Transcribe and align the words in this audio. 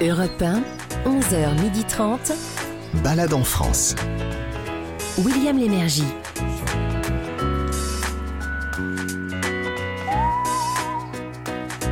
Europe 0.00 0.42
1, 0.42 0.62
11h30. 1.04 2.32
Balade 3.04 3.32
en 3.32 3.44
France. 3.44 3.94
William 5.18 5.56
Lémergie. 5.58 6.02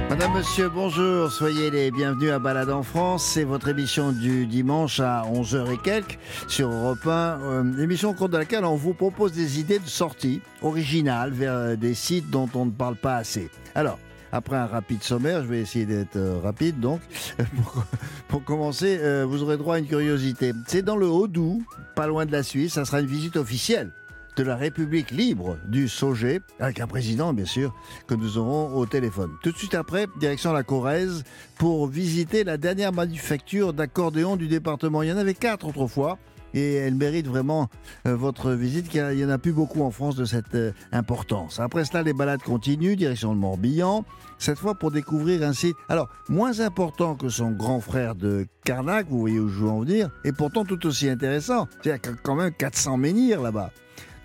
Madame, 0.09 0.33
Monsieur, 0.35 0.69
bonjour, 0.69 1.31
soyez 1.31 1.71
les 1.71 1.91
bienvenus 1.91 2.33
à 2.33 2.39
Balade 2.39 2.71
en 2.71 2.83
France. 2.83 3.25
C'est 3.25 3.45
votre 3.45 3.69
émission 3.69 4.11
du 4.13 4.47
dimanche 4.47 4.99
à 4.99 5.23
11h 5.33 5.73
et 5.73 5.79
quelques 5.79 6.19
sur 6.49 6.69
Europe 6.71 7.07
1. 7.07 7.11
Euh, 7.11 7.83
émission 7.83 8.11
au 8.11 8.15
cours 8.15 8.29
de 8.29 8.39
laquelle 8.39 8.65
on 8.65 8.77
vous 8.77 8.95
propose 8.95 9.33
des 9.33 9.61
idées 9.61 9.79
de 9.79 9.89
sortie 9.89 10.41
originales 10.63 11.31
vers 11.31 11.55
euh, 11.55 11.77
des 11.77 11.95
sites 11.95 12.29
dont 12.31 12.49
on 12.55 12.67
ne 12.67 12.71
parle 12.71 12.97
pas 12.97 13.17
assez. 13.17 13.51
Alors, 13.75 13.99
après 14.33 14.57
un 14.57 14.67
rapide 14.67 15.03
sommaire, 15.03 15.43
je 15.43 15.49
vais 15.49 15.61
essayer 15.61 15.87
d'être 15.87 16.17
euh, 16.17 16.39
rapide 16.43 16.81
donc. 16.81 17.01
Pour, 18.29 18.45
commencer, 18.45 18.99
euh, 19.01 19.27
vous 19.27 19.43
aurez 19.43 19.57
droit 19.57 19.77
à 19.77 19.79
une 19.79 19.87
curiosité. 19.87 20.53
C'est 20.67 20.83
dans 20.83 20.97
le 20.97 21.09
Haut-Doubs, 21.09 21.63
pas 21.95 22.07
loin 22.07 22.27
de 22.27 22.33
la 22.33 22.43
Suisse. 22.43 22.75
Ça 22.75 22.85
sera 22.85 23.01
une 23.01 23.07
visite 23.07 23.37
officielle 23.37 23.91
de 24.37 24.43
la 24.45 24.57
République 24.57 25.11
libre 25.11 25.59
du 25.67 25.89
Sauget, 25.89 26.41
avec 26.61 26.81
un 26.81 26.87
président 26.87 27.33
bien 27.33 27.45
sûr, 27.45 27.75
que 28.07 28.15
nous 28.15 28.39
aurons 28.39 28.75
au 28.75 28.87
téléphone. 28.87 29.33
Tout 29.43 29.53
de 29.53 29.57
suite 29.59 29.75
après, 29.75 30.07
direction 30.19 30.53
la 30.53 30.63
Corrèze, 30.63 31.25
pour 31.59 31.89
visiter 31.89 32.45
la 32.45 32.57
dernière 32.57 32.93
manufacture 32.93 33.73
d'accordéon 33.73 34.37
du 34.37 34.49
département. 34.49 35.03
Il 35.03 35.09
y 35.09 35.13
en 35.13 35.19
avait 35.19 35.35
quatre 35.35 35.67
autrefois. 35.67 36.19
Et 36.55 36.75
elle 36.75 36.95
mérite 36.95 37.27
vraiment 37.27 37.69
euh, 38.07 38.17
votre 38.17 38.53
visite, 38.53 38.89
car 38.89 39.13
il 39.13 39.19
n'y 39.19 39.25
en 39.25 39.31
a 39.31 39.39
plus 39.39 39.53
beaucoup 39.53 39.83
en 39.83 39.91
France 39.91 40.17
de 40.17 40.25
cette 40.25 40.55
euh, 40.55 40.73
importance. 40.93 41.61
Après 41.61 41.85
cela, 41.85 42.03
les 42.03 42.13
balades 42.13 42.43
continuent, 42.43 42.97
direction 42.97 43.33
le 43.33 43.39
Morbihan, 43.39 44.05
cette 44.39 44.59
fois 44.59 44.75
pour 44.75 44.91
découvrir 44.91 45.43
un 45.43 45.53
site, 45.53 45.77
alors, 45.89 46.09
moins 46.29 46.61
important 46.61 47.15
que 47.15 47.29
son 47.29 47.51
grand 47.51 47.81
frère 47.81 48.15
de 48.15 48.47
Carnac, 48.65 49.07
vous 49.09 49.21
voyez 49.21 49.39
où 49.39 49.49
je 49.49 49.61
veux 49.61 49.69
en 49.69 49.81
venir, 49.81 50.11
et 50.25 50.33
pourtant 50.33 50.65
tout 50.65 50.87
aussi 50.87 51.09
intéressant. 51.09 51.69
Il 51.85 51.89
y 51.89 51.93
a 51.93 51.99
quand 51.99 52.35
même 52.35 52.53
400 52.53 52.97
menhirs 52.97 53.43
là-bas. 53.43 53.71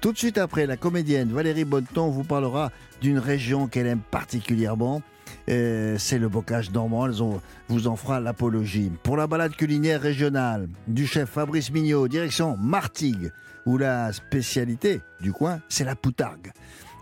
Tout 0.01 0.11
de 0.11 0.17
suite 0.17 0.37
après, 0.37 0.67
la 0.67 0.77
comédienne 0.77 1.31
Valérie 1.31 1.65
Bonneton 1.65 2.09
vous 2.09 2.23
parlera 2.23 2.71
d'une 3.01 3.17
région 3.17 3.67
qu'elle 3.67 3.87
aime 3.87 4.01
particulièrement. 4.11 5.01
C'est 5.47 6.17
le 6.19 6.27
bocage 6.27 6.71
normand, 6.71 7.05
elle 7.07 7.21
ont- 7.21 7.41
vous 7.69 7.87
en 7.87 7.95
fera 7.95 8.19
l'apologie. 8.19 8.91
Pour 9.03 9.15
la 9.17 9.27
balade 9.27 9.55
culinaire 9.55 10.01
régionale 10.01 10.67
du 10.87 11.05
chef 11.05 11.29
Fabrice 11.29 11.71
Mignot, 11.71 12.07
direction 12.07 12.57
Martigues, 12.57 13.31
où 13.65 13.77
la 13.77 14.11
spécialité 14.13 15.01
du 15.21 15.31
coin, 15.31 15.59
c'est 15.69 15.83
la 15.83 15.95
poutargue. 15.95 16.51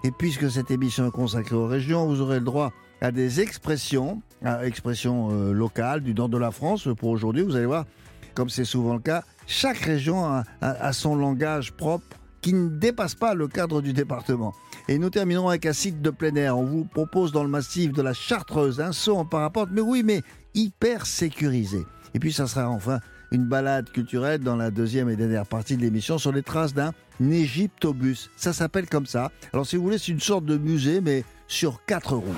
Et 0.04 0.12
puisque 0.12 0.50
cette 0.52 0.72
émission 0.72 1.08
est 1.08 1.12
consacrée 1.12 1.56
aux 1.56 1.68
régions, 1.68 2.06
vous 2.08 2.20
aurez 2.22 2.40
le 2.40 2.46
droit 2.46 2.72
à 3.02 3.12
des 3.12 3.40
expressions, 3.42 4.22
expressions 4.64 5.30
euh, 5.32 5.54
locales 5.54 6.02
du 6.02 6.14
nord 6.14 6.30
de 6.30 6.38
la 6.38 6.52
France. 6.52 6.88
Pour 6.98 7.10
aujourd'hui, 7.10 7.44
vous 7.44 7.56
allez 7.56 7.66
voir, 7.66 7.86
comme 8.34 8.50
c'est 8.50 8.66
souvent 8.66 8.94
le 8.94 9.00
cas, 9.00 9.24
chaque 9.48 9.78
région 9.78 10.26
a 10.62 10.94
son 10.94 11.16
langage 11.16 11.72
propre 11.74 12.06
qui 12.42 12.54
ne 12.54 12.68
dépasse 12.70 13.16
pas 13.16 13.34
le 13.34 13.48
cadre 13.48 13.82
du 13.82 13.94
département. 13.94 14.54
Et 14.90 14.98
nous 14.98 15.10
terminerons 15.10 15.50
avec 15.50 15.66
un 15.66 15.74
site 15.74 16.02
de 16.02 16.10
plein 16.10 16.36
air. 16.36 16.58
On 16.58 16.66
vous 16.66 16.84
propose 16.86 17.32
dans 17.32 17.44
le 17.44 17.50
massif 17.50 17.94
de 17.94 18.02
la 18.02 18.14
Chartreuse 18.14 18.82
un 18.82 18.92
saut 18.92 19.16
en 19.16 19.26
parapente, 19.26 19.70
mais 19.72 19.82
oui, 19.82 20.04
mais 20.04 20.22
hyper 20.54 21.06
sécurisé. 21.06 21.86
Et 22.14 22.20
puis 22.20 22.34
ça 22.34 22.48
sera 22.48 22.70
enfin 22.70 23.00
une 23.32 23.46
balade 23.46 23.90
culturelle 23.90 24.42
dans 24.42 24.56
la 24.56 24.70
deuxième 24.70 25.10
et 25.10 25.16
dernière 25.16 25.48
partie 25.48 25.76
de 25.76 25.82
l'émission 25.82 26.18
sur 26.18 26.32
les 26.32 26.44
traces 26.44 26.74
d'un 26.74 26.92
Égyptobus. 27.20 28.30
Ça 28.36 28.54
s'appelle 28.54 28.88
comme 28.88 29.08
ça. 29.08 29.32
Alors 29.54 29.66
si 29.66 29.76
vous 29.78 29.84
voulez, 29.84 29.98
c'est 29.98 30.12
une 30.12 30.20
sorte 30.20 30.46
de 30.46 30.58
musée, 30.58 31.02
mais 31.02 31.24
sur 31.48 31.84
quatre 31.86 32.16
roues. 32.16 32.36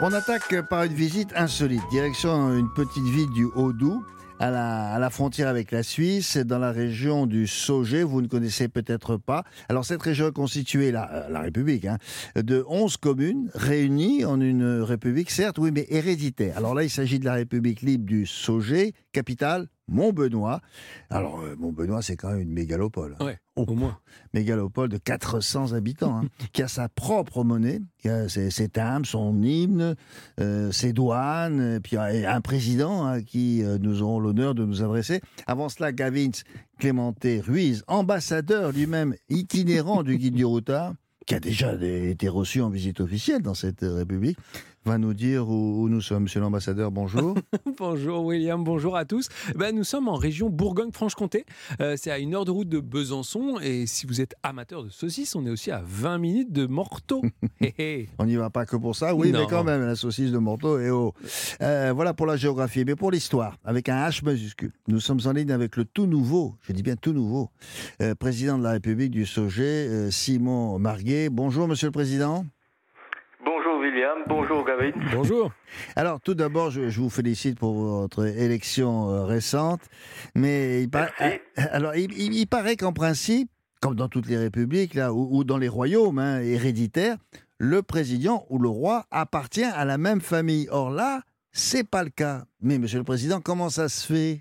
On 0.00 0.12
attaque 0.12 0.68
par 0.68 0.82
une 0.82 0.94
visite 0.94 1.32
insolite, 1.36 1.82
direction 1.92 2.52
une 2.54 2.72
petite 2.74 3.04
ville 3.04 3.30
du 3.30 3.44
Haut-Doubs, 3.44 4.02
à 4.42 4.50
la, 4.50 4.94
à 4.94 4.98
la 4.98 5.08
frontière 5.08 5.46
avec 5.46 5.70
la 5.70 5.84
Suisse, 5.84 6.36
dans 6.36 6.58
la 6.58 6.72
région 6.72 7.26
du 7.26 7.46
Sauget, 7.46 8.02
vous 8.02 8.20
ne 8.20 8.26
connaissez 8.26 8.66
peut-être 8.66 9.16
pas. 9.16 9.44
Alors 9.68 9.84
cette 9.84 10.02
région 10.02 10.26
est 10.26 10.32
constituée, 10.32 10.90
la, 10.90 11.12
euh, 11.12 11.28
la 11.28 11.42
République, 11.42 11.84
hein, 11.84 11.98
de 12.34 12.64
11 12.66 12.96
communes 12.96 13.50
réunies 13.54 14.24
en 14.24 14.40
une 14.40 14.80
République, 14.80 15.30
certes, 15.30 15.58
oui, 15.58 15.70
mais 15.72 15.86
héréditaire. 15.90 16.56
Alors 16.56 16.74
là, 16.74 16.82
il 16.82 16.90
s'agit 16.90 17.20
de 17.20 17.24
la 17.24 17.34
République 17.34 17.82
libre 17.82 18.04
du 18.04 18.26
Sauget, 18.26 18.94
capitale 19.12 19.68
Montbenoît. 19.92 20.60
Alors 21.10 21.40
euh, 21.40 21.54
Montbenoît, 21.58 22.02
c'est 22.02 22.16
quand 22.16 22.30
même 22.30 22.40
une 22.40 22.52
mégalopole. 22.52 23.16
hein. 23.20 23.24
Ouais, 23.26 23.38
Oh, 23.54 23.66
au 23.68 23.74
moins. 23.74 23.98
mégalopole 24.32 24.88
de 24.88 24.96
400 24.96 25.74
habitants, 25.74 26.20
hein, 26.20 26.28
qui 26.54 26.62
a 26.62 26.68
sa 26.68 26.88
propre 26.88 27.44
monnaie, 27.44 27.80
qui 27.98 28.08
a 28.08 28.26
ses, 28.26 28.50
ses 28.50 28.70
timbres, 28.70 29.04
son 29.06 29.42
hymne, 29.42 29.94
euh, 30.40 30.72
ses 30.72 30.94
douanes, 30.94 31.74
et 31.76 31.80
puis 31.80 31.98
euh, 31.98 32.30
un 32.32 32.40
président 32.40 33.04
à 33.06 33.20
qui 33.20 33.62
euh, 33.62 33.76
nous 33.78 34.00
aurons 34.00 34.20
l'honneur 34.20 34.54
de 34.54 34.64
nous 34.64 34.82
adresser. 34.82 35.20
Avant 35.46 35.68
cela, 35.68 35.92
Gavin 35.92 36.30
Clémenté 36.78 37.40
Ruiz, 37.40 37.84
ambassadeur 37.88 38.72
lui-même 38.72 39.14
itinérant 39.28 40.02
du 40.02 40.16
guide 40.16 40.34
du 40.34 40.46
routard, 40.46 40.94
qui 41.26 41.34
a 41.34 41.40
déjà 41.40 41.74
été 41.82 42.28
reçu 42.28 42.62
en 42.62 42.70
visite 42.70 43.00
officielle 43.00 43.42
dans 43.42 43.54
cette 43.54 43.82
République, 43.82 44.38
va 44.84 44.98
nous 44.98 45.14
dire 45.14 45.48
où, 45.48 45.82
où 45.82 45.88
nous 45.88 46.00
sommes. 46.00 46.24
Monsieur 46.24 46.40
l'ambassadeur, 46.40 46.90
bonjour. 46.90 47.34
Bonjour 47.78 48.24
William, 48.24 48.62
bonjour 48.62 48.96
à 48.96 49.04
tous. 49.04 49.28
Ben, 49.56 49.74
nous 49.74 49.82
sommes 49.84 50.06
en 50.08 50.14
région 50.14 50.50
Bourgogne-Franche-Comté. 50.50 51.44
Euh, 51.80 51.94
c'est 51.96 52.10
à 52.10 52.18
une 52.18 52.34
heure 52.34 52.44
de 52.44 52.50
route 52.50 52.68
de 52.68 52.80
Besançon. 52.80 53.58
Et 53.62 53.86
si 53.86 54.06
vous 54.06 54.20
êtes 54.20 54.34
amateur 54.42 54.84
de 54.84 54.88
saucisses, 54.88 55.34
on 55.34 55.46
est 55.46 55.50
aussi 55.50 55.70
à 55.70 55.82
20 55.84 56.18
minutes 56.18 56.52
de 56.52 56.66
Morteau. 56.66 57.22
On 58.18 58.26
n'y 58.26 58.36
va 58.36 58.50
pas 58.50 58.66
que 58.66 58.76
pour 58.76 58.94
ça, 58.94 59.14
oui, 59.14 59.32
Non. 59.32 59.40
mais 59.40 59.46
quand 59.48 59.64
même, 59.64 59.82
la 59.84 59.96
saucisse 59.96 60.30
de 60.30 60.38
Morteau 60.38 60.78
et 60.78 60.90
oh. 60.90 61.12
Euh, 61.60 61.92
voilà 61.94 62.14
pour 62.14 62.26
la 62.26 62.36
géographie, 62.36 62.84
mais 62.84 62.96
pour 62.96 63.10
l'histoire, 63.10 63.56
avec 63.64 63.88
un 63.88 64.08
H 64.08 64.24
majuscule. 64.24 64.72
Nous 64.88 65.00
sommes 65.00 65.20
en 65.24 65.32
ligne 65.32 65.50
avec 65.52 65.76
le 65.76 65.84
tout 65.84 66.06
nouveau, 66.06 66.54
je 66.62 66.72
dis 66.72 66.82
bien 66.82 66.96
tout 66.96 67.12
nouveau, 67.12 67.50
euh, 68.00 68.14
président 68.14 68.58
de 68.58 68.62
la 68.64 68.72
République 68.72 69.10
du 69.10 69.26
Sauget, 69.26 69.62
euh, 69.88 70.10
Simon 70.10 70.78
Marguet. 70.78 71.28
Bonjour, 71.30 71.66
monsieur 71.68 71.88
le 71.88 71.92
président. 71.92 72.44
Bonjour 73.82 73.94
William, 73.94 74.18
bonjour 74.28 74.64
Gavin. 74.64 74.92
Bonjour. 75.12 75.50
Alors, 75.96 76.20
tout 76.20 76.34
d'abord, 76.34 76.70
je, 76.70 76.88
je 76.88 77.00
vous 77.00 77.10
félicite 77.10 77.58
pour 77.58 77.74
votre 77.74 78.24
élection 78.26 79.10
euh, 79.10 79.24
récente, 79.24 79.80
mais 80.36 80.82
il, 80.82 80.88
par- 80.88 81.08
Merci. 81.18 81.40
euh, 81.58 81.62
alors, 81.72 81.96
il, 81.96 82.12
il- 82.16 82.32
il 82.34 82.46
paraît 82.46 82.76
qu'en 82.76 82.92
principe, 82.92 83.48
comme 83.80 83.96
dans 83.96 84.06
toutes 84.08 84.28
les 84.28 84.36
républiques 84.38 84.94
là, 84.94 85.12
ou, 85.12 85.28
ou 85.36 85.42
dans 85.42 85.58
les 85.58 85.66
royaumes 85.68 86.20
hein, 86.20 86.40
héréditaires, 86.42 87.16
le 87.58 87.82
président 87.82 88.46
ou 88.50 88.60
le 88.60 88.68
roi 88.68 89.04
appartient 89.10 89.64
à 89.64 89.84
la 89.84 89.98
même 89.98 90.20
famille. 90.20 90.68
Or 90.70 90.90
là, 90.90 91.22
c'est 91.50 91.88
pas 91.88 92.04
le 92.04 92.10
cas. 92.10 92.42
Mais 92.60 92.78
monsieur 92.78 92.98
le 92.98 93.04
président, 93.04 93.40
comment 93.40 93.68
ça 93.68 93.88
se 93.88 94.06
fait? 94.12 94.40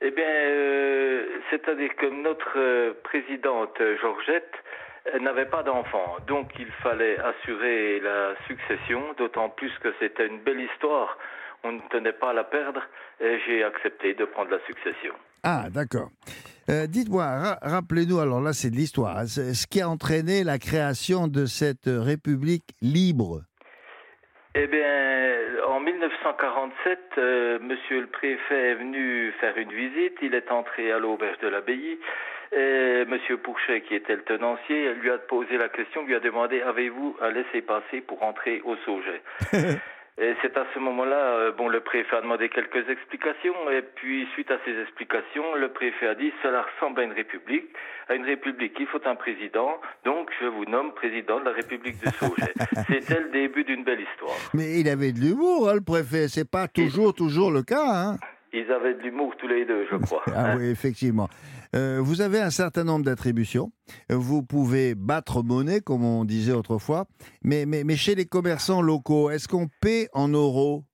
Eh 0.00 0.10
bien, 0.12 0.24
euh, 0.24 1.26
c'est-à-dire 1.50 1.90
que 2.00 2.06
notre 2.22 2.94
présidente 3.02 3.76
Georgette 4.00 4.52
n'avait 5.20 5.46
pas 5.46 5.62
d'enfant, 5.62 6.16
donc 6.26 6.50
il 6.58 6.70
fallait 6.82 7.18
assurer 7.18 8.00
la 8.00 8.34
succession, 8.46 9.02
d'autant 9.18 9.48
plus 9.48 9.72
que 9.82 9.88
c'était 10.00 10.26
une 10.26 10.40
belle 10.40 10.60
histoire. 10.60 11.16
On 11.64 11.72
ne 11.72 11.80
tenait 11.90 12.12
pas 12.12 12.30
à 12.30 12.32
la 12.32 12.44
perdre 12.44 12.82
et 13.20 13.38
j'ai 13.46 13.64
accepté 13.64 14.14
de 14.14 14.24
prendre 14.24 14.50
la 14.50 14.60
succession. 14.66 15.12
Ah, 15.42 15.64
d'accord. 15.70 16.10
Euh, 16.70 16.86
Dites-moi, 16.86 17.24
ra- 17.24 17.58
rappelez-nous, 17.62 18.18
alors 18.20 18.40
là, 18.40 18.52
c'est 18.52 18.70
de 18.70 18.76
l'histoire, 18.76 19.16
hein, 19.18 19.26
ce 19.26 19.66
qui 19.66 19.80
a 19.80 19.88
entraîné 19.88 20.44
la 20.44 20.58
création 20.58 21.26
de 21.26 21.46
cette 21.46 21.88
euh, 21.88 22.00
République 22.00 22.74
libre. 22.82 23.42
Eh 24.54 24.66
bien, 24.66 25.64
en 25.68 25.80
1947, 25.80 26.98
euh, 27.18 27.58
Monsieur 27.60 28.00
le 28.00 28.06
préfet 28.08 28.70
est 28.70 28.74
venu 28.74 29.32
faire 29.40 29.56
une 29.56 29.72
visite. 29.72 30.14
Il 30.22 30.34
est 30.34 30.50
entré 30.50 30.92
à 30.92 30.98
l'auberge 30.98 31.38
de 31.40 31.48
l'abbaye. 31.48 31.98
Et 32.52 33.04
Monsieur 33.06 33.36
Pourchet, 33.36 33.82
qui 33.82 33.94
était 33.94 34.16
le 34.16 34.22
tenancier, 34.22 34.94
lui 34.94 35.10
a 35.10 35.18
posé 35.18 35.56
la 35.58 35.68
question, 35.68 36.04
lui 36.04 36.14
a 36.14 36.20
demandé 36.20 36.62
avez-vous 36.62 37.16
un 37.20 37.30
laissez-passer 37.30 38.00
pour 38.00 38.22
entrer 38.22 38.62
au 38.64 38.76
Sauget 38.84 39.22
Et 40.20 40.34
c'est 40.42 40.56
à 40.56 40.66
ce 40.74 40.80
moment-là, 40.80 41.16
euh, 41.16 41.52
bon, 41.52 41.68
le 41.68 41.78
préfet 41.78 42.16
a 42.16 42.20
demandé 42.20 42.48
quelques 42.48 42.90
explications, 42.90 43.54
et 43.70 43.82
puis 43.82 44.26
suite 44.32 44.50
à 44.50 44.58
ces 44.64 44.76
explications, 44.82 45.54
le 45.54 45.68
préfet 45.68 46.08
a 46.08 46.16
dit 46.16 46.32
cela 46.42 46.66
ressemble 46.74 47.02
à 47.02 47.04
une 47.04 47.12
république. 47.12 47.66
À 48.08 48.14
une 48.14 48.24
république, 48.24 48.72
il 48.80 48.86
faut 48.86 48.98
un 49.06 49.14
président, 49.14 49.80
donc 50.04 50.28
je 50.40 50.46
vous 50.46 50.64
nomme 50.64 50.92
président 50.92 51.38
de 51.38 51.44
la 51.44 51.52
République 51.52 52.02
de 52.02 52.10
Sauget. 52.10 52.52
C'était 52.88 53.20
le 53.20 53.30
début 53.30 53.62
d'une 53.62 53.84
belle 53.84 54.00
histoire. 54.00 54.34
Mais 54.54 54.80
il 54.80 54.88
avait 54.88 55.12
de 55.12 55.20
l'humour, 55.20 55.68
hein, 55.68 55.74
le 55.74 55.82
préfet. 55.82 56.26
C'est 56.26 56.50
pas 56.50 56.66
toujours, 56.66 57.14
toujours 57.14 57.52
le 57.52 57.62
cas. 57.62 57.86
Hein 57.86 58.16
Ils 58.52 58.72
avaient 58.72 58.94
de 58.94 59.02
l'humour 59.02 59.36
tous 59.38 59.46
les 59.46 59.64
deux, 59.66 59.86
je 59.88 59.96
crois. 59.98 60.24
Ah 60.34 60.46
hein. 60.46 60.56
oui, 60.58 60.70
effectivement. 60.70 61.28
Euh, 61.74 61.98
vous 62.00 62.20
avez 62.20 62.40
un 62.40 62.50
certain 62.50 62.84
nombre 62.84 63.04
d'attributions. 63.04 63.70
Vous 64.10 64.42
pouvez 64.42 64.94
battre 64.94 65.42
monnaie, 65.42 65.80
comme 65.80 66.04
on 66.04 66.24
disait 66.24 66.52
autrefois. 66.52 67.06
Mais, 67.42 67.66
mais, 67.66 67.84
mais 67.84 67.96
chez 67.96 68.14
les 68.14 68.26
commerçants 68.26 68.82
locaux, 68.82 69.30
est-ce 69.30 69.48
qu'on 69.48 69.68
paie 69.80 70.08
en 70.12 70.28
euros? 70.28 70.84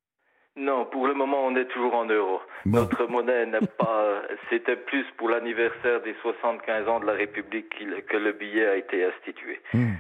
Non, 0.57 0.87
pour 0.87 1.07
le 1.07 1.15
moment, 1.15 1.47
on 1.47 1.57
est 1.57 1.67
toujours 1.67 1.95
en 1.95 2.05
euros. 2.05 2.41
Bon. 2.65 2.81
Notre 2.81 3.07
monnaie 3.07 3.47
n'est 3.47 3.67
pas. 3.79 4.23
C'était 4.51 4.77
plus 4.77 5.05
pour 5.19 5.29
l'anniversaire 5.29 6.03
des 6.03 6.15
75 6.23 6.89
ans 6.89 7.01
de 7.01 7.07
la 7.07 7.15
République 7.15 7.71
que 7.71 8.17
le 8.17 8.33
billet 8.33 8.67
a 8.67 8.77
été 8.77 9.05
institué. 9.05 9.61
Hmm. 9.73 9.95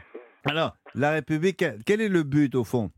Alors, 0.44 0.76
La 0.94 1.10
République, 1.10 1.64
quel 1.86 2.00
est 2.00 2.08
le 2.08 2.22
but 2.22 2.54
au 2.54 2.64
fond? 2.64 2.90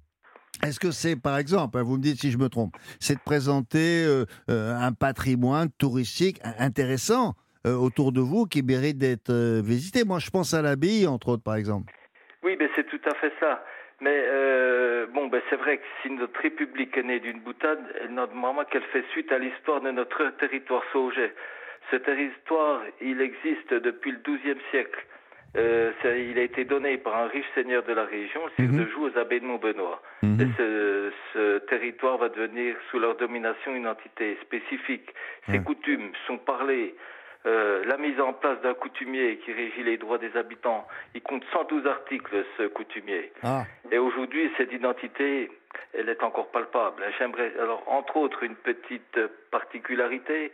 Est-ce 0.62 0.80
que 0.80 0.90
c'est, 0.90 1.16
par 1.16 1.38
exemple, 1.38 1.78
hein, 1.78 1.82
vous 1.82 1.96
me 1.96 2.02
dites 2.02 2.20
si 2.20 2.30
je 2.30 2.38
me 2.38 2.48
trompe, 2.48 2.74
c'est 2.98 3.14
de 3.14 3.20
présenter 3.20 4.04
euh, 4.04 4.24
euh, 4.50 4.74
un 4.74 4.92
patrimoine 4.92 5.70
touristique 5.78 6.40
intéressant 6.58 7.34
euh, 7.66 7.74
autour 7.74 8.12
de 8.12 8.20
vous 8.20 8.46
qui 8.46 8.62
mérite 8.62 8.98
d'être 8.98 9.32
visité 9.62 10.04
Moi, 10.04 10.18
je 10.18 10.30
pense 10.30 10.54
à 10.54 10.62
l'abbaye, 10.62 11.06
entre 11.06 11.30
autres, 11.30 11.42
par 11.42 11.56
exemple. 11.56 11.92
Oui, 12.42 12.56
mais 12.58 12.68
c'est 12.74 12.86
tout 12.86 13.00
à 13.04 13.14
fait 13.14 13.32
ça. 13.40 13.64
Mais 14.00 14.24
bon, 15.14 15.28
ben 15.28 15.40
c'est 15.48 15.56
vrai 15.56 15.78
que 15.78 15.84
si 16.02 16.10
notre 16.10 16.38
République 16.38 16.96
est 16.98 17.02
née 17.02 17.18
d'une 17.18 17.40
boutade, 17.40 17.78
normalement 18.10 18.64
qu'elle 18.64 18.84
fait 18.92 19.04
suite 19.10 19.32
à 19.32 19.38
l'histoire 19.38 19.80
de 19.80 19.90
notre 19.90 20.36
territoire 20.38 20.82
sauget. 20.92 21.32
Ce 21.90 21.96
territoire, 21.96 22.82
il 23.00 23.20
existe 23.20 23.72
depuis 23.72 24.12
le 24.12 24.18
XIIe 24.18 24.60
siècle. 24.70 25.00
Euh, 25.56 25.92
il 26.04 26.38
a 26.38 26.42
été 26.42 26.64
donné 26.64 26.98
par 26.98 27.16
un 27.16 27.28
riche 27.28 27.46
seigneur 27.54 27.82
de 27.84 27.92
la 27.92 28.04
région, 28.04 28.40
le 28.44 28.64
sire 28.64 28.72
de 28.72 28.80
mhm. 28.80 28.88
Joux, 28.90 29.08
aux 29.08 29.18
abbés 29.18 29.40
de 29.40 29.46
Montbenoît. 29.46 30.02
Mhm. 30.22 30.40
Et 30.40 30.46
ce, 30.58 31.58
territoire 31.68 32.18
va 32.18 32.28
devenir 32.28 32.76
sous 32.90 32.98
leur 32.98 33.16
domination 33.16 33.74
une 33.74 33.86
entité 33.86 34.36
spécifique. 34.42 35.08
Ses 35.50 35.60
coutumes 35.60 36.10
sont 36.26 36.38
parlées. 36.38 36.94
Euh, 37.46 37.84
la 37.84 37.96
mise 37.96 38.20
en 38.20 38.32
place 38.32 38.60
d'un 38.62 38.74
coutumier 38.74 39.38
qui 39.44 39.52
régit 39.52 39.84
les 39.84 39.98
droits 39.98 40.18
des 40.18 40.36
habitants. 40.36 40.86
Il 41.14 41.22
compte 41.22 41.44
112 41.52 41.86
articles, 41.86 42.44
ce 42.58 42.64
coutumier. 42.64 43.32
Ah. 43.44 43.64
Et 43.92 43.98
aujourd'hui, 43.98 44.50
cette 44.56 44.72
identité, 44.72 45.50
elle 45.94 46.08
est 46.08 46.22
encore 46.24 46.48
palpable. 46.48 47.04
J'aimerais, 47.18 47.52
alors, 47.60 47.84
entre 47.86 48.16
autres, 48.16 48.42
une 48.42 48.56
petite 48.56 49.20
particularité, 49.52 50.50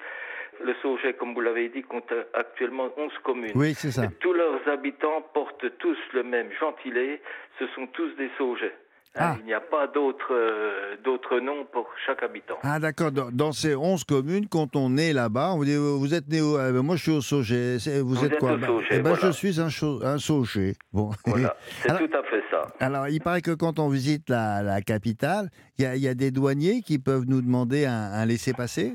le 0.63 0.75
Sauget, 0.83 1.15
comme 1.15 1.33
vous 1.33 1.41
l'avez 1.41 1.71
dit, 1.71 1.83
compte 1.83 2.13
actuellement 2.35 2.91
11 2.97 3.13
communes. 3.23 3.53
Oui, 3.55 3.73
c'est 3.73 3.91
ça. 3.91 4.03
tous 4.21 4.35
leurs 4.35 4.69
habitants 4.69 5.23
portent 5.33 5.79
tous 5.79 5.99
le 6.13 6.23
même 6.23 6.51
gentilé. 6.61 7.23
Ce 7.59 7.67
sont 7.69 7.87
tous 7.87 8.11
des 8.17 8.31
Saugets. 8.37 8.75
Ah. 9.15 9.37
Il 9.41 9.45
n'y 9.45 9.53
a 9.53 9.61
pas 9.61 9.91
euh, 10.31 10.97
d'autres 11.05 11.39
noms 11.41 11.67
pour 11.71 11.87
chaque 12.07 12.23
habitant. 12.23 12.57
Ah 12.63 12.79
d'accord, 12.79 13.11
dans, 13.13 13.53
ces 13.53 13.75
11 13.75 14.05
communes, 14.05 14.49
quand 14.49 14.75
on 14.75 14.97
est 14.97 15.13
là-bas, 15.13 15.53
on 15.55 15.63
dit 15.63 15.77
vous 15.77 16.15
êtes 16.15 16.29
né 16.29 16.41
où? 16.41 16.57
Euh, 16.57 16.73
ben, 16.73 16.83
Moi 16.83 16.97
je 16.97 17.03
suis 17.03 17.13
au 17.13 17.21
Sauget. 17.21 17.77
Vous, 18.03 18.25
êtes, 18.25 18.39
quoi? 18.39 18.57
ben, 18.57 18.69
eh 18.91 19.01
ben, 19.01 19.15
Je 19.15 19.31
suis 19.31 19.61
un, 19.61 19.69
un 20.03 20.19
Sauget. 20.19 20.73
Bon. 20.93 21.11
Voilà, 21.27 21.55
c'est 21.83 21.89
tout 21.89 22.17
à 22.17 22.23
fait 22.23 22.43
ça. 22.51 22.67
Alors 22.81 23.09
il 23.09 23.21
paraît 23.21 23.43
que 23.43 23.55
quand 23.55 23.79
on 23.79 23.89
visite 23.89 24.31
la, 24.31 24.81
capitale, 24.81 25.51
il 25.79 25.85
y, 25.85 26.09
a 26.09 26.15
des 26.15 26.31
douaniers 26.31 26.81
qui 26.81 26.99
peuvent 26.99 27.25
nous 27.29 27.43
demander 27.43 27.85
un, 27.85 28.13
un 28.15 28.25
laissez-passer? 28.25 28.95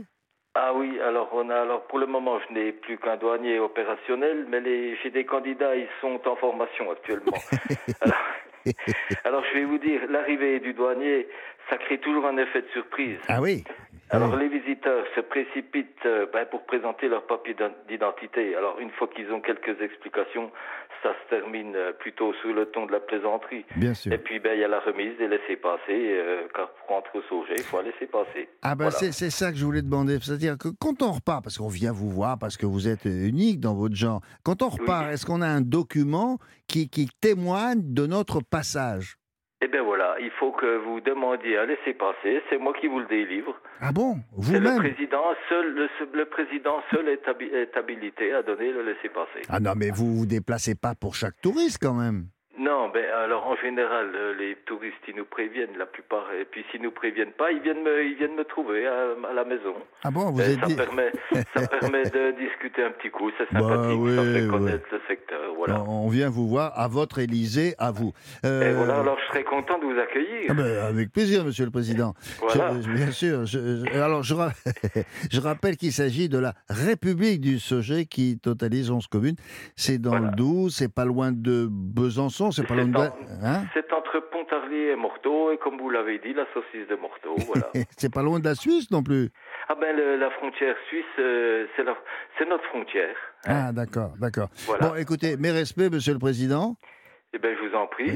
Ah 0.56 0.72
oui, 0.74 1.00
alors 1.00 1.30
on 1.34 1.48
a 1.52 1.56
alors 1.56 1.86
pour 1.86 2.00
le 2.00 2.08
moment 2.08 2.40
je 2.48 2.54
n'ai 2.56 2.72
plus 2.72 2.98
qu'un 2.98 3.18
douanier 3.18 3.60
opérationnel, 3.60 4.48
mais 4.50 4.96
j'ai 5.04 5.12
des 5.12 5.24
candidats, 5.24 5.76
ils 5.76 5.88
sont 6.02 6.20
en 6.26 6.36
formation 6.36 6.90
actuellement. 6.90 7.38
alors, 8.02 8.18
je 9.46 9.54
vais 9.54 9.66
vous 9.66 9.78
dire, 9.78 10.02
l'arrivée 10.10 10.60
du 10.60 10.74
douanier, 10.74 11.28
ça 11.70 11.78
crée 11.78 12.00
toujours 12.00 12.26
un 12.26 12.38
effet 12.38 12.62
de 12.62 12.68
surprise. 12.74 13.18
Ah 13.28 13.42
oui. 13.42 13.64
Alors 14.10 14.38
les 14.38 14.48
visiteurs 14.48 15.04
se 15.16 15.22
précipitent 15.22 16.06
euh, 16.06 16.28
ben, 16.32 16.46
pour 16.50 16.66
présenter 16.66 17.10
leur 17.10 17.28
papier 17.28 17.56
d'identité. 17.90 18.56
Alors 18.56 18.80
une 18.80 18.90
fois 18.92 19.10
qu'ils 19.14 19.30
ont 19.34 19.42
quelques 19.42 19.82
explications, 19.82 20.50
ça 21.04 21.10
se 21.12 21.30
termine 21.30 21.76
euh, 21.76 21.92
plutôt 21.92 22.34
sous 22.42 22.54
le 22.54 22.68
ton 22.68 22.86
de 22.86 22.94
la 22.94 23.02
plaisanterie. 23.02 23.66
Bien 23.76 23.94
sûr. 23.94 24.14
Et 24.14 24.18
puis 24.18 24.40
ben 24.40 24.54
il 24.54 24.62
y 24.62 24.64
a 24.64 24.70
la 24.70 24.80
remise 24.80 25.18
des 25.18 25.28
laissés 25.28 25.58
passer. 25.58 25.82
Euh, 25.90 26.48
car 26.56 26.70
pour 26.72 26.96
rentrer 26.96 27.20
au 27.20 27.22
Sauget, 27.24 27.56
il 27.58 27.64
faut 27.64 27.82
laisser 27.82 28.08
passer. 28.08 28.48
Ah 28.62 28.76
ben 28.76 28.92
c'est 28.92 29.12
ça 29.12 29.52
que 29.52 29.58
je 29.58 29.66
voulais 29.66 29.82
demander. 29.82 30.20
C'est-à-dire 30.22 30.58
que 30.58 30.70
quand 30.80 31.02
on 31.02 31.12
repart, 31.12 31.44
parce 31.44 31.58
qu'on 31.58 31.68
vient 31.68 31.92
vous 31.92 32.10
voir, 32.10 32.40
parce 32.40 32.56
que 32.56 32.66
vous 32.66 32.88
êtes 32.88 33.04
unique 33.04 33.60
dans 33.60 33.76
votre 33.76 33.96
genre, 33.96 34.22
quand 34.44 34.62
on 34.62 34.70
repart, 34.70 35.12
est-ce 35.12 35.26
qu'on 35.26 35.42
a 35.42 35.48
un 35.48 35.62
document 35.62 36.38
qui, 36.70 36.90
qui 36.90 37.10
témoigne 37.20 37.82
de 37.94 38.08
notre 38.08 38.40
passage? 38.40 39.18
Eh 39.60 39.68
bien 39.68 39.82
voilà, 39.82 40.16
il 40.20 40.30
faut 40.32 40.52
que 40.52 40.78
vous 40.78 41.02
demandiez 41.02 41.58
à 41.58 41.66
laisser 41.66 41.94
passer. 41.94 42.42
C'est 42.50 42.60
moi 42.60 42.74
qui 42.80 42.88
vous 42.88 43.00
le 43.00 43.08
délivre. 43.08 43.60
Ah 43.82 43.92
bon 43.92 44.18
Vous-même 44.34 44.82
le 44.84 44.92
président 44.94 45.24
seul, 45.50 45.90
le, 46.14 46.26
président 46.26 46.82
seul 46.92 47.10
est, 47.10 47.28
est, 47.54 47.76
habilité 47.76 48.34
à 48.34 48.44
donner 48.44 48.72
le 48.72 48.84
laisser 48.84 49.10
passer. 49.10 49.42
Ah 49.50 49.60
non, 49.60 49.74
mais 49.76 49.90
vous 49.90 50.14
vous 50.16 50.26
déplacez 50.28 50.76
pas 50.76 50.94
pour 50.94 51.16
chaque 51.16 51.42
touriste 51.42 51.80
quand 51.82 51.96
même. 51.96 52.28
Non, 52.60 52.90
ben 52.92 53.06
alors 53.24 53.46
en 53.46 53.56
général, 53.58 54.10
euh, 54.16 54.34
les 54.36 54.56
touristes 54.66 54.96
ils 55.08 55.16
nous 55.16 55.26
préviennent 55.26 55.78
la 55.78 55.86
plupart, 55.86 56.26
et 56.34 56.44
puis 56.44 56.66
s'ils 56.72 56.82
nous 56.82 56.92
préviennent 56.92 57.34
pas, 57.34 57.52
ils 57.52 57.62
viennent 57.62 57.84
me, 57.84 58.04
ils 58.04 58.16
viennent 58.16 58.36
me 58.36 58.46
trouver 58.46 58.88
à, 58.88 59.34
la 59.34 59.46
maison. 59.46 59.76
Ah 60.04 60.10
bon, 60.10 60.32
vous 60.32 60.42
êtes 60.42 60.60
ça 60.60 60.76
permet, 60.76 61.12
ça 61.56 61.68
permet 61.80 62.04
de 62.04 62.32
discuter 62.32 62.84
un 62.84 62.90
petit 62.92 63.12
coup, 63.12 63.30
c'est 63.38 63.46
bah 63.54 63.60
sympathique, 63.60 64.00
ça 64.16 64.24
fait 64.24 64.48
connaître 64.48 64.86
le 64.92 65.02
secteur, 65.08 65.54
voilà. 65.56 65.84
On 65.88 66.10
vient 66.10 66.30
vous 66.30 66.48
voir 66.48 66.72
à 66.80 66.88
votre 66.88 67.20
Élysée, 67.20 67.76
à 67.78 67.92
vous. 67.92 68.14
Euh... 68.44 68.72
Et 68.72 68.74
voilà, 68.74 69.02
alors 69.02 69.20
je 69.20 69.28
serais 69.28 69.44
content 69.44 69.78
de 69.78 69.86
vous 69.86 70.00
accueillir. 70.00 70.48
Ah 70.50 70.54
ben, 70.56 70.78
avec 70.80 71.12
plaisir, 71.12 71.46
Monsieur 71.46 71.66
le 71.66 71.72
Président. 71.72 72.16
Voilà. 72.40 72.74
bien 72.74 73.12
sûr. 73.12 73.44
alors 73.94 74.24
je, 74.24 74.34
je 75.32 75.40
rappelle 75.40 75.78
qu'il 75.78 75.92
s'agit 75.92 76.28
de 76.28 76.40
la 76.40 76.54
République 76.70 77.40
du 77.40 77.60
Sauget 77.60 78.06
qui 78.06 78.40
totalise 78.40 78.90
11 78.90 79.06
communes. 79.06 79.36
C'est 79.76 80.00
dans 80.00 80.18
le 80.18 80.30
Doubs, 80.32 80.70
c'est 80.70 80.92
pas 80.92 81.06
loin 81.06 81.32
de 81.32 81.68
Besançon. 81.70 82.47
C'est 82.52 82.68
pas 82.68 82.76
hein 82.76 83.66
C'est 83.74 83.92
entre 83.94 84.20
Pontarlier 84.32 84.92
et 84.92 84.96
Morteau, 84.96 85.52
et 85.52 85.58
comme 85.58 85.78
vous 85.78 85.90
l'avez 85.90 86.20
dit, 86.20 86.34
la 86.34 86.46
saucisse 86.54 86.88
de 86.88 86.96
Morteau, 86.96 87.36
voilà. 87.48 87.70
c'est 87.98 88.14
pas 88.14 88.24
loin 88.24 88.40
de 88.40 88.46
la 88.46 88.56
Suisse 88.56 88.92
non 88.92 89.04
plus 89.04 89.30
Ah 89.70 89.76
ben, 89.80 89.96
la 89.96 90.30
frontière 90.32 90.76
suisse, 90.88 91.06
euh, 91.20 91.66
c'est 91.76 92.48
notre 92.50 92.64
frontière. 92.66 93.16
Hein. 93.46 93.68
Ah, 93.68 93.72
d'accord, 93.72 94.14
d'accord. 94.20 94.50
Bon, 94.68 94.96
écoutez, 94.96 95.38
mes 95.38 95.52
respects, 95.52 95.92
Monsieur 95.92 96.14
le 96.14 96.20
Président. 96.20 96.76
Eh 97.34 97.40
bien, 97.40 97.52
je 97.56 97.68
vous 97.68 97.76
en 97.76 97.88
prie. 97.88 98.12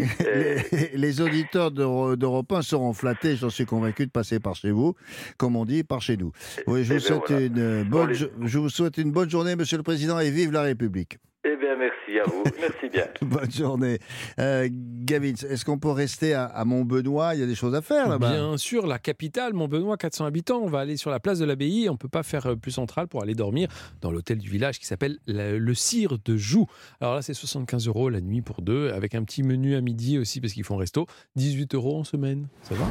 Les, 0.97 1.21
auditeurs 1.21 1.71
d'Europe 1.71 2.51
1 2.51 2.61
seront 2.61 2.93
flattés, 2.93 3.35
j'en 3.35 3.49
suis 3.49 3.65
convaincu, 3.65 4.05
de 4.05 4.11
passer 4.11 4.39
par 4.39 4.55
chez 4.55 4.71
vous, 4.71 4.95
comme 5.37 5.57
on 5.57 5.65
dit, 5.65 5.83
par 5.83 6.01
chez 6.01 6.15
nous. 6.15 6.31
Oui, 6.65 6.85
je, 6.85 6.93
eh 6.93 6.97
vous 6.97 7.09
ben, 7.09 7.25
souhaite 7.27 7.29
une 7.41 7.83
bonne, 7.83 8.13
je 8.13 8.57
vous 8.57 8.69
souhaite 8.69 8.97
une 8.97 9.11
bonne 9.11 9.29
journée, 9.29 9.55
Monsieur 9.55 9.77
le 9.77 9.83
Président, 9.83 10.19
et 10.19 10.31
vive 10.31 10.51
la 10.51 10.61
République. 10.61 11.17
Eh 11.43 11.55
bien, 11.57 11.75
merci 11.75 12.19
à 12.19 12.23
vous. 12.29 12.43
Merci 12.59 12.89
bien. 12.89 13.07
Bonne 13.21 13.51
journée. 13.51 13.97
Euh, 14.37 14.69
Gavin, 14.71 15.33
est-ce 15.33 15.65
qu'on 15.65 15.79
peut 15.79 15.89
rester 15.89 16.35
à, 16.35 16.45
à 16.45 16.65
Montbenoît? 16.65 17.33
Il 17.33 17.39
y 17.39 17.43
a 17.43 17.47
des 17.47 17.55
choses 17.55 17.73
à 17.73 17.81
faire 17.81 18.07
là-bas. 18.09 18.29
Bien 18.31 18.57
sûr, 18.57 18.85
la 18.85 18.99
capitale, 18.99 19.53
Montbenoît, 19.53 19.97
400 19.97 20.25
habitants. 20.25 20.59
On 20.61 20.67
va 20.67 20.79
aller 20.81 20.97
sur 20.97 21.09
la 21.09 21.19
place 21.19 21.39
de 21.39 21.45
l'abbaye. 21.45 21.89
On 21.89 21.93
ne 21.93 21.97
peut 21.97 22.07
pas 22.09 22.21
faire 22.21 22.45
euh, 22.45 22.55
plus 22.55 22.71
central 22.71 23.07
pour 23.07 23.23
aller 23.23 23.33
dormir 23.33 23.69
dans 24.01 24.11
l'hôtel 24.11 24.37
du 24.37 24.49
village 24.49 24.77
qui 24.77 24.85
s'appelle 24.85 25.17
le 25.25 25.73
Cire 25.73 26.19
de 26.23 26.37
Joux. 26.37 26.67
Alors 26.99 27.15
là, 27.15 27.23
c'est 27.23 27.33
75 27.33 27.87
euros 27.87 28.09
la 28.09 28.21
nuit 28.21 28.43
pour 28.43 28.61
deux, 28.61 28.91
avec 28.91 29.15
un 29.15 29.23
petit 29.23 29.41
menu 29.41 29.75
à 29.75 29.81
midi 29.81 30.19
aussi 30.19 30.41
parce 30.41 30.53
qu'ils 30.53 30.63
font 30.63 30.77
resto. 30.77 31.07
18 31.37 31.73
euros 31.73 31.97
en 31.99 32.03
semaine. 32.03 32.47
Ça 32.61 32.75
va? 32.75 32.85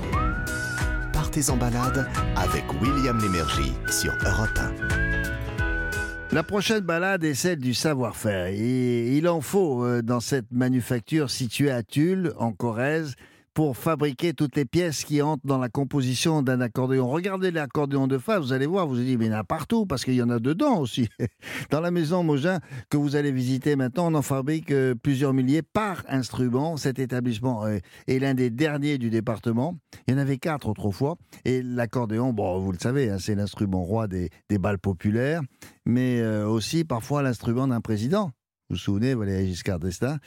Partez 1.13 1.51
en 1.51 1.57
balade 1.57 2.09
avec 2.37 2.65
William 2.83 3.17
Lémergie 3.21 3.73
sur 3.89 4.13
Europe 4.25 4.59
1. 4.91 5.10
La 6.33 6.45
prochaine 6.45 6.85
balade 6.85 7.25
est 7.25 7.35
celle 7.35 7.59
du 7.59 7.75
savoir-faire. 7.75 8.51
Il 8.51 9.29
en 9.29 9.41
faut 9.41 9.85
euh, 9.85 10.01
dans 10.01 10.21
cette 10.21 10.53
manufacture 10.53 11.29
située 11.29 11.73
à 11.73 11.83
Tulle, 11.83 12.35
en 12.39 12.53
Corrèze, 12.53 13.17
pour 13.55 13.77
fabriquer 13.77 14.33
toutes 14.33 14.57
les 14.57 14.65
pièces 14.65 15.05
qui 15.05 15.23
entrent 15.23 15.47
dans 15.47 15.59
la 15.59 15.69
composition 15.69 16.43
d'un 16.43 16.61
accordéon. 16.61 17.09
Regardez 17.09 17.51
l'accordéon 17.51 18.07
de 18.07 18.19
face, 18.19 18.41
vous 18.41 18.53
allez 18.53 18.67
voir, 18.67 18.87
vous 18.87 18.97
allez 18.97 19.05
dire, 19.07 19.19
mais 19.19 19.27
il 19.27 19.33
y 19.33 19.35
en 19.35 19.39
a 19.39 19.45
partout, 19.45 19.87
parce 19.87 20.05
qu'il 20.05 20.15
y 20.15 20.23
en 20.23 20.31
a 20.31 20.39
dedans 20.39 20.79
aussi. 20.79 21.09
Dans 21.71 21.81
la 21.81 21.91
maison 21.91 22.23
Mogin 22.23 22.61
que 22.91 22.97
vous 22.97 23.17
allez 23.17 23.33
visiter 23.33 23.77
maintenant, 23.77 24.13
on 24.13 24.15
en 24.15 24.23
fabrique 24.23 24.71
euh, 24.71 24.95
plusieurs 24.95 25.33
milliers 25.33 25.63
par 25.63 26.05
instrument. 26.09 26.77
Cet 26.77 26.99
établissement 26.99 27.67
euh, 27.67 27.79
est 28.07 28.19
l'un 28.19 28.35
des 28.35 28.51
derniers 28.51 28.99
du 28.99 29.11
département. 29.11 29.77
Il 30.07 30.15
y 30.15 30.17
en 30.17 30.19
avait 30.19 30.39
quatre 30.39 30.69
autrefois. 30.69 31.17
Et 31.45 31.63
l'accordéon, 31.63 32.33
bon, 32.33 32.59
vous 32.61 32.73
le 32.73 32.79
savez, 32.79 33.11
hein, 33.11 33.17
c'est 33.19 33.35
l'instrument 33.35 33.83
roi 33.83 34.07
des, 34.07 34.31
des 34.49 34.59
balles 34.59 34.79
populaires, 34.79 35.43
mais 35.85 36.21
euh, 36.21 36.47
aussi 36.47 36.85
parfois 36.85 37.23
l'instrument 37.23 37.67
d'un 37.67 37.81
président. 37.81 38.31
Vous 38.71 38.77
vous 38.77 38.83
souvenez, 38.83 39.17
Valéry 39.17 39.49
Giscard 39.49 39.81
d'Estaing? 39.81 40.19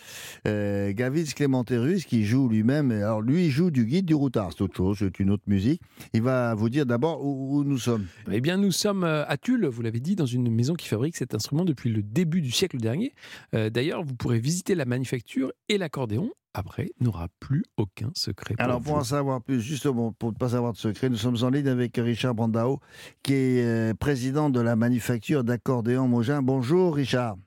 Euh, 0.49 0.91
Gavin 0.91 1.23
Clémenterus, 1.23 2.03
qui 2.03 2.25
joue 2.25 2.49
lui-même, 2.49 2.91
alors 2.91 3.21
lui, 3.21 3.45
il 3.45 3.49
joue 3.49 3.71
du 3.71 3.85
guide 3.85 4.05
du 4.05 4.15
routard, 4.15 4.49
c'est 4.51 4.61
autre 4.63 4.75
chose, 4.75 4.97
c'est 4.99 5.17
une 5.21 5.29
autre 5.29 5.45
musique. 5.47 5.81
Il 6.11 6.23
va 6.23 6.53
vous 6.53 6.67
dire 6.67 6.85
d'abord 6.85 7.23
où, 7.23 7.63
nous 7.63 7.77
sommes. 7.77 8.05
Eh 8.29 8.41
bien, 8.41 8.57
nous 8.57 8.73
sommes 8.73 9.05
euh, 9.05 9.23
à 9.29 9.37
Tulle, 9.37 9.65
vous 9.67 9.81
l'avez 9.81 10.01
dit, 10.01 10.17
dans 10.17 10.25
une 10.25 10.51
maison 10.51 10.73
qui 10.73 10.89
fabrique 10.89 11.15
cet 11.15 11.33
instrument 11.33 11.63
depuis 11.63 11.89
le 11.89 12.03
début 12.03 12.41
du 12.41 12.51
siècle 12.51 12.79
dernier. 12.79 13.13
Euh, 13.55 13.69
d'ailleurs, 13.69 14.03
vous 14.03 14.13
pourrez 14.13 14.39
visiter 14.39 14.75
la 14.75 14.83
manufacture 14.83 15.53
et 15.69 15.77
l'accordéon 15.77 16.29
après 16.53 16.91
n'aura 16.99 17.29
plus 17.39 17.63
aucun 17.77 18.11
secret. 18.13 18.55
Alors 18.57 18.81
pour 18.81 18.95
en 18.95 19.03
savoir 19.03 19.41
plus, 19.41 19.61
justement, 19.61 20.11
pour 20.11 20.33
ne 20.33 20.37
pas 20.37 20.55
avoir 20.55 20.73
de 20.73 20.77
secret, 20.77 21.09
nous 21.09 21.15
sommes 21.15 21.37
en 21.41 21.49
ligne 21.49 21.67
avec 21.69 21.95
Richard 21.95 22.35
Brandao, 22.35 22.79
qui 23.23 23.33
est 23.33 23.63
euh, 23.63 23.93
président 23.93 24.49
de 24.49 24.59
la 24.59 24.75
manufacture 24.75 25.45
d'accordéon 25.45 26.09
Mogin. 26.09 26.41
Bonjour 26.41 26.93
Richard. 26.93 27.37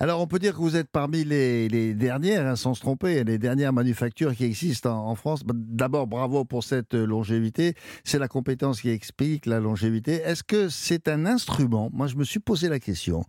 Alors, 0.00 0.20
on 0.20 0.26
peut 0.26 0.38
dire 0.38 0.52
que 0.52 0.58
vous 0.58 0.76
êtes 0.76 0.90
parmi 0.90 1.24
les, 1.24 1.94
dernières, 1.94 2.46
hein, 2.46 2.56
sans 2.56 2.74
se 2.74 2.80
tromper, 2.80 3.24
les 3.24 3.38
dernières 3.38 3.72
manufactures 3.72 4.34
qui 4.34 4.44
existent 4.44 4.90
en, 4.90 5.14
France. 5.14 5.44
Bah, 5.44 5.54
d'abord, 5.56 6.06
bravo 6.06 6.44
pour 6.44 6.64
cette 6.64 6.94
longévité. 6.94 7.74
C'est 8.04 8.18
la 8.18 8.28
compétence 8.28 8.80
qui 8.80 8.90
explique 8.90 9.46
la 9.46 9.60
longévité. 9.60 10.14
Est-ce 10.14 10.42
que 10.42 10.68
c'est 10.68 11.08
un 11.08 11.26
instrument, 11.26 11.90
moi 11.92 12.06
je 12.06 12.16
me 12.16 12.24
suis 12.24 12.40
posé 12.40 12.68
la 12.68 12.78
question, 12.78 13.22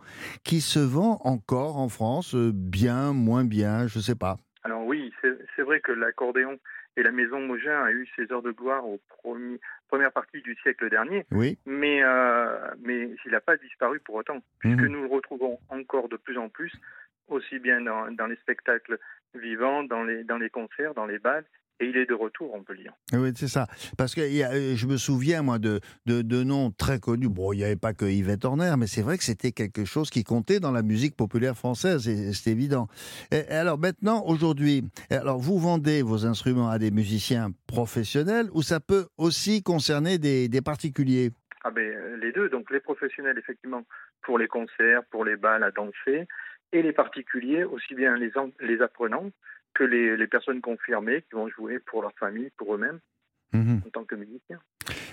qui 0.43 0.61
se 0.61 0.79
vend 0.79 1.19
encore 1.23 1.77
en 1.77 1.89
France, 1.89 2.35
euh, 2.35 2.51
bien, 2.53 3.13
moins 3.13 3.45
bien, 3.45 3.87
je 3.87 3.99
ne 3.99 4.03
sais 4.03 4.15
pas 4.15 4.37
alors 4.63 4.87
vrai 5.67 5.81
que 5.81 5.91
l'accordéon 5.91 6.57
et 6.97 7.03
la 7.03 7.11
maison 7.11 7.39
Mogin 7.39 7.83
a 7.83 7.91
eu 7.91 8.05
ses 8.15 8.29
heures 8.31 8.41
de 8.41 8.51
gloire 8.51 8.85
aux 8.85 8.99
premier, 9.07 9.59
première 9.87 10.11
partie 10.11 10.41
du 10.41 10.55
siècle 10.55 10.89
dernier, 10.89 11.25
Oui. 11.31 11.57
mais, 11.65 12.01
euh, 12.03 12.57
mais 12.79 13.11
il 13.25 13.31
n'a 13.31 13.39
pas 13.39 13.55
disparu 13.55 13.99
pour 14.01 14.15
autant, 14.15 14.39
puisque 14.59 14.79
Mhm. 14.81 14.87
nous 14.87 15.01
le 15.03 15.07
retrouvons 15.07 15.59
encore 15.69 16.09
de 16.09 16.17
plus 16.17 16.37
en 16.37 16.49
plus, 16.49 16.73
aussi 17.27 17.59
bien 17.59 17.81
dans, 17.81 18.11
dans 18.11 18.25
les 18.25 18.35
spectacles 18.37 18.97
vivants, 19.35 19.83
dans 19.83 20.03
les, 20.03 20.23
dans 20.23 20.37
les 20.39 20.49
concerts, 20.49 20.95
dans 20.95 21.05
les 21.05 21.19
balles, 21.19 21.45
et 21.79 21.85
il 21.85 21.97
est 21.97 22.05
de 22.05 22.13
retour, 22.13 22.53
on 22.53 22.63
peut 22.63 22.73
le 22.73 22.79
dire. 22.83 22.93
Oui, 23.13 23.29
c'est 23.35 23.47
ça. 23.47 23.67
Parce 23.97 24.15
que 24.15 24.21
a- 24.21 24.51
euh, 24.53 24.75
je 24.75 24.87
me 24.87 24.97
souviens, 24.97 25.41
moi, 25.43 25.59
de, 25.59 25.79
de, 26.05 26.21
de 26.21 26.43
noms 26.43 26.71
très 26.71 26.99
connus. 26.99 27.29
Bon, 27.29 27.53
il 27.53 27.57
n'y 27.57 27.63
avait 27.63 27.75
pas 27.75 27.93
que 27.93 28.05
Yvette 28.05 28.45
Horner, 28.45 28.73
mais 28.77 28.87
c'est 28.87 29.01
vrai 29.01 29.17
que 29.17 29.23
c'était 29.23 29.51
quelque 29.51 29.85
chose 29.85 30.09
qui 30.09 30.23
comptait 30.23 30.59
dans 30.59 30.71
la 30.71 30.81
musique 30.81 31.15
populaire 31.15 31.55
française, 31.55 32.03
c'est 32.03 32.33
c'est 32.33 32.51
évident. 32.51 32.87
Et, 33.31 33.47
alors 33.49 33.77
maintenant, 33.77 34.23
aujourd'hui, 34.25 34.83
alors 35.09 35.37
vous 35.39 35.59
vendez 35.59 36.01
vos 36.01 36.25
instruments 36.25 36.69
à 36.69 36.79
des 36.79 36.91
musiciens 36.91 37.51
professionnels 37.67 38.47
ou 38.53 38.61
ça 38.61 38.79
peut 38.79 39.07
aussi 39.17 39.61
concerner 39.63 40.17
des, 40.17 40.49
des 40.49 40.61
particuliers? 40.61 41.31
Ah 41.63 41.71
ben, 41.71 41.81
euh, 41.81 42.17
les 42.17 42.31
deux, 42.31 42.49
donc 42.49 42.71
les 42.71 42.79
professionnels, 42.79 43.37
effectivement, 43.37 43.83
pour 44.23 44.37
les 44.37 44.47
concerts, 44.47 45.03
pour 45.11 45.25
les 45.25 45.35
balles 45.35 45.63
à 45.63 45.71
danser, 45.71 46.27
et 46.73 46.81
les 46.81 46.93
particuliers, 46.93 47.63
aussi 47.63 47.93
bien 47.95 48.17
les, 48.17 48.31
en- 48.37 48.51
les 48.61 48.81
apprenants 48.81 49.29
que 49.73 49.83
les, 49.83 50.17
les 50.17 50.27
personnes 50.27 50.61
confirmées 50.61 51.21
qui 51.23 51.35
vont 51.35 51.49
jouer 51.49 51.79
pour 51.79 52.01
leur 52.01 52.13
famille, 52.19 52.49
pour 52.57 52.73
eux-mêmes, 52.75 52.99
Mhm. 53.53 53.81
en 53.87 53.89
tant 53.91 54.03
que 54.03 54.15
musiciens. 54.15 54.59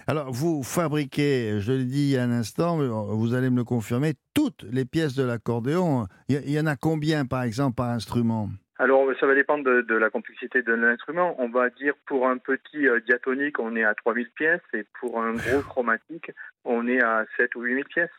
Alors, 0.08 0.32
vous 0.32 0.64
fabriquez, 0.64 1.60
je 1.60 1.72
l'ai 1.72 1.84
dit 1.84 2.08
il 2.08 2.10
y 2.10 2.16
a 2.16 2.24
un 2.24 2.32
instant, 2.32 2.78
vous 3.16 3.32
allez 3.32 3.48
me 3.48 3.56
le 3.58 3.64
confirmer, 3.64 4.14
toutes 4.34 4.64
les 4.72 4.84
pièces 4.84 5.14
de 5.14 5.22
l'accordéon. 5.22 6.06
Il 6.28 6.36
y, 6.36 6.38
il 6.46 6.50
y 6.50 6.58
en 6.58 6.66
a 6.66 6.74
combien, 6.74 7.26
par 7.26 7.44
exemple, 7.44 7.76
par 7.76 7.90
instrument? 7.90 8.50
Alors, 8.78 9.08
ça 9.20 9.26
va 9.28 9.36
dépendre 9.36 9.62
de, 9.62 9.82
de 9.82 9.94
la 9.94 10.10
complexité 10.10 10.62
de 10.62 10.72
l'instrument. 10.72 11.36
On 11.40 11.48
va 11.48 11.70
dire 11.70 11.94
pour 12.06 12.26
un 12.28 12.38
petit 12.38 12.88
euh, 12.88 12.98
diatonique, 13.06 13.60
on 13.60 13.76
est 13.76 13.84
à 13.84 13.94
3000 13.94 14.28
pièces, 14.30 14.60
et 14.72 14.84
pour 14.98 15.22
un 15.22 15.34
gros 15.34 15.60
chromatique, 15.60 16.32
on 16.64 16.88
est 16.88 17.00
à 17.00 17.24
7 17.36 17.54
ou 17.54 17.62
8000 17.62 17.84
pièces. 17.84 18.10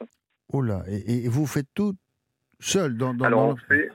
Oh 0.54 0.62
là, 0.62 0.84
et, 0.88 1.26
et 1.26 1.28
vous 1.28 1.46
faites 1.46 1.68
tout 1.74 1.94
seul 2.62 2.96
dans, 2.96 3.14
dans, 3.14 3.26
Alors, 3.26 3.48
dans 3.48 3.54
on 3.54 3.58
fait, 3.58 3.90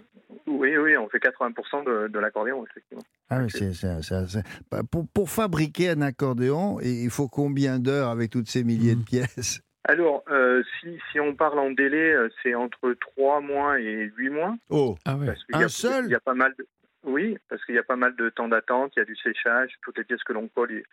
oui, 0.46 0.76
oui, 0.76 0.96
on 0.96 1.08
fait 1.08 1.18
80% 1.18 1.84
de, 1.84 2.08
de 2.08 2.18
l'accordéon, 2.18 2.64
effectivement. 2.70 3.02
Ah 3.28 3.40
oui, 3.42 3.50
c'est, 3.50 3.72
c'est- 3.72 4.02
c'est- 4.02 4.26
c'est- 4.26 4.42
bah, 4.70 4.80
pour, 4.90 5.06
pour 5.14 5.30
fabriquer 5.30 5.90
un 5.90 6.02
accordéon, 6.02 6.78
il 6.80 7.10
faut 7.10 7.28
combien 7.28 7.78
d'heures 7.78 8.08
avec 8.08 8.30
toutes 8.30 8.48
ces 8.48 8.64
milliers 8.64 8.94
Mmh. 8.96 9.00
de 9.00 9.04
pièces? 9.04 9.60
Alors, 9.84 10.22
euh, 10.30 10.62
si, 10.80 10.98
si 11.10 11.20
on 11.20 11.34
parle 11.34 11.58
en 11.58 11.70
délai, 11.70 12.12
euh, 12.12 12.28
c'est 12.42 12.54
entre 12.54 12.92
3 13.00 13.40
mois 13.40 13.80
et 13.80 14.10
8 14.16 14.28
mois. 14.30 14.54
Oh, 14.68 14.96
Ah 15.06 15.16
ouais. 15.16 15.26
Parce 15.26 15.42
qu'il 15.44 15.56
Un 15.56 15.60
y 15.60 15.64
a, 15.64 15.68
seul? 15.68 16.04
il 16.06 16.10
y 16.10 16.14
a 16.14 16.20
pas 16.20 16.34
mal 16.34 16.54
de... 16.58 16.66
Oui, 17.04 17.38
parce 17.48 17.64
qu'il 17.64 17.74
y 17.74 17.78
a 17.78 17.82
pas 17.82 17.96
mal 17.96 18.14
de 18.16 18.28
temps 18.28 18.48
d'attente, 18.48 18.92
il 18.96 18.98
y 18.98 19.02
a 19.02 19.06
du 19.06 19.16
séchage, 19.16 19.70
toutes 19.82 19.96
les 19.96 20.04
pièces 20.04 20.22
que 20.22 20.34
l'on 20.34 20.48
colle. 20.48 20.72
Et, 20.72 20.84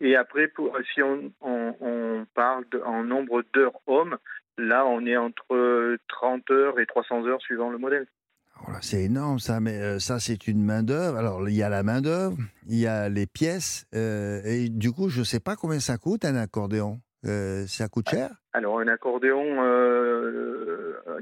et 0.00 0.16
après, 0.16 0.48
pour, 0.48 0.74
si 0.94 1.02
on, 1.02 1.30
on, 1.42 1.74
on 1.82 2.26
parle 2.34 2.64
de- 2.70 2.80
en 2.80 3.04
nombre 3.04 3.42
d'heures 3.52 3.78
hommes, 3.86 4.16
là, 4.56 4.86
on 4.86 5.04
est 5.04 5.18
entre 5.18 5.98
30 6.08 6.50
heures 6.50 6.80
et 6.80 6.86
300 6.86 7.26
heures 7.26 7.42
suivant 7.42 7.68
le 7.70 7.76
modèle. 7.78 8.06
C'est 8.80 9.04
énorme 9.04 9.38
ça, 9.38 9.60
mais 9.60 9.80
euh, 9.80 9.98
ça 9.98 10.20
c'est 10.20 10.48
une 10.48 10.62
main 10.64 10.82
d'œuvre. 10.82 11.16
Alors 11.18 11.48
il 11.48 11.54
y 11.54 11.62
a 11.62 11.68
la 11.68 11.82
main 11.82 12.00
d'œuvre, 12.00 12.36
il 12.68 12.78
y 12.78 12.86
a 12.86 13.08
les 13.08 13.26
pièces, 13.26 13.86
euh, 13.94 14.40
et 14.44 14.68
du 14.68 14.92
coup 14.92 15.08
je 15.08 15.22
sais 15.22 15.40
pas 15.40 15.56
combien 15.56 15.80
ça 15.80 15.98
coûte 15.98 16.24
un 16.24 16.36
accordéon. 16.36 17.00
Euh, 17.26 17.66
ça 17.66 17.88
coûte 17.88 18.08
cher? 18.08 18.30
Alors, 18.54 18.80
un 18.80 18.88
accordéon 18.88 19.44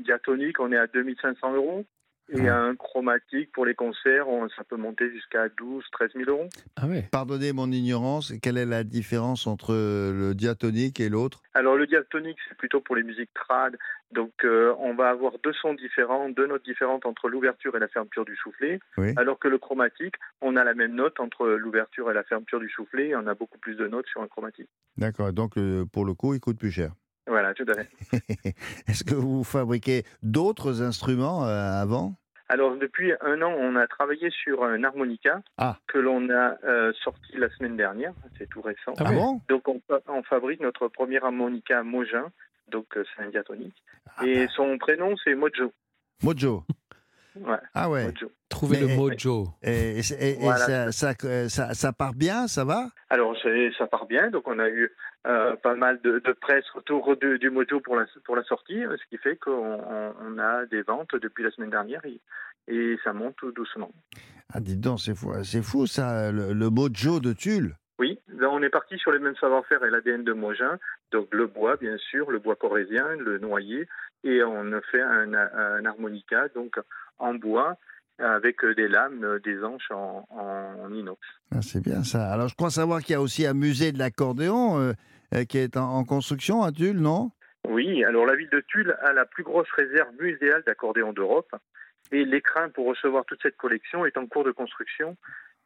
diatonique, 0.01 0.61
on 0.61 0.71
est 0.71 0.79
à 0.79 0.87
2500 0.87 1.55
euros. 1.55 1.85
Et 2.31 2.49
Ah. 2.49 2.59
un 2.61 2.77
chromatique 2.77 3.51
pour 3.53 3.65
les 3.65 3.75
concerts, 3.75 4.29
on- 4.29 4.49
ça 4.51 4.63
peut 4.65 4.77
monter 4.77 5.11
jusqu'à 5.11 5.49
12 5.49 5.85
13 5.93 6.11
000 6.15 6.29
euros. 6.31 6.49
Ah 6.77 6.87
ouais. 6.87 7.09
Pardonnez 7.11 7.53
mon 7.53 7.71
ignorance, 7.73 8.33
quelle 8.43 8.59
est 8.59 8.67
la 8.67 8.85
différence 8.85 9.47
entre 9.47 9.73
le 9.75 10.35
diatonique 10.35 11.01
et 11.01 11.09
l'autre? 11.09 11.43
Alors 11.55 11.77
le 11.77 11.87
diatonique, 11.87 12.37
c'est 12.49 12.57
plutôt 12.57 12.81
pour 12.81 12.97
les 12.97 13.03
musiques 13.03 13.33
trad. 13.35 13.77
Donc 14.13 14.33
euh, 14.45 14.75
on 14.79 14.95
va 14.95 15.11
avoir 15.11 15.33
deux 15.43 15.53
sons 15.55 15.75
différents, 15.75 16.29
deux 16.29 16.47
notes 16.47 16.65
différentes 16.65 17.05
entre 17.07 17.29
l'ouverture 17.29 17.77
et 17.77 17.81
la 17.81 17.89
fermeture 17.89 18.25
du 18.25 18.37
soufflet. 18.37 18.79
Oui. 18.97 19.13
Alors 19.17 19.39
que 19.39 19.49
le 19.49 19.59
chromatique, 19.59 20.15
on 20.41 20.57
a 20.57 20.65
la 20.65 20.75
même 20.75 20.95
note 20.95 21.21
entre 21.21 21.47
l'ouverture 21.49 22.11
et 22.11 22.15
la 22.15 22.25
fermeture 22.25 22.61
du 22.61 22.69
soufflet 22.71 23.09
et 23.09 23.17
on 23.17 23.27
a 23.27 23.35
beaucoup 23.35 23.59
plus 23.59 23.75
de 23.75 23.87
notes 23.87 24.07
sur 24.07 24.23
un 24.23 24.29
chromatique. 24.29 24.69
D'accord, 24.97 25.33
donc 25.33 25.57
euh, 25.59 25.85
pour 25.93 26.05
le 26.05 26.15
coup 26.15 26.35
il 26.35 26.41
coûte 26.41 26.59
plus 26.59 26.71
cher. 26.73 26.93
Voilà, 27.29 27.55
tout 27.55 27.67
à 27.69 27.75
fait. 27.75 27.89
Est-ce 28.89 29.05
que 29.05 29.15
vous 29.15 29.45
fabriquez 29.45 30.05
d'autres 30.23 30.83
instruments 30.83 31.45
euh, 31.47 31.83
avant? 31.83 32.15
Alors 32.49 32.77
depuis 32.79 33.13
un 33.21 33.43
an, 33.43 33.53
on 33.59 33.77
a 33.77 33.87
travaillé 33.87 34.31
sur 34.31 34.65
un 34.65 34.83
harmonica 34.83 35.43
Ah. 35.59 35.77
que 35.87 35.99
l'on 35.99 36.31
a 36.31 36.57
euh, 36.65 36.93
sorti 37.05 37.37
la 37.37 37.51
semaine 37.51 37.77
dernière, 37.77 38.15
c'est 38.39 38.49
tout 38.49 38.63
récent. 38.63 38.95
Ah 38.99 39.05
Ah 39.07 39.13
bon 39.13 39.41
Donc 39.51 39.69
on, 39.69 39.81
fa- 39.87 40.01
on 40.09 40.23
fabrique 40.23 40.61
notre 40.61 40.89
premier 40.89 41.23
harmonica 41.23 41.83
Mogin, 41.83 42.31
donc 42.71 42.87
euh, 42.97 43.05
c'est 43.15 43.23
un 43.23 43.29
diatonique. 43.29 43.77
Ah 44.17 44.27
Et 44.27 44.47
bah, 44.47 44.53
son 44.57 44.79
prénom 44.79 45.15
c'est 45.23 45.35
Mojo. 45.35 45.73
Mojo. 46.23 46.65
Ouais, 47.47 47.57
Ah 47.75 47.91
ouais. 47.91 48.07
Mojo. 48.07 48.31
Trouver 48.49 48.79
Mais- 48.81 48.89
le 48.89 48.97
mojo. 48.97 49.49
Et, 49.63 49.99
et- 49.99 50.13
et- 50.21 50.31
et 50.31 50.37
Voilà. 50.41 50.91
ça, 50.91 50.93
ça, 50.93 51.49
ça- 51.49 51.75
ça 51.75 51.93
part 51.93 52.15
bien, 52.15 52.47
ça 52.49 52.65
va? 52.65 52.89
Alors 53.11 53.37
ça 53.79 53.87
part 53.87 54.07
bien, 54.07 54.31
donc 54.31 54.49
on 54.49 54.59
a 54.59 54.69
eu 54.69 54.91
euh, 55.27 55.57
pas 55.57 55.75
mal 55.75 56.01
de, 56.03 56.21
de 56.21 56.33
presse 56.33 56.65
autour 56.75 57.17
de- 57.17 57.37
du 57.37 57.51
moto 57.51 57.81
pour 57.81 57.97
la, 57.97 58.07
pour 58.25 58.37
la 58.37 58.43
sortie, 58.45 58.81
ce 58.83 59.05
qui 59.11 59.19
fait 59.19 59.37
qu'on 59.37 59.51
on- 59.53 60.15
on 60.23 60.39
a 60.39 60.65
des 60.67 60.83
ventes 60.83 61.15
depuis 61.17 61.43
la 61.45 61.51
semaine 61.51 61.71
dernière 61.71 62.01
et, 62.07 62.21
et 62.69 62.97
ça 63.05 63.13
monte 63.13 63.37
tout 63.37 63.53
doucement. 63.53 63.91
Ah, 64.53 64.61
dites 64.61 64.81
donc, 64.81 65.01
c'est 65.01 65.15
fou, 65.15 65.33
c'est 65.45 65.63
fou 65.63 65.87
ça, 65.87 66.31
le, 66.33 66.53
le 66.55 66.71
Mojo 66.71 67.21
de 67.21 67.33
Tulle. 67.33 67.75
Oui, 67.99 68.19
on 68.41 68.63
est 68.63 68.71
parti 68.71 68.97
sur 68.97 69.11
les 69.11 69.19
mêmes 69.19 69.35
savoir-faire 69.37 69.85
et 69.85 69.91
l'ADN 69.91 70.23
de 70.23 70.33
Mogin, 70.33 70.79
donc 71.11 71.27
le 71.33 71.49
bois 71.49 71.77
bien 71.77 71.97
sûr, 71.99 72.31
le 72.31 72.39
bois 72.39 72.55
corésien, 72.55 73.05
le 73.19 73.39
noyer, 73.39 73.89
et 74.23 74.43
on 74.45 74.73
a 74.73 74.81
fait 74.83 75.03
un, 75.03 75.35
un 75.35 75.85
harmonica 75.85 76.47
donc 76.55 76.79
en 77.19 77.35
bois 77.35 77.77
avec 78.19 78.65
des 78.77 78.89
lames, 78.89 79.23
euh, 79.23 79.39
des 79.39 79.63
anches 79.63 79.91
en, 79.93 80.27
en 80.31 80.93
inox. 80.93 81.21
Ah, 81.53 81.63
c'est 81.63 81.81
bien 81.83 82.03
ça. 82.03 82.33
Alors, 82.33 82.49
je 82.49 82.55
crois 82.57 82.71
savoir 82.71 83.01
qu'il 83.01 83.13
y 83.13 83.17
a 83.17 83.21
aussi 83.21 83.47
un 83.47 83.55
musée 83.55 83.93
de 83.93 83.99
l'accordéon 83.99 84.81
euh, 84.81 84.93
euh, 85.35 85.45
qui 85.45 85.59
est 85.59 85.77
en, 85.77 85.89
en 85.89 86.05
construction 86.05 86.63
à 86.63 86.73
Tulle, 86.73 86.99
non? 86.99 87.31
Oui, 87.69 88.03
alors 88.03 88.27
la 88.27 88.35
ville 88.35 88.51
de 88.51 88.61
Tulle 88.67 88.97
a 89.03 89.13
la 89.13 89.25
plus 89.25 89.45
grosse 89.45 89.71
réserve 89.71 90.09
muséale 90.21 90.63
d'accordéons 90.67 91.13
d'Europe 91.13 91.55
et 92.11 92.25
l'écrin 92.25 92.71
pour 92.71 92.87
recevoir 92.87 93.25
toute 93.25 93.43
cette 93.43 93.57
collection 93.57 94.07
est 94.07 94.17
en 94.17 94.27
cours 94.27 94.45
de 94.45 94.53
construction 94.53 95.17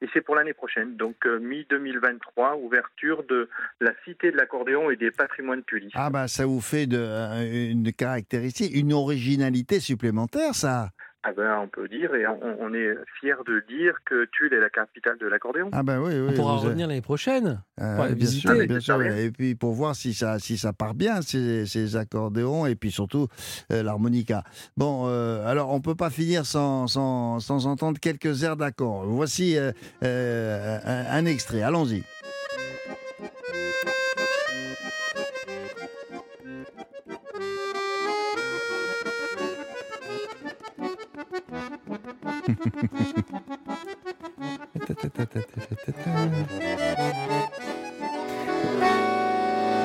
et 0.03 0.09
c'est 0.13 0.21
pour 0.21 0.35
l'année 0.35 0.53
prochaine, 0.53 0.97
donc 0.97 1.15
euh, 1.27 1.39
mi-2023, 1.39 2.61
ouverture 2.61 3.23
de 3.23 3.49
la 3.81 3.93
Cité 4.05 4.33
de 4.33 4.37
l'accordéon 4.37 4.91
et 4.91 4.97
des 4.97 5.13
patrimoines 5.13 5.63
tullistes. 5.63 5.95
Ah, 5.95 6.11
bah, 6.11 6.27
ça 6.27 6.45
vous 6.45 6.61
fait 6.61 6.89
de, 6.89 6.99
euh, 6.99 7.71
une 7.71 7.93
caractéristique, 7.93 8.75
une 8.75 8.93
originalité 8.93 9.79
supplémentaire, 9.79 10.57
ça. 10.57 10.91
Ah 11.25 11.31
ben, 11.37 11.59
on 11.63 11.69
peut 11.69 11.87
dire, 11.89 12.13
et 12.17 12.27
on, 12.27 12.39
on 12.61 12.75
est 12.75 12.97
fier 13.21 13.37
de 13.47 13.63
dire 13.69 13.95
que 14.05 14.27
Tulle 14.33 14.53
est 14.55 14.61
la 14.61 14.71
capitale 14.71 15.19
de 15.19 15.29
l'accordéon. 15.29 15.69
Ah, 15.71 15.85
ben 15.85 16.01
oui, 16.01 16.15
oui. 16.15 16.27
On 16.31 16.33
pourra 16.35 16.57
revenir 16.57 16.89
l'année 16.89 17.01
prochaine. 17.01 17.63
Euh, 17.81 17.97
pour 17.97 18.07
bien 18.07 18.15
visiter. 18.15 18.81
sûr, 18.81 18.99
bien 18.99 19.17
Et 19.17 19.31
puis 19.31 19.55
pour 19.55 19.73
voir 19.73 19.95
si 19.95 20.15
ça, 20.15 20.41
si 20.41 20.59
ça 20.59 20.73
part 20.73 20.95
bien, 20.95 21.23
ces, 21.23 21.65
ces 21.67 21.95
accordéons, 21.97 22.67
et 22.67 22.75
puis 22.75 22.91
surtout 22.91 23.29
euh, 23.71 23.85
l'harmonica. 23.85 24.43
Bon, 24.77 25.05
euh, 25.07 25.47
alors 25.47 25.73
on 25.73 25.81
peut 25.81 25.95
pas 25.95 26.11
finir 26.11 26.45
sans, 26.45 26.89
sans, 26.89 27.39
sans 27.39 27.67
entendre 27.69 28.01
quelques 28.01 28.43
airs 28.43 28.57
d'accords. 28.57 29.05
Voici 29.05 29.57
euh, 29.57 29.71
euh, 30.03 30.79
un, 30.85 31.19
un 31.19 31.27
extrait, 31.27 31.63
allons-y. 31.63 32.03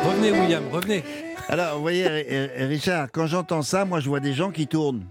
Revenez, 0.06 0.32
William, 0.32 0.64
revenez. 0.72 1.04
Alors, 1.50 1.76
vous 1.76 1.82
voyez, 1.82 2.08
Richard, 2.66 3.10
quand 3.12 3.28
j'entends 3.28 3.62
ça, 3.62 3.86
moi 3.86 4.00
je 4.00 4.10
vois 4.10 4.20
des 4.20 4.34
gens 4.34 4.52
qui 4.52 4.68
tournent. 4.68 5.06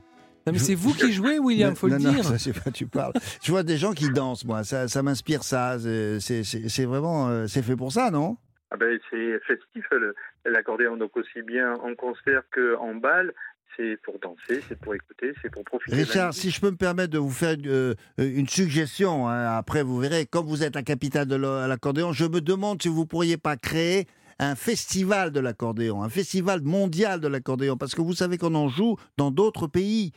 Non, 0.46 0.52
mais 0.52 0.58
c'est 0.60 0.74
vous 0.76 0.94
qui 0.94 1.12
jouez, 1.12 1.38
William, 1.40 1.74
faut 1.74 1.88
non, 1.88 1.96
le 1.96 2.02
non, 2.02 2.10
dire. 2.12 2.24
ça, 2.24 2.38
c'est 2.38 2.52
pas 2.52 2.70
tu 2.70 2.86
parles. 2.86 3.12
Je 3.42 3.50
vois 3.50 3.64
des 3.64 3.76
gens 3.76 3.92
qui 3.92 4.10
dansent, 4.10 4.44
moi. 4.44 4.62
Ça, 4.62 4.86
ça 4.86 5.02
m'inspire 5.02 5.42
ça. 5.42 5.76
C'est- 5.78 6.20
C'est 6.20 6.44
c'est- 6.44 6.68
c'est 6.68 6.84
vraiment, 6.84 7.28
euh, 7.28 7.46
c'est 7.48 7.62
fait 7.62 7.74
pour 7.74 7.90
ça, 7.92 8.10
non? 8.12 8.36
Ah 8.70 8.76
ben, 8.76 8.96
c'est 9.10 9.40
festif 9.46 9.84
le- 9.90 10.14
l'accordéon, 10.44 10.96
donc 10.96 11.16
aussi 11.16 11.42
bien 11.42 11.74
en 11.74 11.94
concert 11.96 12.42
qu'en 12.54 12.94
bal. 12.94 13.32
C'est 13.76 14.00
pour 14.02 14.18
danser, 14.20 14.62
c'est 14.68 14.78
pour 14.78 14.94
écouter, 14.94 15.32
c'est 15.42 15.50
pour 15.50 15.62
profiter. 15.64 15.96
Richard, 15.96 16.32
si 16.32 16.50
je 16.50 16.60
peux 16.60 16.70
me 16.70 16.76
permettre 16.76 17.10
de 17.12 17.18
vous 17.18 17.30
faire 17.30 17.56
euh, 17.66 17.94
une 18.18 18.48
suggestion, 18.48 19.28
hein, 19.28 19.56
après 19.56 19.82
vous 19.82 19.98
verrez, 19.98 20.24
comme 20.26 20.46
vous 20.46 20.62
êtes 20.62 20.74
la 20.74 20.82
capitale 20.82 21.26
de 21.26 21.36
la- 21.36 21.66
l'accordéon, 21.68 22.12
je 22.12 22.24
me 22.24 22.40
demande 22.40 22.80
si 22.80 22.88
vous 22.88 23.04
pourriez 23.06 23.36
pas 23.36 23.56
créer 23.56 24.06
un 24.38 24.54
festival 24.54 25.30
de 25.30 25.40
l'accordéon, 25.40 26.02
un 26.02 26.08
festival 26.08 26.62
mondial 26.62 27.20
de 27.20 27.28
l'accordéon, 27.28 27.76
parce 27.76 27.94
que 27.94 28.00
vous 28.02 28.14
savez 28.14 28.38
qu'on 28.38 28.54
en 28.54 28.68
joue 28.68 28.96
dans 29.18 29.30
d'autres 29.30 29.66
pays, 29.66 30.12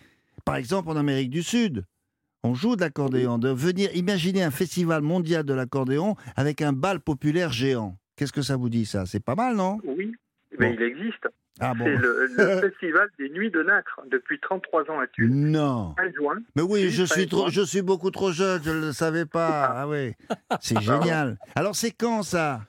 par 0.46 0.56
exemple 0.56 0.90
en 0.90 0.96
Amérique 0.96 1.30
du 1.30 1.44
Sud. 1.44 1.84
On 2.44 2.54
joue 2.54 2.78
de 2.78 2.82
l'accordéon. 2.82 3.38
De 3.38 3.50
venir 3.50 3.94
imaginer 3.96 4.42
un 4.44 4.52
festival 4.52 5.02
mondial 5.02 5.44
de 5.44 5.54
l'accordéon 5.54 6.16
avec 6.38 6.62
un 6.62 6.72
bal 6.72 7.02
populaire 7.02 7.52
géant. 7.52 7.98
Qu'est-ce 8.16 8.32
que 8.32 8.42
ça 8.42 8.56
vous 8.56 8.70
dit, 8.70 8.86
ça? 8.86 9.06
C'est 9.06 9.20
pas 9.24 9.36
mal, 9.36 9.58
non? 9.58 9.78
Oui, 9.84 10.14
mais 10.58 10.70
Bon. 10.70 10.76
il 10.80 10.84
existe. 10.84 11.28
Ah 11.60 11.74
bon 11.74 11.86
C'est 11.86 11.96
le, 11.98 12.28
le 12.38 12.62
festival 12.70 13.10
des 13.20 13.30
Nuits 13.30 13.52
de 13.52 13.62
Nacre 13.64 14.02
depuis 14.10 14.40
33 14.40 14.90
ans 14.92 15.00
à 15.00 15.08
Tulle. 15.08 15.30
Non. 15.34 15.94
Fin 15.98 16.12
juin. 16.14 16.36
Mais 16.56 16.62
oui, 16.62 16.90
je 16.90 17.04
suis, 17.04 17.28
trop, 17.28 17.44
juin. 17.44 17.50
je 17.52 17.62
suis 17.62 17.82
beaucoup 17.82 18.12
trop 18.12 18.32
jeune, 18.32 18.62
je 18.64 18.72
ne 18.72 18.80
le 18.88 18.92
savais 18.94 19.26
pas. 19.26 19.66
Ah 19.76 19.88
oui, 19.88 20.14
c'est 20.62 20.80
génial. 20.82 21.38
Alors, 21.56 21.76
c'est 21.76 21.92
quand 21.92 22.24
ça? 22.24 22.62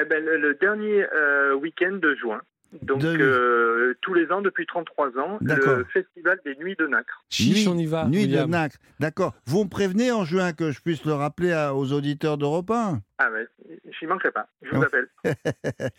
Eh 0.00 0.04
ben, 0.04 0.24
le, 0.24 0.38
le 0.38 0.54
dernier 0.54 1.04
euh, 1.12 1.54
week-end 1.54 1.98
de 2.00 2.14
juin. 2.14 2.40
Donc, 2.80 3.02
De- 3.02 3.08
euh, 3.20 3.94
tous 4.00 4.14
les 4.14 4.32
ans, 4.32 4.40
depuis 4.40 4.64
33 4.64 5.18
ans, 5.18 5.36
D'accord. 5.42 5.76
le 5.76 5.84
festival 5.84 6.38
des 6.46 6.56
Nuits 6.56 6.74
de 6.78 6.86
Nacre. 6.86 7.22
Chiche, 7.28 7.66
on 7.68 7.76
y 7.76 7.84
va. 7.84 8.06
Nuit 8.06 8.20
William. 8.22 8.46
de 8.46 8.50
Nacre. 8.52 8.76
D'accord. 8.98 9.34
Vous 9.44 9.64
me 9.64 9.68
prévenez 9.68 10.10
en 10.10 10.24
juin 10.24 10.54
que 10.54 10.70
je 10.70 10.80
puisse 10.80 11.04
le 11.04 11.12
rappeler 11.12 11.52
à- 11.52 11.74
aux 11.74 11.92
auditeurs 11.92 12.38
d'Europe 12.38 12.70
1 12.70 13.00
Ah 13.18 13.30
ouais, 13.30 13.46
j'y 14.00 14.06
manquerai 14.06 14.30
pas. 14.30 14.48
Je 14.62 14.70
vous 14.74 14.80
Oh. 14.80 14.84
appelle. 14.84 15.08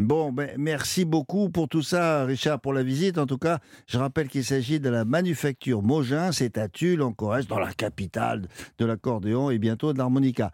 Bon, 0.00 0.30
ben, 0.30 0.50
merci 0.56 1.04
beaucoup 1.04 1.50
pour 1.50 1.68
tout 1.68 1.82
ça, 1.82 2.24
Richard, 2.24 2.60
pour 2.60 2.72
la 2.72 2.84
visite. 2.84 3.18
En 3.18 3.26
tout 3.26 3.36
cas, 3.36 3.58
je 3.88 3.98
rappelle 3.98 4.28
qu'il 4.28 4.44
s'agit 4.44 4.78
de 4.78 4.88
la 4.88 5.04
manufacture 5.04 5.82
Mogin, 5.82 6.30
c'est 6.30 6.56
à 6.56 6.68
Tulle, 6.68 7.02
en 7.02 7.12
Corrèze, 7.12 7.48
dans 7.48 7.58
la 7.58 7.72
capitale 7.72 8.46
de 8.78 8.84
l'accordéon 8.86 9.50
et 9.50 9.58
bientôt 9.58 9.92
de 9.92 9.98
l'harmonica. 9.98 10.52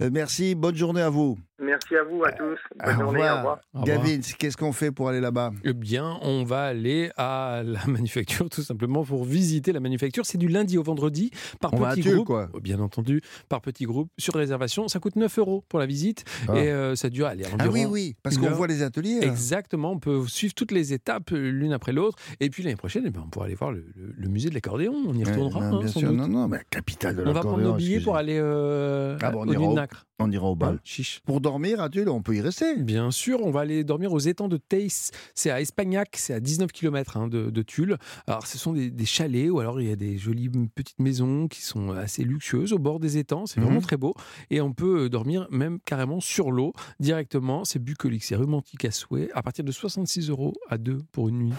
Euh, 0.00 0.08
merci, 0.10 0.54
bonne 0.54 0.76
journée 0.76 1.02
à 1.02 1.10
vous. 1.10 1.36
Merci 1.58 1.96
à 1.96 2.04
vous, 2.04 2.22
à 2.24 2.32
tous. 2.32 2.58
Bonne 2.84 2.94
Au 2.96 3.00
journée, 3.00 3.18
revoir. 3.30 3.58
Au 3.74 3.80
revoir. 3.80 3.84
Gavin, 4.02 4.20
qu'est-ce 4.38 4.56
qu'on 4.58 4.72
fait 4.72 4.90
pour 4.92 5.08
aller 5.10 5.20
là-bas? 5.20 5.52
Eh 5.64 5.72
bien, 5.74 6.18
on 6.22 6.44
va 6.44 6.64
aller 6.64 7.10
à 7.18 7.62
la 7.64 7.80
manufacture 7.86 8.48
tout 8.48 8.62
simplement 8.62 9.04
pour 9.04 9.24
visiter 9.24 9.72
la 9.72 9.80
manufacture. 9.80 10.24
C'est 10.26 10.36
du 10.38 10.48
lundi 10.48 10.76
au 10.78 10.82
vendredi 10.82 11.30
par 11.60 11.72
On 11.74 11.78
va 11.78 11.88
à 11.88 11.94
petit 11.94 12.02
Tulle, 12.02 12.14
groupe. 12.16 12.26
quoi. 12.28 12.48
Bien 12.62 12.80
entendu, 12.80 13.20
par 13.50 13.60
petit 13.60 13.84
groupe 13.84 14.10
sur 14.18 14.34
réservation. 14.34 14.88
Ça 14.88 15.00
coûte 15.00 15.16
9 15.16 15.38
euros 15.38 15.64
pour 15.68 15.78
la 15.78 15.86
visite 15.86 16.24
Ah. 16.48 16.56
et 16.56 16.70
euh, 16.70 16.94
ça 16.94 17.08
dure 17.10 17.26
allez, 17.26 17.44
environ. 17.46 17.58
Ah 17.60 17.68
oui, 17.70 17.84
oui, 17.86 18.16
parce 18.22 18.36
qu'on 18.38 18.50
voit 18.50 18.66
les 18.66 18.82
ateliers. 18.86 19.18
Exactement, 19.22 19.92
on 19.92 19.98
peut 19.98 20.24
suivre 20.26 20.54
toutes 20.54 20.72
les 20.72 20.92
étapes 20.94 21.32
euh, 21.32 21.50
l'une 21.50 21.72
après 21.72 21.92
l'autre. 21.92 22.16
Et 22.40 22.48
puis 22.48 22.62
l'année 22.62 22.76
prochaine, 22.76 23.04
eh 23.06 23.10
ben, 23.10 23.22
on 23.26 23.28
pourra 23.28 23.44
aller 23.46 23.54
voir 23.54 23.72
le, 23.72 23.84
le- 23.94 24.14
le 24.16 24.28
musée 24.28 24.48
de 24.48 24.54
l'accordéon. 24.54 24.94
On 25.06 25.14
y 25.14 25.18
Ouais, 25.24 25.30
retournera. 25.30 25.60
non, 25.68 25.76
hein, 25.76 25.78
bien 25.80 25.88
sans 25.88 26.00
sûr, 26.00 26.08
doute. 26.08 26.18
non, 26.18 26.28
non, 26.28 26.48
mais 26.48 26.60
capitale 26.70 27.16
de 27.16 27.22
On 27.22 27.32
va 27.32 27.40
prendre 27.40 27.56
l'accordéon. 27.58 27.70
nos 27.72 27.76
billets 27.76 28.00
pour 28.00 28.16
aller 28.16 28.38
euh, 28.40 29.18
Ah 29.20 29.30
bon, 29.30 29.40
on 29.44 29.48
au 29.48 29.52
ira 29.52 29.62
au- 29.64 29.74
Nacre. 29.74 30.06
On 30.18 30.30
ira 30.30 30.46
au 30.46 30.56
bal. 30.56 30.76
Hein, 30.76 30.80
chiche. 30.82 31.20
Pour 31.26 31.42
dormir 31.42 31.82
à 31.82 31.90
Tulle, 31.90 32.08
on 32.08 32.22
peut 32.22 32.34
y 32.34 32.40
rester. 32.40 32.76
Bien 32.76 33.10
sûr, 33.10 33.40
on 33.44 33.50
va 33.50 33.60
aller 33.60 33.84
dormir 33.84 34.14
aux 34.14 34.18
étangs 34.18 34.48
de 34.48 34.56
Teiss. 34.56 35.10
C'est 35.34 35.50
à 35.50 35.60
Espagnac, 35.60 36.14
c'est 36.16 36.32
à 36.32 36.40
19 36.40 36.72
km 36.72 37.28
de, 37.28 37.50
de 37.50 37.62
Tulle. 37.62 37.98
Alors, 38.26 38.46
ce 38.46 38.56
sont 38.56 38.72
des, 38.72 38.90
des 38.90 39.04
chalets 39.04 39.50
ou 39.50 39.60
alors 39.60 39.78
il 39.78 39.88
y 39.88 39.92
a 39.92 39.96
des 39.96 40.16
jolies 40.16 40.48
petites 40.74 40.98
maisons 41.00 41.48
qui 41.48 41.60
sont 41.60 41.90
assez 41.90 42.24
luxueuses 42.24 42.72
au 42.72 42.78
bord 42.78 42.98
des 42.98 43.18
étangs. 43.18 43.44
C'est 43.44 43.60
vraiment 43.60 43.76
Mhm. 43.76 43.82
très 43.82 43.96
beau. 43.98 44.14
Et 44.48 44.62
on 44.62 44.72
peut 44.72 45.04
euh, 45.04 45.08
dormir 45.10 45.48
même 45.50 45.80
carrément 45.84 46.20
sur 46.20 46.50
l'eau 46.50 46.72
directement. 46.98 47.64
C'est 47.66 47.78
bucolique, 47.78 48.24
c'est 48.24 48.36
romantique 48.36 48.75
à 48.84 48.90
souhait. 48.90 49.28
À 49.34 49.42
partir 49.42 49.64
de 49.64 49.72
66 49.72 50.30
euros 50.30 50.54
à 50.68 50.78
deux 50.78 50.98
pour 51.12 51.28
une 51.28 51.38
nuit. 51.38 51.54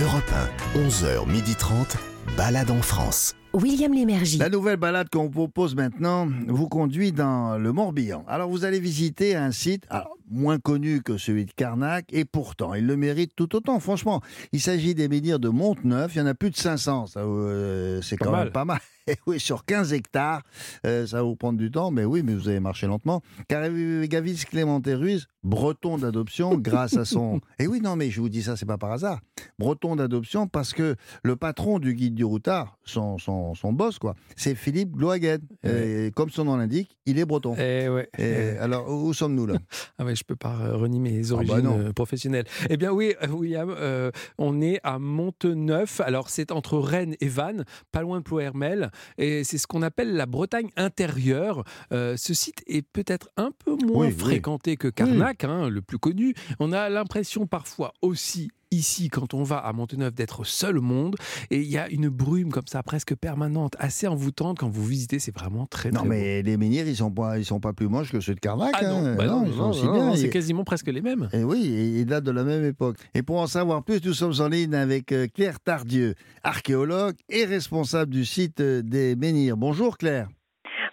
Europe 0.00 0.32
1, 0.74 0.88
11h30, 0.88 1.96
balade 2.36 2.70
en 2.70 2.82
France. 2.82 3.34
William 3.54 3.92
Lémergie. 3.92 4.38
La 4.38 4.50
nouvelle 4.50 4.76
balade 4.76 5.08
qu'on 5.08 5.24
vous 5.24 5.30
propose 5.30 5.74
maintenant 5.74 6.28
vous 6.48 6.68
conduit 6.68 7.12
dans 7.12 7.58
le 7.58 7.72
Morbihan. 7.72 8.24
Alors 8.28 8.50
vous 8.50 8.64
allez 8.64 8.78
visiter 8.78 9.36
un 9.36 9.52
site 9.52 9.84
alors, 9.88 10.16
moins 10.30 10.58
connu 10.58 11.02
que 11.02 11.16
celui 11.16 11.46
de 11.46 11.52
Carnac 11.52 12.06
et 12.12 12.24
pourtant 12.24 12.74
il 12.74 12.86
le 12.86 12.96
mérite 12.96 13.32
tout 13.34 13.56
autant. 13.56 13.80
Franchement, 13.80 14.20
il 14.52 14.60
s'agit 14.60 14.94
des 14.94 15.08
menhirs 15.08 15.38
de 15.38 15.48
Monteneuf. 15.48 16.14
Il 16.14 16.18
y 16.18 16.20
en 16.20 16.26
a 16.26 16.34
plus 16.34 16.50
de 16.50 16.56
500. 16.56 17.06
Ça, 17.06 17.20
euh, 17.20 18.02
c'est 18.02 18.16
quand 18.16 18.32
mal. 18.32 18.44
même 18.44 18.52
pas 18.52 18.64
mal. 18.64 18.80
Et 19.08 19.16
oui, 19.26 19.40
sur 19.40 19.64
15 19.64 19.94
hectares, 19.94 20.42
euh, 20.84 21.06
ça 21.06 21.16
va 21.16 21.22
vous 21.22 21.34
prendre 21.34 21.58
du 21.58 21.70
temps, 21.70 21.90
mais 21.90 22.04
oui, 22.04 22.22
mais 22.22 22.34
vous 22.34 22.48
allez 22.48 22.60
marcher 22.60 22.86
lentement. 22.86 23.22
Car 23.48 23.62
Gavis 23.70 24.44
Clément 24.44 24.82
Ruiz, 24.84 25.26
breton 25.42 25.96
d'adoption, 25.96 26.54
grâce 26.58 26.96
à 26.98 27.06
son. 27.06 27.40
Et 27.58 27.66
oui, 27.66 27.80
non, 27.80 27.96
mais 27.96 28.10
je 28.10 28.20
vous 28.20 28.28
dis 28.28 28.42
ça, 28.42 28.56
c'est 28.56 28.66
pas 28.66 28.76
par 28.76 28.92
hasard. 28.92 29.20
Breton 29.58 29.96
d'adoption 29.96 30.46
parce 30.46 30.74
que 30.74 30.94
le 31.22 31.36
patron 31.36 31.78
du 31.78 31.94
guide 31.94 32.14
du 32.14 32.24
routard, 32.24 32.78
son, 32.84 33.16
son, 33.16 33.47
son 33.54 33.72
boss, 33.72 33.98
quoi, 33.98 34.14
c'est 34.36 34.54
Philippe 34.54 34.92
Glohagen. 34.92 35.38
Et 35.64 36.10
comme 36.14 36.30
son 36.30 36.44
nom 36.44 36.56
l'indique, 36.56 36.96
il 37.06 37.18
est 37.18 37.24
breton. 37.24 37.54
Eh 37.58 37.88
ouais. 37.88 38.08
Et 38.18 38.56
alors, 38.58 38.88
où 38.90 39.12
sommes-nous 39.14 39.46
là? 39.46 39.54
Ah 39.98 40.04
ouais, 40.04 40.14
je 40.14 40.22
peux 40.24 40.36
pas 40.36 40.54
euh, 40.60 40.76
renier 40.76 41.00
mes 41.00 41.18
Ah 41.18 41.28
bah 41.30 41.34
origines 41.34 41.66
euh, 41.66 41.92
professionnelles. 41.92 42.44
Eh 42.70 42.76
bien 42.76 42.92
oui, 42.92 43.14
euh, 43.22 43.28
William, 43.28 43.68
euh, 43.76 44.10
on 44.38 44.60
est 44.60 44.78
à 44.84 44.98
Monteneuf. 44.98 46.00
Alors 46.00 46.30
c'est 46.30 46.52
entre 46.52 46.78
Rennes 46.78 47.16
et 47.20 47.28
Vannes, 47.28 47.64
pas 47.92 48.02
loin 48.02 48.18
de 48.18 48.22
Ploermel, 48.24 48.90
et 49.18 49.44
c'est 49.44 49.58
ce 49.58 49.66
qu'on 49.66 49.82
appelle 49.82 50.14
la 50.14 50.26
Bretagne 50.26 50.70
intérieure. 50.76 51.64
Euh, 51.92 52.16
ce 52.16 52.34
site 52.34 52.62
est 52.66 52.82
peut-être 52.82 53.28
un 53.36 53.50
peu 53.64 53.72
moins 53.76 54.06
Oui, 54.06 54.12
oui. 54.12 54.18
fréquenté 54.18 54.76
que 54.76 54.88
Carnac, 54.88 55.44
hein, 55.44 55.68
le 55.68 55.82
plus 55.82 55.98
connu. 55.98 56.34
On 56.60 56.72
a 56.72 56.88
l'impression 56.88 57.46
parfois 57.46 57.92
aussi 58.02 58.50
ici, 58.70 59.08
quand 59.08 59.34
on 59.34 59.42
va 59.42 59.58
à 59.58 59.72
Monteneuf, 59.72 60.14
d'être 60.14 60.44
seul 60.44 60.78
au 60.78 60.82
monde. 60.82 61.16
Et 61.50 61.58
il 61.58 61.68
y 61.70 61.78
a 61.78 61.88
une 61.88 62.08
brume 62.08 62.50
comme 62.50 62.66
ça, 62.66 62.82
presque 62.82 63.14
permanente, 63.14 63.74
assez 63.78 64.06
envoûtante 64.06 64.58
quand 64.58 64.68
vous 64.68 64.84
visitez. 64.84 65.18
C'est 65.18 65.34
vraiment 65.34 65.66
très, 65.66 65.90
Non, 65.90 66.00
très 66.00 66.08
beau. 66.08 66.14
mais 66.14 66.42
les 66.42 66.56
menhirs, 66.56 66.86
ils 66.86 66.96
sont 66.96 67.10
pas, 67.10 67.38
ils 67.38 67.44
sont 67.44 67.60
pas 67.60 67.72
plus 67.72 67.88
moches 67.88 68.12
que 68.12 68.20
ceux 68.20 68.34
de 68.34 68.40
Carnac. 68.40 68.74
Ah 68.74 68.82
non, 68.86 69.06
hein. 69.06 69.14
bah 69.16 69.26
non, 69.26 69.44
ils 69.46 69.52
sont 69.52 69.58
non, 69.58 69.70
aussi 69.70 69.84
non, 69.84 69.92
bien. 69.92 70.06
non, 70.06 70.14
c'est 70.16 70.30
quasiment 70.30 70.64
presque 70.64 70.88
les 70.88 71.00
mêmes. 71.00 71.28
Et 71.32 71.44
oui, 71.44 71.60
ils 71.96 72.06
datent 72.06 72.24
de 72.24 72.30
la 72.30 72.44
même 72.44 72.64
époque. 72.64 72.96
Et 73.14 73.22
pour 73.22 73.40
en 73.40 73.46
savoir 73.46 73.82
plus, 73.84 74.04
nous 74.04 74.14
sommes 74.14 74.34
en 74.40 74.48
ligne 74.48 74.74
avec 74.74 75.12
euh, 75.12 75.26
Claire 75.32 75.60
Tardieu, 75.60 76.14
archéologue 76.42 77.16
et 77.28 77.44
responsable 77.44 78.12
du 78.12 78.24
site 78.24 78.60
euh, 78.60 78.82
des 78.82 79.16
menhirs. 79.16 79.56
Bonjour 79.56 79.98
Claire. 79.98 80.28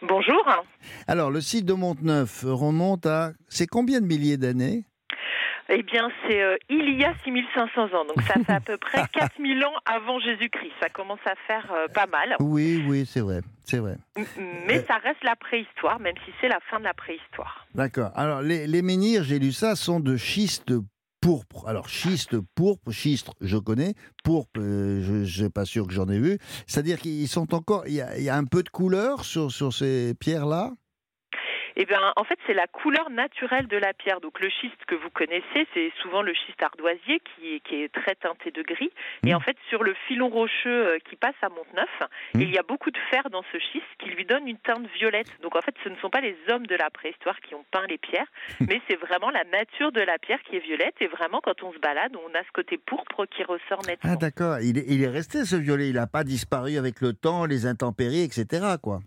Bonjour. 0.01 0.35
Alors, 1.07 1.31
le 1.31 1.41
site 1.41 1.65
de 1.65 1.73
Monteneuf 1.73 2.43
remonte 2.47 3.05
à. 3.05 3.31
C'est 3.47 3.65
combien 3.65 4.01
de 4.01 4.05
milliers 4.05 4.37
d'années? 4.37 4.85
Eh 5.69 5.81
bien, 5.83 6.09
c'est 6.27 6.41
euh, 6.41 6.57
il 6.69 6.99
y 6.99 7.03
a 7.03 7.13
6500 7.23 7.85
ans, 7.95 8.05
donc 8.05 8.21
ça 8.27 8.35
fait 8.45 8.53
à 8.53 8.59
peu 8.59 8.77
près 8.77 9.01
4000 9.13 9.65
ans 9.65 9.73
avant 9.85 10.19
Jésus-Christ. 10.19 10.71
Ça 10.79 10.89
commence 10.89 11.19
à 11.25 11.33
faire 11.47 11.71
euh, 11.73 11.87
pas 11.87 12.05
mal, 12.05 12.35
Oui, 12.39 12.83
oui, 12.87 13.05
c'est 13.07 13.21
vrai. 13.21 13.41
C'est 13.63 13.79
vrai. 13.79 13.95
Mais 14.67 14.83
ça 14.85 14.97
reste 14.97 15.23
la 15.23 15.35
préhistoire, 15.35 15.99
même 15.99 16.13
si 16.23 16.31
c'est 16.39 16.49
la 16.49 16.59
fin 16.69 16.77
de 16.79 16.83
la 16.83 16.93
préhistoire. 16.93 17.65
D'accord. 17.73 18.11
Alors, 18.15 18.41
les, 18.43 18.67
les 18.67 18.81
menhirs, 18.83 19.23
j'ai 19.23 19.39
lu 19.39 19.51
ça, 19.51 19.75
sont 19.75 19.99
de 19.99 20.17
schiste 20.17 20.71
pourpre. 21.19 21.67
Alors, 21.67 21.89
schiste 21.89 22.35
pourpre, 22.55 22.91
schiste, 22.91 23.31
je 23.41 23.57
connais. 23.57 23.95
Pourpre, 24.23 24.59
euh, 24.59 25.01
je 25.01 25.13
ne 25.13 25.25
suis 25.25 25.49
pas 25.49 25.65
sûr 25.65 25.87
que 25.87 25.93
j'en 25.93 26.07
ai 26.09 26.19
vu. 26.19 26.37
C'est-à-dire 26.67 26.99
qu'ils 26.99 27.27
sont 27.27 27.55
encore. 27.55 27.87
Il 27.87 27.93
y, 27.93 28.23
y 28.23 28.29
a 28.29 28.35
un 28.35 28.45
peu 28.45 28.61
de 28.61 28.69
couleur 28.69 29.25
sur, 29.25 29.51
sur 29.51 29.73
ces 29.73 30.13
pierres-là? 30.19 30.73
Eh 31.77 31.85
bien, 31.85 31.99
en 32.15 32.23
fait, 32.23 32.39
c'est 32.47 32.53
la 32.53 32.67
couleur 32.67 33.09
naturelle 33.09 33.67
de 33.67 33.77
la 33.77 33.93
pierre. 33.93 34.21
Donc, 34.21 34.39
le 34.39 34.49
schiste 34.49 34.83
que 34.87 34.95
vous 34.95 35.09
connaissez, 35.09 35.67
c'est 35.73 35.91
souvent 36.01 36.21
le 36.21 36.33
schiste 36.33 36.61
ardoisier 36.63 37.19
qui 37.35 37.55
est, 37.55 37.59
qui 37.59 37.75
est 37.83 37.89
très 37.93 38.15
teinté 38.15 38.51
de 38.51 38.61
gris. 38.61 38.91
Et 39.25 39.31
Mm. 39.33 39.35
en 39.35 39.39
fait, 39.41 39.57
sur 39.69 39.83
le 39.83 39.93
filon 40.07 40.29
rocheux 40.29 40.87
euh, 40.87 40.97
qui 41.09 41.15
passe 41.15 41.35
à 41.41 41.49
Monteneuf, 41.49 41.89
Mm. 42.33 42.41
il 42.41 42.49
y 42.51 42.57
a 42.57 42.63
beaucoup 42.63 42.91
de 42.91 42.97
fer 43.11 43.29
dans 43.29 43.43
ce 43.51 43.59
schiste 43.59 43.85
qui 43.99 44.09
lui 44.09 44.25
donne 44.25 44.47
une 44.47 44.57
teinte 44.57 44.87
violette. 44.97 45.27
Donc, 45.41 45.55
en 45.55 45.61
fait, 45.61 45.75
ce 45.83 45.89
ne 45.89 45.95
sont 45.97 46.09
pas 46.09 46.21
les 46.21 46.35
hommes 46.49 46.65
de 46.67 46.75
la 46.75 46.89
préhistoire 46.89 47.39
qui 47.41 47.55
ont 47.55 47.65
peint 47.71 47.85
les 47.89 47.97
pierres, 47.97 48.27
mais 48.61 48.81
c'est 48.89 48.95
vraiment 48.97 49.29
la 49.29 49.43
nature 49.43 49.91
de 49.91 50.01
la 50.01 50.17
pierre 50.17 50.41
qui 50.43 50.55
est 50.55 50.59
violette. 50.65 50.95
Et 51.01 51.07
vraiment, 51.07 51.41
quand 51.43 51.61
on 51.63 51.73
se 51.73 51.79
balade, 51.79 52.15
on 52.15 52.33
a 52.37 52.43
ce 52.43 52.51
côté 52.53 52.77
pourpre 52.77 53.25
qui 53.25 53.43
ressort 53.43 53.81
nettement. 53.87 54.13
Ah, 54.13 54.15
d'accord. 54.15 54.59
Il 54.61 54.77
est, 54.77 54.85
il 54.87 55.03
est 55.03 55.09
resté 55.09 55.43
ce 55.45 55.55
violet. 55.55 55.89
Il 55.89 55.95
n'a 55.95 56.07
pas 56.07 56.23
disparu 56.23 56.77
avec 56.77 57.01
le 57.01 57.13
temps, 57.13 57.45
les 57.45 57.65
intempéries, 57.65 58.23
etc. 58.23 58.65
Quoi. 58.81 58.99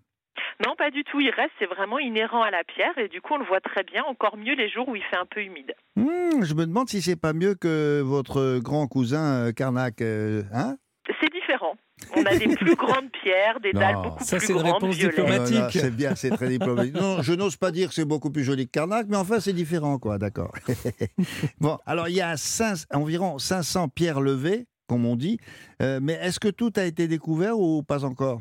Non, 0.66 0.75
pas 0.77 0.90
du 0.90 1.05
tout. 1.05 1.21
Il 1.21 1.31
reste, 1.31 1.53
c'est 1.59 1.66
vraiment 1.66 1.99
inhérent 1.99 2.42
à 2.42 2.51
la 2.51 2.64
pierre. 2.64 2.97
Et 2.99 3.09
du 3.09 3.21
coup, 3.21 3.35
on 3.35 3.38
le 3.38 3.44
voit 3.44 3.61
très 3.61 3.85
bien, 3.85 4.03
encore 4.05 4.37
mieux 4.37 4.55
les 4.55 4.68
jours 4.68 4.88
où 4.88 4.97
il 4.97 5.03
fait 5.03 5.16
un 5.16 5.27
peu 5.27 5.40
humide. 5.42 5.73
Hmm, 5.97 6.42
je 6.42 6.55
me 6.55 6.66
demande 6.66 6.88
si 6.88 7.01
c'est 7.01 7.16
pas 7.21 7.33
mieux 7.33 7.55
que 7.55 8.01
votre 8.01 8.59
grand 8.59 8.87
cousin 8.88 9.47
euh, 9.49 9.53
Carnac. 9.53 10.01
euh, 10.03 10.42
hein? 10.53 10.77
C'est 11.21 11.33
différent. 11.33 11.75
On 12.16 12.23
a 12.25 12.37
des 12.37 12.49
plus 12.55 12.75
grandes 12.77 13.11
pierres, 13.23 13.59
des 13.61 13.73
Non, 13.73 13.81
dalles 13.81 13.97
beaucoup 14.03 14.23
ça, 14.25 14.37
plus 14.37 14.47
c'est 14.47 14.53
une 14.53 14.59
grandes, 14.61 14.75
réponse 14.83 14.94
violettes. 14.97 15.16
diplomatique. 15.16 15.59
Oh 15.64 15.71
c'est 15.73 15.90
bien, 15.97 16.14
c'est 16.14 16.31
très 16.31 16.49
diplomatique. 16.49 16.94
Non, 16.94 17.23
je 17.23 17.33
n'ose 17.33 17.57
pas 17.57 17.71
dire 17.71 17.88
que 17.88 17.94
c'est 17.94 18.05
beaucoup 18.05 18.31
plus 18.31 18.44
joli 18.44 18.66
que 18.66 18.71
Carnac, 18.73 19.07
mais 19.09 19.16
enfin, 19.16 19.40
c'est 19.40 19.53
différent, 19.53 19.99
quoi, 19.99 20.18
d'accord. 20.18 20.53
bon, 21.61 21.79
alors, 21.87 22.09
il 22.09 22.14
y 22.16 22.21
a 22.21 22.37
cinq- 22.37 22.85
environ 22.92 23.38
500 23.38 23.88
pierres 23.88 24.21
levées, 24.21 24.66
comme 24.88 25.07
on 25.07 25.16
dit, 25.16 25.38
euh, 25.83 25.99
mais 26.03 26.14
est-ce 26.14 26.38
que 26.40 26.49
tout 26.49 26.73
a 26.77 26.85
été 26.85 27.09
découvert 27.09 27.59
ou 27.59 27.83
pas 27.83 28.05
encore? 28.05 28.40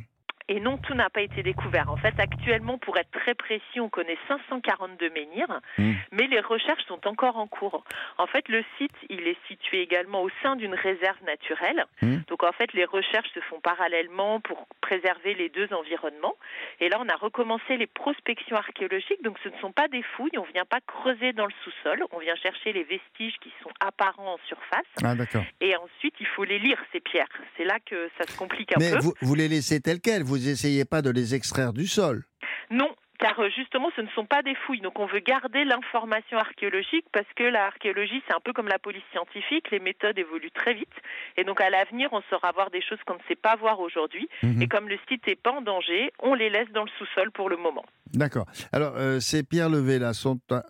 Et 0.49 0.59
non, 0.61 0.77
tout 0.77 0.93
n'a 0.93 1.09
pas 1.09 1.21
été 1.21 1.43
découvert. 1.43 1.89
En 1.91 1.97
fait, 1.97 2.13
actuellement, 2.19 2.77
pour 2.77 2.97
être 2.97 3.11
très 3.11 3.33
précis, 3.35 3.79
on 3.81 3.89
connaît 3.89 4.17
542 4.27 5.09
menhirs, 5.09 5.59
Mm. 5.77 5.93
mais 6.13 6.27
les 6.27 6.39
recherches 6.39 6.83
sont 6.87 7.05
encore 7.07 7.37
en 7.37 7.47
cours. 7.47 7.83
En 8.17 8.27
fait, 8.27 8.47
le 8.47 8.63
site, 8.77 8.93
il 9.09 9.27
est 9.27 9.37
situé 9.47 9.81
également 9.81 10.21
au 10.21 10.29
sein 10.41 10.55
d'une 10.55 10.73
réserve 10.73 11.17
naturelle. 11.25 11.85
Mm. 12.01 12.17
Donc, 12.29 12.43
en 12.43 12.51
fait, 12.53 12.71
les 12.73 12.85
recherches 12.85 13.29
se 13.33 13.39
font 13.41 13.59
parallèlement 13.59 14.39
pour 14.39 14.67
préserver 14.81 15.33
les 15.33 15.49
deux 15.49 15.67
environnements. 15.73 16.35
Et 16.79 16.87
là, 16.89 16.97
on 17.01 17.09
a 17.09 17.15
recommencé 17.15 17.75
les 17.77 17.87
prospections 17.87 18.55
archéologiques. 18.55 19.21
Donc, 19.23 19.37
ce 19.43 19.49
ne 19.49 19.57
sont 19.59 19.71
pas 19.73 19.87
des 19.89 20.01
fouilles. 20.15 20.37
On 20.37 20.45
ne 20.47 20.51
vient 20.53 20.65
pas 20.65 20.79
creuser 20.85 21.33
dans 21.33 21.45
le 21.45 21.53
sous-sol. 21.63 22.03
On 22.11 22.19
vient 22.19 22.35
chercher 22.35 22.71
les 22.71 22.83
vestiges 22.83 23.35
qui 23.41 23.51
sont 23.63 23.71
apparents 23.81 24.35
en 24.35 24.39
surface. 24.47 24.85
Ah, 25.03 25.15
d'accord. 25.15 25.43
Et 25.61 25.75
ensuite, 25.75 26.13
il 26.19 26.25
faut 26.27 26.45
les 26.45 26.59
lire, 26.59 26.77
ces 26.93 26.99
pierres. 27.01 27.27
C'est 27.57 27.65
là 27.65 27.79
que 27.85 28.09
ça 28.17 28.25
se 28.25 28.37
complique 28.37 28.71
un 28.75 28.79
Mais 28.79 28.91
peu. 28.91 28.99
vous, 28.99 29.13
vous 29.21 29.35
les 29.35 29.47
laissez 29.49 29.81
telles 29.81 29.99
quelles 29.99 30.23
Vous 30.23 30.36
vous 30.37 30.49
essayez 30.49 30.85
pas 30.85 31.01
de 31.01 31.09
les 31.09 31.35
extraire 31.35 31.73
du 31.73 31.87
sol? 31.87 32.23
Non, 32.69 32.89
car 33.19 33.39
euh, 33.39 33.49
justement, 33.49 33.89
ce 33.95 34.01
ne 34.01 34.07
sont 34.09 34.25
pas 34.25 34.43
des 34.43 34.55
fouilles. 34.55 34.81
Donc, 34.81 34.99
on 34.99 35.05
veut 35.05 35.19
garder 35.19 35.63
l'information 35.63 36.37
archéologique 36.37 37.05
parce 37.11 37.27
que 37.35 37.43
l'archéologie, 37.43 38.21
c'est 38.27 38.35
un 38.35 38.39
peu 38.39 38.53
comme 38.53 38.67
la 38.67 38.79
police 38.79 39.03
scientifique. 39.11 39.71
Les 39.71 39.79
méthodes 39.79 40.17
évoluent 40.17 40.51
très 40.51 40.73
vite. 40.73 40.93
Et 41.35 41.43
donc, 41.43 41.59
à 41.61 41.69
l'avenir, 41.69 42.09
on 42.11 42.21
saura 42.29 42.51
voir 42.51 42.69
des 42.69 42.81
choses 42.81 42.99
qu'on 43.05 43.15
ne 43.15 43.27
sait 43.27 43.35
pas 43.35 43.55
voir 43.55 43.79
aujourd'hui. 43.79 44.29
Mhm. 44.43 44.61
Et 44.61 44.67
comme 44.67 44.87
le 44.87 44.97
site 45.09 45.25
n'est 45.27 45.35
pas 45.35 45.51
en 45.51 45.61
danger, 45.61 46.11
on 46.19 46.33
les 46.33 46.49
laisse 46.49 46.71
dans 46.73 46.83
le 46.83 46.91
sous-sol 46.97 47.31
pour 47.31 47.49
le 47.49 47.57
moment. 47.57 47.85
D'accord. 48.13 48.45
Alors, 48.71 48.93
euh, 48.97 49.19
ces 49.19 49.43
pierres 49.43 49.69
levées 49.69 49.99
là 49.99 50.13
sont 50.13 50.39
à 50.51 50.63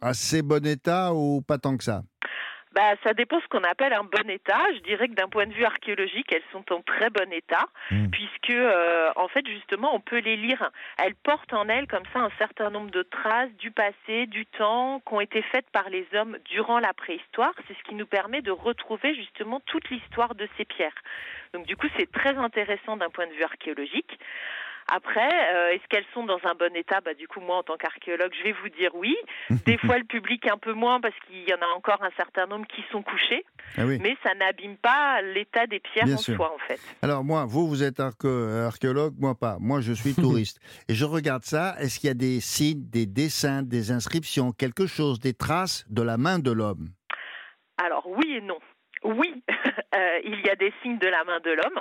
assez 0.00 0.42
bon 0.42 0.66
état 0.66 1.14
ou 1.14 1.42
pas 1.42 1.58
tant 1.58 1.76
que 1.76 1.84
ça? 1.84 2.02
Bah, 2.74 2.94
ça 3.04 3.12
dépend 3.12 3.40
ce 3.40 3.48
qu'on 3.48 3.64
appelle 3.64 3.92
un 3.92 4.04
bon 4.04 4.28
état. 4.30 4.60
Je 4.74 4.80
dirais 4.80 5.08
que 5.08 5.14
d'un 5.14 5.28
point 5.28 5.46
de 5.46 5.52
vue 5.52 5.64
archéologique, 5.64 6.32
elles 6.32 6.42
sont 6.52 6.64
en 6.72 6.80
très 6.82 7.10
bon 7.10 7.30
état, 7.32 7.66
Mm. 7.90 8.08
puisque 8.10 8.50
euh, 8.50 9.10
en 9.16 9.28
fait 9.28 9.46
justement 9.46 9.94
on 9.94 10.00
peut 10.00 10.18
les 10.18 10.36
lire. 10.36 10.70
Elles 10.98 11.14
portent 11.14 11.52
en 11.52 11.68
elles 11.68 11.86
comme 11.86 12.04
ça 12.12 12.20
un 12.20 12.30
certain 12.38 12.70
nombre 12.70 12.90
de 12.90 13.02
traces 13.02 13.52
du 13.58 13.70
passé, 13.70 14.26
du 14.26 14.46
temps, 14.46 15.00
qui 15.06 15.14
ont 15.14 15.20
été 15.20 15.42
faites 15.42 15.68
par 15.70 15.90
les 15.90 16.06
hommes 16.14 16.38
durant 16.46 16.78
la 16.78 16.92
préhistoire. 16.92 17.52
C'est 17.66 17.76
ce 17.76 17.82
qui 17.84 17.94
nous 17.94 18.06
permet 18.06 18.40
de 18.40 18.50
retrouver 18.50 19.14
justement 19.14 19.60
toute 19.66 19.88
l'histoire 19.90 20.34
de 20.34 20.48
ces 20.56 20.64
pierres. 20.64 20.94
Donc 21.52 21.66
du 21.66 21.76
coup 21.76 21.86
c'est 21.98 22.10
très 22.10 22.36
intéressant 22.36 22.96
d'un 22.96 23.10
point 23.10 23.26
de 23.26 23.32
vue 23.32 23.44
archéologique. 23.44 24.18
Après, 24.94 25.54
euh, 25.54 25.70
est-ce 25.72 25.86
qu'elles 25.88 26.04
sont 26.12 26.24
dans 26.26 26.38
un 26.44 26.54
bon 26.54 26.74
état? 26.76 27.00
Bah, 27.00 27.14
Du 27.14 27.26
coup, 27.26 27.40
moi, 27.40 27.56
en 27.56 27.62
tant 27.62 27.76
qu'archéologue, 27.78 28.32
je 28.38 28.42
vais 28.44 28.52
vous 28.52 28.68
dire 28.68 28.90
oui. 28.94 29.16
Des 29.66 29.78
fois, 29.78 29.96
le 29.96 30.04
public 30.04 30.46
un 30.50 30.58
peu 30.58 30.74
moins 30.74 31.00
parce 31.00 31.14
qu'il 31.26 31.48
y 31.48 31.54
en 31.54 31.62
a 31.62 31.66
encore 31.76 32.02
un 32.02 32.10
certain 32.16 32.46
nombre 32.46 32.66
qui 32.66 32.84
sont 32.92 33.02
couchés. 33.02 33.44
Ah 33.78 33.86
oui. 33.86 33.98
Mais 34.02 34.16
ça 34.22 34.34
n'abîme 34.34 34.76
pas 34.76 35.22
l'état 35.22 35.66
des 35.66 35.80
pierres 35.80 36.04
Bien 36.06 36.16
en 36.16 36.18
sûr. 36.18 36.36
soi, 36.36 36.52
en 36.54 36.58
fait. 36.58 36.78
Alors 37.00 37.24
moi, 37.24 37.46
vous, 37.46 37.66
vous 37.68 37.82
êtes 37.82 38.00
archéo- 38.00 38.66
archéologue, 38.66 39.14
moi 39.18 39.34
pas. 39.34 39.56
Moi, 39.60 39.80
je 39.80 39.92
suis 39.94 40.14
touriste. 40.14 40.60
et 40.88 40.94
je 40.94 41.04
regarde 41.06 41.44
ça. 41.44 41.74
Est-ce 41.78 41.98
qu'il 41.98 42.08
y 42.08 42.10
a 42.10 42.14
des 42.14 42.40
signes, 42.40 42.82
des 42.90 43.06
dessins, 43.06 43.62
des 43.62 43.92
inscriptions, 43.92 44.52
quelque 44.52 44.86
chose, 44.86 45.20
des 45.20 45.32
traces 45.32 45.86
de 45.88 46.02
la 46.02 46.18
main 46.18 46.38
de 46.38 46.52
l'homme? 46.52 46.88
Alors, 47.82 48.06
oui 48.06 48.34
et 48.36 48.40
non. 48.42 48.58
Oui, 49.04 49.42
euh, 49.94 50.18
il 50.24 50.40
y 50.46 50.48
a 50.50 50.54
des 50.54 50.72
signes 50.82 50.98
de 50.98 51.08
la 51.08 51.24
main 51.24 51.40
de 51.40 51.50
l'homme, 51.50 51.80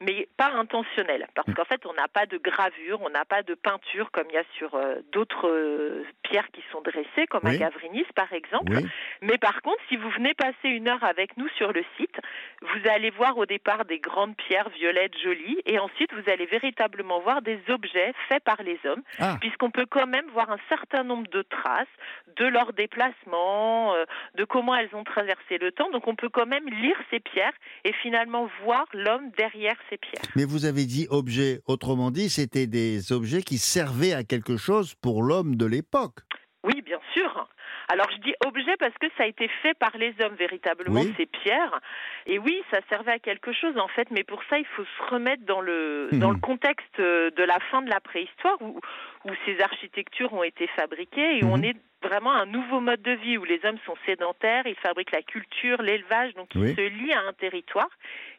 mais 0.00 0.28
pas 0.36 0.52
intentionnels. 0.52 1.26
Parce 1.34 1.52
qu'en 1.54 1.64
fait, 1.64 1.84
on 1.86 1.92
n'a 1.94 2.08
pas 2.08 2.26
de 2.26 2.38
gravure, 2.38 3.00
on 3.02 3.10
n'a 3.10 3.24
pas 3.24 3.42
de 3.42 3.54
peinture 3.54 4.10
comme 4.12 4.26
il 4.30 4.34
y 4.34 4.38
a 4.38 4.44
sur 4.56 4.74
euh, 4.74 4.96
d'autres 5.12 5.48
euh, 5.48 6.04
pierres 6.22 6.48
qui 6.52 6.62
sont 6.70 6.80
dressées, 6.82 7.26
comme 7.28 7.40
Oui. 7.44 7.56
à 7.56 7.58
Gavrinis, 7.58 8.06
par 8.14 8.32
exemple. 8.32 8.72
Oui. 8.72 8.86
Mais 9.22 9.38
par 9.38 9.60
contre, 9.62 9.80
si 9.88 9.96
vous 9.96 10.08
venez 10.10 10.34
passer 10.34 10.68
une 10.68 10.88
heure 10.88 11.02
avec 11.02 11.36
nous 11.36 11.48
sur 11.56 11.72
le 11.72 11.84
site, 11.96 12.16
vous 12.62 12.88
allez 12.90 13.10
voir 13.10 13.36
au 13.38 13.46
départ 13.46 13.84
des 13.84 13.98
grandes 13.98 14.36
pierres 14.36 14.68
violettes 14.70 15.18
jolies, 15.18 15.60
et 15.66 15.78
ensuite 15.78 16.12
vous 16.14 16.30
allez 16.30 16.46
véritablement 16.46 17.20
voir 17.20 17.42
des 17.42 17.58
objets 17.68 18.12
faits 18.28 18.44
par 18.44 18.62
les 18.62 18.78
hommes, 18.84 19.02
Ah. 19.18 19.36
puisqu'on 19.40 19.70
peut 19.70 19.86
quand 19.86 20.06
même 20.06 20.26
voir 20.32 20.50
un 20.50 20.58
certain 20.68 21.02
nombre 21.02 21.28
de 21.28 21.42
traces 21.42 21.86
de 22.36 22.46
leur 22.46 22.72
déplacement, 22.72 23.94
euh, 23.94 24.04
de 24.34 24.44
comment 24.44 24.74
elles 24.76 24.94
ont 24.94 25.04
traversé 25.04 25.58
le 25.58 25.72
temps. 25.72 25.90
Donc 25.90 26.06
on 26.06 26.14
peut 26.14 26.28
quand 26.28 26.46
même 26.46 26.68
lire 26.68 26.96
ces 27.10 27.20
pierres 27.20 27.52
et 27.84 27.92
finalement 27.92 28.48
voir 28.62 28.86
l'homme 28.92 29.30
derrière 29.36 29.76
ces 29.90 29.98
pierres. 29.98 30.22
Mais 30.36 30.44
vous 30.44 30.64
avez 30.64 30.84
dit 30.86 31.06
objets. 31.10 31.60
Autrement 31.66 32.10
dit, 32.10 32.28
c'était 32.30 32.66
des 32.66 33.12
objets 33.12 33.42
qui 33.42 33.58
servaient 33.58 34.12
à 34.14 34.24
quelque 34.24 34.56
chose 34.56 34.94
pour 35.02 35.22
l'homme 35.22 35.56
de 35.56 35.66
l'époque. 35.66 36.18
Oui, 36.64 36.82
bien 36.82 36.98
sûr. 37.14 37.48
Alors 37.90 38.06
je 38.14 38.18
dis 38.20 38.34
objet 38.44 38.76
parce 38.78 38.92
que 39.00 39.06
ça 39.16 39.24
a 39.24 39.26
été 39.26 39.48
fait 39.62 39.72
par 39.78 39.96
les 39.96 40.14
hommes 40.20 40.34
véritablement 40.34 41.00
Oui. 41.00 41.14
ces 41.16 41.24
pierres. 41.24 41.80
Et 42.26 42.38
oui, 42.38 42.62
ça 42.70 42.80
servait 42.90 43.12
à 43.12 43.18
quelque 43.18 43.50
chose 43.54 43.78
en 43.78 43.88
fait, 43.88 44.08
mais 44.10 44.24
pour 44.24 44.42
ça 44.50 44.58
il 44.58 44.66
faut 44.76 44.84
se 44.84 45.10
remettre 45.14 45.42
dans 45.46 45.62
le 45.62 46.10
Mhm. 46.12 46.18
dans 46.18 46.30
le 46.30 46.38
contexte 46.38 47.00
euh, 47.00 47.30
de 47.30 47.42
la 47.42 47.58
fin 47.70 47.80
de 47.80 47.88
la 47.88 48.00
préhistoire 48.00 48.60
où 48.60 48.78
où 49.24 49.30
ces 49.44 49.60
architectures 49.60 50.32
ont 50.32 50.42
été 50.42 50.66
fabriquées 50.68 51.38
et 51.38 51.44
où 51.44 51.48
Mhm. 51.48 51.52
on 51.52 51.62
est 51.62 51.76
vraiment 52.02 52.32
un 52.32 52.46
nouveau 52.46 52.78
mode 52.80 53.02
de 53.02 53.10
vie 53.12 53.36
où 53.38 53.44
les 53.44 53.60
hommes 53.64 53.78
sont 53.84 53.96
sédentaires, 54.06 54.66
ils 54.66 54.76
fabriquent 54.76 55.10
la 55.10 55.22
culture, 55.22 55.82
l'élevage, 55.82 56.32
donc 56.34 56.54
ils 56.54 56.60
Oui. 56.60 56.74
se 56.74 56.80
lient 56.80 57.12
à 57.12 57.20
un 57.22 57.32
territoire 57.32 57.90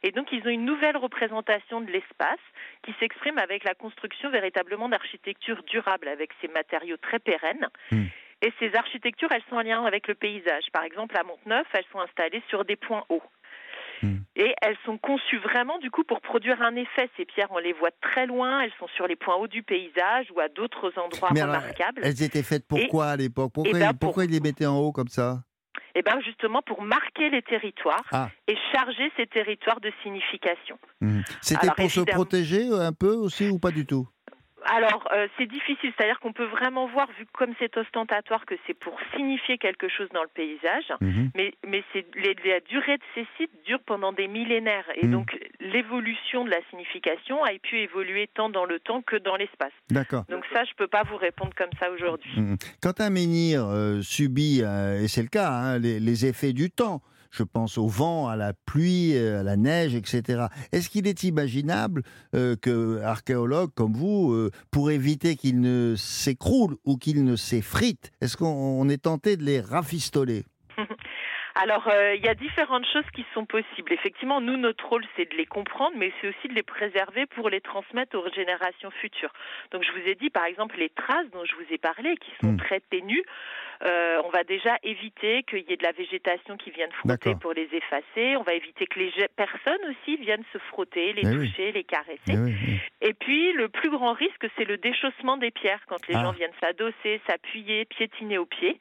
et 0.04 0.12
donc 0.12 0.32
ils 0.32 0.42
ont 0.48 0.50
une 0.50 0.64
nouvelle 0.66 0.96
représentation 0.96 1.82
de 1.82 1.92
l'espace 1.92 2.40
qui 2.84 2.94
s'exprime 3.00 3.38
avec 3.38 3.64
la 3.66 3.74
construction 3.76 4.30
véritablement 4.30 4.88
d'architecture 4.88 5.62
durable 5.64 6.08
avec 6.08 6.32
ces 6.42 6.48
matériaux 6.48 6.98
très 6.98 7.20
pérennes. 7.20 7.68
Mhm. 7.92 8.08
Et 8.42 8.54
ces 8.60 8.74
architectures, 8.76 9.28
elles 9.34 9.44
sont 9.50 9.58
en 9.58 9.62
lien 9.62 9.84
avec 9.84 10.08
le 10.08 10.16
paysage. 10.16 10.64
Par 10.72 10.84
exemple, 10.86 11.18
à 11.18 11.24
Monteneuf, 11.24 11.68
elles 11.74 11.84
sont 11.92 12.00
installées 12.00 12.42
sur 12.48 12.64
des 12.64 12.78
points 12.78 13.04
hauts. 13.10 13.22
Hmm. 14.02 14.18
Et 14.36 14.54
elles 14.62 14.78
sont 14.86 14.98
conçues 14.98 15.40
vraiment, 15.40 15.78
du 15.80 15.92
coup, 15.92 16.04
pour 16.04 16.22
produire 16.22 16.62
un 16.62 16.76
effet. 16.76 17.10
Ces 17.18 17.26
pierres, 17.26 17.48
on 17.52 17.58
les 17.58 17.74
voit 17.74 17.92
très 18.02 18.26
loin, 18.26 18.62
elles 18.62 18.72
sont 18.80 18.88
sur 18.96 19.08
les 19.08 19.16
points 19.16 19.36
hauts 19.36 19.48
du 19.48 19.64
paysage 19.64 20.28
ou 20.36 20.40
à 20.40 20.48
d'autres 20.50 20.92
endroits 20.98 21.30
Mais 21.34 21.42
alors, 21.42 21.56
remarquables. 21.58 22.02
elles 22.04 22.24
étaient 22.24 22.44
faites 22.44 22.66
pourquoi 22.68 23.08
à 23.08 23.16
l'époque? 23.18 23.52
Pourquoi, 23.54 23.72
eh 23.76 23.80
ben, 23.80 23.90
ils- 23.92 23.98
pourquoi 23.98 24.26
ils 24.26 24.32
les 24.32 24.40
mettaient 24.40 24.66
en 24.66 24.78
haut 24.78 24.92
comme 24.92 25.08
ça? 25.10 25.40
Et 25.96 26.02
bien, 26.02 26.20
justement, 26.22 26.62
pour 26.62 26.82
marquer 26.84 27.30
les 27.30 27.42
territoires 27.42 28.04
Ah. 28.12 28.30
et 28.48 28.56
charger 28.72 29.12
ces 29.18 29.26
territoires 29.28 29.80
de 29.82 29.92
signification. 30.04 30.78
Mhm. 31.02 31.24
C'était 31.42 31.68
pour 31.76 31.90
se 31.92 32.02
protéger 32.02 32.70
euh, 32.70 32.80
un 32.88 32.94
peu 32.94 33.14
aussi 33.14 33.50
ou 33.50 33.60
pas 33.60 33.72
du 33.72 33.86
tout? 33.86 34.08
Alors, 34.66 35.08
euh, 35.14 35.28
c'est 35.38 35.46
difficile, 35.46 35.92
c'est-à-dire 35.98 36.20
qu'on 36.20 36.34
peut 36.34 36.46
vraiment 36.46 36.88
voir, 36.88 37.08
vu 37.18 37.26
comme 37.34 37.54
c'est 37.60 37.76
ostentatoire, 37.78 38.46
que 38.46 38.56
c'est 38.68 38.74
pour 38.74 38.98
signifier 39.16 39.58
quelque 39.58 39.88
chose 39.90 40.10
dans 40.14 40.24
le 40.24 40.30
paysage. 40.34 40.86
Mhm. 41.02 41.32
Mais, 41.36 41.54
mais 41.68 41.84
c'est, 41.94 42.06
la 42.16 42.60
durée 42.62 42.98
de 42.98 43.04
ces 43.16 43.26
sites 43.38 43.52
dure 43.66 43.80
pendant 43.86 44.12
des 44.14 44.28
millénaires. 44.28 44.86
Et 44.96 45.06
Mm. 45.08 45.12
donc, 45.12 45.38
l'évolution 45.60 46.44
de 46.46 46.50
la 46.50 46.60
signification 46.70 47.44
a 47.44 47.52
pu 47.62 47.80
évoluer 47.80 48.28
tant 48.34 48.50
dans 48.50 48.66
le 48.66 48.80
temps 48.80 49.02
que 49.02 49.16
dans 49.16 49.36
l'espace. 49.36 49.72
D'accord. 49.90 50.26
Donc 50.30 50.44
ça, 50.54 50.64
je 50.66 50.72
peux 50.76 50.88
pas 50.88 51.04
vous 51.04 51.18
répondre 51.18 51.52
comme 51.56 51.72
ça 51.80 51.90
aujourd'hui. 51.92 52.32
Mhm. 52.36 52.58
Quand 52.82 53.00
un 53.02 53.10
menhir 53.10 53.66
euh, 53.66 54.02
subit, 54.02 54.62
euh, 54.64 55.02
et 55.04 55.08
c'est 55.08 55.22
le 55.22 55.30
cas, 55.30 55.50
hein, 55.50 55.80
les, 55.80 56.00
les 56.00 56.26
effets 56.26 56.54
du 56.54 56.70
temps, 56.70 57.02
je 57.32 57.44
pense 57.44 57.78
au 57.78 57.88
vent, 57.88 58.28
à 58.28 58.36
la 58.36 58.54
pluie, 58.66 59.16
euh, 59.16 59.40
à 59.42 59.44
la 59.44 59.58
neige, 59.58 59.96
etc. 59.96 60.48
Est-ce 60.72 60.90
qu'il 60.90 61.08
est 61.08 61.24
imaginable 61.24 62.04
euh, 62.36 62.56
que 62.56 63.02
archéologues 63.04 63.72
comme 63.76 63.94
vous, 63.94 64.32
euh, 64.34 64.52
pour 64.72 64.92
éviter 64.92 65.36
qu'il 65.36 65.62
ne 65.62 65.96
s'écroule 65.96 66.76
ou 66.86 66.98
qu'il 66.98 67.24
ne 67.24 67.36
s'effrite, 67.36 68.12
est-ce 68.22 68.38
qu'on 68.38 68.48
on 68.48 68.90
est 68.90 69.04
tenté 69.04 69.38
de 69.38 69.44
les 69.44 69.62
rafistoler? 69.62 70.44
Alors, 71.56 71.90
euh, 71.90 72.16
il 72.16 72.24
y 72.24 72.30
a 72.30 72.36
différentes 72.36 72.86
choses 72.86 73.10
qui 73.14 73.26
sont 73.34 73.46
possibles. 73.46 73.92
Effectivement, 73.92 74.40
nous, 74.40 74.56
notre 74.56 74.88
rôle, 74.88 75.04
c'est 75.18 75.30
de 75.30 75.36
les 75.36 75.46
comprendre, 75.46 75.94
mais 75.98 76.14
c'est 76.22 76.30
aussi 76.30 76.48
de 76.48 76.54
les 76.54 76.64
préserver 76.64 77.26
pour 77.26 77.50
les 77.50 77.60
transmettre 77.60 78.16
aux 78.18 78.32
générations 78.34 78.92
futures. 78.92 79.34
Donc, 79.72 79.84
je 79.84 79.92
vous 79.92 80.08
ai 80.08 80.16
dit, 80.16 80.30
par 80.30 80.46
exemple, 80.46 80.78
les 80.78 80.90
traces 80.90 81.30
dont 81.34 81.44
je 81.44 81.56
vous 81.56 81.74
ai 81.74 81.78
parlé, 81.78 82.16
qui 82.18 82.32
sont 82.42 82.54
Mm. 82.54 82.58
très 82.58 82.80
ténues, 82.80 83.24
euh, 83.84 84.22
on 84.26 84.30
va 84.30 84.44
déjà 84.44 84.78
éviter 84.84 85.44
qu'il 85.44 85.60
y 85.70 85.74
ait 85.74 85.78
de 85.78 85.84
la 85.84 85.92
végétation 85.94 86.58
qui 86.58 86.72
vienne 86.72 86.92
frotter 86.92 87.36
pour 87.40 87.54
les 87.54 87.70
effacer. 87.72 88.36
On 88.38 88.44
va 88.44 88.54
éviter 88.54 88.86
que 88.88 89.00
les 89.00 89.12
personnes 89.36 89.80
aussi 89.90 90.18
viennent 90.18 90.44
se 90.52 90.58
frotter, 90.58 91.14
les 91.14 91.26
oui. 91.26 91.48
toucher, 91.50 91.72
les 91.72 91.84
caresser. 91.84 92.20
Oui, 92.30 92.54
oui. 92.68 92.80
Et 93.02 93.14
puis, 93.14 93.54
le 93.54 93.70
plus 93.70 93.90
grand 93.90 94.14
risque, 94.14 94.46
c'est 94.58 94.66
le 94.66 94.78
déchaussement 94.78 95.38
des 95.38 95.52
pierres, 95.52 95.82
quand 95.88 96.06
les 96.08 96.16
Ah. 96.16 96.24
gens 96.26 96.32
viennent 96.34 96.52
s'adosser, 96.62 97.22
s'appuyer, 97.30 97.86
piétiner 97.86 98.38
aux 98.38 98.46
pieds. 98.46 98.78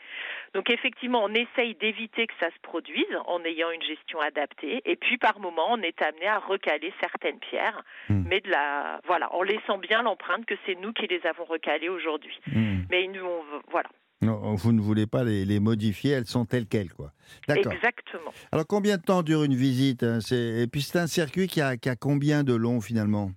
Donc, 0.54 0.70
effectivement, 0.70 1.22
on 1.22 1.32
essaye 1.34 1.74
d'éviter 1.76 2.26
que 2.26 2.34
ça 2.40 2.50
se 2.50 2.58
produise 2.62 3.06
en 3.26 3.44
ayant 3.44 3.70
une 3.70 3.82
gestion 3.82 4.20
adaptée. 4.20 4.82
Et 4.84 4.96
puis, 4.96 5.18
par 5.18 5.38
moment, 5.38 5.66
on 5.70 5.82
est 5.82 6.00
amené 6.02 6.26
à 6.26 6.38
recaler 6.38 6.92
certaines 7.00 7.38
pierres, 7.38 7.82
Hmm. 8.08 8.24
mais 8.26 8.40
de 8.40 8.50
la, 8.50 9.00
voilà, 9.04 9.32
en 9.34 9.42
laissant 9.42 9.78
bien 9.78 10.02
l'empreinte 10.02 10.44
que 10.46 10.54
c'est 10.66 10.74
nous 10.74 10.92
qui 10.92 11.06
les 11.06 11.24
avons 11.26 11.44
recalées 11.44 11.88
aujourd'hui. 11.88 12.38
Mhm. 12.46 12.86
Mais 12.90 13.06
nous, 13.06 13.24
on, 13.24 13.42
voilà, 13.70 13.88
Non, 14.20 14.54
vous 14.54 14.72
ne 14.72 14.80
voulez 14.80 15.06
pas 15.06 15.22
les, 15.22 15.44
les 15.44 15.60
modifier, 15.60 16.12
elles 16.12 16.26
sont 16.26 16.44
telles 16.44 16.66
quelles, 16.66 16.92
quoi. 16.92 17.12
D'accord. 17.46 17.72
exactement. 17.72 18.32
Alors 18.50 18.66
combien 18.66 18.96
de 18.96 19.02
temps 19.02 19.22
dure 19.22 19.44
une 19.44 19.54
visite 19.54 20.02
hein 20.02 20.18
Et 20.32 20.66
puis 20.66 20.82
c'est 20.82 20.98
un 20.98 21.06
circuit 21.06 21.46
qui 21.46 21.60
a, 21.60 21.76
qui 21.76 21.88
a 21.88 21.94
combien 21.94 22.42
de 22.42 22.54
long 22.54 22.80
finalement? 22.80 23.30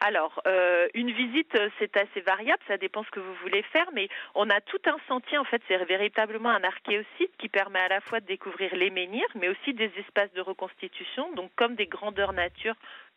Alors, 0.00 0.42
euh, 0.46 0.86
une 0.92 1.10
visite, 1.12 1.54
euh, 1.54 1.70
c'est 1.78 1.96
assez 1.96 2.20
variable, 2.20 2.62
ça 2.68 2.76
dépend 2.76 3.04
ce 3.04 3.10
que 3.10 3.20
vous 3.20 3.34
voulez 3.42 3.62
faire, 3.72 3.86
mais 3.94 4.08
on 4.34 4.50
a 4.50 4.60
tout 4.60 4.80
un 4.84 4.96
sentier, 5.08 5.38
en 5.38 5.44
fait, 5.44 5.62
c'est 5.66 5.82
véritablement 5.84 6.50
un 6.50 6.62
archéosite 6.62 7.34
qui 7.38 7.48
permet 7.48 7.78
à 7.78 7.88
la 7.88 8.00
fois 8.02 8.20
de 8.20 8.26
découvrir 8.26 8.74
les 8.76 8.90
menhirs, 8.90 9.28
mais 9.34 9.48
aussi 9.48 9.72
des 9.72 9.90
espaces 9.96 10.32
de 10.34 10.42
reconstitution, 10.42 11.32
donc 11.34 11.52
comme 11.56 11.74
des 11.74 11.86
grandeurs 11.86 12.34
nature 12.34 12.74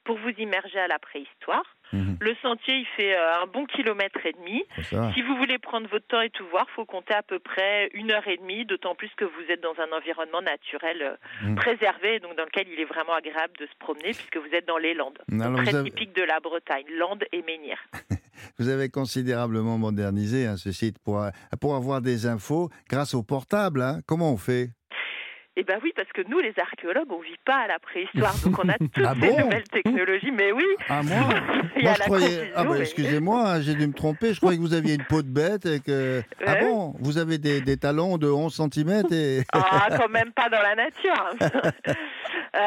pour 0.08 0.18
vous 0.18 0.30
immerger 0.40 0.80
à 0.80 0.88
la 0.88 0.98
préhistoire. 0.98 1.64
Mhm. 1.94 2.18
Le 2.20 2.34
sentier, 2.42 2.76
il 2.76 2.86
fait 2.98 3.14
euh, 3.16 3.42
un 3.44 3.46
bon 3.48 3.66
kilomètre 3.66 4.20
et 4.26 4.34
demi. 4.34 4.64
Si 5.14 5.22
vous 5.22 5.36
voulez 5.38 5.58
prendre 5.60 5.88
votre 5.90 6.06
temps 6.08 6.20
et 6.22 6.30
tout 6.32 6.46
voir, 6.52 6.66
faut 6.76 6.86
compter 6.86 7.14
à 7.14 7.22
peu 7.24 7.40
près 7.40 7.90
une 7.94 8.12
heure 8.12 8.28
et 8.28 8.38
demie, 8.38 8.66
d'autant 8.66 8.96
plus 8.96 9.10
que 9.16 9.24
vous 9.26 9.46
êtes 9.50 9.62
dans 9.62 9.76
un 9.80 9.96
environnement 9.96 10.42
naturel 10.42 11.02
euh, 11.02 11.16
Mm. 11.44 11.56
préservé, 11.56 12.20
donc 12.20 12.36
dans 12.36 12.44
lequel 12.46 12.68
il 12.74 12.80
est 12.80 12.86
vraiment 12.86 13.14
agréable 13.14 13.54
de 13.60 13.66
se 13.68 13.76
promener, 13.80 14.12
puisque 14.12 14.38
vous 14.38 14.54
êtes 14.54 14.68
dans 14.68 14.78
les 14.80 14.94
Landes. 14.96 15.20
Donc, 15.30 15.58
très 15.64 15.76
avez- 15.76 15.90
typique 15.92 16.16
de 16.16 16.24
la 16.24 16.40
Bretagne, 16.40 16.86
Landes 16.98 17.24
et 17.32 17.42
Menhir. 17.44 17.78
Vous 18.60 18.70
avez 18.70 18.90
considérablement 18.90 19.78
modernisé 19.78 20.46
hein, 20.48 20.58
ce 20.58 20.72
site 20.72 20.98
pour, 21.04 21.24
pour 21.62 21.76
avoir 21.76 22.02
des 22.02 22.26
infos 22.28 22.70
grâce 22.90 23.14
au 23.14 23.24
portable. 23.24 23.82
hein. 23.82 24.00
Comment 24.08 24.32
on 24.32 24.38
fait? 24.38 24.70
Eh 25.60 25.64
ben 25.64 25.80
oui, 25.84 25.92
parce 25.96 26.08
que 26.14 26.22
nous, 26.30 26.38
les 26.40 26.54
archéologues, 26.62 27.12
on 27.12 27.20
vit 27.20 27.36
pas 27.44 27.56
à 27.56 27.68
la 27.68 27.80
préhistoire, 27.80 28.36
donc 28.46 28.64
on 28.64 28.70
a 28.70 28.78
toutes 28.78 29.04
Ah 29.04 29.14
ces 29.20 29.32
nouvelles 29.36 29.64
technologies. 29.64 30.30
Mais 30.32 30.52
oui, 30.52 30.64
Ah, 30.88 31.02
moi 31.02 31.18
il 31.76 31.82
y 31.82 31.84
Moi, 31.86 31.92
a 31.92 31.96
je 31.96 32.00
la 32.00 32.06
croyais. 32.06 32.52
Ah, 32.56 32.64
bah, 32.64 32.70
mais- 32.74 32.80
excusez-moi, 32.82 33.44
hein, 33.50 33.62
j'ai 33.62 33.74
dû 33.74 33.88
me 33.88 33.94
tromper. 33.94 34.34
Je 34.36 34.40
croyais 34.40 34.58
que 34.58 34.62
vous 34.64 34.76
aviez 34.76 34.94
une 34.94 35.04
peau 35.06 35.24
de 35.24 35.28
bête 35.30 35.66
et 35.66 35.80
que. 35.80 36.22
Ah 36.46 36.56
bon 36.62 36.94
Vous 37.00 37.18
avez 37.18 37.40
des, 37.40 37.62
des 37.62 37.76
talons 37.78 38.18
de 38.20 38.30
11 38.30 38.54
cm 38.72 39.06
et. 39.12 39.42
Ah, 39.52 39.88
quand 39.98 40.10
même 40.10 40.32
pas 40.32 40.48
dans 40.50 40.62
la 40.62 40.76
nature. 40.76 41.30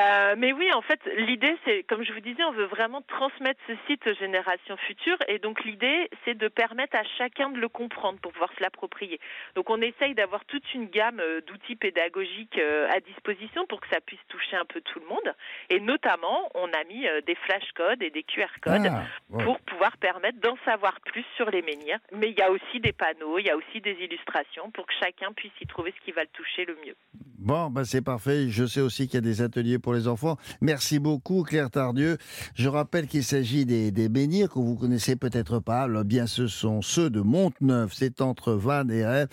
Euh, 0.01 0.35
mais 0.39 0.53
oui, 0.53 0.73
en 0.73 0.83
fait, 0.83 1.01
l'idée, 1.17 1.57
c'est, 1.65 1.83
comme 1.85 2.03
je 2.03 2.13
vous 2.13 2.21
disais, 2.21 2.43
on 2.45 2.53
veut 2.53 2.67
vraiment 2.67 3.03
transmettre 3.03 3.61
ce 3.67 3.73
site 3.87 4.07
aux 4.07 4.15
générations 4.15 4.77
futures. 4.77 5.19
Et 5.29 5.39
donc, 5.39 5.65
l'idée, 5.65 6.09
c'est 6.25 6.37
de 6.37 6.49
permettre 6.49 6.97
à 6.97 7.03
chacun 7.19 7.51
de 7.51 7.59
le 7.59 7.69
comprendre 7.69 8.19
pour 8.21 8.33
pouvoir 8.33 8.51
se 8.57 8.63
l'approprier. 8.63 9.21
Donc, 9.55 9.71
on 9.71 9.81
essaye 9.81 10.15
d'avoir 10.15 10.45
toute 10.47 10.75
une 10.75 10.87
gamme 10.87 11.21
euh, 11.21 11.41
d'outils 11.47 11.77
pédagogiques 11.77 12.59
euh, 12.59 12.89
à 12.91 13.01
disposition 13.01 13.67
pour 13.67 13.81
que 13.81 13.89
ça 13.89 14.01
puisse 14.01 14.21
toucher 14.29 14.57
un 14.57 14.65
peu 14.65 14.81
tout 14.81 15.01
le 15.01 15.07
monde. 15.07 15.35
Et 15.69 15.81
notamment, 15.81 16.51
on 16.55 16.67
a 16.69 16.85
mis 16.89 17.07
des 17.27 17.35
flashcodes 17.35 18.03
et 18.03 18.11
des 18.11 18.23
QR 18.23 18.47
codes 18.61 18.87
Ah, 18.87 19.03
ouais. 19.31 19.45
pour 19.45 19.61
pouvoir 19.61 19.97
permettre 19.99 20.39
d'en 20.41 20.57
savoir 20.65 21.01
plus 21.01 21.25
sur 21.37 21.51
les 21.51 21.63
menhirs. 21.63 21.99
Mais 22.13 22.31
il 22.31 22.39
y 22.39 22.43
a 22.43 22.51
aussi 22.51 22.81
des 22.81 22.93
panneaux, 22.93 23.39
il 23.39 23.47
y 23.47 23.51
a 23.51 23.57
aussi 23.57 23.81
des 23.81 23.97
illustrations 24.01 24.71
pour 24.71 24.87
que 24.87 24.93
chacun 25.01 25.33
puisse 25.33 25.53
y 25.61 25.67
trouver 25.67 25.93
ce 25.99 26.05
qui 26.05 26.13
va 26.13 26.23
le 26.23 26.29
toucher 26.29 26.65
le 26.65 26.77
mieux. 26.85 26.97
Bon, 27.41 27.71
bah 27.71 27.85
c'est 27.85 28.05
parfait. 28.05 28.51
Je 28.51 28.67
sais 28.67 28.83
aussi 28.83 29.07
qu'il 29.07 29.15
y 29.15 29.19
a 29.19 29.23
des 29.23 29.41
ateliers 29.41 29.79
pour 29.79 29.90
les 29.93 30.09
enfants. 30.09 30.37
Merci 30.61 30.99
beaucoup, 30.99 31.43
Claire 31.43 31.71
Tardieu. 31.71 32.19
Je 32.55 32.69
rappelle 32.69 33.07
qu'il 33.07 33.25
s'agit 33.25 33.65
des, 33.67 33.91
des 33.91 34.09
que 34.09 34.59
vous 34.59 34.77
connaissez 34.77 35.17
peut-être 35.17 35.59
pas. 35.59 35.89
Bien, 36.05 36.27
ce 36.27 36.47
sont 36.47 36.83
ceux 36.83 37.11
de 37.11 37.21
Monteneuf. 37.21 37.93
C'est 37.95 38.21
entre 38.21 38.53
Vannes 38.53 38.91
et 38.91 39.05
Rennes. 39.05 39.29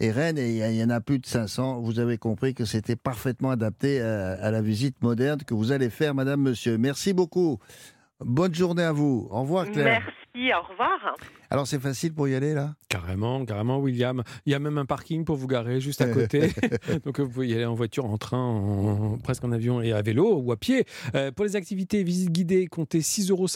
Et 0.00 0.08
et 0.08 0.70
il 0.70 0.76
y 0.76 0.82
en 0.82 0.90
a 0.90 1.00
plus 1.00 1.18
de 1.18 1.26
500. 1.26 1.80
Vous 1.80 1.98
avez 1.98 2.16
compris 2.16 2.54
que 2.54 2.64
c'était 2.64 2.96
parfaitement 2.96 3.50
adapté 3.50 4.00
à, 4.00 4.32
à 4.32 4.50
la 4.50 4.62
visite 4.62 5.02
moderne 5.02 5.40
que 5.42 5.52
vous 5.52 5.72
allez 5.72 5.90
faire, 5.90 6.14
Madame, 6.14 6.40
Monsieur. 6.40 6.78
Merci 6.78 7.12
beaucoup. 7.12 7.58
Bonne 8.20 8.54
journée 8.54 8.82
à 8.82 8.92
vous. 8.92 9.28
Au 9.30 9.42
revoir, 9.42 9.70
Claire. 9.70 10.02
Au 10.34 10.62
revoir. 10.70 11.16
Alors, 11.50 11.66
c'est 11.66 11.80
facile 11.80 12.14
pour 12.14 12.28
y 12.28 12.34
aller, 12.34 12.54
là? 12.54 12.74
Carrément, 12.88 13.44
carrément, 13.44 13.78
William. 13.78 14.22
Il 14.46 14.52
y 14.52 14.54
a 14.54 14.58
même 14.60 14.78
un 14.78 14.84
parking 14.86 15.24
pour 15.24 15.34
vous 15.36 15.48
garer 15.48 15.80
juste 15.80 16.00
à 16.00 16.06
côté. 16.12 16.52
Donc 17.04 17.18
vous 17.18 17.28
pouvez 17.28 17.48
y 17.48 17.54
aller 17.54 17.64
en 17.64 17.74
voiture, 17.74 18.04
en 18.04 18.18
train, 18.18 18.38
en- 18.38 19.18
presque 19.18 19.42
en 19.44 19.50
avion 19.52 19.80
et 19.82 19.92
à 19.92 20.00
vélo 20.02 20.36
ou 20.40 20.52
à 20.52 20.56
pied. 20.56 20.84
Euh, 21.16 21.32
pour 21.32 21.44
les 21.44 21.56
activités 21.56 22.04
visites 22.04 22.30
guidées, 22.30 22.66
comptez 22.68 23.00
6,50 23.00 23.30
euros. 23.32 23.46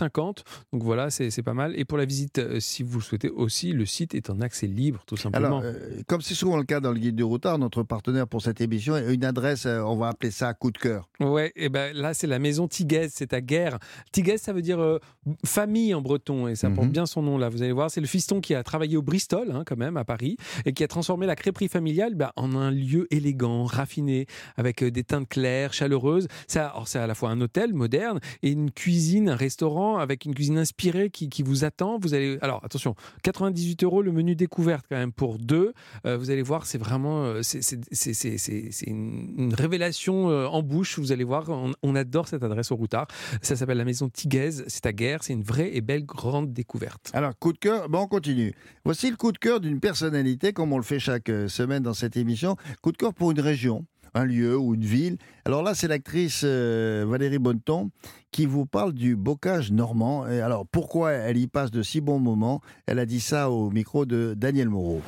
Donc 0.72 0.82
voilà, 0.82 1.10
c'est 1.10 1.30
c'est 1.30 1.42
pas 1.44 1.54
mal. 1.54 1.78
Et 1.78 1.84
pour 1.84 1.96
la 1.98 2.04
visite, 2.04 2.38
euh, 2.38 2.58
si 2.60 2.82
vous 2.82 2.98
le 2.98 3.04
souhaitez 3.04 3.30
aussi, 3.30 3.72
le 3.72 3.86
site 3.86 4.14
est 4.14 4.28
en 4.30 4.40
accès 4.40 4.66
libre, 4.66 5.02
tout 5.06 5.16
simplement. 5.16 5.58
Alors, 5.58 5.62
euh, 5.64 6.02
comme 6.08 6.20
c'est 6.20 6.34
souvent 6.34 6.56
le 6.56 6.64
cas 6.64 6.80
dans 6.80 6.92
le 6.92 6.98
guide 6.98 7.14
du 7.16 7.22
routard, 7.24 7.58
notre 7.58 7.82
partenaire 7.84 8.26
pour 8.26 8.42
cette 8.42 8.60
émission 8.60 8.94
a 8.94 9.00
une 9.02 9.24
adresse, 9.24 9.66
on 9.66 9.96
va 9.96 10.08
appeler 10.08 10.32
ça 10.32 10.52
coup 10.54 10.72
de 10.72 10.78
cœur. 10.78 11.08
Ouais, 11.20 11.52
et 11.54 11.68
ben 11.68 11.94
là 11.96 12.12
c'est 12.14 12.26
la 12.26 12.40
maison 12.40 12.66
Tiguez, 12.66 13.08
c'est 13.10 13.32
à 13.32 13.40
Guerre. 13.40 13.78
Tiguez, 14.10 14.38
ça 14.38 14.52
veut 14.52 14.62
dire 14.62 14.80
euh, 14.80 14.98
famille 15.44 15.94
en 15.94 16.00
breton 16.02 16.48
et 16.48 16.54
ça 16.56 16.63
porte 16.70 16.86
Mhm. 16.88 16.92
bien 16.92 17.06
son 17.06 17.22
nom 17.22 17.38
là. 17.38 17.48
Vous 17.48 17.62
allez 17.62 17.72
voir, 17.72 17.90
c'est 17.90 18.00
le 18.00 18.06
fiston 18.06 18.40
qui 18.40 18.54
a 18.54 18.62
travaillé 18.62 18.96
au 18.96 19.02
Bristol, 19.02 19.50
hein, 19.52 19.62
quand 19.66 19.76
même, 19.76 19.96
à 19.96 20.04
Paris, 20.04 20.36
et 20.64 20.72
qui 20.72 20.84
a 20.84 20.88
transformé 20.88 21.26
la 21.26 21.36
crêperie 21.36 21.68
familiale 21.68 22.14
bah, 22.14 22.32
en 22.36 22.54
un 22.54 22.70
lieu 22.70 23.06
élégant, 23.10 23.64
raffiné, 23.64 24.26
avec 24.56 24.82
euh, 24.82 24.90
des 24.90 25.04
teintes 25.04 25.28
claires, 25.28 25.72
chaleureuses. 25.72 26.28
Ça, 26.46 26.74
c'est 26.86 26.98
à 26.98 27.06
la 27.06 27.14
fois 27.14 27.30
un 27.30 27.40
hôtel 27.40 27.72
moderne 27.74 28.20
et 28.42 28.50
une 28.50 28.70
cuisine, 28.70 29.28
un 29.28 29.36
restaurant 29.36 29.98
avec 29.98 30.24
une 30.24 30.34
cuisine 30.34 30.58
inspirée 30.58 31.10
qui, 31.10 31.28
qui 31.28 31.42
vous 31.42 31.64
attend. 31.64 31.98
Vous 32.00 32.14
allez, 32.14 32.38
alors 32.40 32.60
attention, 32.64 32.94
98 33.22 33.82
euros 33.84 34.02
le 34.02 34.12
menu 34.12 34.34
découverte 34.34 34.86
quand 34.88 34.96
même 34.96 35.12
pour 35.12 35.38
deux. 35.38 35.72
Euh, 36.06 36.16
vous 36.16 36.30
allez 36.30 36.42
voir, 36.42 36.66
c'est 36.66 36.78
vraiment, 36.78 37.24
euh, 37.24 37.40
c'est 37.42 38.86
une, 38.86 39.34
une 39.38 39.54
révélation 39.54 40.26
en 40.26 40.62
bouche. 40.62 40.98
Vous 40.98 41.12
allez 41.12 41.24
voir, 41.24 41.48
on, 41.50 41.72
on 41.82 41.94
adore 41.96 42.28
cette 42.28 42.42
adresse 42.42 42.70
au 42.72 42.76
Routard. 42.76 43.06
Ça 43.42 43.56
s'appelle 43.56 43.78
la 43.78 43.84
maison 43.84 44.08
Tiguez. 44.08 44.50
C'est 44.68 44.86
à 44.86 44.92
Guerre. 44.92 45.22
C'est 45.22 45.32
une 45.32 45.42
vraie 45.42 45.74
et 45.74 45.80
belle 45.80 46.04
grande 46.04 46.52
découverte. 46.54 47.10
Alors, 47.12 47.38
coup 47.38 47.52
de 47.52 47.58
cœur, 47.58 47.88
bon, 47.88 48.00
on 48.00 48.06
continue. 48.06 48.54
Voici 48.84 49.10
le 49.10 49.16
coup 49.16 49.32
de 49.32 49.38
cœur 49.38 49.60
d'une 49.60 49.80
personnalité, 49.80 50.52
comme 50.52 50.72
on 50.72 50.78
le 50.78 50.82
fait 50.84 50.98
chaque 50.98 51.28
euh, 51.28 51.48
semaine 51.48 51.82
dans 51.82 51.94
cette 51.94 52.16
émission. 52.16 52.56
Coup 52.80 52.92
de 52.92 52.96
cœur 52.96 53.12
pour 53.12 53.30
une 53.30 53.40
région, 53.40 53.84
un 54.14 54.24
lieu 54.24 54.56
ou 54.56 54.74
une 54.74 54.84
ville. 54.84 55.18
Alors 55.44 55.62
là, 55.62 55.74
c'est 55.74 55.88
l'actrice 55.88 56.42
euh, 56.44 57.04
Valérie 57.06 57.38
Bonneton 57.38 57.90
qui 58.30 58.46
vous 58.46 58.66
parle 58.66 58.92
du 58.92 59.16
bocage 59.16 59.70
normand. 59.70 60.26
Et 60.26 60.40
alors, 60.40 60.66
pourquoi 60.66 61.12
elle 61.12 61.36
y 61.36 61.46
passe 61.46 61.70
de 61.70 61.82
si 61.82 62.00
bons 62.00 62.18
moments? 62.18 62.60
Elle 62.86 62.98
a 62.98 63.06
dit 63.06 63.20
ça 63.20 63.50
au 63.50 63.70
micro 63.70 64.06
de 64.06 64.34
Daniel 64.36 64.70
Moreau. 64.70 65.02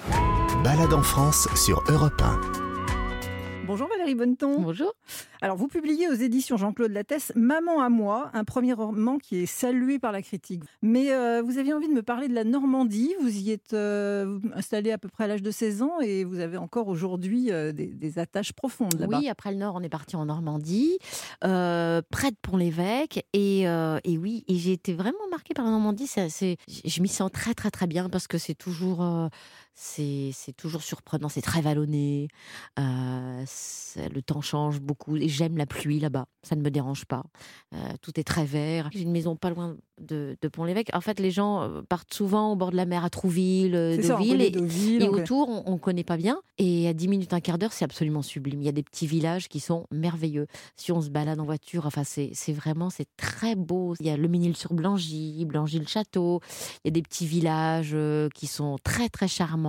Balade 0.62 0.92
en 0.92 1.02
France 1.02 1.48
sur 1.54 1.82
Europe 1.88 2.20
1. 2.20 2.65
Bonjour 4.06 4.18
Valérie 4.18 4.36
Bonneton. 4.36 4.60
Bonjour. 4.60 4.92
Alors 5.40 5.56
vous 5.56 5.66
publiez 5.66 6.08
aux 6.08 6.14
éditions 6.14 6.56
Jean-Claude 6.56 6.92
Lattès 6.92 7.32
Maman 7.34 7.82
à 7.82 7.88
moi, 7.88 8.30
un 8.34 8.44
premier 8.44 8.72
roman 8.72 9.18
qui 9.18 9.38
est 9.42 9.46
salué 9.46 9.98
par 9.98 10.12
la 10.12 10.22
critique. 10.22 10.62
Mais 10.80 11.12
euh, 11.12 11.42
vous 11.42 11.58
aviez 11.58 11.72
envie 11.72 11.88
de 11.88 11.92
me 11.92 12.02
parler 12.02 12.28
de 12.28 12.34
la 12.34 12.44
Normandie. 12.44 13.14
Vous 13.20 13.36
y 13.36 13.50
êtes 13.50 13.72
euh, 13.72 14.38
installé 14.54 14.92
à 14.92 14.98
peu 14.98 15.08
près 15.08 15.24
à 15.24 15.26
l'âge 15.26 15.42
de 15.42 15.50
16 15.50 15.82
ans 15.82 16.00
et 16.00 16.22
vous 16.22 16.38
avez 16.38 16.56
encore 16.56 16.86
aujourd'hui 16.86 17.50
euh, 17.50 17.72
des, 17.72 17.86
des 17.86 18.18
attaches 18.20 18.52
profondes 18.52 18.94
là-bas. 18.98 19.18
Oui, 19.18 19.28
après 19.28 19.50
le 19.50 19.58
Nord, 19.58 19.74
on 19.74 19.82
est 19.82 19.88
parti 19.88 20.14
en 20.14 20.26
Normandie, 20.26 20.98
près 21.40 22.30
de 22.30 22.36
Pont-l'Évêque. 22.42 23.26
Et, 23.32 23.62
et 23.62 24.18
oui, 24.18 24.44
et 24.46 24.54
j'ai 24.54 24.72
été 24.72 24.94
vraiment 24.94 25.18
marquée 25.32 25.54
par 25.54 25.64
la 25.64 25.72
Normandie. 25.72 26.06
Ça, 26.06 26.28
c'est, 26.28 26.58
je 26.68 27.02
m'y 27.02 27.08
sens 27.08 27.30
très, 27.32 27.54
très, 27.54 27.72
très 27.72 27.88
bien 27.88 28.08
parce 28.08 28.28
que 28.28 28.38
c'est 28.38 28.54
toujours, 28.54 29.04
c'est, 29.78 30.32
toujours 30.56 30.82
surprenant. 30.82 31.28
C'est 31.28 31.42
très 31.42 31.60
vallonné. 31.60 32.28
Euh, 32.78 33.44
le 33.96 34.22
temps 34.22 34.40
change 34.40 34.80
beaucoup. 34.80 35.16
Et 35.16 35.28
j'aime 35.28 35.56
la 35.58 35.66
pluie 35.66 36.00
là-bas. 36.00 36.26
Ça 36.42 36.56
ne 36.56 36.62
me 36.62 36.70
dérange 36.70 37.04
pas. 37.04 37.24
Euh, 37.74 37.76
tout 38.00 38.18
est 38.18 38.24
très 38.24 38.46
vert. 38.46 38.88
J'ai 38.92 39.02
une 39.02 39.12
maison 39.12 39.36
pas 39.36 39.50
loin 39.50 39.76
de, 40.00 40.36
de 40.40 40.48
Pont-l'Évêque. 40.48 40.88
En 40.94 41.02
fait, 41.02 41.20
les 41.20 41.30
gens 41.30 41.62
euh, 41.62 41.82
partent 41.82 42.14
souvent 42.14 42.52
au 42.52 42.56
bord 42.56 42.70
de 42.70 42.76
la 42.76 42.86
mer 42.86 43.04
à 43.04 43.10
Trouville, 43.10 43.72
Deauville. 43.72 44.40
et- 44.40 44.50
Deauville, 44.50 45.02
autour, 45.04 45.62
on 45.66 45.72
ne 45.74 45.78
connaît 45.78 46.04
pas 46.04 46.16
bien. 46.16 46.40
Et 46.56 46.88
à 46.88 46.94
10 46.94 47.08
minutes, 47.08 47.32
un 47.34 47.40
quart 47.40 47.58
d'heure, 47.58 47.72
c'est 47.74 47.84
absolument 47.84 48.22
sublime. 48.22 48.62
Il 48.62 48.64
y 48.64 48.68
a 48.70 48.72
des 48.72 48.82
petits 48.82 49.06
villages 49.06 49.48
qui 49.48 49.60
sont 49.60 49.86
merveilleux. 49.90 50.46
Si 50.76 50.90
on 50.90 51.02
se 51.02 51.10
balade 51.10 51.38
en 51.38 51.44
voiture, 51.44 51.84
enfin, 51.84 52.02
c'est 52.04 52.32
vraiment, 52.52 52.88
c'est 52.88 53.08
très 53.18 53.54
beau. 53.54 53.94
Il 54.00 54.06
y 54.06 54.10
a 54.10 54.16
le 54.16 54.28
Ménil-sur-Blangy, 54.28 55.44
Blangy-le-Château. 55.44 56.40
Il 56.84 56.86
y 56.86 56.88
a 56.88 56.92
des 56.92 57.02
petits 57.02 57.26
villages 57.26 57.96
qui 58.34 58.46
sont 58.46 58.78
très, 58.82 59.08
très 59.10 59.28
charmants, 59.28 59.65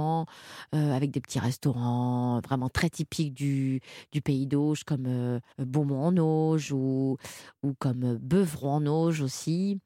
euh, 0.76 0.94
avec 0.94 1.12
des 1.12 1.20
petits 1.22 1.40
restaurants 1.40 2.40
vraiment 2.44 2.70
très 2.70 2.90
typiques 2.90 3.34
du, 3.34 3.82
du 4.12 4.22
pays 4.22 4.48
d'Auge, 4.48 4.84
comme 4.84 5.06
euh, 5.08 5.40
Beaumont-en-Auge 5.60 6.72
ou, 6.72 7.18
ou 7.64 7.74
comme 7.80 8.04
euh, 8.04 8.18
Beuvron-en-Auge 8.22 9.22
aussi. 9.22 9.80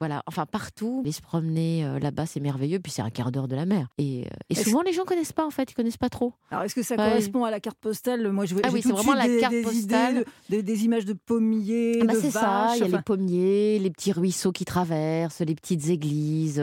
Voilà, 0.00 0.22
enfin 0.26 0.46
partout. 0.46 1.02
Et 1.04 1.12
se 1.12 1.20
promener 1.22 1.84
euh, 1.84 1.98
là-bas, 1.98 2.26
c'est 2.26 2.40
merveilleux. 2.40 2.80
Puis 2.80 2.92
c'est 2.92 3.02
un 3.02 3.10
quart 3.10 3.30
d'heure 3.32 3.48
de 3.48 3.56
la 3.56 3.66
mer. 3.66 3.88
Et, 3.98 4.26
et 4.50 4.54
souvent, 4.54 4.82
les 4.82 4.92
gens 4.92 5.04
connaissent 5.04 5.32
pas, 5.32 5.46
en 5.46 5.50
fait. 5.50 5.70
Ils 5.70 5.74
connaissent 5.74 5.96
pas 5.96 6.08
trop. 6.10 6.32
Alors 6.50 6.64
est-ce 6.64 6.74
que 6.74 6.82
ça 6.82 6.92
Ouais. 6.96 7.08
correspond 7.08 7.44
à 7.44 7.50
la 7.50 7.60
carte 7.60 7.78
postale? 7.78 8.30
Moi 8.30 8.44
je 8.44 8.54
vois 8.54 8.62
Ah 8.66 8.70
oui, 8.72 8.82
c'est 8.82 8.92
vraiment 8.92 9.14
la 9.14 9.26
des, 9.26 9.38
carte 9.40 9.52
des 9.52 9.62
postale. 9.62 10.14
idées, 10.16 10.24
des, 10.50 10.62
des 10.62 10.84
images 10.84 11.04
de 11.06 11.14
pommiers, 11.14 11.98
Ah 12.02 12.04
bah, 12.04 12.12
de 12.14 12.18
c'est 12.20 12.28
vaches. 12.28 12.42
ça, 12.42 12.72
il 12.76 12.80
y 12.80 12.82
a 12.82 12.86
enfin, 12.86 12.96
les 12.98 13.02
pommiers, 13.02 13.78
les 13.78 13.90
petits 13.90 14.12
ruisseaux 14.12 14.52
qui 14.52 14.64
traversent, 14.64 15.40
les 15.40 15.54
petites 15.54 15.88
églises, 15.88 16.62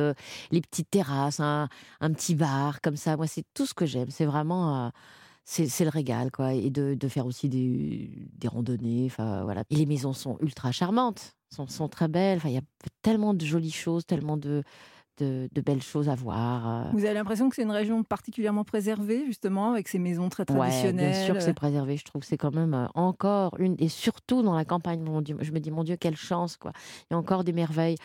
les 0.51 0.61
petites 0.61 0.89
terrasses, 0.91 1.39
un, 1.39 1.67
un 2.01 2.11
petit 2.13 2.35
bar 2.35 2.81
comme 2.81 2.88
ça. 2.95 3.17
Moi, 3.17 3.27
c'est 3.27 3.43
tout 3.53 3.65
ce 3.65 3.73
que 3.73 3.85
j'aime. 3.85 4.09
C'est 4.11 4.25
vraiment. 4.25 4.87
euh, 4.87 4.89
c'est 5.45 5.83
le 5.83 5.89
régal, 5.89 6.31
quoi. 6.31 6.53
Et 6.53 6.69
de, 6.69 6.93
de 6.93 7.07
faire 7.07 7.25
aussi 7.25 7.49
des, 7.49 8.11
des 8.37 8.47
randonnées. 8.47 9.05
Enfin, 9.07 9.43
voilà. 9.43 9.63
Et 9.71 9.75
les 9.75 9.85
maisons 9.87 10.13
sont 10.13 10.37
ultra 10.41 10.71
charmantes, 10.71 11.35
sont, 11.49 11.67
sont 11.67 11.89
très 11.89 12.07
belles. 12.07 12.37
Enfin, 12.37 12.49
il 12.49 12.55
y 12.55 12.57
a 12.59 12.61
tellement 13.01 13.33
de 13.33 13.43
jolies 13.45 13.71
choses, 13.71 14.05
tellement 14.05 14.37
de, 14.37 14.63
de, 15.19 15.49
de 15.53 15.61
belles 15.61 15.83
choses 15.83 16.09
à 16.09 16.15
voir. 16.15 16.67
euh. 16.87 16.89
Vous 16.93 17.05
avez 17.05 17.13
l'impression 17.13 17.49
que 17.49 17.55
c'est 17.55 17.63
une 17.63 17.71
région 17.71 18.03
particulièrement 18.03 18.63
préservée, 18.63 19.25
justement, 19.25 19.71
avec 19.71 19.87
ses 19.87 19.99
maisons 19.99 20.29
très 20.29 20.43
Ouais, 20.49 20.57
traditionnelles. 20.57 21.11
bien 21.11 21.25
sûr 21.25 21.35
que 21.35 21.41
c'est 21.41 21.53
préservé. 21.53 21.97
Je 21.97 22.05
trouve 22.05 22.21
que 22.21 22.27
c'est 22.27 22.37
quand 22.37 22.53
même 22.53 22.73
euh, 22.73 22.87
encore 22.95 23.55
une, 23.59 23.75
et 23.79 23.89
surtout 23.89 24.41
dans 24.41 24.55
la 24.55 24.65
campagne, 24.65 25.01
mon 25.01 25.21
Dieu, 25.21 25.37
je 25.41 25.51
me 25.51 25.59
dis, 25.59 25.71
mon 25.71 25.83
Dieu, 25.83 25.97
quelle 25.97 26.15
chance, 26.15 26.57
quoi. 26.57 26.71
Il 27.09 27.13
y 27.13 27.15
a 27.15 27.17
encore 27.17 27.43
des 27.43 27.53
merveilles. 27.53 27.97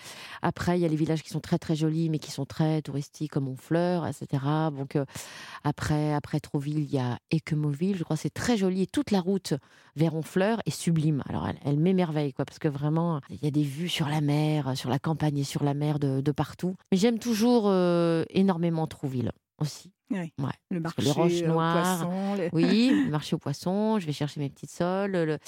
Après, 0.42 0.78
il 0.78 0.82
y 0.82 0.84
a 0.84 0.88
les 0.88 0.96
villages 0.96 1.22
qui 1.22 1.30
sont 1.30 1.40
très, 1.40 1.58
très 1.58 1.74
jolis, 1.76 2.10
mais 2.10 2.18
qui 2.18 2.30
sont 2.30 2.44
très 2.44 2.82
touristiques, 2.82 3.32
comme 3.32 3.48
Honfleur, 3.48 4.06
etc. 4.06 4.42
Donc, 4.76 4.96
euh, 4.96 5.04
après, 5.62 6.12
après 6.12 6.40
Trouville, 6.40 6.78
il 6.80 6.92
y 6.92 6.98
a 6.98 7.18
Équemoville. 7.30 7.96
Je 7.96 8.04
crois 8.04 8.16
que 8.16 8.22
c'est 8.22 8.34
très 8.34 8.56
joli. 8.56 8.82
Et 8.82 8.86
toute 8.86 9.10
la 9.10 9.20
route 9.20 9.54
vers 9.96 10.14
Honfleur 10.14 10.60
est 10.66 10.70
sublime. 10.70 11.22
Alors, 11.28 11.46
elle, 11.48 11.58
elle 11.64 11.78
m'émerveille, 11.78 12.32
quoi, 12.32 12.44
parce 12.44 12.58
que 12.58 12.68
vraiment, 12.68 13.20
il 13.30 13.42
y 13.42 13.46
a 13.46 13.50
des 13.50 13.62
vues 13.62 13.88
sur 13.88 14.08
la 14.08 14.20
mer, 14.20 14.76
sur 14.76 14.90
la 14.90 14.98
campagne 14.98 15.38
et 15.38 15.44
sur 15.44 15.64
la 15.64 15.74
mer 15.74 15.98
de, 15.98 16.20
de 16.20 16.32
partout. 16.32 16.74
Mais 16.92 16.98
j'aime 17.04 17.18
toujours 17.18 17.64
euh, 17.66 18.24
énormément 18.30 18.86
Trouville 18.86 19.32
aussi. 19.58 19.92
Oui. 20.10 20.32
Ouais. 20.38 20.50
Le 20.70 20.80
marché 20.80 21.02
les 21.02 21.10
roches 21.10 21.42
euh, 21.42 21.44
aux 21.48 21.52
noires, 21.52 21.98
poissons, 22.06 22.34
les- 22.36 22.48
Oui, 22.52 22.90
le 23.06 23.10
marché 23.10 23.34
aux 23.34 23.38
poissons, 23.38 23.98
je 23.98 24.06
vais 24.06 24.12
chercher 24.12 24.38
mes 24.40 24.50
petites 24.50 24.70
sols. 24.70 25.12
Le, 25.12 25.38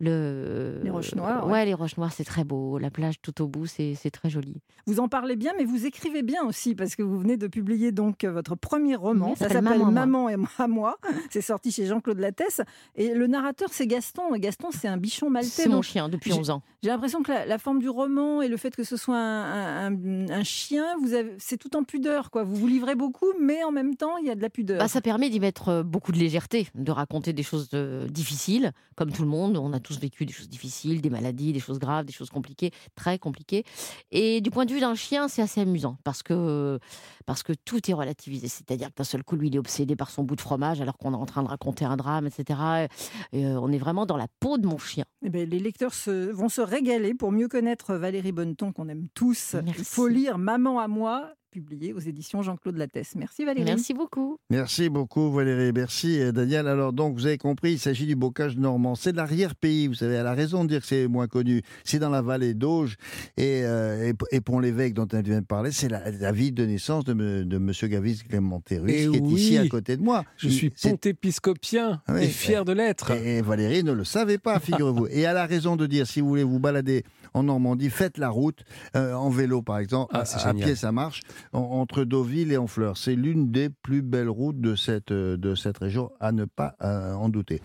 le- 0.00 0.80
Les 0.82 0.90
roches 0.90 1.14
noires, 1.14 1.46
Ouais, 1.46 1.52
ouais. 1.52 1.64
les 1.66 1.74
roches 1.74 1.96
noires, 1.96 2.12
c'est 2.12 2.24
très 2.24 2.44
beau. 2.44 2.78
La 2.78 2.90
plage 2.90 3.20
tout 3.20 3.42
au 3.42 3.46
bout, 3.48 3.66
c'est 3.66 3.94
très 4.12 4.30
joli. 4.30 4.62
Vous 4.86 5.00
en 5.00 5.08
parlez 5.08 5.36
bien, 5.36 5.52
mais 5.58 5.64
vous 5.64 5.84
écrivez 5.86 6.22
bien 6.22 6.42
aussi, 6.44 6.74
parce 6.74 6.96
que 6.96 7.02
vous 7.02 7.18
venez 7.18 7.36
de 7.36 7.46
publier 7.46 7.92
donc 7.92 8.24
euh, 8.24 8.32
votre 8.32 8.54
premier 8.54 8.96
roman. 8.96 9.30
Oui, 9.30 9.36
ça 9.36 9.48
s'appelle 9.48 9.78
Maman 9.78 9.90
Maman 9.92 10.28
et 10.30 10.36
moi 10.36 10.48
à 10.58 10.66
moi. 10.68 10.96
C'est 11.30 11.42
sorti 11.42 11.70
chez 11.70 11.86
Jean-Claude 11.86 12.18
Lattès. 12.18 12.60
Et 12.94 13.12
le 13.14 13.26
narrateur, 13.26 13.68
c'est 13.72 13.86
Gaston. 13.86 14.34
Et 14.34 14.40
Gaston, 14.40 14.68
c'est 14.70 14.88
un 14.88 14.96
bichon 14.96 15.28
maltais. 15.30 15.48
C'est 15.48 15.68
mon 15.68 15.82
chien 15.82 16.08
depuis 16.08 16.30
j'ai- 16.32 16.38
11 16.38 16.50
ans. 16.50 16.62
J'ai 16.82 16.88
l'impression 16.90 17.22
que 17.22 17.30
la, 17.32 17.44
la 17.44 17.58
forme 17.58 17.80
du 17.80 17.88
roman 17.88 18.40
et 18.40 18.48
le 18.48 18.56
fait 18.56 18.74
que 18.74 18.84
ce 18.84 18.96
soit 18.96 19.16
un, 19.18 19.92
un- 19.92 20.28
un 20.30 20.42
chien, 20.44 20.84
vous 21.02 21.08
c'est 21.38 21.56
tout 21.58 21.76
en 21.76 21.82
pudeur. 21.84 22.30
Quoi. 22.30 22.44
Vous 22.44 22.54
vous 22.54 22.66
livrez 22.66 22.94
beaucoup, 22.94 23.26
mais 23.40 23.62
en 23.64 23.72
même 23.72 23.96
temps, 23.96 23.97
il 24.20 24.26
y 24.26 24.30
a 24.30 24.34
de 24.34 24.40
la 24.42 24.50
pudeur. 24.50 24.78
Bah, 24.78 24.88
ça 24.88 25.00
permet 25.00 25.30
d'y 25.30 25.40
mettre 25.40 25.68
euh, 25.68 25.82
beaucoup 25.82 26.12
de 26.12 26.18
légèreté, 26.18 26.68
de 26.74 26.90
raconter 26.92 27.32
des 27.32 27.42
choses 27.42 27.68
euh, 27.74 28.06
difficiles, 28.08 28.72
comme 28.96 29.12
tout 29.12 29.22
le 29.22 29.28
monde. 29.28 29.56
On 29.56 29.72
a 29.72 29.80
tous 29.80 29.98
vécu 29.98 30.24
des 30.26 30.32
choses 30.32 30.48
difficiles, 30.48 31.00
des 31.00 31.10
maladies, 31.10 31.52
des 31.52 31.60
choses 31.60 31.78
graves, 31.78 32.04
des 32.04 32.12
choses 32.12 32.30
compliquées, 32.30 32.70
très 32.94 33.18
compliquées. 33.18 33.64
Et 34.10 34.40
du 34.40 34.50
point 34.50 34.64
de 34.64 34.72
vue 34.72 34.80
d'un 34.80 34.94
chien, 34.94 35.28
c'est 35.28 35.42
assez 35.42 35.60
amusant 35.60 35.98
parce 36.04 36.22
que, 36.22 36.78
parce 37.26 37.42
que 37.42 37.52
tout 37.52 37.90
est 37.90 37.94
relativisé. 37.94 38.48
C'est-à-dire 38.48 38.88
que 38.88 38.94
d'un 38.96 39.04
seul 39.04 39.22
coup, 39.24 39.36
lui, 39.36 39.48
il 39.48 39.56
est 39.56 39.58
obsédé 39.58 39.96
par 39.96 40.10
son 40.10 40.22
bout 40.24 40.36
de 40.36 40.40
fromage 40.40 40.80
alors 40.80 40.96
qu'on 40.98 41.12
est 41.12 41.16
en 41.16 41.26
train 41.26 41.42
de 41.42 41.48
raconter 41.48 41.84
un 41.84 41.96
drame, 41.96 42.26
etc. 42.26 42.88
Et, 43.32 43.44
euh, 43.46 43.60
on 43.60 43.70
est 43.72 43.78
vraiment 43.78 44.06
dans 44.06 44.16
la 44.16 44.26
peau 44.40 44.58
de 44.58 44.66
mon 44.66 44.78
chien. 44.78 45.04
Eh 45.22 45.30
ben, 45.30 45.48
les 45.48 45.58
lecteurs 45.58 45.94
se- 45.94 46.30
vont 46.30 46.48
se 46.48 46.60
régaler 46.60 47.14
pour 47.14 47.32
mieux 47.32 47.48
connaître 47.48 47.94
Valérie 47.94 48.32
Bonneton, 48.32 48.72
qu'on 48.72 48.88
aime 48.88 49.08
tous. 49.14 49.54
Merci. 49.54 49.80
Il 49.80 49.84
faut 49.84 50.08
lire 50.08 50.38
Maman 50.38 50.78
à 50.78 50.88
moi, 50.88 51.32
publié 51.50 51.92
aux 51.92 51.98
éditions 51.98 52.42
Jean-Claude 52.42 52.76
Lattès. 52.76 53.14
Merci 53.16 53.44
Valérie. 53.44 53.64
Merci 53.64 53.94
beaucoup. 53.94 54.38
Merci 54.50 54.88
beaucoup 54.88 55.30
Valérie, 55.32 55.72
merci 55.74 56.20
euh, 56.20 56.32
Daniel. 56.32 56.68
Alors 56.68 56.92
donc 56.92 57.14
vous 57.14 57.26
avez 57.26 57.38
compris, 57.38 57.72
il 57.72 57.78
s'agit 57.78 58.06
du 58.06 58.16
bocage 58.16 58.56
normand. 58.56 58.94
C'est 58.94 59.12
de 59.12 59.16
l'arrière-pays, 59.16 59.86
vous 59.88 59.94
savez, 59.94 60.14
elle 60.14 60.26
a 60.26 60.34
raison 60.34 60.64
de 60.64 60.68
dire 60.68 60.80
que 60.80 60.86
c'est 60.86 61.08
moins 61.08 61.26
connu. 61.26 61.62
C'est 61.84 61.98
dans 61.98 62.10
la 62.10 62.22
vallée 62.22 62.54
d'Auge 62.54 62.96
et, 63.36 63.62
euh, 63.64 64.12
et, 64.30 64.36
et 64.36 64.40
Pont-l'Évêque 64.40 64.94
dont 64.94 65.08
elle 65.08 65.24
vient 65.24 65.40
de 65.40 65.46
parler, 65.46 65.72
c'est 65.72 65.88
la, 65.88 66.10
la 66.10 66.32
ville 66.32 66.54
de 66.54 66.64
naissance 66.66 67.04
de, 67.04 67.14
me- 67.14 67.44
de 67.44 67.58
Monsieur 67.58 67.88
Gavis 67.88 68.22
Clémenterus 68.28 68.92
Eh 68.94 69.08
qui 69.10 69.16
est 69.16 69.20
ici 69.30 69.58
à 69.58 69.66
côté 69.68 69.96
de 69.96 70.02
moi. 70.02 70.24
Je 70.36 70.48
suis 70.48 70.70
pontépiscopien 70.70 72.02
Oui, 72.08 72.24
et 72.24 72.28
fier 72.28 72.64
de 72.64 72.72
l'être. 72.72 73.10
Et, 73.12 73.38
et 73.38 73.42
Valérie 73.42 73.84
ne 73.84 73.92
le 73.92 74.04
savait 74.04 74.38
pas, 74.38 74.60
figurez-vous. 74.60 75.06
et 75.08 75.20
elle 75.20 75.36
a 75.36 75.46
raison 75.46 75.76
de 75.76 75.86
dire, 75.86 76.06
si 76.06 76.20
vous 76.20 76.28
voulez 76.28 76.44
vous 76.44 76.58
balader 76.60 77.04
en 77.34 77.42
Normandie, 77.42 77.90
faites 77.90 78.18
la 78.18 78.28
route, 78.30 78.64
euh, 78.96 79.12
en 79.14 79.28
vélo 79.30 79.62
par 79.62 79.78
exemple, 79.78 80.12
Ah, 80.14 80.24
à, 80.44 80.54
pied 80.54 80.74
ça 80.74 80.92
marche, 80.92 81.20
en- 81.52 81.60
entre 81.60 82.04
Deauville 82.04 82.52
et 82.52 82.58
Honfleur. 82.58 82.96
C'est 82.96 83.14
l'une 83.14 83.50
des 83.50 83.68
plus 83.70 84.02
belles 84.02 84.28
routes 84.28 84.60
de 84.60 84.74
cette, 84.74 85.10
euh, 85.12 85.36
de 85.36 85.54
cette 85.54 85.78
région, 85.78 86.10
à 86.20 86.32
ne 86.32 86.44
pas 86.44 86.74
euh, 86.82 87.12
en 87.14 87.28
douter. 87.28 87.60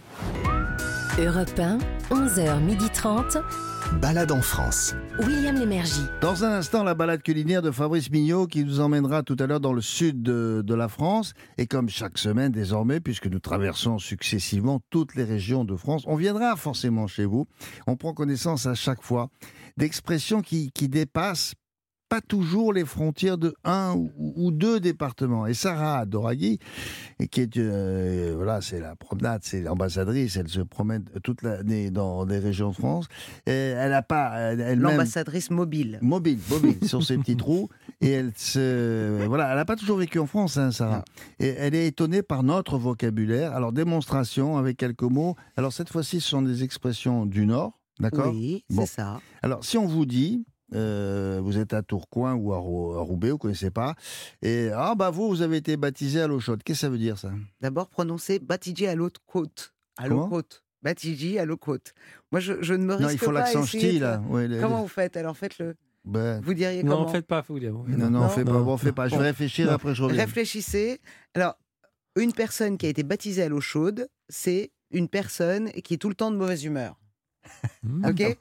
Europe 1.20 1.60
1, 1.60 1.78
11h30. 2.10 3.42
Balade 4.02 4.32
en 4.32 4.42
France. 4.42 4.96
William 5.20 5.56
Lémergie. 5.56 6.02
Dans 6.22 6.44
un 6.44 6.52
instant, 6.54 6.84
la 6.84 6.96
balade 6.96 7.22
culinaire 7.22 7.62
de 7.62 7.70
Fabrice 7.70 8.10
Mignot 8.10 8.48
qui 8.48 8.64
nous 8.66 8.80
emmènera 8.80 9.22
tout 9.22 9.36
à 9.40 9.46
l'heure 9.46 9.60
dans 9.60 9.74
le 9.74 9.82
sud 9.82 10.24
de, 10.24 10.64
de 10.66 10.74
la 10.74 10.88
France. 10.88 11.34
Et 11.60 11.68
comme 11.68 11.90
chaque 11.90 12.18
semaine 12.18 12.52
désormais, 12.52 13.00
puisque 13.00 13.28
nous 13.28 13.40
traversons 13.40 14.00
successivement 14.00 14.80
toutes 14.90 15.14
les 15.16 15.24
régions 15.24 15.64
de 15.66 15.76
France, 15.76 16.04
on 16.08 16.16
viendra 16.16 16.56
forcément 16.56 17.06
chez 17.06 17.26
vous. 17.26 17.46
On 17.86 17.96
prend 17.96 18.14
connaissance 18.14 18.66
à 18.66 18.74
chaque 18.74 19.04
fois 19.04 19.30
d'expressions 19.78 20.42
qui, 20.42 20.72
qui 20.72 20.90
dépassent 20.90 21.54
pas 22.14 22.22
toujours 22.22 22.74
les 22.74 22.86
frontières 22.86 23.40
de 23.40 23.56
un 23.64 23.96
ou, 24.20 24.52
deux 24.52 24.80
départements. 24.80 25.48
Et 25.48 25.56
Sarah 25.56 26.06
Doraghi, 26.06 26.60
qui 27.32 27.42
est 27.42 27.58
euh, 27.58 28.34
voilà, 28.36 28.62
c'est 28.62 28.80
la 28.80 28.96
promenade, 28.96 29.42
c'est 29.44 29.62
l'ambassadrice, 29.62 30.38
elle 30.38 30.48
se 30.48 30.60
promène 30.60 31.06
toute 31.24 31.42
l'année 31.42 31.90
dans 31.90 32.28
des 32.28 32.38
régions 32.38 32.70
de 32.70 32.76
France. 32.76 33.08
Et 33.48 33.52
elle 33.52 33.90
n'a 33.90 34.04
pas 34.04 34.54
L'ambassadrice 34.76 35.50
mobile. 35.50 35.98
mobile, 36.04 36.38
mobile, 36.52 36.88
sur 36.88 37.02
ses 37.02 37.18
petits 37.24 37.36
trous. 37.36 37.68
Et 38.00 38.12
elle 38.12 38.32
se, 38.36 39.26
voilà, 39.26 39.50
elle 39.50 39.56
n'a 39.56 39.66
pas 39.66 39.76
toujours 39.76 39.98
vécu 39.98 40.20
en 40.20 40.28
France, 40.28 40.58
hein, 40.58 40.70
Sarah. 40.72 41.04
Et 41.40 41.48
elle 41.48 41.74
est 41.74 41.88
étonnée 41.88 42.22
par 42.22 42.44
notre 42.44 42.78
vocabulaire. 42.78 43.54
Alors 43.54 43.72
démonstration 43.74 44.58
avec 44.58 44.78
quelques 44.78 45.02
mots. 45.02 45.36
Alors 45.58 45.74
cette 45.74 45.90
fois-ci, 45.90 46.22
ce 46.22 46.30
sont 46.30 46.44
des 46.44 46.64
expressions 46.64 47.26
du 47.26 47.48
Nord, 47.48 47.80
d'accord 48.00 48.32
Oui, 48.32 48.66
Bon. 48.70 48.86
c'est 48.86 48.98
ça. 49.02 49.20
Alors 49.42 49.66
si 49.66 49.80
on 49.80 49.88
vous 49.88 50.06
dit, 50.06 50.46
euh, 50.74 51.40
vous 51.44 51.58
êtes 51.58 51.74
à 51.74 51.82
Tourcoing 51.82 52.34
ou 52.36 52.54
à, 52.54 52.58
Rou- 52.58 52.94
à 52.94 53.02
Roubaix, 53.02 53.32
vous 53.32 53.38
connaissez 53.38 53.72
pas, 53.72 53.96
et 54.42 54.70
ah 54.74 54.96
bah 54.96 55.10
vous, 55.10 55.28
vous 55.30 55.42
avez 55.42 55.58
été 55.58 55.78
baptisé 55.78 56.22
à 56.22 56.28
l'eau 56.28 56.40
chaude. 56.40 56.64
Qu'est-ce 56.64 56.80
que 56.82 56.88
ça 56.88 56.90
veut 56.90 56.98
dire 56.98 57.18
ça? 57.18 57.32
D'abord 57.62 57.90
prononcé 57.90 58.40
Batiji 58.40 58.88
à 58.88 58.96
l'autre 58.96 59.22
côte. 59.26 59.74
À 59.98 60.08
Comment? 60.08 60.24
l'eau 60.24 60.28
côte. 60.28 60.64
Batiji 60.82 61.40
à 61.40 61.46
l'eau 61.46 61.56
côte. 61.58 61.94
Moi, 62.32 62.40
je, 62.42 62.62
je 62.62 62.74
ne 62.74 62.84
me 62.84 62.94
risque 62.96 63.04
Non, 63.08 63.14
il 63.14 63.18
faut 63.18 63.26
pas 63.28 63.32
l'accent 63.34 63.64
ch'ti 63.64 64.00
de- 64.00 64.04
là. 64.04 64.22
Ouais, 64.28 64.50
Comment 64.60 64.82
vous 64.82 64.88
faites? 64.90 65.16
Alors 65.16 65.38
faites-le. 65.38 65.76
ben, 66.04 66.42
Vous 66.42 66.54
diriez 66.54 66.84
Non, 66.84 66.98
comment? 66.98 67.08
faites 67.08 67.26
pas, 67.28 67.44
William. 67.50 67.76
non, 67.88 68.10
non, 68.10 68.20
Non. 68.22 68.30
fais 68.30 68.44
pas, 68.44 68.52
Non. 68.52 68.64
bon, 68.66 68.76
fais 68.78 68.92
pas. 68.92 69.08
Je 69.08 69.16
vais 69.16 69.22
réfléchir 69.24 69.68
Non. 69.68 69.74
après 69.74 69.96
je 69.96 70.04
reviens. 70.04 70.20
Réfléchissez. 70.26 71.00
Alors, 71.36 71.58
une 72.18 72.34
personne 72.34 72.78
qui 72.78 72.86
a 72.86 72.90
été 72.90 73.04
baptisée 73.04 73.44
à 73.44 73.48
l'eau 73.50 73.62
chaude, 73.62 74.08
c'est 74.28 74.72
une 74.92 75.08
personne 75.08 75.72
qui 75.72 75.94
est 75.94 75.98
tout 75.98 76.10
le 76.10 76.16
temps 76.16 76.32
de 76.32 76.36
mauvaise 76.38 76.66
humeur. 76.66 77.00
Mmh. 77.84 78.06
Ok? 78.10 78.38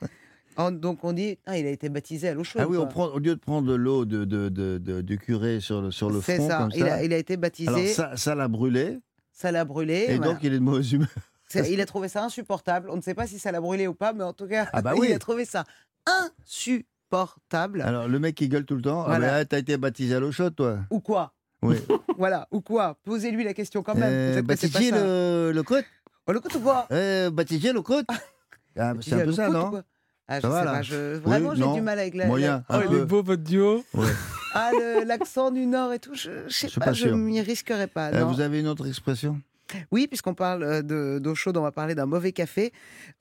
En- 0.57 0.71
Donc 0.71 1.05
on 1.05 1.13
dit, 1.13 1.39
ah, 1.47 1.59
il 1.59 1.67
a 1.67 1.71
été 1.71 1.89
baptisé 1.89 2.29
à 2.29 2.35
l'eau 2.35 2.45
chaude. 2.45 2.63
Ah 2.65 2.69
oui, 2.69 2.77
on 2.77 2.87
prend, 2.87 3.07
au 3.07 3.19
lieu 3.19 3.35
de 3.35 3.41
prendre 3.41 3.77
l'eau 3.77 4.05
de, 4.05 4.25
de, 4.25 4.49
de- 4.49 4.79
de- 4.79 5.01
du 5.01 5.19
curé 5.19 5.61
sur 5.61 5.81
le, 5.83 5.91
sur 5.91 6.11
le 6.11 6.21
C'est 6.21 6.37
front 6.37 6.49
ça. 6.49 6.59
comme 6.59 6.71
Il, 6.75 6.81
ça, 6.85 6.95
a, 6.95 7.03
il 7.03 7.13
a 7.13 7.17
été 7.19 7.37
baptisé, 7.37 7.69
alors 7.69 7.81
ça, 7.89 8.11
ça, 8.11 8.17
ça 8.17 8.35
l'a 8.35 8.49
brûlé, 8.49 8.99
l'a 9.43 9.65
brûlé. 9.65 10.07
et 10.09 10.17
voilà. 10.17 10.33
donc 10.33 10.43
il 10.43 10.53
est 10.53 10.59
de 10.59 10.63
mauvaise 10.65 10.93
humeur. 10.93 11.09
C'est- 11.49 11.71
Il 11.73 11.81
a 11.81 11.87
trouvé 11.87 12.09
ça 12.09 12.25
insupportable. 12.25 12.89
On 12.91 12.97
ne 12.97 13.03
sait 13.03 13.15
pas 13.15 13.27
si 13.27 13.39
ça 13.39 13.53
l'a 13.53 13.61
brûlé 13.61 13.87
ou 13.87 13.95
pas, 13.95 14.13
mais 14.15 14.25
en 14.25 14.33
tout 14.33 14.47
cas, 14.47 14.69
Ah 14.73 14.81
bah 14.83 14.95
il 15.03 15.13
a 15.13 15.19
trouvé 15.19 15.45
ça 15.45 15.65
insupportable. 16.07 17.83
Alors 17.83 18.09
le 18.09 18.19
mec 18.19 18.35
qui 18.35 18.49
gueule 18.49 18.65
tout 18.65 18.77
le 18.77 18.83
temps, 18.83 19.05
Voilà. 19.05 19.35
ah 19.35 19.39
ben, 19.41 19.47
t'as 19.47 19.59
été 19.59 19.77
baptisé 19.77 20.15
à 20.15 20.21
l'eau 20.21 20.33
chaude 20.33 20.55
toi 20.57 20.79
Ou 20.91 21.01
quoi 21.01 21.35
Oui. 21.63 21.77
Voilà, 22.19 22.47
ou 22.53 22.61
quoi 22.61 22.97
Posez-lui 23.05 23.45
la 23.45 23.55
question 23.55 23.83
quand 23.83 23.95
même. 23.95 24.05
Euh, 24.13 24.35
c'est 24.35 24.43
pas 24.43 24.47
baptisé 24.55 24.91
ça. 24.91 24.97
le, 25.05 25.53
le 25.53 25.63
côte 25.63 25.85
Oh, 26.27 26.33
le 26.33 26.39
coup 26.41 26.57
ou 26.57 26.61
quoi? 26.61 26.87
Euh, 26.93 27.31
Baptisé 27.31 27.73
le 27.73 27.83
côte 27.83 28.07
Ah, 28.79 28.93
C'est 29.01 29.15
un 29.15 29.25
peu 29.25 29.33
ça, 29.33 29.49
non? 29.49 29.83
Ah, 30.29 30.37
je 30.37 30.41
sais 30.43 30.49
pas, 30.49 30.83
je... 30.83 31.17
Vraiment, 31.19 31.51
Oui, 31.51 31.57
j'ai 31.59 31.73
du 31.75 31.81
mal 31.81 31.99
avec 31.99 32.15
la. 32.15 32.27
Moyen, 32.27 32.65
la- 32.69 32.79
Oh, 32.79 32.83
Il 32.91 32.97
est 32.99 33.05
beau 33.05 33.23
votre 33.23 33.43
duo. 33.43 33.85
Ah, 34.55 34.71
le- 34.73 35.05
l'accent 35.05 35.51
du 35.51 35.65
Nord 35.65 35.95
et 35.95 35.99
tout, 35.99 36.15
je, 36.15 36.31
je 36.47 36.53
sais 36.55 36.69
Je 36.69 36.79
pas, 36.79 36.87
pas 36.87 36.93
je 36.93 37.09
m'y 37.09 37.41
risquerai 37.41 37.87
pas. 37.87 38.11
Euh, 38.13 38.21
non. 38.21 38.33
Vous 38.33 38.41
avez 38.43 38.61
une 38.61 38.69
autre 38.69 38.87
expression? 38.87 39.41
Oui, 39.91 40.07
puisqu'on 40.07 40.35
parle 40.35 40.63
euh, 40.63 40.83
de- 40.83 41.19
d'eau 41.19 41.35
chaude, 41.35 41.57
on 41.57 41.63
va 41.63 41.73
parler 41.73 41.95
d'un 41.95 42.05
mauvais 42.05 42.33
café. 42.33 42.71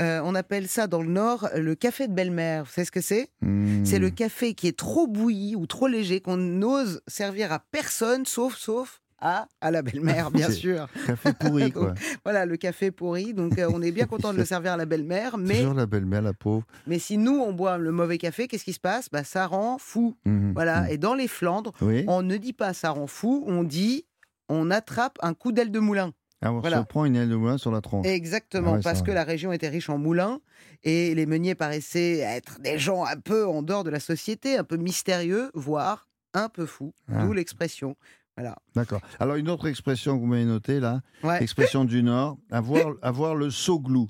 Euh, 0.01 0.19
on 0.25 0.35
appelle 0.35 0.67
ça 0.67 0.87
dans 0.87 1.01
le 1.01 1.07
Nord 1.07 1.47
le 1.55 1.73
café 1.75 2.09
de 2.09 2.13
belle-mère. 2.13 2.65
Vous 2.65 2.71
savez 2.71 2.83
ce 2.85 2.91
que 2.91 2.99
c'est? 2.99 3.29
Hmm. 3.41 3.85
C'est 3.85 3.99
le 3.99 4.09
café 4.09 4.53
qui 4.53 4.67
est 4.67 4.77
trop 4.77 5.07
bouilli 5.07 5.55
ou 5.55 5.65
trop 5.67 5.87
léger 5.87 6.19
qu'on 6.19 6.35
n'ose 6.35 7.01
servir 7.07 7.53
à 7.53 7.59
personne, 7.71 8.25
sauf, 8.25 8.57
sauf 8.57 9.00
à, 9.21 9.47
à 9.61 9.71
la 9.71 9.81
belle-mère, 9.81 10.31
bien 10.31 10.49
sûr. 10.49 10.87
Café 11.07 11.31
pourri, 11.33 11.71
quoi. 11.71 11.93
Voilà, 12.23 12.45
le 12.45 12.57
café 12.57 12.91
pourri. 12.91 13.33
Donc, 13.33 13.57
euh, 13.59 13.69
on 13.73 13.81
est 13.81 13.91
bien 13.91 14.05
content 14.07 14.33
de 14.33 14.37
le 14.37 14.45
servir 14.53 14.73
à 14.73 14.77
la 14.77 14.85
belle-mère. 14.85 15.37
Mais, 15.37 15.59
Toujours 15.59 15.73
la 15.75 15.85
belle-mère, 15.85 16.21
la 16.21 16.33
pauvre. 16.33 16.65
mais 16.87 16.99
si 16.99 17.17
nous, 17.17 17.37
on 17.39 17.53
boit 17.53 17.77
le 17.77 17.91
mauvais 17.91 18.17
café, 18.17 18.47
qu'est-ce 18.47 18.65
qui 18.65 18.73
se 18.73 18.79
passe? 18.79 19.09
Bah, 19.11 19.23
Ça 19.23 19.47
rend 19.47 19.77
fou. 19.77 20.17
Mhm. 20.25 20.53
Voilà. 20.53 20.81
Mhm. 20.81 20.87
Et 20.89 20.97
dans 20.97 21.13
les 21.13 21.27
Flandres, 21.27 21.71
Oui. 21.81 22.03
on 22.07 22.21
ne 22.23 22.37
dit 22.37 22.53
pas 22.53 22.73
ça 22.73 22.89
rend 22.89 23.07
fou, 23.07 23.43
on 23.47 23.63
dit 23.63 24.05
on 24.49 24.69
attrape 24.71 25.17
un 25.21 25.33
coup 25.33 25.51
d'aile 25.51 25.71
de 25.71 25.79
moulin. 25.79 26.11
Ah, 26.43 26.51
on 26.51 26.59
voilà. 26.59 26.79
se 26.79 26.85
prend 26.85 27.05
une 27.05 27.15
aile 27.15 27.29
de 27.29 27.35
moulin 27.35 27.59
sur 27.59 27.71
la 27.71 27.81
tronche. 27.81 28.05
Exactement, 28.07 28.71
Ah 28.73 28.75
ouais, 28.77 28.81
parce 28.83 29.03
que 29.03 29.11
la 29.11 29.23
région 29.23 29.53
était 29.53 29.69
riche 29.69 29.89
en 29.91 29.99
moulins 29.99 30.39
et 30.83 31.13
les 31.13 31.27
meuniers 31.27 31.53
paraissaient 31.53 32.17
être 32.17 32.59
des 32.61 32.79
gens 32.79 33.05
un 33.05 33.17
peu 33.17 33.45
en 33.45 33.61
dehors 33.61 33.83
de 33.83 33.91
la 33.91 33.99
société, 33.99 34.57
un 34.57 34.63
peu 34.63 34.77
mystérieux, 34.77 35.51
voire 35.53 36.09
un 36.33 36.49
peu 36.49 36.65
fous. 36.65 36.93
Ah. 37.13 37.23
D'où 37.23 37.33
l'expression. 37.33 37.95
Voilà. 38.37 38.55
D'accord. 38.75 39.01
Alors, 39.19 39.35
une 39.35 39.49
autre 39.49 39.67
expression 39.67 40.15
que 40.15 40.21
vous 40.21 40.27
m'avez 40.27 40.45
notée, 40.45 40.79
là, 40.79 41.01
Ouais. 41.23 41.41
expression 41.43 41.85
du 41.85 42.01
Nord, 42.03 42.37
avoir, 42.49 42.95
avoir 43.01 43.35
le 43.35 43.49
sauglou. 43.51 44.09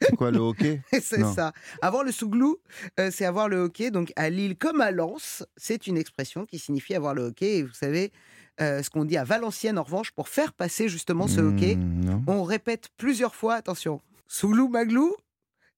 C'est 0.00 0.16
quoi 0.16 0.30
le 0.32 0.38
hockey? 0.38 0.82
C'est 0.92 1.22
ça. 1.22 1.52
Avoir 1.80 2.02
le 2.02 2.10
souglou, 2.10 2.56
euh, 2.98 3.10
c'est 3.12 3.24
avoir 3.24 3.48
le 3.48 3.58
hockey. 3.58 3.92
Donc 3.92 4.12
à 4.16 4.30
Lille 4.30 4.56
comme 4.56 4.80
à 4.80 4.90
Lens, 4.90 5.44
c'est 5.56 5.86
une 5.86 5.96
expression 5.96 6.44
qui 6.44 6.58
signifie 6.58 6.94
avoir 6.96 7.14
le 7.14 7.22
hockey. 7.26 7.58
Et 7.58 7.62
vous 7.62 7.72
savez, 7.72 8.12
euh, 8.60 8.82
ce 8.82 8.90
qu'on 8.90 9.04
dit 9.04 9.16
à 9.16 9.22
Valenciennes, 9.22 9.78
en 9.78 9.84
revanche, 9.84 10.10
pour 10.10 10.28
faire 10.28 10.52
passer 10.54 10.88
justement 10.88 11.28
ce 11.28 11.40
hockey, 11.40 11.76
Hmm, 11.76 12.04
non. 12.04 12.22
on 12.26 12.42
répète 12.42 12.88
plusieurs 12.96 13.36
fois, 13.36 13.54
attention, 13.54 14.00
souglou 14.26 14.68
maglou, 14.68 15.14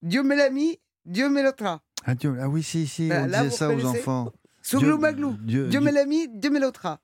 Dieu 0.01 0.23
me 0.23 0.35
l'a 0.35 0.49
mis, 0.49 0.81
Dieu 1.05 1.29
me 1.29 1.43
l'ôtera. 1.43 1.83
Ah, 2.07 2.15
Dieu- 2.15 2.37
ah 2.41 2.49
oui, 2.49 2.63
si, 2.63 2.87
si, 2.87 3.09
Voilà, 3.09 3.25
on 3.25 3.27
là, 3.29 3.43
disait 3.45 3.57
ça 3.57 3.69
aux 3.69 3.85
enfants. 3.85 4.33
Souglou 4.65 4.99
maglou, 4.99 5.33
Dieu- 5.43 5.69
Dieu 5.69 5.69
Dieu- 5.69 5.81
me 5.81 5.93
l'a 5.93 6.07
mis, 6.07 6.27
Dieu 6.29 6.51
me 6.51 6.59
l'ôtera. 6.61 6.99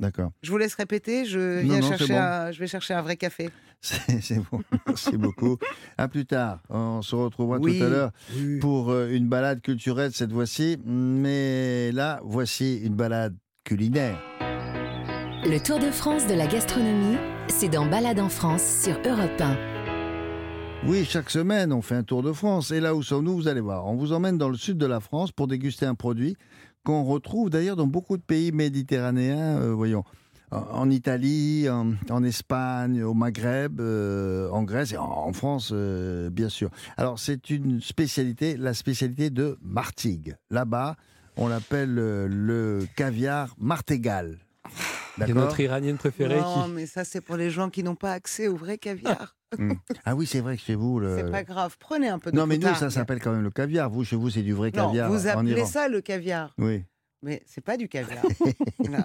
D'accord. 0.00 0.30
Je 0.42 0.50
vous 0.50 0.58
laisse 0.58 0.74
répéter, 0.74 1.24
je 1.24 1.56
Non, 1.56 1.62
viens 1.62 1.80
non, 1.80 1.88
c'est 1.88 1.96
chercher 1.98 2.12
bon. 2.12 2.18
un, 2.20 2.52
je 2.52 2.58
vais 2.60 2.66
chercher 2.66 2.94
un 2.94 3.02
vrai 3.02 3.16
café. 3.16 3.50
C'est 3.80 4.20
c'est 4.20 4.40
bon. 4.50 4.60
Merci 4.86 5.16
beaucoup. 5.16 5.56
À 5.96 6.08
plus 6.08 6.26
tard. 6.26 6.60
On 6.68 7.00
se 7.02 7.14
retrouvera 7.14 7.58
Oui. 7.58 7.78
tout 7.78 7.84
à 7.84 7.88
l'heure 7.88 8.10
Oui. 8.36 8.58
pour 8.58 8.90
euh, 8.90 9.08
une 9.10 9.28
balade 9.28 9.60
culturelle 9.60 10.12
cette 10.12 10.32
fois-ci. 10.32 10.76
Mais 10.84 11.90
là, 11.92 12.20
voici 12.24 12.78
une 12.78 12.94
balade 12.94 13.36
culinaire. 13.64 14.20
Le 15.44 15.58
Tour 15.58 15.78
de 15.78 15.90
France 15.90 16.26
de 16.26 16.34
la 16.34 16.46
gastronomie, 16.48 17.16
c'est 17.48 17.68
dans 17.68 17.86
Balade 17.86 18.18
en 18.18 18.28
France 18.28 18.62
sur 18.82 18.94
Europe 19.04 19.40
1. 19.40 19.56
Oui, 20.86 21.04
chaque 21.04 21.30
semaine, 21.30 21.72
on 21.72 21.82
fait 21.82 21.96
un 21.96 22.02
tour 22.04 22.22
de 22.22 22.32
France. 22.32 22.70
Et 22.70 22.80
là 22.80 22.94
où 22.94 23.02
sommes-nous 23.02 23.34
Vous 23.34 23.48
allez 23.48 23.60
voir. 23.60 23.86
On 23.86 23.96
vous 23.96 24.12
emmène 24.12 24.38
dans 24.38 24.48
le 24.48 24.56
sud 24.56 24.78
de 24.78 24.86
la 24.86 25.00
France 25.00 25.32
pour 25.32 25.46
déguster 25.48 25.86
un 25.86 25.94
produit 25.96 26.36
qu'on 26.88 27.04
retrouve 27.04 27.50
d'ailleurs 27.50 27.76
dans 27.76 27.86
beaucoup 27.86 28.16
de 28.16 28.22
pays 28.22 28.50
méditerranéens. 28.50 29.60
euh, 29.60 29.74
voyons. 29.74 30.04
En 30.50 30.88
Italie, 30.88 31.68
en, 31.68 32.24
Espagne, 32.24 33.02
au 33.02 33.12
Maghreb, 33.12 33.78
euh, 33.78 34.48
en 34.48 34.62
Grèce 34.62 34.92
et 34.92 34.96
en, 34.96 35.30
France, 35.34 35.68
euh, 35.74 36.30
bien 36.30 36.48
sûr. 36.48 36.70
Alors, 36.96 37.18
c'est 37.18 37.50
une 37.50 37.82
spécialité, 37.82 38.56
la 38.56 38.72
spécialité 38.72 39.28
de 39.28 39.58
Martigues. 39.60 40.36
Là-bas, 40.50 40.96
on 41.36 41.48
l'appelle 41.48 41.92
le 41.94 42.86
caviar 42.96 43.54
martégal. 43.58 44.38
D'accord 45.18 45.34
notre 45.44 45.60
iranienne 45.60 45.96
préférée 45.98 46.40
Non, 46.40 46.64
qui. 46.64 46.70
mais 46.72 46.86
ça, 46.86 47.04
c'est 47.04 47.20
pour 47.20 47.36
les 47.36 47.50
gens 47.50 47.70
qui 47.70 47.82
n'ont 47.82 47.96
pas 47.96 48.12
accès 48.12 48.48
au 48.48 48.56
vrai 48.56 48.78
caviar. 48.78 49.34
Hmm. 49.56 49.72
Ah 50.04 50.14
oui, 50.14 50.26
c'est 50.26 50.40
vrai 50.40 50.56
que 50.56 50.62
chez 50.62 50.74
vous, 50.74 51.00
le... 51.00 51.16
C'est 51.16 51.30
pas 51.30 51.42
grave. 51.42 51.76
Prenez 51.80 52.08
un 52.08 52.18
peu 52.18 52.30
de 52.30 52.36
Non, 52.36 52.46
mais 52.46 52.58
nous, 52.58 52.74
ça 52.74 52.90
s'appelle 52.90 53.18
quand 53.20 53.32
même 53.32 53.42
le 53.42 53.50
caviar. 53.50 53.88
Vous, 53.90 54.04
chez 54.04 54.14
vous, 54.14 54.28
c'est 54.30 54.42
du 54.42 54.52
vrai 54.52 54.70
Non, 54.74 54.88
caviar 54.88 55.10
vous 55.10 55.26
en 55.26 55.30
appelez 55.30 55.52
Iran. 55.52 55.66
ça 55.66 55.88
le 55.88 56.00
caviar. 56.02 56.54
Oui. 56.58 56.84
Mais 57.22 57.42
c'est 57.46 57.60
pas 57.64 57.76
du 57.76 57.88
caviar. 57.88 58.22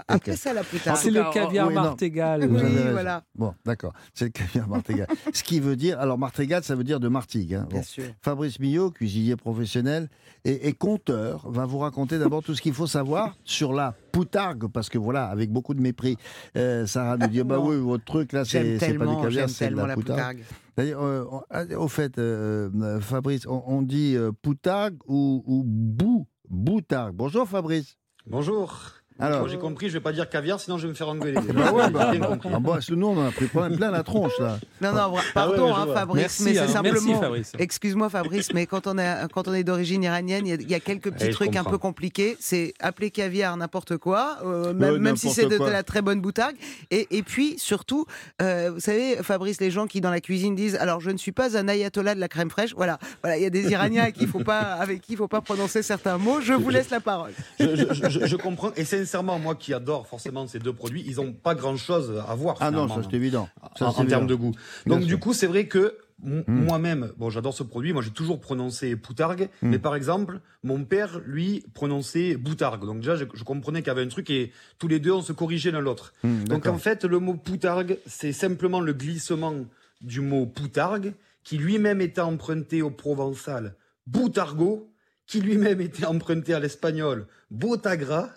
Appelez 0.08 0.36
ça 0.36 0.54
la 0.54 0.64
poutargue. 0.64 0.98
C'est 1.02 1.10
le 1.10 1.24
caviar 1.34 1.68
oui, 1.68 1.74
non. 1.74 1.82
martégal. 1.82 2.48
Oui, 2.50 2.62
voilà. 2.92 3.24
Bon, 3.34 3.54
d'accord. 3.66 3.94
C'est 4.14 4.26
le 4.26 4.32
caviar 4.32 4.68
martégal. 4.68 5.08
Ce 5.34 5.44
qui 5.44 5.60
veut 5.60 5.76
dire, 5.76 6.00
alors 6.00 6.18
martégal, 6.20 6.64
ça 6.64 6.76
veut 6.76 6.84
dire 6.84 7.00
de 7.00 7.08
Martigues. 7.08 7.56
hein. 7.56 7.64
Bon. 7.64 7.78
Bien 7.78 7.82
sûr. 7.82 8.04
Fabrice 8.22 8.60
Millot, 8.60 8.92
cuisinier 8.92 9.36
professionnel 9.36 10.10
et, 10.46 10.68
et 10.68 10.74
conteur, 10.74 11.50
va 11.50 11.66
vous 11.66 11.80
raconter 11.80 12.20
d'abord 12.20 12.44
tout 12.44 12.54
ce 12.54 12.62
qu'il 12.62 12.74
faut 12.74 12.86
savoir 12.88 13.36
sur 13.44 13.74
la 13.74 13.96
poutargue, 14.12 14.68
parce 14.72 14.90
que 14.90 15.00
voilà, 15.00 15.26
avec 15.26 15.50
beaucoup 15.52 15.74
de 15.74 15.82
mépris, 15.82 16.18
euh, 16.56 16.86
Sarah 16.86 17.18
nous 17.18 17.28
dit 17.28 17.42
bah 17.44 17.58
oui, 17.60 17.78
votre 17.78 18.06
truc 18.06 18.32
là, 18.32 18.46
c'est 18.46 18.78
pas 18.78 19.08
du 19.08 19.16
caviar, 19.22 19.50
c'est 19.50 19.70
de 19.70 19.76
la 19.76 19.88
la 19.88 19.96
poutargue. 19.96 20.38
poutargue. 20.38 20.44
D'ailleurs, 20.78 21.04
euh, 21.04 21.26
ah, 21.50 21.64
au 21.78 21.88
fait, 21.88 22.18
euh, 22.20 22.70
euh, 22.80 23.00
Fabrice, 23.00 23.48
on, 23.48 23.64
on 23.66 23.82
dit 23.82 24.16
euh, 24.16 24.32
poutargue 24.32 24.98
ou, 25.08 25.44
ou 25.48 25.64
bou, 25.66 26.28
boutargue. 26.50 27.16
Bonjour 27.16 27.48
Fabrice. 27.48 27.98
Bonjour. 28.26 29.03
Alors, 29.20 29.48
j'ai 29.48 29.58
compris, 29.58 29.88
je 29.90 29.94
vais 29.94 30.00
pas 30.00 30.12
dire 30.12 30.28
caviar, 30.30 30.60
sinon 30.60 30.78
je 30.78 30.84
vais 30.84 30.90
me 30.90 30.94
faire 30.96 31.08
engueuler. 31.10 31.40
bah 31.54 31.72
ouais, 31.72 31.90
bah, 31.90 32.10
J'ai 32.12 32.20
bien 32.20 32.28
compris. 32.28 32.50
ah, 32.54 32.60
bah, 32.60 32.80
nous 32.90 33.08
on 33.08 33.18
en 33.18 33.28
a 33.28 33.32
pris 33.32 33.46
plein, 33.46 33.70
plein 33.72 33.92
la 33.92 34.04
tronche 34.04 34.38
là. 34.40 34.58
Non, 34.82 34.92
non, 34.92 34.98
Ah 35.00 35.10
ouais, 35.10 35.22
pardon, 35.34 35.74
hein. 35.76 35.88
Fabrice, 35.94 36.22
Merci, 36.22 36.44
mais 36.44 36.54
c'est 36.54 36.60
hein. 36.60 36.68
simplement. 36.68 37.22
Excuse-moi, 37.60 38.10
Fabrice, 38.10 38.54
mais 38.54 38.66
quand 38.66 38.88
on, 38.88 38.98
est, 38.98 39.16
quand 39.34 39.48
on 39.48 39.54
est 39.54 39.64
d'origine 39.64 40.04
iranienne, 40.04 40.46
il 40.48 40.62
y 40.62 40.66
a- 40.66 40.70
y, 40.70 40.76
a 40.76 40.80
quelques 40.80 41.12
petits 41.12 41.28
Eh, 41.28 41.32
trucs 41.32 41.56
un 41.56 41.64
peu 41.64 41.78
compliqués. 41.78 42.36
C'est 42.40 42.74
appeler 42.80 43.12
caviar 43.12 43.56
n'importe 43.58 43.98
quoi, 43.98 44.40
euh, 44.46 44.74
même, 44.74 44.94
Ouais, 44.94 45.00
même 45.00 45.16
si 45.18 45.30
c'est 45.30 45.46
de, 45.48 45.58
la 45.58 45.84
très 45.84 46.02
bonne 46.02 46.20
boutargue. 46.22 46.56
Et, 46.92 47.08
et 47.18 47.24
puis, 47.24 47.56
surtout, 47.58 48.06
euh, 48.42 48.72
vous 48.74 48.80
savez, 48.80 49.18
Fabrice, 49.22 49.62
les 49.62 49.72
gens 49.72 49.88
qui 49.88 50.02
dans 50.02 50.12
la 50.12 50.22
cuisine 50.22 50.56
disent 50.56 50.76
Alors, 50.76 51.00
je 51.02 51.12
ne 51.12 51.18
suis 51.18 51.32
pas 51.32 51.58
un 51.58 51.68
ayatollah 51.68 52.16
de 52.16 52.20
la 52.20 52.28
crème 52.28 52.50
fraîche. 52.50 52.74
Voilà, 52.76 52.98
voilà 53.22 53.38
il 53.38 53.44
y 53.44 53.46
a 53.46 53.50
des 53.50 53.70
Iraniens 53.72 54.04
avec 54.04 54.16
qui 54.16 54.24
il 54.24 54.28
faut 54.30 54.40
pas, 54.44 54.60
avec 54.60 55.02
qui 55.02 55.14
il 55.14 55.16
ne 55.16 55.18
faut 55.20 55.28
pas 55.28 55.42
prononcer 55.42 55.84
certains 55.84 56.18
mots. 56.18 56.42
Je 56.42 56.54
vous 56.54 56.70
laisse 56.70 56.90
la 56.90 57.00
parole. 57.00 57.32
Je, 57.60 57.76
je- 57.92 58.10
je- 58.10 58.26
je 58.26 58.36
comprends. 58.36 58.72
Et 58.76 58.86
sincèrement, 59.06 59.40
moi 59.40 59.56
qui 59.56 59.74
adore 59.74 60.08
forcément 60.08 60.48
ces 60.48 60.60
deux 60.60 60.74
produits, 60.74 61.04
ils 61.06 61.16
n'ont 61.18 61.34
pas 61.34 61.56
grand-chose 61.56 62.22
à 62.28 62.34
voir. 62.36 62.58
Ah 62.60 62.72
non, 62.72 62.88
ça 62.88 63.02
c'est 63.10 63.16
évident. 63.16 63.48
Ça, 63.78 63.88
en, 63.88 64.06
termes 64.06 64.28
de 64.28 64.36
goût. 64.36 64.52
Bien 64.86 64.96
Donc 64.96 65.00
sûr. 65.02 65.08
du 65.08 65.18
coup, 65.18 65.34
c'est 65.34 65.48
vrai 65.48 65.68
que 65.68 65.98
m- 66.26 66.44
Mm. 66.48 66.64
moi-même, 66.66 67.12
bon, 67.18 67.30
j'adore 67.30 67.54
ce 67.54 67.64
produit. 67.64 67.92
Moi, 67.92 68.02
j'ai 68.02 68.12
toujours 68.12 68.40
prononcé 68.40 68.96
poutargue, 68.96 69.50
Mm. 69.62 69.70
mais 69.70 69.80
par 69.80 69.96
exemple, 69.96 70.40
mon 70.64 70.84
père, 70.86 71.20
lui, 71.26 71.66
prononçait 71.74 72.36
boutargue. 72.38 72.86
Donc 72.86 72.98
déjà, 73.00 73.16
je, 73.16 73.26
je 73.34 73.44
comprenais 73.44 73.80
qu'il 73.82 73.88
y 73.88 73.92
avait 73.92 74.04
un 74.04 74.08
truc 74.08 74.30
et 74.30 74.52
tous 74.80 74.88
les 74.88 75.00
deux, 75.00 75.12
on 75.12 75.22
se 75.22 75.34
corrigeait 75.34 75.72
l'un 75.72 75.82
l'autre. 75.82 76.14
Hum, 76.24 76.44
Donc 76.48 76.66
en 76.68 76.78
fait, 76.78 77.04
le 77.04 77.20
mot 77.20 77.34
poutargue, 77.34 77.98
c'est 78.06 78.32
simplement 78.32 78.80
le 78.80 78.94
glissement 78.94 79.54
du 80.02 80.22
mot 80.22 80.46
poutargue, 80.46 81.14
qui 81.44 81.58
lui-même 81.58 82.00
était 82.00 82.22
emprunté 82.22 82.82
au 82.82 82.90
provençal 82.90 83.76
boutargo, 84.08 84.90
qui 85.28 85.42
lui-même 85.42 85.82
était 85.82 86.06
emprunté 86.06 86.54
à 86.54 86.60
l'espagnol 86.60 87.28
botagra, 87.52 88.30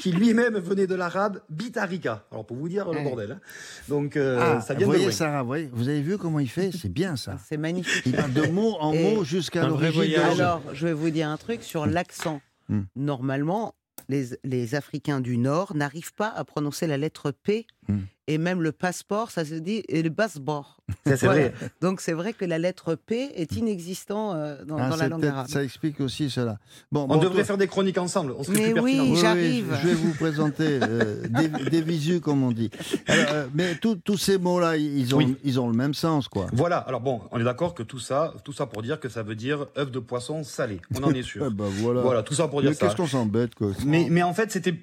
qui 0.00 0.12
lui-même 0.12 0.58
venait 0.58 0.86
de 0.86 0.94
l'arabe 0.94 1.40
bitarica. 1.48 2.24
Alors 2.30 2.46
pour 2.46 2.56
vous 2.56 2.68
dire 2.68 2.90
le 2.90 2.98
Ouais. 2.98 3.04
bordel. 3.04 3.32
hein. 3.32 3.40
Donc 3.88 4.16
euh, 4.16 4.38
Ah, 4.40 4.60
ça 4.60 4.74
vous 4.74 4.78
vient 4.78 4.86
de 4.88 4.92
voyez 4.92 5.04
loin. 5.06 5.12
Sarah, 5.12 5.40
vous, 5.42 5.46
voyez, 5.46 5.70
vous 5.72 5.88
avez 5.88 6.02
vu 6.02 6.18
comment 6.18 6.38
il 6.40 6.48
fait? 6.48 6.70
C'est 6.72 6.92
bien 6.92 7.16
ça. 7.16 7.36
C'est 7.48 7.56
magnifique. 7.56 8.02
Il 8.06 8.12
parle 8.12 8.32
de 8.32 8.46
mot 8.48 8.76
en 8.80 8.92
Et- 8.92 9.14
mot 9.14 9.24
jusqu'à 9.24 9.66
l'origine. 9.66 10.14
Alors, 10.20 10.60
je 10.72 10.86
vais 10.86 10.92
vous 10.92 11.10
dire 11.10 11.28
un 11.28 11.36
truc 11.36 11.62
sur 11.62 11.86
l'accent. 11.86 12.40
Hmm. 12.68 12.82
Normalement, 12.96 13.74
les, 14.08 14.26
les 14.44 14.74
Africains 14.74 15.20
du 15.20 15.38
Nord 15.38 15.74
n'arrivent 15.74 16.14
pas 16.14 16.28
à 16.28 16.44
prononcer 16.44 16.86
la 16.86 16.96
lettre 16.98 17.30
P. 17.30 17.66
Hmm. 17.88 18.00
Et 18.28 18.38
même 18.38 18.62
le 18.62 18.70
passeport, 18.70 19.32
ça 19.32 19.44
se 19.44 19.54
dit 19.54 19.82
et 19.88 20.00
le 20.00 20.10
passeport. 20.12 20.76
Ça, 21.04 21.16
c'est 21.16 21.26
Voilà. 21.26 21.48
vrai. 21.48 21.54
Donc 21.80 22.00
c'est 22.00 22.12
vrai 22.12 22.32
que 22.32 22.44
la 22.44 22.56
lettre 22.58 22.94
P 22.94 23.30
est 23.34 23.56
inexistant 23.56 24.32
euh, 24.34 24.64
dans, 24.64 24.76
Ah, 24.78 24.90
dans 24.90 24.96
la 24.96 25.08
langue 25.08 25.26
arabe. 25.26 25.48
Ça 25.48 25.64
explique 25.64 26.00
aussi 26.00 26.30
cela. 26.30 26.58
Bon, 26.92 27.02
On 27.02 27.08
bon, 27.08 27.16
devrait 27.16 27.38
toi- 27.38 27.44
faire 27.44 27.58
des 27.58 27.66
chroniques 27.66 27.98
ensemble. 27.98 28.32
On 28.38 28.42
Mais 28.52 28.58
oui, 28.58 28.74
pertinent. 28.74 28.82
Oui, 28.84 29.10
oui, 29.12 29.16
j'arrive. 29.20 29.76
je 29.82 29.88
vais 29.88 29.94
vous 29.94 30.14
présenter 30.14 30.78
euh, 30.82 31.26
des, 31.30 31.48
des 31.48 31.82
visus, 31.82 32.20
comme 32.20 32.44
on 32.44 32.52
dit. 32.52 32.70
Alors, 33.08 33.26
euh, 33.32 33.46
mais 33.54 33.74
tous- 33.76 33.98
ces 34.16 34.38
mots-là, 34.38 34.76
ils 34.76 35.14
ont, 35.14 35.18
Oui. 35.18 35.36
ils 35.42 35.58
ont 35.58 35.68
le 35.68 35.74
même 35.76 35.94
sens, 35.94 36.28
quoi. 36.28 36.46
Voilà. 36.52 36.76
Alors 36.78 37.00
bon, 37.00 37.22
on 37.32 37.40
est 37.40 37.44
d'accord 37.44 37.74
que 37.74 37.82
tout 37.82 37.98
ça, 37.98 38.34
tout 38.44 38.52
ça 38.52 38.66
pour 38.66 38.82
dire 38.82 39.00
que 39.00 39.08
ça 39.08 39.24
veut 39.24 39.34
dire 39.34 39.66
œuf 39.76 39.90
de 39.90 39.98
poisson 39.98 40.44
salé. 40.44 40.80
On 40.94 41.02
en 41.02 41.12
est 41.12 41.22
sûr. 41.22 41.44
Eh 41.50 41.54
ben, 41.54 41.64
voilà. 41.68 42.02
Voilà, 42.02 42.22
tout 42.22 42.34
ça 42.34 42.46
pour 42.46 42.60
Mais 42.62 42.68
dire 42.68 42.76
ça. 42.78 42.86
qu'est-ce 42.86 42.96
qu'on 42.96 43.06
s'embête, 43.08 43.56
quoi 43.56 43.70
Mais, 43.84 44.06
mais 44.10 44.22
en 44.22 44.32
fait, 44.32 44.52
c'était 44.52 44.74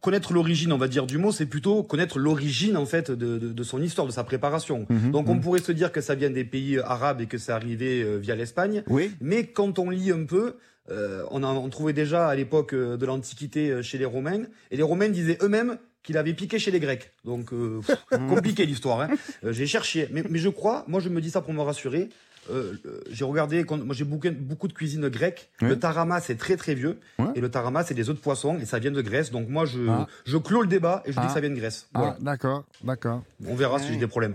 connaître 0.00 0.32
l'origine, 0.32 0.72
on 0.72 0.78
va 0.78 0.88
dire, 0.88 1.06
du 1.06 1.18
mot, 1.18 1.32
c'est 1.32 1.46
plutôt 1.46 1.82
connaître 1.82 2.18
l'origine, 2.18 2.76
en 2.76 2.86
fait, 2.86 3.10
de, 3.10 3.38
de- 3.38 3.52
de 3.52 3.62
son 3.62 3.80
histoire, 3.82 4.06
de 4.06 4.12
sa 4.12 4.24
préparation. 4.24 4.86
Mhm, 4.88 5.10
Donc, 5.10 5.28
on 5.28 5.34
mhm. 5.34 5.40
pourrait 5.40 5.60
se 5.62 5.72
dire 5.72 5.92
que 5.92 6.00
ça 6.00 6.14
vient 6.14 6.30
des 6.30 6.44
pays 6.44 6.78
arabes 6.78 7.20
et 7.20 7.26
que 7.26 7.38
c'est 7.38 7.52
arrivé 7.52 8.02
euh, 8.02 8.16
via 8.18 8.34
l'Espagne. 8.36 8.82
Oui. 8.88 9.10
Mais 9.20 9.46
quand 9.46 9.78
on 9.78 9.90
lit 9.90 10.10
un 10.12 10.24
peu, 10.24 10.56
euh, 10.90 11.22
on, 11.30 11.42
en, 11.42 11.56
on 11.56 11.68
trouvait 11.70 11.92
déjà 11.94 12.28
à 12.28 12.34
l'époque 12.34 12.74
euh, 12.74 12.96
de 12.96 13.06
l'Antiquité 13.06 13.82
chez 13.82 13.98
les 13.98 14.04
Romains, 14.04 14.42
et 14.70 14.76
les 14.76 14.82
Romains 14.82 15.08
disaient 15.08 15.38
eux-mêmes 15.42 15.78
qu'il 16.02 16.18
avait 16.18 16.34
piqué 16.34 16.58
chez 16.58 16.70
les 16.70 16.80
Grecs. 16.80 17.10
Donc, 17.24 17.52
euh, 17.54 17.80
pff, 17.86 17.96
compliqué 18.28 18.66
l'histoire. 18.66 19.00
Hein. 19.00 19.08
J'ai 19.50 19.66
cherché, 19.66 20.08
mais, 20.12 20.22
mais 20.28 20.38
je 20.38 20.50
crois, 20.50 20.84
moi 20.86 21.00
je 21.00 21.08
me 21.08 21.20
dis 21.22 21.30
ça 21.30 21.40
pour 21.40 21.54
me 21.54 21.62
rassurer. 21.62 22.10
Euh, 22.50 22.74
j'ai 23.10 23.24
regardé, 23.24 23.64
quand- 23.64 23.78
moi 23.84 23.94
j'ai 23.94 24.04
beaucoup, 24.04 24.28
beaucoup 24.30 24.68
de 24.68 24.72
cuisine 24.72 25.08
grecque. 25.08 25.48
Oui. 25.62 25.68
Le 25.68 25.78
tarama 25.78 26.20
c'est 26.20 26.36
très 26.36 26.56
très 26.56 26.74
vieux, 26.74 26.98
Ouais. 27.18 27.26
et 27.34 27.40
le 27.40 27.50
tarama 27.50 27.82
c'est 27.84 27.94
des 27.94 28.08
œufs 28.10 28.16
de 28.16 28.20
poisson 28.20 28.58
et 28.60 28.64
ça 28.64 28.78
vient 28.78 28.90
de 28.90 29.00
Grèce. 29.02 29.30
Donc 29.30 29.48
moi 29.48 29.64
je, 29.64 29.80
Ah. 29.88 30.06
je 30.26 30.36
clôt 30.36 30.62
le 30.62 30.68
débat 30.68 31.02
et 31.06 31.12
je 31.12 31.16
dis 31.18 31.22
Ah. 31.24 31.28
que 31.28 31.32
ça 31.34 31.40
vient 31.40 31.50
de 31.50 31.54
Grèce. 31.56 31.86
Ah, 31.94 31.98
Voilà. 31.98 32.16
d'accord, 32.20 32.64
d'accord. 32.82 33.22
On 33.46 33.54
verra 33.54 33.78
si 33.78 33.92
j'ai 33.92 33.98
des 33.98 34.06
problèmes. 34.06 34.34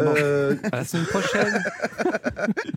Euh, 0.00 0.56
À 0.72 0.76
la 0.76 0.84
semaine 0.84 1.06
prochaine. 1.06 1.62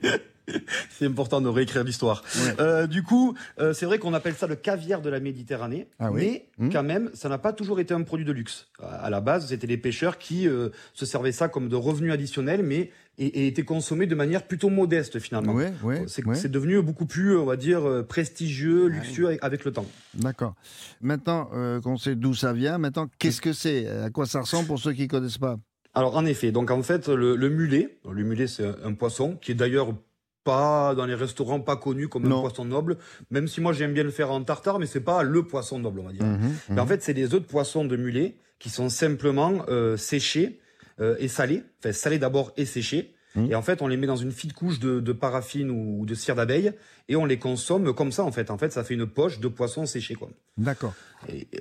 c'est 0.90 1.06
important 1.06 1.42
de 1.42 1.50
réécrire 1.50 1.84
l'histoire. 1.84 2.24
Ouais. 2.36 2.56
Euh, 2.60 2.88
du 2.88 3.04
coup, 3.04 3.36
euh, 3.60 3.74
c'est 3.74 3.86
vrai 3.86 4.00
qu'on 4.00 4.14
appelle 4.14 4.36
ça 4.36 4.48
le 4.48 4.56
caviar 4.56 5.02
de 5.02 5.10
la 5.10 5.20
Méditerranée, 5.20 5.88
Ah 6.00 6.12
oui 6.12 6.22
mais 6.22 6.44
Mmh. 6.60 6.72
quand 6.72 6.82
même, 6.84 7.12
ça 7.14 7.30
n'a 7.30 7.38
pas 7.38 7.54
toujours 7.54 7.80
été 7.80 7.94
un 7.94 8.02
produit 8.02 8.26
de 8.26 8.32
luxe. 8.32 8.68
À 8.82 9.12
la 9.12 9.22
base, 9.22 9.48
c'était 9.50 9.68
les 9.68 9.78
pêcheurs 9.78 10.18
qui 10.18 10.48
euh, 10.48 10.70
se 10.96 11.06
servaient 11.06 11.32
ça 11.32 11.50
comme 11.50 11.70
de 11.70 11.76
revenus 11.76 12.12
additionnels, 12.12 12.64
mais 12.64 12.90
et, 13.20 13.26
et 13.28 13.48
était 13.48 13.64
consommé 13.64 14.08
de 14.08 14.16
manière 14.16 14.42
plutôt 14.48 14.70
modeste 14.70 15.20
finalement. 15.20 15.56
C'est 16.08 16.52
devenu 16.52 16.82
beaucoup 16.82 17.06
plus, 17.06 17.38
on 17.38 17.46
va 17.46 17.56
dire, 17.58 18.04
prestigieux, 18.08 18.88
luxueux 18.88 19.28
avec, 19.28 19.44
avec 19.44 19.66
le 19.66 19.72
temps. 19.72 19.86
D'accord. 20.16 20.56
Maintenant 21.02 21.50
euh, 21.54 21.80
qu'on 21.80 21.98
sait 21.98 22.16
d'où 22.16 22.34
ça 22.34 22.54
vient, 22.54 22.78
maintenant, 22.80 23.08
qu'est-ce 23.20 23.42
que 23.42 23.54
c'est? 23.54 23.88
À 23.88 24.10
quoi 24.10 24.26
ça 24.26 24.42
ressemble 24.42 24.68
pour 24.68 24.80
ceux 24.80 24.94
qui 24.94 25.04
ne 25.04 25.08
connaissent 25.08 25.38
pas? 25.38 25.58
Alors 25.94 26.16
en 26.18 26.26
effet, 26.26 26.52
donc 26.52 26.70
en 26.72 26.82
fait, 26.84 27.08
le, 27.08 27.36
le 27.36 27.50
mulet, 27.50 27.98
le 28.12 28.24
mulet 28.24 28.48
c'est 28.48 28.66
un 28.84 28.94
poisson 28.94 29.36
qui 29.42 29.52
est 29.52 29.56
d'ailleurs 29.56 29.94
pas 30.52 30.96
dans 30.96 31.06
les 31.06 31.16
restaurants 31.16 31.60
pas 31.60 31.76
connu 31.76 32.08
comme 32.08 32.26
Non. 32.28 32.38
un 32.38 32.42
poisson 32.42 32.66
noble, 32.66 32.98
même 33.32 33.48
si 33.48 33.60
moi 33.62 33.74
j'aime 33.74 33.94
bien 33.94 34.04
le 34.04 34.12
faire 34.12 34.32
en 34.32 34.42
tartare, 34.44 34.80
mais 34.80 34.86
c'est 34.88 35.02
pas 35.14 35.22
le 35.24 35.44
poisson 35.44 35.78
noble, 35.80 36.00
on 36.00 36.04
va 36.04 36.14
dire. 36.14 36.24
Mhm, 36.26 36.54
Mais 36.70 36.80
en 36.80 36.84
mhm. 36.84 36.90
fait, 36.90 37.04
c'est 37.04 37.14
des 37.14 37.26
œufs 37.34 37.42
de 37.42 37.48
poisson 37.56 37.84
de 37.86 37.98
mulet 37.98 38.36
qui 38.60 38.70
sont 38.70 38.90
simplement 38.90 39.66
euh, 39.70 39.98
séchés 39.98 40.60
euh, 41.02 41.16
et 41.20 41.28
salés. 41.28 41.64
Enfin, 41.80 41.92
salés 41.92 42.18
d'abord 42.20 42.54
et 42.58 42.66
séchés. 42.66 43.14
Mhm. 43.36 43.52
Et 43.52 43.56
en 43.56 43.62
fait, 43.62 43.82
on 43.84 43.88
les 43.88 43.98
met 43.98 44.08
dans 44.08 44.16
une 44.16 44.32
fine 44.32 44.54
couche 44.54 44.80
de, 44.80 45.00
de 45.00 45.12
paraffine 45.14 45.70
ou 45.70 46.06
de 46.06 46.16
cire 46.16 46.36
d'abeille 46.36 46.72
et 47.10 47.16
on 47.16 47.26
les 47.26 47.38
consomme 47.38 47.94
comme 47.94 48.12
ça, 48.12 48.24
en 48.24 48.32
fait. 48.32 48.50
En 48.50 48.58
fait, 48.58 48.72
ça 48.72 48.84
fait 48.84 48.96
une 48.96 49.06
poche 49.06 49.40
de 49.40 49.48
poisson 49.50 49.86
séché, 49.86 50.16
quoi. 50.16 50.30
D'accord. 50.58 50.94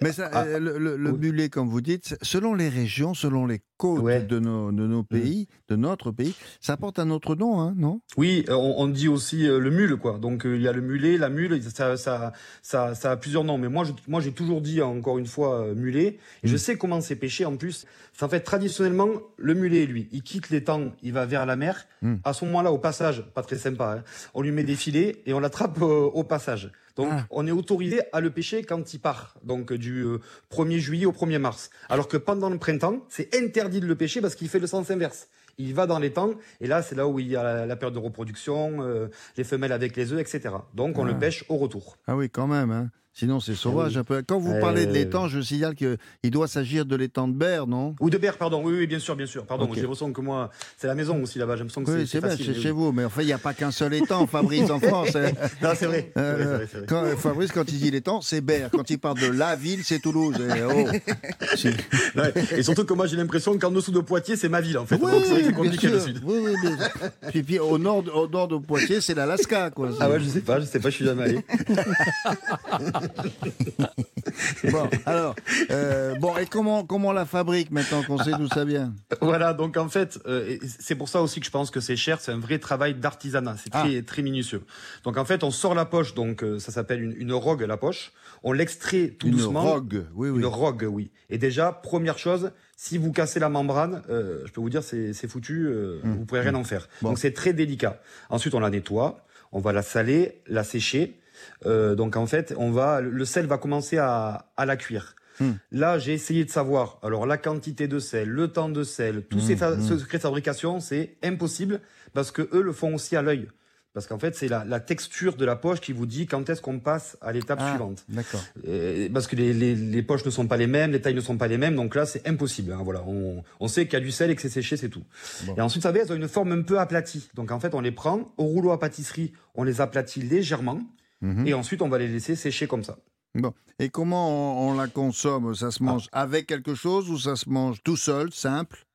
Mais 0.03 0.13
ça, 0.13 0.31
Ah, 0.33 0.45
euh, 0.45 0.59
le, 0.59 0.79
le- 0.79 0.97
le 0.97 1.11
oui. 1.11 1.19
mulet, 1.19 1.49
comme 1.51 1.69
vous 1.69 1.81
dites, 1.83 2.17
selon 2.23 2.55
les 2.55 2.69
régions, 2.69 3.15
selon 3.15 3.47
les 3.47 3.61
côtes 3.77 4.03
Ouais. 4.03 4.21
Mm. 4.21 4.27
de, 4.27 4.39
nos, 4.39 4.73
de 4.73 4.87
nos 4.87 5.03
pays, 5.03 5.49
de 5.69 5.77
notre 5.77 6.11
pays, 6.11 6.35
ça 6.61 6.77
porte 6.77 6.99
un 6.99 7.11
autre 7.11 7.35
nom, 7.35 7.61
hein, 7.61 7.75
non? 7.77 8.01
Oui, 8.17 8.45
euh, 8.49 8.55
on, 8.55 8.81
on 8.83 8.89
dit 8.89 9.09
aussi 9.09 9.47
euh, 9.49 9.59
le 9.59 9.71
mule, 9.71 9.97
quoi. 9.97 10.19
Donc 10.19 10.47
euh, 10.47 10.57
il 10.57 10.63
y 10.63 10.69
a 10.69 10.73
le 10.73 10.81
mulet, 10.81 11.17
la 11.19 11.29
mule, 11.29 11.63
ça, 11.63 11.97
ça, 11.97 12.33
ça, 12.63 12.95
ça 12.95 13.11
a 13.11 13.17
plusieurs 13.17 13.45
noms. 13.45 13.59
Mais 13.59 13.69
moi, 13.69 13.85
je, 13.85 13.93
moi, 14.09 14.21
j'ai 14.21 14.33
toujours 14.33 14.61
dit 14.61 14.83
encore 14.83 15.19
une 15.19 15.27
fois 15.27 15.75
mulet. 15.75 16.19
Et 16.43 16.49
je 16.49 16.57
sais 16.57 16.77
comment 16.77 17.01
c'est 17.01 17.17
pêché. 17.17 17.45
En 17.45 17.57
plus, 17.57 17.87
en 18.21 18.29
fait 18.29 18.41
traditionnellement 18.41 19.09
le 19.37 19.55
mulet, 19.55 19.87
lui, 19.87 20.09
il 20.13 20.23
quitte 20.23 20.51
l'étang, 20.51 20.93
il 21.03 21.13
va 21.13 21.27
vers 21.27 21.47
la 21.47 21.57
mer. 21.57 21.87
Mm. 22.03 22.17
À 22.25 22.33
ce 22.33 22.45
moment-là, 22.47 22.73
au 22.73 22.79
passage, 22.79 23.25
pas 23.35 23.43
très 23.43 23.57
sympa, 23.57 23.99
hein, 23.99 24.05
on 24.35 24.43
lui 24.43 24.53
met 24.53 24.65
des 24.65 24.75
filets 24.77 25.23
et 25.27 25.33
on 25.33 25.41
l'attrape 25.41 25.81
au 25.83 26.25
passage. 26.25 26.71
Donc, 26.97 27.09
Ah. 27.11 27.27
on 27.31 27.47
est 27.47 27.51
autorisé 27.53 28.01
à 28.13 28.21
le 28.21 28.31
pêcher 28.31 28.63
quand 28.65 28.93
il 28.95 28.99
part, 28.99 29.37
donc 29.45 29.73
du 29.73 30.03
euh, 30.03 30.19
1er 30.51 30.79
juillet 30.79 31.07
au 31.07 31.13
1er 31.13 31.39
mars. 31.39 31.71
Alors 31.89 32.09
que 32.09 32.17
pendant 32.17 32.49
le 32.51 32.59
printemps, 32.59 33.05
c'est 33.09 33.35
interdit 33.37 33.81
de 33.81 33.87
le 33.87 33.95
pêcher 33.95 34.21
parce 34.21 34.35
qu'il 34.35 34.49
fait 34.49 34.59
le 34.59 34.67
sens 34.67 34.91
inverse. 34.91 35.29
Il 35.59 35.75
va 35.75 35.87
dans 35.87 35.99
les 35.99 36.13
temps, 36.13 36.33
et 36.61 36.67
là, 36.67 36.83
c'est 36.83 36.95
là 36.95 37.07
où 37.07 37.19
il 37.19 37.29
y 37.29 37.37
a 37.37 37.43
la, 37.43 37.67
la 37.67 37.77
période 37.77 37.95
de 37.95 37.99
reproduction, 37.99 38.83
euh, 38.83 39.09
les 39.37 39.45
femelles 39.45 39.73
avec 39.73 39.97
les 39.97 40.13
œufs, 40.13 40.21
etc. 40.21 40.55
Donc, 40.75 40.99
on 40.99 41.05
Ah. 41.05 41.09
le 41.09 41.19
pêche 41.19 41.45
au 41.49 41.57
retour. 41.57 41.97
Ah 42.07 42.17
oui, 42.17 42.29
quand 42.29 42.47
même. 42.47 42.71
hein. 42.71 42.91
Sinon, 43.19 43.41
c'est 43.41 43.55
sauvage 43.55 43.93
oui. 43.95 43.99
un 44.01 44.05
peu. 44.05 44.23
Quand 44.29 44.39
vous 44.39 44.53
Euh, 44.53 44.61
parlez 44.61 44.85
de 44.85 44.93
l'étang, 44.93 45.27
je 45.27 45.41
signale 45.41 45.75
qu'il 45.75 45.97
doit 46.31 46.49
s'agir 46.49 46.85
de 46.85 46.95
l'étang 46.97 47.27
de 47.29 47.33
Berre, 47.33 47.67
non? 47.67 47.95
Ou 48.01 48.11
de 48.11 48.19
berre, 48.19 48.37
pardon. 48.37 48.61
Oui, 48.63 48.75
oui, 48.77 48.87
bien 48.87 48.99
sûr, 48.99 49.17
bien 49.17 49.25
sûr. 49.25 49.47
Pardon, 49.47 49.65
Ok. 49.65 49.71
j'ai 49.75 49.81
l'impression 49.81 50.13
que 50.13 50.21
moi, 50.21 50.51
c'est 50.77 50.87
la 50.87 50.95
maison 50.95 51.23
aussi 51.23 51.39
là-bas. 51.39 51.55
J'ai 51.57 51.61
l'impression 51.61 51.83
que 51.83 51.91
Oui, 51.93 52.07
c'est 52.07 52.21
bien, 52.21 52.37
c'est 52.37 52.47
mais 52.47 52.53
chez 52.55 52.69
oui. 52.73 52.77
vous. 52.77 52.93
Mais 52.93 53.07
enfin, 53.07 53.23
il 53.23 53.27
n'y 53.27 53.33
a 53.33 53.39
pas 53.39 53.55
qu'un 53.55 53.71
seul 53.71 53.95
étang, 53.95 54.27
Fabrice, 54.27 54.69
en 54.71 54.81
France. 54.81 55.17
hein. 55.17 55.31
Non, 55.63 55.71
c'est 55.75 55.87
vrai. 55.87 56.13
Euh, 56.19 56.35
vrai, 56.59 56.67
vrai, 56.67 56.85
quand, 56.87 57.05
Fabrice, 57.17 57.53
quand 57.53 57.67
il 57.73 57.79
dit 57.79 57.91
l'étang, 57.91 58.21
c'est 58.21 58.43
Berre. 58.43 58.69
Quand 58.71 58.91
il 58.91 58.99
parle 58.99 59.19
de 59.19 59.29
la 59.29 59.57
ville, 59.57 59.81
c'est 59.83 59.99
Toulouse. 59.99 60.37
Et, 60.39 60.63
oh, 60.63 60.87
Ouais, 62.17 62.35
Et 62.55 62.63
surtout 62.63 62.85
que 62.85 62.93
moi, 62.93 63.07
j'ai 63.07 63.17
l'impression 63.17 63.59
qu'en 63.59 63.71
dessous 63.71 63.93
de 63.93 64.01
Poitiers, 64.01 64.37
c'est 64.37 64.51
ma 64.51 64.61
ville, 64.61 64.77
en 64.77 64.85
fait. 64.85 64.97
Oui, 64.97 65.11
Donc, 65.11 65.23
c'est 65.25 65.31
vrai 65.31 65.39
que 65.41 65.47
c'est 65.47 65.53
bien 65.53 65.53
compliqué 65.63 65.89
le 65.89 66.01
sud. 66.01 66.21
Oui, 66.23 66.37
oui, 66.45 66.53
bien 66.61 66.77
sûr. 66.77 66.89
Puis, 67.31 67.43
puis 67.43 67.59
au, 67.61 67.79
nord, 67.79 68.05
au 68.15 68.29
nord 68.29 68.49
de 68.49 68.59
Poitiers, 68.59 69.01
c'est 69.01 69.15
l'Alaska. 69.15 69.71
quoi. 69.71 69.89
Ah 70.01 70.11
ouais, 70.11 70.21
je 70.21 70.29
sais 70.29 70.41
pas, 70.41 70.61
je 70.61 70.67
sais 70.67 70.81
pas, 70.81 70.91
je 70.91 70.97
suis 70.97 71.05
jamais 71.07 71.23
allé. 71.23 71.39
Bon, 74.71 74.89
alors, 75.07 75.35
euh, 75.71 76.15
bon, 76.17 76.37
et 76.37 76.47
comment, 76.47 76.85
comment 76.85 77.09
on 77.09 77.13
la 77.13 77.25
fabrique 77.25 77.71
maintenant 77.71 78.03
qu'on 78.03 78.19
sait 78.19 78.33
d'où 78.33 78.49
ça 78.49 78.65
vient 78.65 78.93
Voilà, 79.21 79.55
donc 79.55 79.77
en 79.77 79.89
fait, 79.89 80.19
euh, 80.27 80.57
c'est 80.81 80.95
pour 80.95 81.09
ça 81.09 81.23
aussi 81.23 81.41
que 81.41 81.47
je 81.47 81.51
pense 81.51 81.71
que 81.71 81.81
c'est 81.81 81.97
cher. 81.97 82.21
C'est 82.21 82.33
un 82.33 82.39
vrai 82.39 82.59
travail 82.59 82.95
d'artisanat. 82.95 83.57
C'est 83.63 83.71
très, 83.71 84.03
très 84.03 84.23
minutieux. 84.23 84.63
Donc 85.05 85.17
en 85.17 85.25
fait, 85.25 85.45
on 85.45 85.51
sort 85.51 85.75
la 85.75 85.85
poche. 85.85 86.15
Donc 86.15 86.43
euh, 86.43 86.59
ça 86.59 86.73
s'appelle 86.73 87.03
une, 87.03 87.15
une 87.17 87.33
rogue 87.33 87.63
la 87.63 87.77
poche. 87.77 88.13
On 88.43 88.53
l'extrait 88.53 89.09
tout 89.19 89.29
Une 89.29 89.37
doucement. 89.37 89.63
rogue, 89.63 90.05
oui, 90.15 90.29
oui. 90.29 90.41
Une 90.41 90.47
rogue, 90.47 90.87
oui. 90.91 91.11
Et 91.31 91.39
déjà, 91.39 91.73
première 91.73 92.19
chose, 92.19 92.51
si 92.77 92.99
vous 92.99 93.13
cassez 93.13 93.41
la 93.41 93.49
membrane, 93.49 94.03
je 94.09 94.51
peux 94.53 94.61
vous 94.61 94.71
dire, 94.71 94.83
c'est 94.83 95.29
foutu. 95.29 95.69
Mmh. 95.69 96.13
Vous 96.13 96.25
pourrez 96.27 96.41
rien 96.41 96.55
en 96.55 96.65
faire. 96.65 96.89
Bon. 97.03 97.11
Donc 97.11 97.19
c'est 97.19 97.33
très 97.33 97.53
délicat. 97.53 98.01
Ensuite, 98.29 98.55
on 98.55 98.61
la 98.61 98.71
nettoie. 98.71 99.25
On 99.53 99.61
va 99.61 99.73
la 99.73 99.83
saler, 99.83 100.43
la 100.47 100.65
sécher. 100.65 101.19
Euh, 101.65 101.95
donc 101.95 102.17
en 102.17 102.27
fait, 102.27 102.55
on 102.57 102.71
va, 102.71 103.01
le 103.01 103.25
sel 103.25 103.47
va 103.47 103.59
commencer 103.59 103.99
à, 103.99 104.47
à 104.57 104.67
la 104.67 104.77
cuire. 104.77 105.15
Hmm. 105.39 105.53
Là, 105.71 105.99
j'ai 105.99 106.15
essayé 106.15 106.45
de 106.45 106.51
savoir. 106.51 106.99
Alors 107.03 107.27
la 107.27 107.37
quantité 107.37 107.89
de 107.89 107.99
sel, 107.99 108.29
le 108.29 108.49
temps 108.49 108.71
de 108.71 108.83
sel, 108.85 109.23
tous 109.29 109.41
ces 109.41 109.55
Hmm, 109.55 109.59
fa- 109.59 109.77
hmm. 109.77 109.99
secrets 109.99 110.17
de 110.19 110.23
fabrication, 110.23 110.81
c'est 110.81 111.17
impossible 111.23 111.81
parce 112.15 112.31
que 112.31 112.49
eux 112.55 112.63
le 112.63 112.73
font 112.73 112.95
aussi 112.95 113.17
à 113.17 113.23
l'œil. 113.23 113.49
Parce 113.93 114.07
qu'en 114.07 114.19
fait, 114.19 114.35
c'est 114.37 114.49
la, 114.49 114.63
la 114.67 114.79
texture 114.79 115.37
de 115.37 115.45
la 115.47 115.57
poche 115.57 115.81
qui 115.81 115.93
vous 115.95 116.05
dit 116.05 116.27
quand 116.27 116.51
est-ce 116.51 116.61
qu'on 116.61 116.81
passe 116.81 117.17
à 117.23 117.33
l'étape 117.33 117.59
Ah, 117.63 117.71
suivante. 117.71 118.05
D'accord. 118.11 118.43
Euh, 118.69 119.09
parce 119.11 119.27
que 119.27 119.37
les, 119.37 119.55
les, 119.55 119.75
les 119.75 120.03
poches 120.03 120.25
ne 120.27 120.31
sont 120.31 120.47
pas 120.47 120.59
les 120.59 120.67
mêmes, 120.67 120.93
les 120.93 121.01
tailles 121.01 121.15
ne 121.15 121.21
sont 121.23 121.39
pas 121.39 121.49
les 121.49 121.57
mêmes, 121.57 121.75
donc 121.77 121.95
là 121.95 122.05
c'est 122.05 122.29
impossible. 122.29 122.73
hein, 122.75 122.81
voilà, 122.85 123.03
on, 123.07 123.43
on 123.59 123.69
sait 123.69 123.85
qu'il 123.87 123.95
y 123.95 123.97
a 123.97 124.05
du 124.05 124.11
sel 124.11 124.31
et 124.31 124.37
que 124.37 124.43
c'est 124.43 124.51
séché, 124.51 124.77
c'est 124.77 124.91
tout. 124.91 125.03
Bon. 125.47 125.55
Et 125.57 125.63
ensuite, 125.63 125.83
vous 125.83 125.89
savez, 125.89 126.01
elles 126.01 126.13
ont 126.13 126.17
une 126.17 126.29
forme 126.29 126.53
un 126.53 126.61
peu 126.61 126.79
aplatie. 126.79 127.31
Donc 127.35 127.51
en 127.51 127.59
fait, 127.59 127.75
on 127.75 127.81
les 127.81 127.91
prend 127.91 128.35
au 128.37 128.45
rouleau 128.45 128.71
à 128.73 128.79
pâtisserie, 128.79 129.33
on 129.55 129.65
les 129.65 129.81
aplatit 129.81 130.21
légèrement, 130.21 130.81
Mhm. 131.21 131.47
et 131.47 131.55
ensuite 131.55 131.83
on 131.83 131.89
va 131.89 131.99
les 131.99 132.09
laisser 132.09 132.37
sécher 132.37 132.67
comme 132.67 132.85
ça. 132.85 132.99
Bon. 133.35 133.53
Et 133.79 133.91
comment 133.91 134.31
on, 134.31 134.71
on 134.71 134.75
la 134.75 134.89
consomme? 134.89 135.55
Ça 135.55 135.71
se 135.71 135.83
mange 135.83 136.09
avec 136.13 136.47
quelque 136.47 136.75
chose 136.75 137.11
ou 137.11 137.19
ça 137.19 137.37
se 137.37 137.49
mange 137.51 137.83
tout 137.83 137.97
seul, 137.97 138.33
simple? 138.33 138.86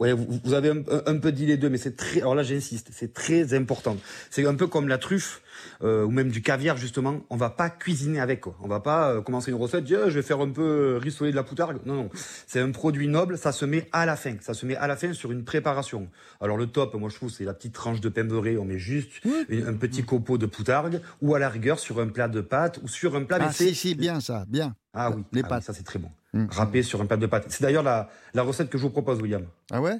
Ouais, 0.00 0.14
vous, 0.14 0.40
vous 0.42 0.54
avez 0.54 0.70
un, 0.70 1.18
peu 1.18 1.30
dit 1.30 1.44
les 1.44 1.58
deux, 1.58 1.68
mais 1.68 1.76
c'est 1.76 1.94
très. 1.94 2.20
Alors 2.22 2.34
là, 2.34 2.42
j'insiste, 2.42 2.88
c'est 2.90 3.12
très 3.12 3.52
important. 3.54 3.98
C'est 4.30 4.46
un 4.46 4.54
peu 4.54 4.66
comme 4.66 4.88
la 4.88 4.96
truffe 4.96 5.42
euh, 5.82 6.04
ou 6.04 6.10
même 6.10 6.30
du 6.30 6.40
caviar 6.40 6.78
justement. 6.78 7.20
On 7.28 7.36
va 7.36 7.50
pas 7.50 7.68
cuisiner 7.68 8.18
avec. 8.18 8.40
Quoi. 8.40 8.56
On 8.62 8.66
va 8.68 8.80
pas 8.80 9.10
euh, 9.12 9.20
commencer 9.20 9.50
une 9.50 9.58
recette. 9.58 9.84
Dire, 9.84 10.08
je 10.08 10.14
vais 10.14 10.22
faire 10.22 10.40
un 10.40 10.48
peu 10.48 10.62
euh, 10.94 10.98
rissoler 10.98 11.32
de 11.32 11.36
la 11.36 11.42
poutargue. 11.42 11.80
Non, 11.84 11.94
non. 11.94 12.10
C'est 12.46 12.60
un 12.60 12.70
produit 12.70 13.08
noble. 13.08 13.36
Ça 13.36 13.52
se 13.52 13.66
met 13.66 13.88
à 13.92 14.06
la 14.06 14.16
fin. 14.16 14.36
Ça 14.40 14.54
se 14.54 14.64
met 14.64 14.74
à 14.76 14.86
la 14.86 14.96
fin 14.96 15.12
sur 15.12 15.32
une 15.32 15.44
préparation. 15.44 16.08
Alors 16.40 16.56
le 16.56 16.66
top, 16.66 16.94
moi 16.94 17.10
je 17.10 17.16
trouve, 17.16 17.30
c'est 17.30 17.44
la 17.44 17.52
petite 17.52 17.74
tranche 17.74 18.00
de 18.00 18.08
pain 18.08 18.24
beurré. 18.24 18.56
On 18.56 18.64
met 18.64 18.78
juste 18.78 19.10
une- 19.50 19.66
un 19.66 19.74
petit 19.74 20.02
copeau 20.02 20.38
de 20.38 20.46
poutargue 20.46 21.02
ou 21.20 21.34
à 21.34 21.38
la 21.38 21.50
rigueur 21.50 21.78
sur 21.78 22.00
un 22.00 22.08
plat 22.08 22.28
de 22.28 22.40
pâtes 22.40 22.80
ou 22.82 22.88
sur 22.88 23.16
un 23.16 23.24
plat. 23.24 23.38
mais 23.38 23.44
Ah 23.48 23.52
c'est- 23.52 23.68
si, 23.68 23.74
si, 23.74 23.94
bien 23.94 24.20
ça, 24.20 24.46
bien. 24.48 24.74
Ah 24.94 25.10
oui, 25.10 25.22
Les 25.32 25.40
ah 25.40 25.44
oui, 25.44 25.48
pâtes. 25.50 25.64
ça 25.64 25.74
c'est 25.74 25.82
très 25.84 25.98
bon. 25.98 26.08
Mm. 26.32 26.46
Râpé 26.50 26.82
sur 26.82 27.00
un 27.00 27.06
plat 27.06 27.16
de 27.16 27.26
pâtes. 27.26 27.46
C'est 27.48 27.62
d'ailleurs 27.62 27.82
la, 27.82 28.08
la 28.34 28.42
recette 28.42 28.70
que 28.70 28.78
je 28.78 28.82
vous 28.84 28.90
propose, 28.90 29.20
William. 29.20 29.44
Ah 29.72 29.80
ouais? 29.80 29.98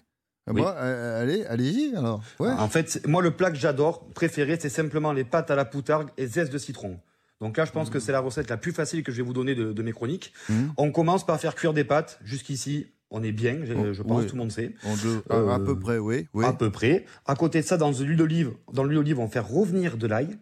Oui. 0.51 0.63
euh, 0.65 1.23
Allez, 1.23 1.45
allez-y 1.47 1.95
alors. 1.97 2.23
Ouais. 2.39 2.51
En 2.51 2.69
fait, 2.69 3.07
moi, 3.07 3.21
le 3.23 3.31
plat 3.33 3.51
que 3.51 3.57
j'adore, 3.59 4.09
préféré, 4.11 4.57
c'est 4.61 4.69
simplement 4.69 5.13
les 5.13 5.25
pâtes 5.25 5.51
à 5.51 5.55
la 5.57 5.65
poutargue 5.65 6.09
et 6.17 6.27
zeste 6.27 6.53
de 6.53 6.59
citron. 6.59 6.99
Donc 7.41 7.57
là, 7.57 7.65
je 7.65 7.73
pense 7.73 7.89
que 7.91 7.99
c'est 8.01 8.13
la 8.13 8.21
recette 8.21 8.51
la 8.51 8.57
plus 8.57 8.73
facile 8.73 9.03
que 9.03 9.13
je 9.13 9.17
vais 9.19 9.23
vous 9.23 9.33
donner 9.33 9.55
de, 9.55 9.73
de 9.73 9.83
mes 9.83 9.93
chroniques. 9.93 10.33
Mhm. 10.49 10.73
On 10.77 10.93
commence 10.93 11.25
par 11.25 11.39
faire 11.41 11.55
cuire 11.55 11.73
des 11.73 11.85
pâtes. 11.85 12.19
Jusqu'ici, 12.23 12.89
on 13.11 13.23
est 13.23 13.33
bien, 13.33 13.59
je, 13.65 13.93
je 13.93 14.03
pense, 14.03 14.13
Oh, 14.13 14.21
Oui. 14.21 14.27
tout 14.27 14.35
le 14.37 14.41
monde 14.41 14.53
sait. 14.53 14.75
On 14.85 14.95
de- 14.95 15.23
à, 15.31 15.55
à 15.55 15.59
Euh, 15.59 15.65
peu 15.65 15.79
près, 15.79 15.99
oui. 15.99 16.29
oui. 16.35 16.45
À 16.45 16.53
peu 16.53 16.71
près. 16.71 17.07
À 17.27 17.35
côté 17.35 17.61
de 17.61 17.67
ça, 17.67 17.77
dans 17.77 17.91
l'huile 17.93 18.17
d'olive, 18.17 18.53
dans 18.73 18.85
l'huile 18.85 18.97
d'olive, 18.97 19.19
on 19.21 19.29
fait 19.29 19.41
revenir 19.41 19.97
de 19.97 20.07
l'ail. 20.07 20.39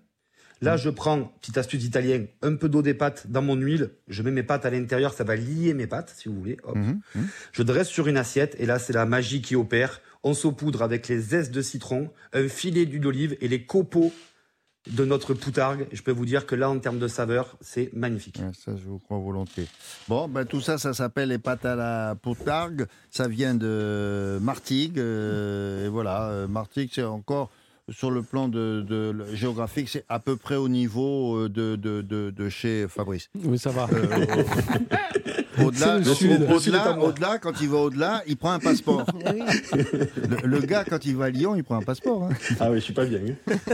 Là, 0.60 0.76
je 0.76 0.90
prends, 0.90 1.24
petite 1.40 1.56
astuce 1.56 1.84
italienne, 1.84 2.26
un 2.42 2.56
peu 2.56 2.68
d'eau 2.68 2.82
des 2.82 2.94
pâtes 2.94 3.26
dans 3.28 3.42
mon 3.42 3.54
huile. 3.54 3.90
Je 4.08 4.22
mets 4.22 4.30
mes 4.32 4.42
pâtes 4.42 4.66
à 4.66 4.70
l'intérieur, 4.70 5.14
ça 5.14 5.24
va 5.24 5.36
lier 5.36 5.72
mes 5.74 5.86
pâtes, 5.86 6.12
si 6.16 6.28
vous 6.28 6.34
voulez. 6.34 6.56
Hop. 6.64 6.76
Mhm, 6.76 7.00
mhm. 7.14 7.28
Je 7.52 7.62
dresse 7.62 7.88
sur 7.88 8.08
une 8.08 8.16
assiette 8.16 8.56
et 8.58 8.66
là, 8.66 8.78
c'est 8.78 8.92
la 8.92 9.06
magie 9.06 9.40
qui 9.40 9.54
opère. 9.54 10.00
On 10.24 10.34
saupoudre 10.34 10.82
avec 10.82 11.06
les 11.08 11.18
zestes 11.20 11.52
de 11.52 11.62
citron, 11.62 12.10
un 12.32 12.48
filet 12.48 12.86
d'huile 12.86 13.00
d'olive 13.00 13.36
et 13.40 13.46
les 13.46 13.64
copeaux 13.64 14.12
de 14.90 15.04
notre 15.04 15.34
poutargue. 15.34 15.86
Je 15.92 16.02
peux 16.02 16.10
vous 16.10 16.24
dire 16.24 16.46
que 16.46 16.54
là, 16.54 16.70
en 16.70 16.78
termes 16.78 16.98
de 16.98 17.08
saveur, 17.08 17.56
c'est 17.60 17.90
magnifique. 17.92 18.40
Ça, 18.64 18.72
je 18.76 18.84
vous 18.84 18.98
crois 18.98 19.18
volontiers. 19.18 19.66
Bon, 20.08 20.28
ben, 20.28 20.44
tout 20.44 20.60
ça, 20.60 20.78
ça 20.78 20.94
s'appelle 20.94 21.28
les 21.28 21.38
pâtes 21.38 21.64
à 21.66 21.76
la 21.76 22.16
poutargue. 22.20 22.86
Ça 23.10 23.28
vient 23.28 23.54
de 23.54 24.38
Martigues. 24.40 24.98
euh, 24.98 25.86
et 25.86 25.88
voilà, 25.88 26.30
euh, 26.30 26.48
Martigues, 26.48 26.90
c'est 26.92 27.02
encore 27.04 27.50
sur 27.90 28.10
le 28.10 28.22
plan 28.22 28.48
de, 28.48 29.14
géographique, 29.34 29.88
c'est 29.88 30.04
à 30.08 30.18
peu 30.18 30.36
près 30.36 30.56
au 30.56 30.68
niveau 30.68 31.36
euh, 31.36 31.48
de, 31.48 31.76
de, 31.76 32.02
de, 32.02 32.30
de 32.30 32.48
chez 32.48 32.86
Fabrice. 32.88 33.28
Oui, 33.44 33.58
ça 33.58 33.70
va. 33.70 33.88
Euh, 33.92 34.26
Au-delà, 35.64 35.96
au- 35.98 37.04
au-delà, 37.08 37.38
quand 37.38 37.60
il 37.60 37.68
va 37.68 37.78
au-delà, 37.78 38.22
il 38.28 38.36
prend 38.36 38.52
un 38.52 38.60
passeport. 38.60 39.04
Oui. 39.26 39.42
Le, 39.74 40.46
le 40.46 40.60
gars, 40.60 40.84
quand 40.88 41.04
il 41.04 41.16
va 41.16 41.24
à 41.26 41.30
Lyon, 41.30 41.56
il 41.56 41.64
prend 41.64 41.76
un 41.78 41.82
passeport. 41.82 42.22
hein. 42.24 42.28
Ah 42.60 42.70
oui, 42.70 42.76
je 42.78 42.84
suis 42.84 42.92
pas 42.94 43.04
bien. 43.06 43.18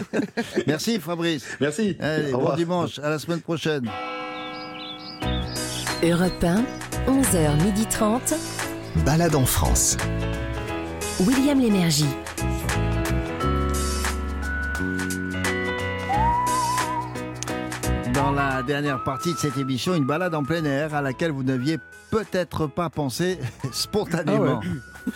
Merci 0.67 0.99
Fabrice. 0.99 1.45
Merci. 1.61 1.95
Allez, 2.01 2.29
Au 2.29 2.33
bon 2.33 2.39
revoir. 2.39 2.57
dimanche, 2.57 2.99
à 3.01 3.11
la 3.11 3.19
semaine 3.19 3.41
prochaine. 3.43 3.85
Europe 6.03 6.43
1, 6.43 6.65
11h30. 7.07 8.35
Balade 9.05 9.35
en 9.35 9.45
France. 9.45 9.97
William 11.21 11.61
Lémergie. 11.61 12.07
Dans 18.25 18.33
la 18.33 18.63
dernière 18.63 19.05
partie 19.05 19.35
de 19.35 19.39
cette 19.39 19.59
émission, 19.59 19.95
une 19.95 20.07
balade 20.07 20.35
en 20.35 20.45
plein 20.45 20.65
air 20.65 20.95
à 20.95 21.03
laquelle 21.03 21.31
vous 21.31 21.43
n'aviez 21.43 21.79
peut-être 22.11 22.67
pas 22.67 22.89
pensé 22.89 23.39
spontanément. 23.73 24.63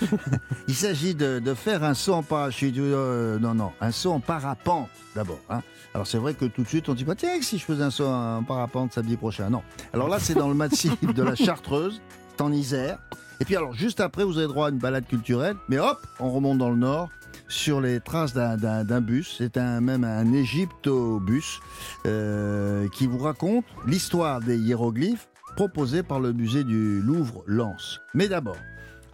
Il 0.68 0.74
s'agit 0.74 1.14
de, 1.14 1.38
de 1.38 1.54
faire 1.54 1.84
un 1.84 1.94
saut 1.94 2.12
en 2.12 2.22
parachute. 2.22 2.76
euh, 2.76 3.38
non, 3.38 3.54
non, 3.54 3.72
un 3.80 3.92
saut 3.92 4.12
en 4.12 4.20
parapente 4.20 4.90
d'abord. 5.14 5.40
hein. 5.48 5.62
Alors 5.94 6.06
c'est 6.06 6.18
vrai 6.18 6.34
que 6.34 6.44
tout 6.44 6.62
de 6.64 6.68
suite 6.68 6.90
on 6.90 6.94
dit 6.94 7.06
pas 7.06 7.14
tiens 7.14 7.40
si 7.40 7.56
je 7.56 7.64
faisais 7.64 7.82
un 7.82 7.90
saut 7.90 8.06
en 8.06 8.42
parapente 8.42 8.92
samedi 8.92 9.16
prochain. 9.16 9.48
Non. 9.48 9.62
Alors 9.94 10.10
là 10.10 10.18
c'est 10.18 10.34
dans 10.34 10.48
le 10.48 10.54
massif 10.54 10.92
de 11.02 11.22
la 11.22 11.34
Chartreuse, 11.34 12.02
c'est 12.36 12.42
en 12.42 12.52
Isère. 12.52 12.98
Et 13.40 13.46
puis 13.46 13.56
alors 13.56 13.72
juste 13.72 14.00
après 14.00 14.22
vous 14.24 14.36
avez 14.36 14.48
droit 14.48 14.66
à 14.66 14.70
une 14.70 14.78
balade 14.78 15.06
culturelle. 15.06 15.56
Mais 15.70 15.78
hop, 15.78 16.06
on 16.20 16.30
remonte 16.30 16.58
dans 16.58 16.68
le 16.68 16.76
nord 16.76 17.08
sur 17.48 17.80
les 17.80 18.00
traces 18.00 18.34
d'un- 18.34 19.00
bus. 19.00 19.34
C'est 19.38 19.56
un, 19.56 19.80
même 19.80 20.04
un 20.04 20.32
égyptobus 20.32 21.60
euh, 22.06 22.88
qui 22.88 23.06
vous 23.06 23.18
raconte 23.18 23.64
l'histoire 23.86 24.40
des 24.40 24.56
hiéroglyphes 24.58 25.28
proposés 25.56 26.02
par 26.02 26.20
le 26.20 26.32
musée 26.32 26.64
du 26.64 27.00
Louvre-Lens. 27.00 28.00
Mais 28.14 28.28
d'abord, 28.28 28.56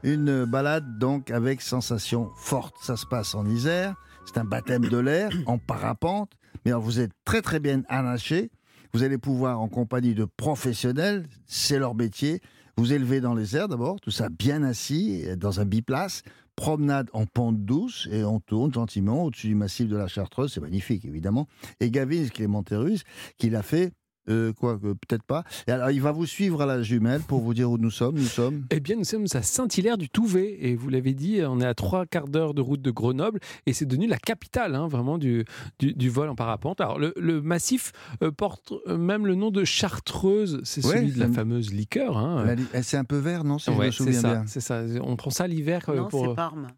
une 0.03 0.45
balade 0.45 0.99
donc 0.99 1.30
avec 1.30 1.62
sensation 1.62 2.30
forte. 2.37 2.74
Ça 2.82 2.97
se 2.97 3.07
passe 3.07 3.35
en 3.35 3.47
Isère. 3.47 3.95
C'est 4.26 4.39
un 4.39 4.45
baptême 4.45 4.87
de 4.89 4.99
l'air 4.99 5.30
en 5.47 5.59
parapente. 5.59 6.32
Mais 6.64 6.70
alors, 6.70 6.82
vous 6.82 7.01
êtes 7.01 7.12
très 7.24 7.43
très 7.43 7.61
bien 7.61 7.82
attaché. 7.89 8.51
Vous 8.93 9.03
allez 9.03 9.18
pouvoir, 9.18 9.61
en 9.61 9.68
compagnie 9.68 10.14
de 10.14 10.24
professionnels, 10.24 11.26
c'est 11.47 11.78
leur 11.78 11.95
métier, 11.95 12.41
vous 12.76 12.93
élever 12.93 13.20
dans 13.20 13.35
les 13.35 13.57
airs 13.57 13.68
d'abord, 13.68 14.01
tout 14.01 14.11
ça 14.12 14.28
bien 14.28 14.62
assis, 14.62 15.24
dans 15.37 15.61
un 15.61 15.64
biplace, 15.64 16.22
promenade 16.57 17.11
en 17.13 17.27
pente 17.27 17.65
douce, 17.65 18.09
et 18.11 18.25
on 18.25 18.41
tourne 18.41 18.73
gentiment 18.73 19.25
au-dessus 19.25 19.49
du 19.49 19.55
massif 19.55 19.89
de 19.89 19.97
la 19.97 20.09
Chartreuse, 20.09 20.53
c'est 20.53 20.61
magnifique 20.61 21.05
évidemment. 21.05 21.47
Et 21.81 21.91
Gavin 21.91 22.29
Clémenterus, 22.29 23.05
qui 23.39 23.51
l'a 23.51 23.63
fait 23.63 23.93
Euh, 24.31 24.53
quoi, 24.55 24.79
que 24.79 24.95
peut-être 24.95 25.22
pas. 25.22 25.45
Et 25.66 25.70
alors, 25.70 25.91
il 25.91 26.01
va 26.01 26.11
vous 26.11 26.25
suivre 26.25 26.62
à 26.62 26.66
la 26.66 26.83
jumelle 26.83 27.20
pour 27.20 27.41
vous 27.43 27.53
dire 27.53 27.70
où 27.70 27.77
nous 27.77 27.91
sommes. 27.91 28.14
Nous 28.16 28.22
sommes. 28.25 28.64
Eh 28.70 28.81
bien, 28.81 28.97
nous 28.97 29.05
sommes 29.05 29.27
à 29.35 29.43
Saint-Hilaire 29.43 29.99
du 29.99 30.09
Touvet. 30.09 30.57
Et 30.61 30.77
vous 30.77 30.89
l'avez 30.89 31.12
dit, 31.12 31.41
on 31.47 31.61
est 31.61 31.66
à 31.66 31.75
trois 31.75 32.07
quarts 32.07 32.29
d'heure 32.29 32.55
de 32.55 32.62
route 32.62 32.81
de 32.81 32.91
Grenoble. 32.91 33.39
Et 33.66 33.75
c'est 33.75 33.85
devenu 33.85 34.07
la 34.07 34.16
capitale, 34.16 34.75
hein, 34.77 34.89
vraiment, 34.89 35.18
du, 35.18 35.45
du, 35.79 35.93
du 35.93 36.09
vol 36.09 36.31
en 36.31 36.35
parapente. 36.35 36.81
Alors, 36.81 36.99
le, 36.99 37.12
le 37.18 37.43
massif 37.43 37.93
euh, 38.22 38.31
porte 38.31 38.72
euh, 38.87 38.97
même 38.97 39.27
le 39.27 39.35
nom 39.35 39.51
de 39.51 39.62
Chartreuse. 39.64 40.61
C'est 40.64 40.85
Ouais, 40.87 40.97
celui 40.99 41.12
de 41.12 41.18
la 41.20 41.29
me- 41.29 41.35
fameuse 41.35 41.72
liqueur. 41.72 42.16
Hein. 42.16 42.55
Li- 42.55 42.64
eh, 42.72 42.83
C'est 42.83 42.97
un 42.97 43.05
peu 43.05 43.18
vert, 43.18 43.45
non 43.45 43.59
Si 43.59 43.70
je 43.72 43.77
Ouais, 43.79 43.87
me 43.87 43.91
c'est 43.91 43.97
souviens 43.99 44.20
ça, 44.20 44.33
bien. 44.37 44.45
c'est 44.47 44.61
ça. 44.61 44.83
On 45.03 45.16
prend 45.16 45.31
ça 45.31 45.47
l'hiver 45.47 45.83
euh, 45.91 45.97
Non, 45.97 46.09
pour. 46.09 46.29
c'est 46.31 46.35
Parme. 46.35 46.68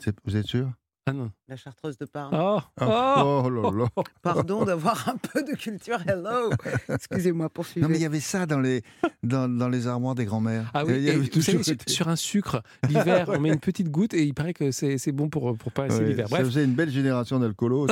C'est- 0.00 0.16
Vous 0.24 0.36
êtes 0.36 0.46
sûr? 0.46 0.68
Ah 1.04 1.12
non. 1.12 1.32
La 1.48 1.56
chartreuse 1.56 1.98
de 1.98 2.04
Parme. 2.04 2.32
Oh, 2.32 2.60
Oh, 2.80 3.42
oh 3.44 3.50
là 3.50 3.70
là. 3.72 3.86
Pardon 4.22 4.64
d'avoir 4.64 5.08
un 5.08 5.16
peu 5.16 5.42
de 5.42 5.56
culture. 5.56 5.98
Hello. 6.06 6.50
Excusez-moi, 6.88 7.48
poursuivez. 7.48 7.82
Non, 7.82 7.88
mais 7.88 7.98
il 7.98 8.02
y 8.02 8.06
avait 8.06 8.20
ça 8.20 8.46
dans 8.46 8.60
les, 8.60 8.82
dans, 9.24 9.48
dans 9.48 9.68
les 9.68 9.88
armoires 9.88 10.14
des 10.14 10.24
grands-mères. 10.24 10.70
Ah 10.74 10.84
oui, 10.84 10.92
Il 10.98 11.02
y 11.02 11.06
et 11.08 11.10
avait 11.10 11.18
vous 11.18 11.26
toujours 11.26 11.42
savez, 11.54 11.62
sur, 11.64 11.72
été- 11.74 11.90
sur 11.92 12.08
un 12.08 12.14
sucre, 12.14 12.62
l'hiver, 12.88 13.28
on 13.34 13.40
met 13.40 13.48
une 13.48 13.58
petite 13.58 13.88
goutte 13.90 14.14
et 14.14 14.22
il 14.22 14.32
paraît 14.32 14.54
que 14.54 14.70
c'est 14.70 14.96
c'est 14.96 15.10
bon 15.12 15.28
pour, 15.28 15.56
pour 15.58 15.72
passer 15.72 15.98
Ouais, 15.98 16.04
l'hiver. 16.06 16.28
Ça 16.28 16.38
faisait 16.38 16.64
une 16.64 16.74
belle 16.74 16.90
génération 16.90 17.40
d'alcoolos. 17.40 17.88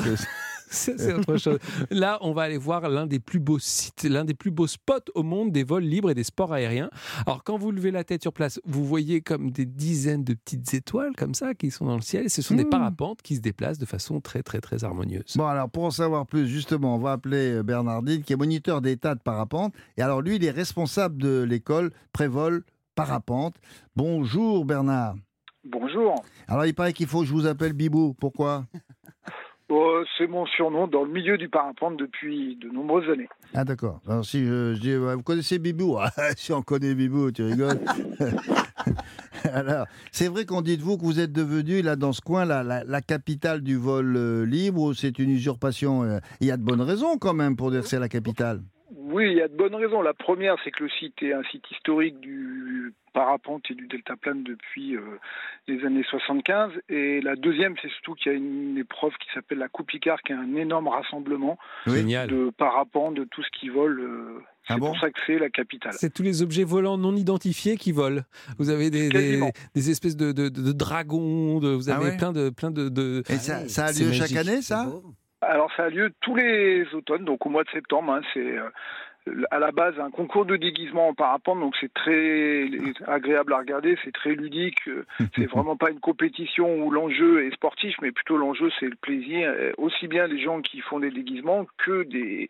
c'est- 0.98 1.12
autre 1.14 1.36
chose. 1.36 1.58
Là, 1.90 2.18
on 2.20 2.32
va 2.32 2.42
aller 2.42 2.56
voir 2.58 2.88
l'un 2.88 3.06
des 3.06 3.18
plus 3.18 3.40
beaux 3.40 3.58
sites, 3.58 4.04
l'un 4.04 4.24
des 4.24 4.34
plus 4.34 4.50
beaux 4.50 4.66
spots 4.66 5.10
au 5.14 5.22
monde 5.22 5.50
des 5.52 5.64
vols 5.64 5.82
libres 5.84 6.10
et 6.10 6.14
des 6.14 6.24
sports 6.24 6.52
aériens. 6.52 6.90
Alors, 7.26 7.42
quand 7.44 7.58
vous 7.58 7.70
levez 7.72 7.90
la 7.90 8.04
tête 8.04 8.22
sur 8.22 8.32
place, 8.32 8.60
vous 8.64 8.84
voyez 8.84 9.20
comme 9.20 9.50
des 9.50 9.66
dizaines 9.66 10.24
de 10.24 10.34
petites 10.34 10.72
étoiles 10.74 11.14
comme 11.16 11.34
ça 11.34 11.54
qui 11.54 11.70
sont 11.70 11.84
dans 11.86 11.96
le 11.96 12.02
ciel. 12.02 12.26
Et 12.26 12.28
ce 12.28 12.40
sont 12.42 12.54
des 12.54 12.64
Mmh. 12.64 12.70
parapentes 12.70 13.22
qui 13.22 13.36
se 13.36 13.40
déplacent 13.40 13.78
de 13.78 13.86
façon 13.86 14.20
très, 14.20 14.42
très, 14.42 14.60
très 14.60 14.84
harmonieuse. 14.84 15.36
Bon, 15.36 15.46
alors 15.46 15.68
pour 15.68 15.84
en 15.84 15.90
savoir 15.90 16.26
plus, 16.26 16.46
justement, 16.46 16.94
on 16.94 16.98
va 16.98 17.12
appeler 17.12 17.54
euh, 17.54 17.62
Bernardine, 17.62 18.22
qui 18.22 18.32
est 18.32 18.36
moniteur 18.36 18.80
d'état 18.80 19.14
de 19.14 19.20
parapente. 19.20 19.74
Et 19.96 20.02
alors, 20.02 20.22
lui, 20.22 20.36
il 20.36 20.44
est 20.44 20.50
responsable 20.50 21.20
de 21.20 21.42
l'école 21.42 21.90
Prévol 22.12 22.62
Parapente. 22.94 23.56
Bonjour, 23.96 24.64
Bernard. 24.64 25.14
Bonjour. 25.64 26.14
Alors, 26.48 26.64
il 26.64 26.74
paraît 26.74 26.92
qu'il 26.92 27.06
faut 27.06 27.20
que 27.20 27.26
je 27.26 27.32
vous 27.32 27.46
appelle 27.46 27.72
Bibou. 27.74 28.14
Pourquoi? 28.18 28.66
Euh, 29.70 30.04
c'est 30.18 30.26
mon 30.26 30.46
surnom 30.46 30.86
dans 30.88 31.04
le 31.04 31.10
milieu 31.10 31.38
du 31.38 31.48
parapente 31.48 31.96
depuis 31.96 32.56
de 32.56 32.68
nombreuses 32.68 33.08
années. 33.10 33.28
Ah, 33.54 33.64
d'accord. 33.64 34.00
Si 34.22 34.38
dis, 34.80 34.96
ouais, 34.96 35.14
vous 35.14 35.22
connaissez 35.22 35.58
Bibou? 35.58 35.98
Ah, 36.16 36.32
Si 36.36 36.52
on 36.52 36.62
connaît 36.62 36.94
Bibou, 36.94 37.30
tu 37.30 37.42
rigoles. 37.42 37.78
alors, 39.52 39.86
c'est 40.12 40.28
vrai 40.28 40.44
qu'on 40.44 40.62
dit 40.62 40.76
de 40.76 40.82
vous 40.82 40.96
que 40.98 41.04
vous 41.04 41.20
êtes 41.20 41.32
devenu, 41.32 41.82
là, 41.82 41.96
dans 41.96 42.12
ce 42.12 42.20
coin, 42.20 42.44
la, 42.44 42.62
la, 42.62 43.00
capitale 43.00 43.60
du 43.60 43.76
vol 43.76 44.16
euh, 44.16 44.44
libre, 44.44 44.92
c'est 44.94 45.18
une 45.18 45.30
usurpation? 45.30 46.02
Euh, 46.02 46.18
Il 46.40 46.46
y 46.46 46.50
a 46.50 46.56
de 46.56 46.62
bonnes 46.62 46.80
raisons, 46.82 47.16
quand 47.18 47.34
même, 47.34 47.56
pour 47.56 47.70
dire 47.70 47.82
que 47.82 47.88
c'est 47.88 47.98
la 47.98 48.08
capitale. 48.08 48.60
Oui, 48.96 49.30
il 49.30 49.36
y 49.38 49.42
a 49.42 49.48
de 49.48 49.56
bonnes 49.56 49.74
raisons. 49.74 50.02
La 50.02 50.14
première, 50.14 50.56
c'est 50.64 50.70
que 50.70 50.82
le 50.84 50.90
site 50.90 51.22
est 51.22 51.32
un 51.32 51.42
site 51.44 51.64
historique 51.70 52.18
du 52.20 52.92
parapente 53.12 53.62
et 53.70 53.74
du 53.74 53.86
deltaplane 53.88 54.42
depuis 54.44 54.96
euh, 54.96 55.00
les 55.68 55.84
années 55.84 56.04
75. 56.08 56.72
Et 56.88 57.20
la 57.20 57.34
deuxième, 57.36 57.74
c'est 57.82 57.90
surtout 57.90 58.14
qu'il 58.14 58.32
y 58.32 58.34
a 58.34 58.38
une 58.38 58.78
épreuve 58.78 59.12
qui 59.20 59.28
s'appelle 59.34 59.58
la 59.58 59.68
Coupe 59.68 59.92
Icare, 59.94 60.20
qui 60.22 60.32
est 60.32 60.36
un 60.36 60.54
énorme 60.56 60.88
rassemblement 60.88 61.58
Génial. 61.86 62.28
de 62.28 62.50
parapentes, 62.56 63.14
de 63.14 63.24
tout 63.24 63.42
ce 63.42 63.48
qui 63.58 63.68
vole. 63.68 64.00
euh, 64.00 64.38
Ah 64.68 64.74
c'est 64.74 64.80
bon 64.80 64.86
pour 64.88 65.00
ça 65.00 65.10
que 65.10 65.18
c'est 65.26 65.38
la 65.38 65.50
capitale. 65.50 65.92
C'est 65.94 66.12
tous 66.12 66.22
les 66.22 66.42
objets 66.42 66.64
volants 66.64 66.98
non 66.98 67.14
identifiés 67.16 67.76
qui 67.76 67.90
volent. 67.92 68.22
Vous 68.58 68.70
avez 68.70 68.90
des, 68.90 69.08
des, 69.08 69.08
Quasiment. 69.10 69.50
des 69.74 69.90
espèces 69.90 70.16
de, 70.16 70.30
de, 70.32 70.48
de 70.48 70.72
dragons, 70.72 71.58
de- 71.60 71.70
vous 71.74 71.90
Ah 71.90 71.96
avez 71.96 72.10
ouais 72.10 72.16
plein 72.16 72.32
de... 72.32 72.50
Plein 72.50 72.70
de, 72.70 72.88
de- 72.88 73.22
Et 73.28 73.36
ça, 73.36 73.68
ça 73.68 73.86
a 73.86 73.92
lieu 73.92 74.12
chaque 74.12 74.36
année, 74.36 74.62
ça 74.62 74.86
Alors 75.42 75.70
ça 75.76 75.84
a 75.84 75.88
lieu 75.90 76.12
tous 76.20 76.34
les 76.36 76.84
automnes, 76.94 77.24
donc 77.24 77.44
au 77.46 77.48
mois 77.50 77.64
de 77.64 77.70
septembre. 77.70 78.12
hein, 78.12 78.20
c'est 78.34 78.58
euh, 78.58 78.68
à 79.50 79.58
la 79.58 79.70
base 79.70 79.94
un 80.00 80.10
concours 80.10 80.46
de 80.46 80.56
déguisement 80.56 81.08
en 81.08 81.14
parapente, 81.14 81.60
donc 81.60 81.74
c'est 81.78 81.92
très 81.92 82.68
agréable 83.06 83.52
à 83.52 83.58
regarder, 83.58 83.96
c'est 84.02 84.12
très 84.12 84.34
ludique. 84.34 84.78
euh, 84.88 85.04
C'est 85.36 85.44
vraiment 85.46 85.76
pas 85.76 85.90
une 85.90 86.00
compétition 86.00 86.82
où 86.82 86.90
l'enjeu 86.90 87.46
est 87.46 87.54
sportif, 87.54 87.94
mais 88.02 88.12
plutôt 88.12 88.38
l'enjeu 88.38 88.70
c'est 88.80 88.86
le 88.88 88.96
plaisir. 88.96 89.52
Aussi 89.76 90.08
bien 90.08 90.26
les 90.26 90.42
gens 90.42 90.62
qui 90.62 90.80
font 90.80 90.98
des 91.00 91.10
déguisements 91.10 91.66
que 91.84 92.02
des, 92.04 92.48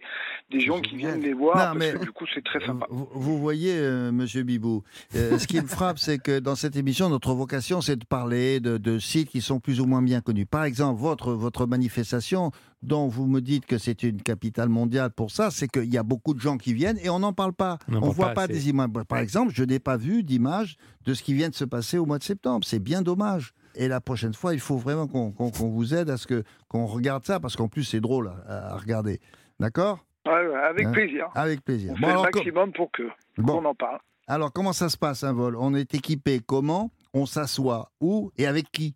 des 0.50 0.60
gens 0.60 0.80
qui 0.80 0.96
viennent 0.96 1.20
les 1.22 1.32
voir, 1.34 1.56
Non, 1.56 1.62
parce 1.64 1.76
mais- 1.76 1.92
que 1.98 2.04
du 2.04 2.12
coup 2.12 2.24
c'est 2.34 2.44
très 2.44 2.60
sympa. 2.64 2.86
Vous, 2.88 3.08
vous 3.12 3.38
voyez, 3.38 3.74
euh, 3.76 4.12
Monsieur 4.12 4.44
Bibou, 4.44 4.82
euh, 5.16 5.38
ce 5.38 5.46
qui 5.48 5.60
me 5.60 5.66
frappe, 5.66 5.98
c'est 5.98 6.18
que 6.22 6.38
dans 6.38 6.54
cette 6.54 6.76
émission, 6.76 7.08
notre 7.08 7.34
vocation, 7.34 7.80
c'est 7.80 7.96
de 7.96 8.04
parler 8.04 8.60
de, 8.60 8.78
de 8.78 8.98
sites 9.00 9.28
qui 9.28 9.40
sont 9.40 9.58
plus 9.60 9.80
ou 9.80 9.86
moins 9.86 10.02
bien 10.02 10.20
connus. 10.20 10.46
Par 10.46 10.64
exemple, 10.64 11.00
votre, 11.00 11.32
votre 11.32 11.66
manifestation, 11.66 12.52
dont 12.82 13.08
vous 13.08 13.26
me 13.26 13.40
dites 13.40 13.66
que 13.66 13.78
c'est 13.78 14.02
une 14.02 14.22
capitale 14.22 14.68
mondiale 14.68 15.10
pour 15.10 15.30
ça, 15.30 15.50
c'est 15.50 15.68
qu'il 15.68 15.92
y 15.92 15.98
a 15.98 16.02
beaucoup 16.02 16.34
de 16.34 16.40
gens 16.40 16.56
qui 16.56 16.72
viennent 16.72 16.98
et 17.02 17.10
on 17.10 17.18
n'en 17.18 17.32
parle 17.32 17.52
pas. 17.52 17.78
On 17.88 18.08
ne 18.08 18.12
voit 18.12 18.30
pas 18.30 18.46
des 18.46 18.68
images. 18.68 18.88
Par 19.08 19.18
exemple, 19.18 19.52
je 19.54 19.64
n'ai 19.64 19.78
pas 19.78 19.96
vu 19.96 20.22
d'image 20.22 20.76
de 21.04 21.14
ce 21.14 21.22
qui 21.22 21.34
vient 21.34 21.48
de 21.50 21.54
se 21.54 21.64
passer 21.64 21.98
au 21.98 22.06
mois 22.06 22.18
de 22.18 22.24
septembre. 22.24 22.64
C'est 22.66 22.78
bien 22.78 23.02
dommage. 23.02 23.52
Et 23.74 23.86
la 23.86 24.00
prochaine 24.00 24.34
fois, 24.34 24.52
il 24.54 24.60
faut 24.60 24.76
vraiment 24.78 25.06
qu'on 25.06 25.30
vous 25.50 25.94
aide 25.94 26.10
à 26.10 26.16
ce 26.16 26.26
que 26.26 26.42
qu'on 26.68 26.86
regarde 26.86 27.24
ça, 27.24 27.38
parce 27.38 27.54
qu'en 27.54 27.68
plus, 27.68 27.84
c'est 27.84 28.00
drôle 28.00 28.32
à, 28.48 28.72
à 28.72 28.76
regarder. 28.76 29.20
D'accord? 29.60 30.04
Ouais, 30.26 30.54
avec 30.68 30.86
Hein? 30.86 30.92
plaisir. 30.92 31.28
Avec 31.34 31.62
plaisir. 31.64 31.92
On 31.92 31.94
Bon, 31.94 32.00
fait 32.00 32.06
le 32.06 32.10
alors, 32.12 32.22
maximum 32.34 32.72
pour 32.72 32.90
que 32.90 33.02
Bon. 33.38 33.58
qu'on 33.60 33.64
en 33.66 33.74
parle. 33.74 33.98
alors, 34.26 34.52
comment 34.52 34.72
ça 34.72 34.88
se 34.88 34.96
passe 34.96 35.22
un 35.22 35.32
vol? 35.32 35.54
On 35.56 35.74
est 35.74 35.94
équipé 35.94 36.40
comment? 36.44 36.90
On 37.14 37.26
s'assoit 37.26 37.90
où 38.00 38.30
et 38.36 38.46
avec 38.46 38.70
qui? 38.72 38.94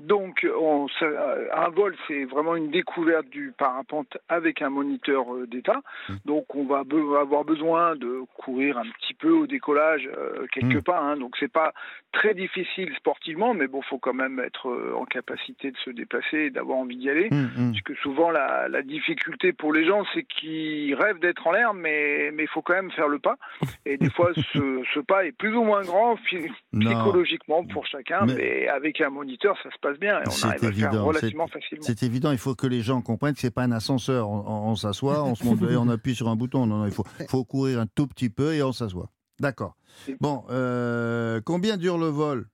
Donc, 0.00 0.46
on, 0.58 0.86
euh, 1.02 1.46
un 1.54 1.68
vol, 1.70 1.94
c'est 2.08 2.24
vraiment 2.24 2.56
une 2.56 2.70
découverte 2.70 3.28
du 3.28 3.52
parapente 3.56 4.16
avec 4.28 4.62
un 4.62 4.70
moniteur 4.70 5.32
euh, 5.34 5.46
d'état. 5.46 5.80
Mmh. 6.08 6.14
Donc, 6.24 6.54
on 6.54 6.64
va 6.64 6.82
be- 6.84 7.20
avoir 7.20 7.44
besoin 7.44 7.96
de 7.96 8.22
courir 8.38 8.78
un 8.78 8.84
petit 8.98 9.14
peu 9.14 9.30
au 9.30 9.46
décollage, 9.46 10.08
euh, 10.16 10.46
quelque 10.52 10.78
Mmh. 10.78 10.82
part. 10.82 11.04
hein. 11.04 11.16
Donc, 11.16 11.36
c'est 11.38 11.52
pas 11.52 11.72
très 12.12 12.34
difficile 12.34 12.92
sportivement, 12.96 13.54
mais 13.54 13.66
bon, 13.68 13.82
faut 13.82 13.98
quand 13.98 14.14
même 14.14 14.40
être 14.40 14.68
euh, 14.68 14.94
en 14.96 15.04
capacité 15.04 15.70
de 15.70 15.76
se 15.78 15.90
déplacer 15.90 16.38
et 16.38 16.50
d'avoir 16.50 16.78
envie 16.78 16.96
d'y 16.96 17.08
aller. 17.10 17.28
Hum, 17.30 17.50
hum. 17.56 17.70
Parce 17.72 17.82
que 17.82 17.94
souvent, 17.96 18.30
la, 18.30 18.68
la 18.68 18.82
difficulté 18.82 19.52
pour 19.52 19.72
les 19.72 19.84
gens, 19.84 20.04
c'est 20.14 20.24
qu'ils 20.24 20.94
rêvent 20.94 21.20
d'être 21.20 21.46
en 21.46 21.52
l'air, 21.52 21.74
mais 21.74 22.32
il 22.36 22.48
faut 22.48 22.62
quand 22.62 22.74
même 22.74 22.90
faire 22.92 23.08
le 23.08 23.18
pas. 23.18 23.36
Et 23.86 23.96
des 23.96 24.10
fois, 24.10 24.30
ce, 24.54 24.82
ce 24.94 25.00
pas 25.00 25.24
est 25.26 25.32
plus 25.32 25.54
ou 25.54 25.62
moins 25.62 25.82
grand 25.82 26.16
Non. 26.72 26.80
psychologiquement 26.90 27.64
pour 27.64 27.86
chacun, 27.86 28.24
Mais- 28.26 28.34
mais, 28.34 28.68
avec 28.68 29.00
un 29.00 29.10
moniteur, 29.10 29.56
ça 29.62 29.70
se 29.70 29.78
passe 29.78 29.89
bien 29.98 30.20
et 30.20 30.24
on 30.26 30.30
C'est 30.30 30.46
à 30.46 30.52
faire 30.52 30.68
évident, 30.70 31.04
relativement 31.06 31.46
c'est- 31.46 31.60
facilement. 31.60 31.84
C'est 31.86 32.02
évident, 32.02 32.30
il 32.32 32.38
faut 32.38 32.54
que 32.54 32.66
les 32.66 32.82
gens 32.82 33.00
comprennent 33.02 33.34
que 33.34 33.40
c'est 33.40 33.50
pas 33.50 33.62
un 33.64 33.72
ascenseur. 33.72 34.28
On, 34.30 34.38
on- 34.46 34.70
on 34.70 34.76
s'assoit, 34.76 35.24
on 35.24 35.34
se 35.34 35.44
monte 35.44 35.60
et 35.70 35.76
on 35.76 35.88
appuie 35.88 36.14
sur 36.14 36.28
un 36.28 36.36
bouton. 36.36 36.66
Non, 36.66 36.78
non, 36.78 36.86
il 36.86 36.92
faut, 36.92 37.04
faut 37.28 37.44
courir 37.44 37.80
un 37.80 37.86
tout 37.86 38.06
petit 38.06 38.30
peu 38.30 38.54
et 38.54 38.62
on 38.62 38.72
s'assoit. 38.72 39.10
D'accord. 39.40 39.74
Bon, 40.20 40.44
euh, 40.50 41.40
combien 41.44 41.76
dure 41.76 41.98
le 41.98 42.06
vol? 42.06 42.46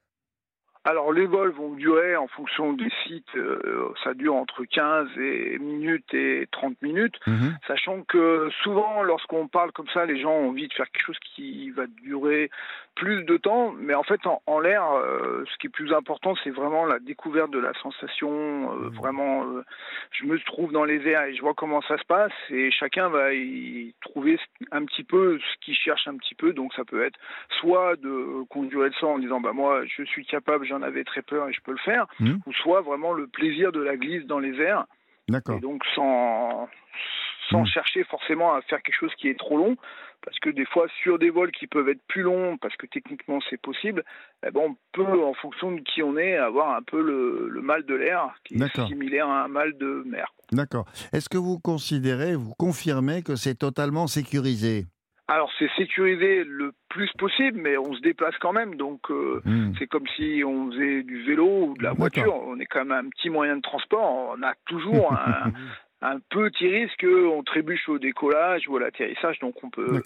Alors 0.87 1.12
les 1.12 1.26
vols 1.26 1.51
vont 1.51 1.72
durer 1.74 2.16
en 2.16 2.28
fonction 2.28 2.72
des 2.72 2.89
sites, 3.05 3.34
euh, 3.37 3.93
ça 4.05 4.14
dure 4.14 4.37
entre 4.37 4.64
15 4.64 5.09
et 5.18 5.59
minutes 5.59 6.14
et 6.14 6.47
30 6.53 6.80
minutes, 6.80 7.16
Mhm. 7.26 7.57
sachant 7.66 8.03
que 8.03 8.49
souvent 8.62 9.03
lorsqu'on 9.03 9.49
parle 9.49 9.72
comme 9.72 9.89
ça, 9.89 10.07
les 10.07 10.20
gens 10.20 10.30
ont 10.32 10.49
envie 10.51 10.68
de 10.68 10.72
faire 10.74 10.89
quelque 10.93 11.07
chose 11.07 11.18
qui 11.34 11.70
va 11.70 11.87
durer 11.89 12.51
plus 12.95 13.24
de 13.24 13.37
temps, 13.37 13.74
mais 13.76 13.95
en 13.95 14.05
fait 14.05 14.26
en, 14.26 14.41
en 14.47 14.59
l'air, 14.59 14.82
euh, 14.93 15.45
ce 15.53 15.59
qui 15.59 15.66
est 15.66 15.70
plus 15.70 15.93
important, 15.93 16.34
c'est 16.43 16.51
vraiment 16.51 16.87
la 16.87 16.99
découverte 16.99 17.51
de 17.51 17.59
la 17.59 17.74
sensation, 17.82 18.30
euh, 18.72 18.89
vraiment, 18.89 19.45
euh, 19.45 19.64
je 20.12 20.24
me 20.24 20.39
trouve 20.39 20.72
dans 20.72 20.84
les 20.84 21.07
airs 21.07 21.24
et 21.24 21.34
je 21.34 21.43
vois 21.43 21.53
comment 21.53 21.82
ça 21.82 21.99
se 21.99 22.05
passe, 22.05 22.32
et 22.49 22.70
chacun 22.70 23.09
va 23.11 23.34
y 23.34 23.93
trouver 24.01 24.39
un 24.72 24.84
petit 24.87 25.05
peu 25.05 25.39
ce 25.39 25.64
qu'il 25.64 25.74
cherche 25.74 26.09
un 26.09 26.16
petit 26.16 26.34
peu, 26.34 26.55
donc 26.55 26.72
ça 26.72 26.84
peut 26.87 27.03
être 27.05 27.18
soit 27.61 27.97
de 27.97 28.45
conduire 28.49 28.84
le 28.84 28.93
sang 28.93 29.14
en 29.14 29.18
disant 29.18 29.41
bah 29.41 29.53
moi 29.53 29.84
je 29.84 30.03
suis 30.05 30.24
capable, 30.24 30.64
j'en 30.77 30.83
avais 30.87 31.05
très 31.05 31.22
peur 31.22 31.49
et 31.49 31.53
je 31.53 31.61
peux 31.62 31.72
le 31.72 31.79
faire, 31.79 32.07
Mhm. 32.20 32.41
ou 32.47 32.53
soit 32.53 32.81
vraiment 32.83 33.12
le 33.12 33.27
plaisir 33.27 33.72
de 33.72 33.81
la 33.81 33.97
glisse 33.97 34.27
dans 34.27 34.39
les 34.39 34.59
airs, 34.61 34.87
D'accord. 35.29 35.57
et 35.57 35.61
donc 35.61 35.83
sans 35.95 36.68
sans 37.51 37.61
Mhm. 37.61 37.66
chercher 37.66 38.03
forcément 38.03 38.55
à 38.55 38.62
faire 38.62 38.83
quelque 38.83 38.97
chose 38.99 39.14
qui 39.16 39.29
est 39.29 39.39
trop 39.39 39.57
long, 39.57 39.77
parce 40.24 40.37
que 40.41 40.51
des 40.51 40.64
fois 40.64 40.87
sur 41.05 41.16
des 41.16 41.31
vols 41.31 41.53
qui 41.53 41.68
peuvent 41.68 41.89
être 41.89 42.03
plus 42.09 42.22
longs, 42.22 42.57
parce 42.59 42.74
que 42.77 42.87
techniquement 42.87 43.39
c'est 43.49 43.61
possible, 43.61 44.03
eh 44.45 44.51
ben, 44.51 44.62
on 44.70 44.77
peut 44.93 45.22
en 45.24 45.33
fonction 45.35 45.70
de 45.70 45.81
qui 45.81 46.03
on 46.03 46.16
est 46.16 46.37
avoir 46.37 46.74
un 46.74 46.83
peu 46.83 47.01
le, 47.01 47.49
le 47.49 47.61
mal 47.61 47.85
de 47.87 47.95
l'air 47.95 48.35
qui 48.45 48.55
est 48.61 48.87
similaire 48.89 49.29
à 49.29 49.45
un 49.45 49.49
mal 49.49 49.79
de 49.79 50.03
mer. 50.07 50.33
D'accord. 50.51 50.87
Est-ce 51.12 51.29
que 51.29 51.39
vous 51.39 51.61
considérez, 51.61 52.35
vous 52.35 52.55
confirmez 52.59 53.22
que 53.22 53.37
c'est 53.37 53.55
totalement 53.55 54.09
sécurisé? 54.09 54.87
Alors 55.29 55.51
c'est 55.59 55.68
sécurisé 55.77 56.45
le 56.45 56.72
plus 56.89 57.11
possible, 57.18 57.59
mais 57.61 57.77
on 57.77 57.93
se 57.95 58.01
déplace 58.01 58.35
quand 58.41 58.53
même, 58.53 58.77
donc 58.77 59.11
euh, 59.11 59.41
Hmm. 59.45 59.72
c'est 59.79 59.87
comme 59.89 60.07
si 60.16 60.43
on 60.47 60.70
faisait 60.70 61.03
du 61.03 61.22
vélo 61.24 61.68
ou 61.68 61.74
de 61.77 61.83
la 61.83 61.93
voiture. 61.93 62.35
On 62.47 62.59
est 62.61 62.66
quand 62.66 62.85
même 62.85 63.07
un 63.07 63.09
petit 63.11 63.29
moyen 63.29 63.57
de 63.57 63.62
transport. 63.62 64.35
On 64.39 64.43
a 64.43 64.55
toujours 64.66 65.12
un, 65.12 65.53
un 66.03 66.18
petit 66.31 66.68
risque, 66.68 67.05
on 67.05 67.43
trébuche 67.43 67.89
au 67.89 67.99
décollage 67.99 68.68
ou 68.68 68.77
à 68.77 68.81
l'atterrissage, 68.81 69.39
donc 69.41 69.55
on 69.64 69.70
peut. 69.70 70.01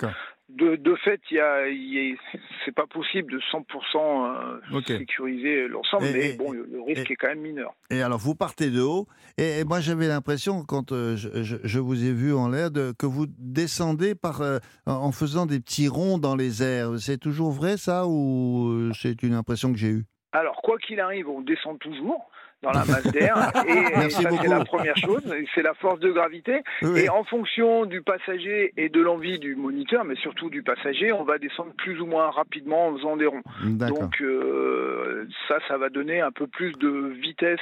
De, 0.56 0.76
de 0.76 0.94
fait, 0.96 1.20
il 1.30 1.36
y 1.36 1.40
a, 1.40 1.68
il 1.68 1.94
y 1.94 2.12
a- 2.12 2.38
c'est 2.64 2.74
pas 2.74 2.86
possible 2.86 3.32
de 3.32 3.40
100% 3.50 4.26
euh, 4.74 4.80
sécuriser 4.86 5.68
l'ensemble, 5.68 6.06
mais 6.12 6.30
et- 6.30 6.32
bon, 6.36 6.52
le, 6.52 6.66
le 6.70 6.80
risque 6.82 7.10
et- 7.10 7.12
est 7.12 7.16
quand 7.16 7.28
même 7.28 7.40
mineur. 7.40 7.74
Et 7.90 8.02
alors, 8.02 8.18
vous 8.18 8.34
partez 8.34 8.70
de 8.70 8.80
haut. 8.80 9.06
Et, 9.38 9.60
et 9.60 9.64
moi, 9.64 9.80
j'avais 9.80 10.08
l'impression, 10.08 10.62
quand 10.64 10.92
euh, 10.92 11.16
je, 11.16 11.42
je- 11.42 11.56
je 11.62 11.78
vous 11.78 12.04
ai 12.04 12.12
vu 12.12 12.34
en 12.34 12.48
l'air, 12.48 12.70
que 12.98 13.06
vous 13.06 13.26
descendez 13.38 14.14
par, 14.14 14.40
euh, 14.42 14.58
en 14.86 15.12
faisant 15.12 15.46
des 15.46 15.60
petits 15.60 15.88
ronds 15.88 16.18
dans 16.18 16.36
les 16.36 16.62
airs. 16.62 16.98
C'est 16.98 17.18
toujours 17.18 17.50
vrai, 17.50 17.76
ça, 17.76 18.06
ou 18.06 18.90
c'est 18.94 19.22
une 19.22 19.34
impression 19.34 19.72
que 19.72 19.78
j'ai 19.78 19.88
eue? 19.90 20.04
Alors, 20.32 20.60
quoi 20.62 20.78
qu'il 20.78 21.00
arrive, 21.00 21.28
on 21.28 21.40
descend 21.40 21.78
toujours 21.80 22.30
dans 22.62 22.72
la 22.72 22.84
masse 22.84 23.06
d'air. 23.12 23.34
Et, 23.66 24.10
ça, 24.10 24.30
c'est 24.40 24.48
la 24.48 24.64
première 24.64 24.96
chose. 24.96 25.22
C'est 25.54 25.62
la 25.62 25.74
force 25.74 25.98
de 26.00 26.10
gravité. 26.10 26.62
Oui. 26.82 27.00
Et 27.00 27.08
en 27.08 27.24
fonction 27.24 27.86
du 27.86 28.02
passager 28.02 28.72
et 28.76 28.88
de 28.88 29.00
l'envie 29.00 29.38
du 29.38 29.54
moniteur, 29.56 30.04
mais 30.04 30.14
surtout 30.16 30.50
du 30.50 30.62
passager, 30.62 31.12
on 31.12 31.24
va 31.24 31.38
descendre 31.38 31.72
plus 31.78 32.00
ou 32.00 32.06
moins 32.06 32.30
rapidement 32.30 32.88
en 32.88 32.96
faisant 32.96 33.16
des 33.16 33.26
ronds. 33.26 33.42
Donc 33.64 34.20
euh, 34.20 35.26
ça, 35.48 35.58
ça 35.68 35.78
va 35.78 35.88
donner 35.88 36.20
un 36.20 36.32
peu 36.32 36.46
plus 36.46 36.72
de 36.72 37.08
vitesse 37.20 37.60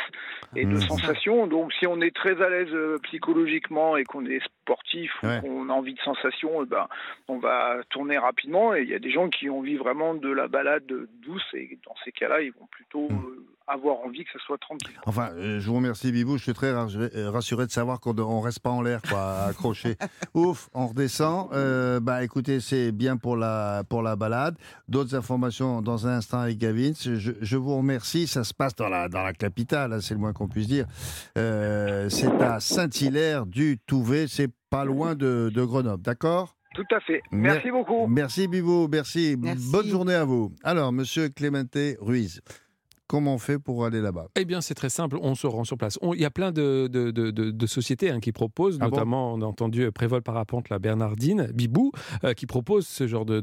et 0.56 0.64
de 0.64 0.72
Mhm. 0.74 0.80
sensation. 0.80 1.46
Donc 1.46 1.72
si 1.74 1.86
on 1.86 2.00
est 2.00 2.14
très 2.14 2.40
à 2.42 2.48
l'aise 2.48 2.68
euh, 2.72 2.96
psychologiquement 3.04 3.96
et 3.96 4.04
qu'on 4.04 4.26
est 4.26 4.42
sportif 4.44 5.12
ou 5.22 5.40
qu'on 5.40 5.68
a 5.68 5.72
envie 5.72 5.94
de 5.94 6.00
sensation, 6.00 6.62
eh 6.62 6.66
ben, 6.66 6.86
on 7.28 7.38
va 7.38 7.76
tourner 7.90 8.18
rapidement. 8.18 8.74
Et 8.74 8.82
il 8.82 8.88
y 8.88 8.94
a 8.94 8.98
des 8.98 9.10
gens 9.10 9.28
qui 9.28 9.48
ont 9.50 9.58
envie 9.58 9.76
vraiment 9.76 10.14
de 10.14 10.30
la 10.30 10.48
balade 10.48 10.86
douce 11.22 11.46
et 11.54 11.78
dans 11.86 11.94
ces 12.04 12.12
cas-là, 12.12 12.42
ils 12.42 12.52
vont 12.52 12.66
plutôt 12.70 13.08
Mhm. 13.08 13.16
euh, 13.26 13.44
avoir 13.66 13.98
envie 14.00 14.24
que 14.24 14.30
ce 14.32 14.38
soit 14.38 14.58
tranquille. 14.58 14.87
Enfin, 15.06 15.30
euh, 15.36 15.60
je 15.60 15.66
vous 15.68 15.76
remercie, 15.76 16.12
Bibou. 16.12 16.36
Je 16.38 16.42
suis 16.42 16.52
très 16.52 16.72
rassuré, 16.72 17.10
euh, 17.16 17.30
rassuré 17.30 17.66
de 17.66 17.70
savoir 17.70 18.00
qu'on 18.00 18.14
ne 18.14 18.42
reste 18.42 18.60
pas 18.60 18.70
en 18.70 18.82
l'air, 18.82 19.00
quoi, 19.08 19.34
accroché. 19.48 19.96
Ouf, 20.34 20.68
on 20.74 20.86
redescend. 20.88 21.48
Euh, 21.52 22.00
bah, 22.00 22.22
écoutez, 22.24 22.60
c'est 22.60 22.92
bien 22.92 23.16
pour 23.16 23.36
la, 23.36 23.82
pour 23.88 24.02
la 24.02 24.16
balade. 24.16 24.56
D'autres 24.88 25.14
informations 25.14 25.80
dans 25.82 26.06
un 26.06 26.16
instant 26.18 26.40
avec 26.40 26.58
Gavin. 26.58 26.92
Je, 27.00 27.32
je 27.40 27.56
vous 27.56 27.76
remercie. 27.76 28.26
Ça 28.26 28.44
se 28.44 28.52
passe 28.54 28.74
dans 28.74 28.88
la, 28.88 29.08
dans 29.08 29.22
la 29.22 29.32
capitale, 29.32 29.92
hein, 29.92 29.98
c'est 30.00 30.14
le 30.14 30.20
moins 30.20 30.32
qu'on 30.32 30.48
puisse 30.48 30.68
dire. 30.68 30.86
Euh, 31.36 32.08
c'est 32.08 32.30
à 32.42 32.60
Saint-Hilaire 32.60 33.46
du 33.46 33.78
Touvet. 33.86 34.26
C'est 34.28 34.50
pas 34.70 34.84
loin 34.84 35.14
de, 35.14 35.50
de 35.54 35.64
Grenoble, 35.64 36.02
d'accord? 36.02 36.54
Tout 36.74 36.84
à 36.94 37.00
fait. 37.00 37.22
Merci 37.32 37.66
Mer- 37.66 37.72
beaucoup. 37.74 38.06
Merci, 38.06 38.46
Bibou. 38.46 38.86
Merci. 38.88 39.36
Merci. 39.38 39.70
Bonne 39.72 39.86
journée 39.88 40.14
à 40.14 40.24
vous. 40.24 40.52
Alors, 40.62 40.92
monsieur 40.92 41.28
Clémente 41.30 41.76
Ruiz, 42.00 42.40
comment 43.08 43.34
on 43.34 43.38
fait 43.38 43.58
pour 43.58 43.84
aller 43.84 44.00
là-bas? 44.00 44.28
Eh 44.36 44.44
bien, 44.44 44.60
c'est 44.60 44.74
très 44.74 44.90
simple, 44.90 45.18
on 45.20 45.34
se 45.34 45.46
rend 45.48 45.64
sur 45.64 45.76
place. 45.76 45.98
Il 46.14 46.20
y 46.20 46.24
a 46.24 46.30
plein 46.30 46.52
de, 46.52 46.88
de- 46.92 47.10
de- 47.10 47.30
de- 47.32 47.50
de 47.50 47.66
sociétés 47.66 48.10
hein, 48.10 48.20
qui 48.20 48.30
proposent, 48.30 48.78
Ah 48.80 48.84
bon? 48.84 48.90
notamment, 48.96 49.32
on 49.34 49.42
a 49.42 49.44
entendu 49.46 49.82
euh, 49.82 49.90
Prévol 49.90 50.22
Parapente, 50.22 50.68
la 50.68 50.78
Bernardine, 50.78 51.48
Bibou, 51.52 51.90
euh, 52.24 52.34
qui 52.34 52.46
propose 52.46 52.86
ce 52.86 53.06
genre 53.08 53.24
de, 53.24 53.40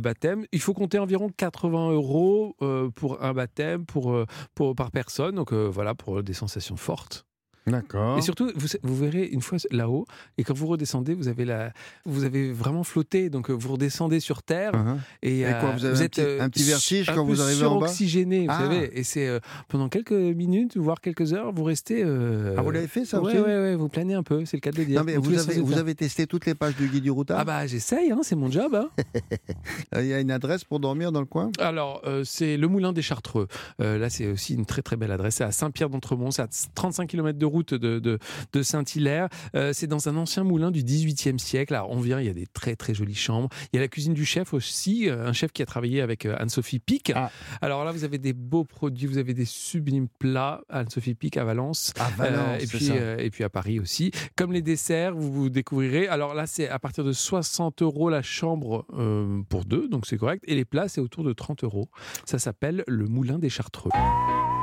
baptême. 0.00 0.44
Il 0.52 0.60
faut 0.60 0.74
compter 0.74 0.98
environ 0.98 1.30
80 1.34 1.92
euros 1.92 2.56
euh, 2.62 2.90
pour 2.90 3.22
un 3.22 3.32
baptême 3.32 3.86
pour, 3.86 4.24
pour, 4.54 4.74
par 4.74 4.90
personne, 4.90 5.36
donc 5.36 5.52
euh, 5.52 5.68
voilà, 5.72 5.94
pour 5.94 6.22
des 6.22 6.34
sensations 6.34 6.76
fortes. 6.76 7.24
D'accord. 7.70 8.18
Et 8.18 8.22
surtout, 8.22 8.50
vous, 8.54 8.68
vous 8.82 8.96
verrez 8.96 9.24
une 9.26 9.40
fois 9.42 9.58
là-haut, 9.70 10.06
et 10.36 10.44
quand 10.44 10.54
vous 10.54 10.66
redescendez, 10.66 11.14
vous 11.14 11.28
avez, 11.28 11.44
la, 11.44 11.72
vous 12.06 12.24
avez 12.24 12.52
vraiment 12.52 12.84
flotté, 12.84 13.30
donc 13.30 13.50
euh, 13.50 13.52
vous 13.54 13.72
redescendez 13.72 14.20
sur 14.20 14.42
Terre. 14.42 14.72
Uh-huh. 14.72 14.96
Et, 15.22 15.40
Et 15.40 15.46
euh, 15.46 15.60
quoi, 15.60 15.70
vous 15.72 15.84
avez 15.84 16.04
un 16.04 16.08
petit- 16.08 16.20
euh, 16.20 16.40
un 16.42 16.48
petit 16.50 16.62
vertige 16.64 17.08
un 17.10 17.14
quand 17.14 17.24
vous 17.24 17.40
arrivez 17.40 17.64
en 17.64 17.78
bas 17.78 17.86
suroxygéné, 17.88 18.40
vous 18.46 18.52
Ah. 18.52 18.58
savez. 18.60 18.90
Et 18.98 19.02
c'est 19.04 19.26
euh, 19.28 19.40
pendant 19.68 19.88
quelques 19.88 20.12
minutes, 20.12 20.76
voire 20.76 21.00
quelques 21.00 21.32
heures, 21.32 21.52
vous 21.52 21.64
restez. 21.64 22.02
euh, 22.04 22.54
Ah, 22.56 22.62
vous 22.62 22.70
l'avez 22.70 22.86
fait, 22.88 23.04
ça 23.04 23.20
aussi 23.20 23.36
ouais, 23.36 23.42
ouais, 23.42 23.74
vous 23.76 23.88
planez 23.88 24.14
un 24.14 24.22
peu, 24.22 24.44
c'est 24.44 24.56
le 24.56 24.60
cas 24.60 24.70
de 24.70 24.76
le 24.78 24.84
dire. 24.84 25.00
Non, 25.00 25.04
mais 25.04 25.16
vous 25.16 25.38
avez, 25.38 25.60
vous 25.60 25.94
testé 25.94 26.26
toutes 26.26 26.46
les 26.46 26.54
pages 26.54 26.76
du 26.76 26.86
guide 26.88 27.02
du 27.02 27.10
routard 27.10 27.38
Ah 27.40 27.44
bah 27.44 27.66
j'essaye, 27.66 28.10
hein, 28.12 28.20
c'est 28.22 28.36
mon 28.36 28.50
job. 28.50 28.74
hein. 28.74 28.88
Il 29.98 30.06
y 30.06 30.12
a 30.12 30.20
une 30.20 30.30
adresse 30.30 30.64
pour 30.64 30.80
dormir 30.80 31.12
dans 31.12 31.20
le 31.20 31.26
coin? 31.26 31.50
Alors, 31.58 32.02
euh, 32.06 32.22
c'est 32.24 32.56
le 32.56 32.68
Moulin 32.68 32.92
des 32.92 33.02
Chartreux. 33.02 33.48
Euh, 33.80 33.98
là, 33.98 34.10
c'est 34.10 34.26
aussi 34.30 34.54
une 34.54 34.66
très 34.66 34.82
très 34.82 34.96
belle 34.96 35.10
adresse. 35.10 35.36
C'est 35.36 35.44
à 35.44 35.50
Saint-Pierre-d'Entremont. 35.50 36.30
C'est 36.30 36.42
à 36.42 36.48
35 36.74 37.06
km 37.08 37.38
de 37.38 37.46
route 37.46 37.57
de, 37.66 37.98
de, 37.98 38.18
de 38.52 38.62
Saint-Hilaire. 38.62 39.28
Euh, 39.54 39.72
c'est 39.72 39.86
dans 39.86 40.08
un 40.08 40.16
ancien 40.16 40.44
moulin 40.44 40.70
du 40.70 40.82
18e 40.82 41.38
siècle. 41.38 41.74
Alors, 41.74 41.90
on 41.90 42.00
vient, 42.00 42.20
il 42.20 42.26
y 42.26 42.30
a 42.30 42.34
des 42.34 42.46
très 42.46 42.76
très 42.76 42.94
jolies 42.94 43.14
chambres. 43.14 43.48
Il 43.72 43.76
y 43.76 43.78
a 43.78 43.82
la 43.82 43.88
cuisine 43.88 44.14
du 44.14 44.24
chef 44.24 44.54
aussi, 44.54 45.08
euh, 45.08 45.26
un 45.26 45.32
chef 45.32 45.52
qui 45.52 45.62
a 45.62 45.66
travaillé 45.66 46.00
avec 46.00 46.26
euh, 46.26 46.36
Anne-Sophie 46.38 46.78
Pic. 46.78 47.12
Ah. 47.14 47.30
Alors 47.60 47.84
là, 47.84 47.92
vous 47.92 48.04
avez 48.04 48.18
des 48.18 48.32
beaux 48.32 48.64
produits, 48.64 49.06
vous 49.06 49.18
avez 49.18 49.34
des 49.34 49.44
sublimes 49.44 50.08
plats. 50.18 50.60
Anne-Sophie 50.68 51.14
Pic 51.14 51.36
à 51.36 51.44
Valence. 51.44 51.92
À 51.98 52.08
Valence, 52.10 52.38
Euh, 52.38 52.56
et, 52.58 52.66
c'est 52.66 52.76
puis, 52.76 52.86
ça. 52.86 52.92
euh, 52.94 53.16
et 53.18 53.30
puis 53.30 53.44
à 53.44 53.48
Paris 53.48 53.80
aussi. 53.80 54.10
Comme 54.36 54.52
les 54.52 54.62
desserts, 54.62 55.14
vous, 55.14 55.32
vous 55.32 55.50
découvrirez. 55.50 56.08
Alors 56.08 56.34
là, 56.34 56.46
c'est 56.46 56.68
à 56.68 56.78
partir 56.78 57.04
de 57.04 57.12
60 57.12 57.82
euros 57.82 58.08
la 58.10 58.22
chambre 58.22 58.84
euh, 58.96 59.40
pour 59.48 59.64
deux, 59.64 59.88
donc 59.88 60.06
c'est 60.06 60.18
correct. 60.18 60.44
Et 60.46 60.54
les 60.54 60.64
plats, 60.64 60.88
c'est 60.88 61.00
autour 61.00 61.24
de 61.24 61.32
30 61.32 61.64
euros. 61.64 61.88
Ça 62.24 62.38
s'appelle 62.38 62.84
le 62.86 63.06
Moulin 63.06 63.38
des 63.38 63.48
Chartreux. 63.50 63.90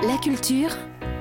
La 0.08 0.18
culture, 0.22 0.70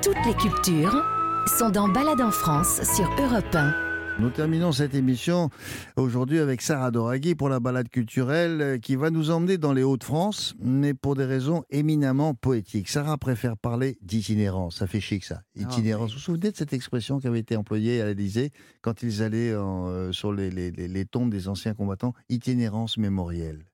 toutes 0.01 0.17
les 0.25 0.33
cultures, 0.35 1.03
sont 1.45 1.69
dans 1.69 1.87
Balade 1.87 2.21
en 2.21 2.31
France 2.31 2.81
sur 2.95 3.05
Europe 3.19 3.53
1. 3.53 3.73
Nous 4.19 4.29
terminons 4.29 4.71
cette 4.71 4.95
émission 4.95 5.49
aujourd'hui 5.97 6.39
avec 6.39 6.61
Sarah 6.61 6.89
Doraghi 6.89 7.35
pour 7.35 7.49
la 7.49 7.59
balade 7.59 7.89
culturelle 7.89 8.61
euh, 8.61 8.77
qui 8.77 8.95
va 8.95 9.09
nous 9.09 9.29
emmener 9.29 9.57
dans 9.57 9.73
les 9.73 9.83
Hauts-de-France, 9.83 10.55
mais 10.61 10.93
pour 10.93 11.15
des 11.15 11.25
raisons 11.25 11.63
éminemment 11.69 12.33
poétiques. 12.33 12.87
Sarah 12.87 13.17
préfère 13.17 13.57
parler 13.57 13.97
d'itinérance, 14.01 14.77
ça 14.77 14.87
fait 14.87 15.01
chic 15.01 15.25
ça. 15.25 15.41
Itinérance. 15.57 16.11
Vous 16.11 16.15
vous 16.15 16.21
souvenez 16.21 16.51
de 16.51 16.55
cette 16.55 16.71
expression 16.71 17.19
qui 17.19 17.27
avait 17.27 17.39
été 17.39 17.57
employée 17.57 18.01
à 18.01 18.05
l'Élysée 18.05 18.51
quand 18.81 19.03
ils 19.03 19.21
allaient 19.21 19.53
en, 19.55 19.89
euh, 19.89 20.11
sur 20.13 20.31
les, 20.31 20.49
les- 20.49 20.71
les- 20.71 20.87
les 20.87 21.05
tombes 21.05 21.29
des 21.29 21.49
anciens 21.49 21.73
combattants? 21.73 22.13
Itinérance 22.29 22.97
mémorielle. 22.97 23.65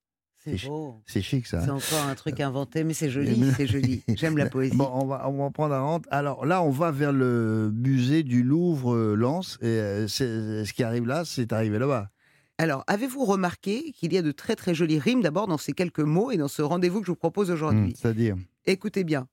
C'est 0.43 0.65
beau. 0.67 1.01
C'est 1.05 1.21
chic 1.21 1.45
ça. 1.45 1.61
C'est 1.61 1.69
hein 1.69 1.75
encore 1.75 2.07
un 2.07 2.15
truc 2.15 2.39
inventé, 2.39 2.83
mais 2.83 2.93
c'est 2.93 3.09
joli, 3.11 3.43
c'est 3.55 3.67
joli. 3.67 4.03
J'aime 4.15 4.37
la 4.37 4.45
poésie. 4.49 4.75
Bon, 4.75 4.89
on 4.91 5.05
va, 5.05 5.29
on 5.29 5.43
va 5.43 5.49
prendre 5.51 5.75
un 5.75 5.81
rente. 5.81 6.05
Alors 6.09 6.45
là, 6.45 6.63
on 6.63 6.71
va 6.71 6.89
vers 6.91 7.11
le 7.11 7.71
musée 7.73 8.23
du 8.23 8.41
Louvre-Lens. 8.43 9.57
Et 9.61 9.65
euh, 9.67 10.07
c'est- 10.07 10.65
ce 10.65 10.73
qui 10.73 10.83
arrive 10.83 11.05
là, 11.05 11.23
c'est 11.25 11.53
arrivé 11.53 11.77
là-bas. 11.79 12.09
Alors, 12.57 12.83
avez-vous 12.87 13.25
remarqué 13.25 13.91
qu'il 13.91 14.13
y 14.13 14.17
a 14.17 14.21
de 14.21 14.31
très 14.31 14.55
très 14.55 14.73
jolies 14.75 14.99
rimes 14.99 15.21
d'abord 15.21 15.47
dans 15.47 15.57
ces 15.57 15.73
quelques 15.73 15.99
mots 15.99 16.31
et 16.31 16.37
dans 16.37 16.47
ce 16.47 16.61
rendez-vous 16.61 17.01
que 17.01 17.05
je 17.07 17.11
vous 17.11 17.15
propose 17.17 17.49
aujourd'hui? 17.51 17.89
Hum, 17.89 17.93
C'est-à-dire? 17.95 18.35
Écoutez 18.65 19.03
bien. 19.03 19.27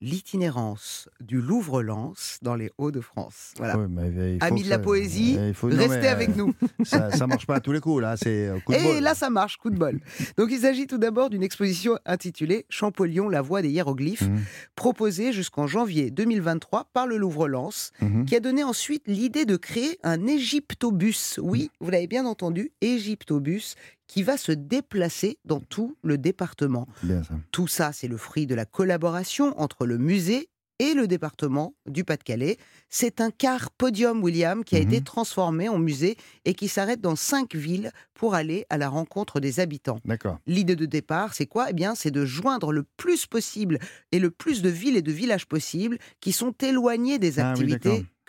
L'itinérance 0.00 1.08
du 1.20 1.40
Louvre-Lens 1.40 2.38
dans 2.42 2.54
les 2.54 2.70
Hauts-de-France. 2.78 3.54
Voilà. 3.56 3.76
Mais 3.88 4.38
faut 4.38 4.44
Amis 4.46 4.62
de 4.62 4.68
la 4.68 4.76
ça- 4.76 4.82
poésie, 4.82 5.36
non, 5.36 5.52
restez 5.62 5.98
mais, 6.00 6.06
avec 6.06 6.28
euh, 6.30 6.34
nous. 6.36 6.54
Ça, 6.84 7.10
ça 7.10 7.26
marche 7.26 7.46
pas 7.46 7.56
à 7.56 7.60
tous 7.60 7.72
les 7.72 7.80
coups, 7.80 8.02
là. 8.02 8.16
C'est 8.16 8.46
euh, 8.48 8.60
coup 8.60 8.72
de 8.72 8.78
Et 8.78 8.82
bol. 8.82 9.02
là, 9.02 9.14
ça 9.14 9.28
marche, 9.28 9.56
coup 9.56 9.70
de 9.70 9.76
bol. 9.76 10.00
Donc, 10.36 10.50
il 10.52 10.60
s'agit 10.60 10.86
tout 10.86 10.98
d'abord 10.98 11.30
d'une 11.30 11.42
exposition 11.42 11.98
intitulée 12.06 12.64
Champollion, 12.68 13.28
la 13.28 13.42
voie 13.42 13.60
des 13.60 13.70
hiéroglyphes, 13.70 14.22
Mhm, 14.28 14.40
proposée 14.76 15.32
jusqu'en 15.32 15.66
janvier 15.66 16.10
2023 16.10 16.88
par 16.92 17.06
le 17.06 17.16
Louvre-Lens, 17.16 17.90
mhm. 18.00 18.24
qui 18.24 18.36
a 18.36 18.40
donné 18.40 18.62
ensuite 18.62 19.02
l'idée 19.06 19.44
de 19.46 19.56
créer 19.56 19.98
un 20.04 20.26
égyptobus. 20.26 21.38
Oui, 21.42 21.70
vous 21.80 21.90
l'avez 21.90 22.06
bien 22.06 22.24
entendu, 22.26 22.70
égyptobus, 22.80 23.74
qui 24.08 24.24
va 24.24 24.36
se 24.36 24.50
déplacer 24.52 25.38
dans 25.44 25.60
tout 25.60 25.96
le 26.02 26.18
département. 26.18 26.88
Bien 27.04 27.22
ça. 27.22 27.34
Tout 27.52 27.68
ça, 27.68 27.92
c'est 27.92 28.08
le 28.08 28.16
fruit 28.16 28.46
de 28.46 28.54
la 28.56 28.64
collaboration 28.64 29.58
entre 29.60 29.86
le 29.86 29.98
musée 29.98 30.48
et 30.80 30.94
le 30.94 31.08
département 31.08 31.74
du 31.86 32.04
Pas-de-Calais. 32.04 32.56
C'est 32.88 33.20
un 33.20 33.32
car 33.32 33.72
podium, 33.72 34.22
William, 34.22 34.62
qui 34.62 34.76
a 34.76 34.78
Mhm. 34.78 34.86
été 34.86 35.00
transformé 35.02 35.68
en 35.68 35.76
musée 35.78 36.16
et 36.44 36.54
qui 36.54 36.68
s'arrête 36.68 37.00
dans 37.00 37.16
cinq 37.16 37.56
villes 37.56 37.90
pour 38.14 38.34
aller 38.36 38.64
à 38.70 38.78
la 38.78 38.88
rencontre 38.88 39.40
des 39.40 39.58
habitants. 39.58 39.98
D'accord. 40.04 40.38
L'idée 40.46 40.76
de 40.76 40.86
départ, 40.86 41.34
c'est 41.34 41.46
quoi? 41.46 41.66
Eh 41.70 41.72
bien, 41.72 41.96
c'est 41.96 42.12
de 42.12 42.24
joindre 42.24 42.72
le 42.72 42.84
plus 42.96 43.26
possible 43.26 43.80
et 44.12 44.20
le 44.20 44.30
plus 44.30 44.62
de 44.62 44.68
villes 44.68 44.96
et 44.96 45.02
de 45.02 45.10
villages 45.12 45.46
possibles 45.46 45.98
qui 46.20 46.30
sont 46.30 46.52
éloignés 46.62 47.18
des 47.18 47.40
Ah 47.40 47.54
oui, 47.58 47.76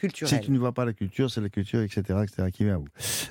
Si 0.02 0.40
tu 0.40 0.52
ne 0.52 0.60
vois 0.60 0.72
pas 0.72 0.86
la 0.86 0.94
culture, 0.94 1.30
c'est 1.30 1.42
la 1.42 1.50
culture, 1.50 1.82
etc., 1.82 2.02
etc., 2.24 2.50
qui 2.52 2.64
vient 2.64 2.76
à 2.76 2.78
vous. 2.78 2.88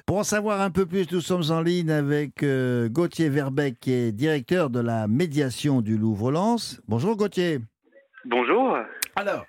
Pour 0.06 0.18
en 0.18 0.24
savoir 0.24 0.60
un 0.60 0.70
peu 0.70 0.86
plus, 0.86 1.10
nous 1.12 1.20
sommes 1.20 1.50
en 1.50 1.62
ligne 1.62 1.90
avec 1.90 2.42
euh, 2.42 2.88
Gauthier 2.88 3.28
Verbeck, 3.28 3.78
qui 3.80 3.92
est 3.92 4.12
directeur 4.12 4.70
de 4.70 4.80
la 4.80 5.08
médiation 5.08 5.80
du 5.80 5.96
Louvre-Lens. 5.96 6.80
Bonjour 6.88 7.16
Gauthier. 7.16 7.60
Bonjour. 8.24 8.76
Alors, 9.16 9.46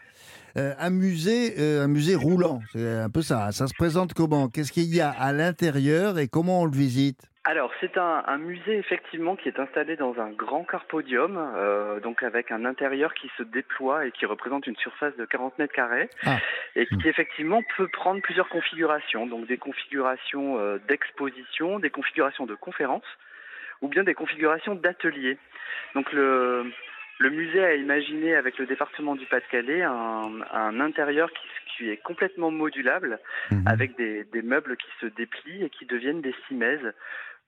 euh, 0.60 0.74
un 0.80 0.90
musée, 0.90 1.54
euh, 1.60 1.86
un 1.86 1.88
musée 1.88 2.16
roulant, 2.16 2.60
c'est 2.74 2.98
un 3.00 3.10
peu 3.10 3.22
ça. 3.22 3.52
Ça 3.52 3.68
se 3.68 3.74
présente 3.74 4.14
comment? 4.14 4.50
Qu'est-ce 4.50 4.72
qu'il 4.72 4.94
y 4.94 5.02
a 5.02 5.10
à 5.10 5.32
l'intérieur 5.32 6.20
et 6.20 6.28
comment 6.28 6.62
on 6.62 6.66
le 6.66 6.72
visite? 6.76 7.20
Alors, 7.46 7.72
c'est 7.80 7.98
un, 7.98 8.24
un 8.28 8.38
musée 8.38 8.78
effectivement 8.78 9.36
qui 9.36 9.48
est 9.48 9.60
installé 9.60 9.96
dans 9.96 10.14
un 10.20 10.30
grand 10.30 10.66
carpodium, 10.66 11.38
euh, 11.38 12.00
donc 12.02 12.22
avec 12.22 12.52
un 12.52 12.66
intérieur 12.66 13.14
qui 13.14 13.32
se 13.38 13.44
déploie 13.44 14.06
et 14.06 14.12
qui 14.12 14.26
représente 14.26 14.68
une 14.68 14.76
surface 14.76 15.16
de 15.18 15.26
40 15.26 15.58
mètres 15.58 15.74
carrés, 15.74 16.10
Ah. 16.26 16.38
et 16.76 16.86
qui 16.86 17.08
effectivement 17.08 17.62
peut 17.78 17.88
prendre 17.88 18.22
plusieurs 18.22 18.50
configurations, 18.50 19.26
donc 19.26 19.48
des 19.48 19.58
configurations 19.58 20.60
euh, 20.60 20.80
d'exposition, 20.90 21.80
des 21.80 21.90
configurations 21.90 22.46
de 22.46 22.56
conférences, 22.56 23.08
ou 23.82 23.88
bien 23.88 24.04
des 24.04 24.14
configurations 24.14 24.76
d'ateliers. 24.76 25.38
Donc 25.96 26.12
le, 26.12 26.66
le 27.20 27.30
musée 27.30 27.64
a 27.64 27.76
imaginé 27.76 28.34
avec 28.36 28.58
le 28.58 28.66
département 28.66 29.16
du 29.16 29.26
Pas-de-Calais 29.26 29.82
un, 29.84 30.42
un 30.52 30.80
intérieur 30.80 31.30
qui, 31.32 31.48
qui 31.78 31.90
est 31.90 31.98
complètement 31.98 32.50
modulable, 32.50 33.20
Mhm. 33.52 33.68
avec 33.68 33.98
des, 33.98 34.24
des 34.26 34.42
meubles 34.42 34.78
qui 34.78 34.88
se 35.02 35.06
déplient 35.06 35.64
et 35.66 35.70
qui 35.70 35.86
deviennent 35.86 36.22
des 36.22 36.36
simèses. 36.48 36.94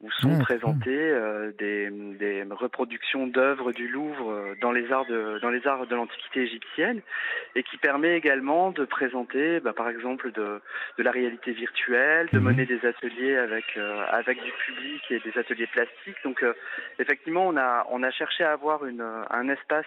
Où 0.01 0.11
sont 0.11 0.37
Ah, 0.39 0.43
présentées 0.43 0.89
euh, 1.11 1.51
des, 1.57 1.89
des 1.89 2.43
reproductions 2.49 3.27
d'œuvres 3.27 3.71
du 3.71 3.87
Louvre 3.87 4.31
euh, 4.31 4.55
dans 4.61 4.71
les 4.71 4.91
arts 4.91 5.05
de 5.05 5.39
dans 5.41 5.49
les 5.49 5.65
arts 5.67 5.85
de 5.87 5.95
l'Antiquité 5.95 6.41
égyptienne, 6.41 7.01
et 7.55 7.63
qui 7.63 7.77
permet 7.77 8.17
également 8.17 8.71
de 8.71 8.85
présenter, 8.85 9.59
bah, 9.59 9.73
par 9.73 9.89
exemple, 9.89 10.31
de, 10.31 10.61
de 10.97 11.03
la 11.03 11.11
réalité 11.11 11.51
virtuelle, 11.51 12.29
de 12.33 12.39
mener 12.39 12.65
des 12.65 12.83
ateliers 12.85 13.37
avec 13.37 13.65
euh, 13.77 14.05
avec 14.09 14.41
du 14.43 14.51
public 14.65 15.01
et 15.11 15.19
des 15.19 15.37
ateliers 15.37 15.67
plastiques. 15.67 16.17
Donc, 16.23 16.41
euh, 16.43 16.53
effectivement, 16.99 17.47
on 17.47 17.57
a 17.57 17.85
on 17.91 18.01
a 18.03 18.11
cherché 18.11 18.43
à 18.43 18.53
avoir 18.53 18.85
une 18.85 19.05
un 19.29 19.49
espace 19.49 19.85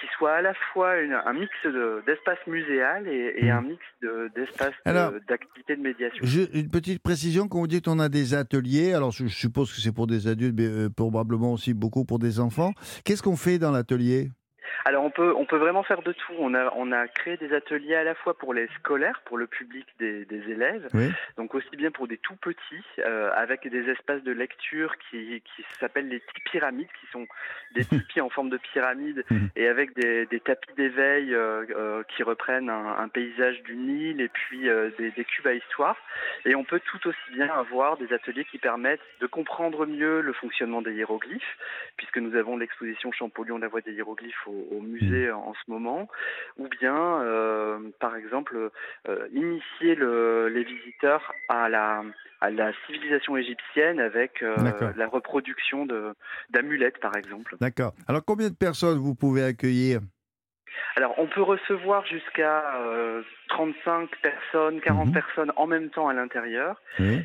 qui 0.00 0.06
soit 0.16 0.32
à 0.34 0.42
la 0.42 0.54
fois 0.72 0.98
une- 1.00 1.12
un 1.12 1.32
mix 1.32 1.50
de- 1.64 2.02
d'espace 2.06 2.38
muséal 2.46 3.06
et, 3.08 3.34
et 3.38 3.50
un 3.50 3.62
mix 3.62 3.80
de- 4.02 4.30
d'espace 4.34 4.72
de- 4.84 4.90
Alors, 4.90 5.12
d'activités 5.28 5.76
de, 5.76 5.82
médiation. 5.82 6.24
Je- 6.24 6.58
une 6.58 6.68
petite 6.70 7.02
précision, 7.02 7.48
quand 7.48 7.58
vous 7.58 7.66
dites 7.66 7.84
qu'on 7.84 7.98
a 7.98 8.08
des 8.08 8.34
ateliers, 8.34 8.94
alors 8.94 9.10
je, 9.12 9.26
je 9.26 9.34
suppose 9.36 9.72
que 9.72 9.80
c'est 9.80 9.92
pour 9.92 10.06
des 10.06 10.26
adultes, 10.28 10.54
mais 10.58 10.66
euh, 10.66 10.88
probablement 10.88 11.52
aussi 11.52 11.74
beaucoup 11.74 12.04
pour 12.04 12.18
des 12.18 12.40
enfants. 12.40 12.72
Qu'est-ce 13.04 13.22
qu'on 13.22 13.36
fait 13.36 13.58
dans 13.58 13.70
l'atelier? 13.70 14.30
Alors 14.84 15.04
on 15.04 15.10
peut 15.10 15.34
on 15.36 15.44
peut 15.44 15.56
vraiment 15.56 15.82
faire 15.82 16.02
de 16.02 16.12
tout. 16.12 16.32
On 16.38 16.54
a 16.54 16.72
on 16.76 16.92
a 16.92 17.06
créé 17.08 17.36
des 17.36 17.52
ateliers 17.54 17.94
à 17.94 18.04
la 18.04 18.14
fois 18.14 18.34
pour 18.36 18.54
les 18.54 18.68
scolaires, 18.78 19.20
pour 19.24 19.38
le 19.38 19.46
public 19.46 19.86
des, 19.98 20.24
des 20.24 20.50
élèves, 20.50 20.88
Oui. 20.94 21.10
donc 21.36 21.54
aussi 21.54 21.76
bien 21.76 21.90
pour 21.90 22.08
des 22.08 22.18
tout 22.18 22.36
petits, 22.36 22.84
euh, 22.98 23.30
avec 23.34 23.68
des 23.68 23.88
espaces 23.90 24.22
de 24.22 24.32
lecture 24.32 24.96
qui 24.98 25.42
qui 25.54 25.64
s'appellent 25.78 26.08
les 26.08 26.22
pyramides, 26.50 26.88
qui 27.00 27.06
sont 27.12 27.26
des 27.74 27.84
tipis 27.84 28.20
en 28.20 28.28
forme 28.28 28.50
de 28.50 28.56
pyramide 28.58 29.24
et 29.56 29.66
avec 29.68 29.94
des, 29.94 30.26
des 30.26 30.40
tapis 30.40 30.72
d'éveil 30.76 31.34
euh, 31.34 31.64
euh, 31.70 32.02
qui 32.14 32.22
reprennent 32.22 32.70
un, 32.70 32.98
un 32.98 33.08
paysage 33.08 33.62
du 33.62 33.76
Nil 33.76 34.20
et 34.20 34.28
puis 34.28 34.68
euh, 34.68 34.90
des, 34.98 35.10
des 35.10 35.24
cubes 35.24 35.46
à 35.46 35.54
histoire. 35.54 35.96
Et 36.44 36.54
on 36.54 36.64
peut 36.64 36.80
tout 36.80 37.06
aussi 37.08 37.32
bien 37.32 37.48
avoir 37.52 37.96
des 37.96 38.12
ateliers 38.12 38.44
qui 38.44 38.58
permettent 38.58 39.00
de 39.20 39.26
comprendre 39.26 39.86
mieux 39.86 40.20
le 40.20 40.32
fonctionnement 40.32 40.82
des 40.82 40.92
hiéroglyphes, 40.94 41.56
puisque 41.96 42.18
nous 42.18 42.34
avons 42.36 42.56
l'exposition 42.56 43.12
Champollion 43.12 43.58
la 43.58 43.68
voie 43.68 43.80
des 43.80 43.92
hiéroglyphes 43.92 44.46
au, 44.46 44.71
au 44.76 44.80
musée 44.80 45.30
en, 45.30 45.40
en 45.40 45.54
ce 45.54 45.70
moment, 45.70 46.08
ou 46.58 46.68
bien, 46.80 47.22
euh, 47.22 47.78
par 48.00 48.16
exemple, 48.16 48.70
euh, 49.08 49.28
initier 49.32 49.94
le- 49.94 50.48
les 50.48 50.64
visiteurs 50.64 51.32
à 51.48 51.68
la, 51.68 52.02
à 52.40 52.50
la 52.50 52.72
civilisation 52.86 53.36
égyptienne 53.36 54.00
avec 54.00 54.42
euh, 54.42 54.92
la 54.96 55.06
reproduction 55.06 55.86
d'amulettes, 56.50 56.98
par 57.00 57.16
exemple. 57.16 57.56
D'accord. 57.60 57.92
Alors 58.08 58.22
combien 58.24 58.48
de 58.50 58.56
personnes 58.56 58.98
vous 58.98 59.14
pouvez 59.14 59.44
accueillir? 59.44 60.00
Alors, 60.96 61.14
on 61.18 61.26
peut 61.26 61.42
recevoir 61.42 62.04
jusqu'à 62.06 62.80
euh, 62.82 63.22
35 63.48 64.10
personnes, 64.22 64.80
40 64.80 65.12
personnes 65.12 65.52
en 65.56 65.66
même 65.66 65.90
temps 65.90 66.08
à 66.08 66.14
l'intérieur. 66.14 66.80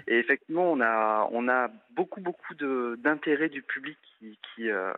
Et 0.07 0.19
effectivement, 0.19 0.71
on 0.71 0.79
a, 0.81 1.27
on 1.31 1.47
a 1.49 1.69
beaucoup, 1.91 2.21
beaucoup 2.21 2.53
d'intérêt 2.55 3.49
du 3.49 3.61
public 3.61 3.97
qui, 4.19 4.37
qui, 4.55 4.69
euh, 4.69 4.91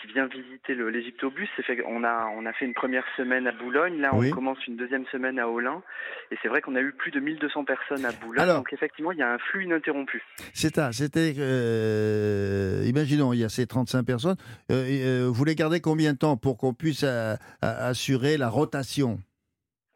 qui 0.00 0.06
vient 0.12 0.26
visiter 0.26 0.74
l'Égyptobus. 0.74 1.48
Qu'on 1.84 2.04
a, 2.04 2.26
on 2.36 2.46
a 2.46 2.52
fait 2.52 2.64
une 2.64 2.74
première 2.74 3.04
semaine 3.16 3.46
à 3.46 3.52
Boulogne. 3.52 4.00
Là, 4.00 4.10
Oui. 4.14 4.28
on 4.30 4.34
commence 4.34 4.66
une 4.66 4.76
deuxième 4.76 5.04
semaine 5.12 5.38
à 5.38 5.48
Olin. 5.48 5.82
Et 6.30 6.36
c'est 6.42 6.48
vrai 6.48 6.60
qu'on 6.62 6.74
a 6.74 6.80
eu 6.80 6.92
plus 6.92 7.10
de 7.10 7.20
1200 7.20 7.64
personnes 7.64 8.04
à 8.04 8.12
Boulogne. 8.12 8.40
Alors- 8.42 8.58
Donc, 8.58 8.72
effectivement, 8.72 9.12
il 9.12 9.18
y 9.18 9.22
a 9.22 9.32
un 9.32 9.38
flux 9.38 9.64
ininterrompu. 9.64 10.22
C'est 10.54 10.74
ça, 10.74 10.90
c'était. 10.92 11.34
euh, 11.38 12.82
imaginons, 12.86 13.32
il 13.32 13.40
y 13.40 13.44
a 13.44 13.48
ces 13.48 13.66
35 13.66 14.04
personnes. 14.04 14.36
euh, 14.70 14.84
euh, 15.26 15.28
vous 15.30 15.44
les 15.44 15.54
gardez 15.54 15.80
combien 15.80 16.12
de 16.12 16.18
temps 16.18 16.36
pour 16.36 16.56
qu'on 16.58 16.74
puisse 16.74 17.04
euh, 17.04 17.34
assurer 17.62 18.36
la 18.36 18.48
rotation? 18.48 19.18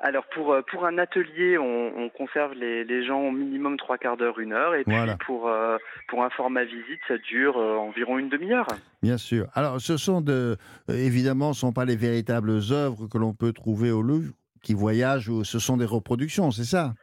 Alors 0.01 0.25
pour 0.35 0.53
euh, 0.53 0.61
pour 0.71 0.85
un 0.85 0.99
atelier, 0.99 1.57
on, 1.57 1.97
on 1.97 2.09
conserve 2.09 2.53
les, 2.55 2.85
les 2.85 3.07
gens 3.07 3.21
au 3.21 3.31
minimum 3.31 3.77
trois 3.77 3.97
quarts 3.97 4.17
d'heure, 4.17 4.39
une 4.41 4.53
heure, 4.53 4.75
et 4.75 4.83
puis 4.85 4.97
pour 5.25 5.49
euh, 5.49 5.79
pour 6.09 6.25
un 6.25 6.31
format 6.31 6.65
visite, 6.65 7.01
ça 7.07 7.17
dure 7.17 7.57
euh, 7.57 7.77
environ 7.77 8.19
une 8.19 8.29
demi-heure. 8.29 8.67
Bien 9.03 9.17
sûr. 9.19 9.47
Alors, 9.55 9.81
ce 9.81 9.97
sont 9.97 10.21
de. 10.21 10.57
évidemment, 10.89 11.53
ce 11.53 11.61
sont 11.61 11.73
pas 11.73 11.85
les 11.85 11.97
véritables 11.97 12.59
œuvres 12.73 13.07
que 13.07 13.19
l'on 13.19 13.35
peut 13.35 13.53
trouver 13.53 13.93
au 13.93 14.03
Louvre 14.03 14.33
qui 14.63 14.75
voyagent, 14.75 15.29
ou 15.29 15.45
ce 15.45 15.59
sont 15.59 15.77
des 15.77 15.85
reproductions, 15.85 16.51
c'est 16.51 16.65
ça? 16.65 16.95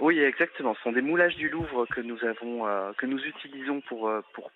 Oui, 0.00 0.18
exactement. 0.18 0.74
Ce 0.74 0.82
sont 0.82 0.92
des 0.92 1.02
moulages 1.02 1.36
du 1.36 1.48
Louvre 1.48 1.86
que 1.86 2.00
nous 2.00 2.18
avons 2.22 2.66
euh, 2.66 2.92
que 2.98 3.06
nous 3.06 3.18
utilisons 3.18 3.80
pour 3.88 4.10
pour 4.34 4.50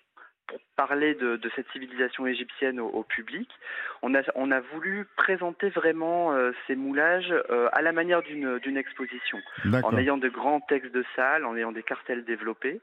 parler 0.75 1.15
de, 1.15 1.35
de 1.35 1.51
cette 1.55 1.69
civilisation 1.71 2.25
égyptienne 2.25 2.79
au, 2.79 2.87
au 2.87 3.03
public. 3.03 3.49
On 4.01 4.15
a 4.15 4.21
on 4.35 4.51
a 4.51 4.59
voulu 4.59 5.05
présenter 5.15 5.69
vraiment 5.69 6.33
euh, 6.33 6.51
ces 6.67 6.75
moulages 6.75 7.33
euh, 7.49 7.69
à 7.71 7.81
la 7.81 7.91
manière 7.91 8.21
d'une 8.23 8.77
exposition, 8.77 9.37
en 9.83 9.97
ayant 9.97 10.17
de 10.17 10.29
grands 10.29 10.61
textes 10.61 10.93
de 10.93 11.03
salle, 11.15 11.45
en 11.45 11.55
ayant 11.55 11.71
des 11.71 11.83
cartels 11.83 12.25
développés, 12.25 12.81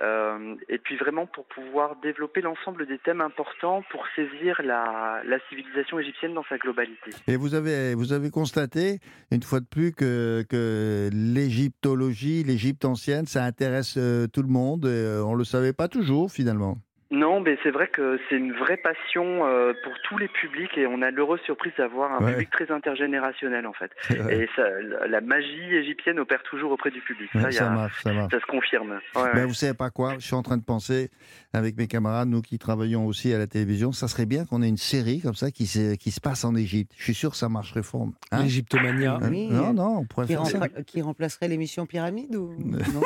euh, 0.00 0.54
et 0.68 0.78
puis 0.78 0.96
vraiment 0.96 1.26
pour 1.26 1.44
pouvoir 1.46 1.96
développer 1.96 2.40
l'ensemble 2.40 2.86
des 2.86 2.98
thèmes 2.98 3.20
importants 3.20 3.82
pour 3.90 4.04
saisir 4.14 4.60
la, 4.62 5.22
la 5.24 5.38
civilisation 5.48 5.98
égyptienne 5.98 6.34
dans 6.34 6.44
sa 6.48 6.58
globalité. 6.58 7.10
Et 7.26 7.36
vous 7.36 7.54
avez, 7.54 7.94
vous 7.94 8.12
avez 8.12 8.30
constaté, 8.30 9.00
une 9.30 9.42
fois 9.42 9.60
de 9.60 9.66
plus, 9.66 9.92
que, 9.92 10.44
que 10.48 11.10
l'égyptologie, 11.12 12.44
l'Égypte 12.44 12.84
ancienne, 12.84 13.26
ça 13.26 13.44
intéresse 13.44 13.98
tout 14.32 14.42
le 14.42 14.48
monde. 14.48 14.86
et, 14.86 15.20
on 15.24 15.32
ne 15.32 15.38
le 15.38 15.44
savait 15.44 15.72
pas 15.72 15.88
toujours, 15.88 16.30
finalement. 16.30 16.76
Non, 17.12 17.40
mais 17.40 17.58
c'est 17.62 17.70
vrai 17.70 17.88
que 17.88 18.18
c'est 18.28 18.36
une 18.36 18.52
vraie 18.54 18.78
passion 18.78 19.44
euh, 19.46 19.74
pour 19.84 19.92
tous 20.08 20.16
les 20.16 20.28
publics 20.28 20.76
et 20.78 20.86
on 20.86 21.02
a 21.02 21.10
l'heureuse 21.10 21.40
surprise 21.42 21.72
d'avoir 21.76 22.10
un 22.12 22.24
Ouais. 22.24 22.32
public 22.32 22.50
très 22.50 22.70
intergénérationnel 22.72 23.66
en 23.66 23.72
fait. 23.74 23.90
Et 24.30 24.48
ça, 24.56 24.62
la 25.06 25.20
magie 25.20 25.74
égyptienne 25.74 26.18
opère 26.18 26.42
toujours 26.42 26.72
auprès 26.72 26.90
du 26.90 27.00
public. 27.02 27.28
Ouais, 27.34 27.52
ça 27.52 27.66
a- 27.66 27.70
marche, 27.70 28.02
ça 28.02 28.12
marche. 28.14 28.32
ça 28.32 28.40
se 28.40 28.46
confirme. 28.46 28.92
Ouais, 28.92 28.98
Ben, 29.14 29.34
ouais. 29.34 29.44
vous 29.46 29.52
savez 29.54 29.74
pas 29.74 29.90
quoi 29.90 30.14
Je 30.18 30.24
suis 30.24 30.34
en 30.34 30.42
train 30.42 30.56
de 30.56 30.64
penser, 30.64 31.10
avec 31.52 31.76
mes 31.76 31.86
camarades, 31.86 32.28
nous 32.28 32.40
qui 32.40 32.58
travaillons 32.58 33.04
aussi 33.06 33.32
à 33.34 33.38
la 33.38 33.46
télévision, 33.46 33.92
ça 33.92 34.08
serait 34.08 34.24
bien 34.26 34.46
qu'on 34.46 34.62
ait 34.62 34.68
une 34.68 34.78
série 34.78 35.20
comme 35.20 35.34
ça 35.34 35.50
qui 35.50 35.66
se, 35.66 35.94
qui 35.96 36.10
se 36.12 36.20
passe 36.20 36.44
en 36.46 36.54
Égypte. 36.54 36.92
Je 36.96 37.04
suis 37.04 37.14
sûr 37.14 37.30
que 37.30 37.36
ça 37.36 37.50
marcherait 37.50 37.82
fort. 37.82 38.06
Hein? 38.30 38.42
L'Égyptomania. 38.42 39.18
Oui. 39.30 39.48
Non, 39.50 39.74
non, 39.74 39.98
on 39.98 40.04
pourrait 40.06 40.26
Qui, 40.26 40.32
faire 40.32 40.46
ça. 40.46 40.66
qui 40.86 41.02
remplacerait 41.02 41.48
l'émission 41.48 41.84
Pyramide 41.84 42.34
ou 42.36 42.54
non? 42.58 43.02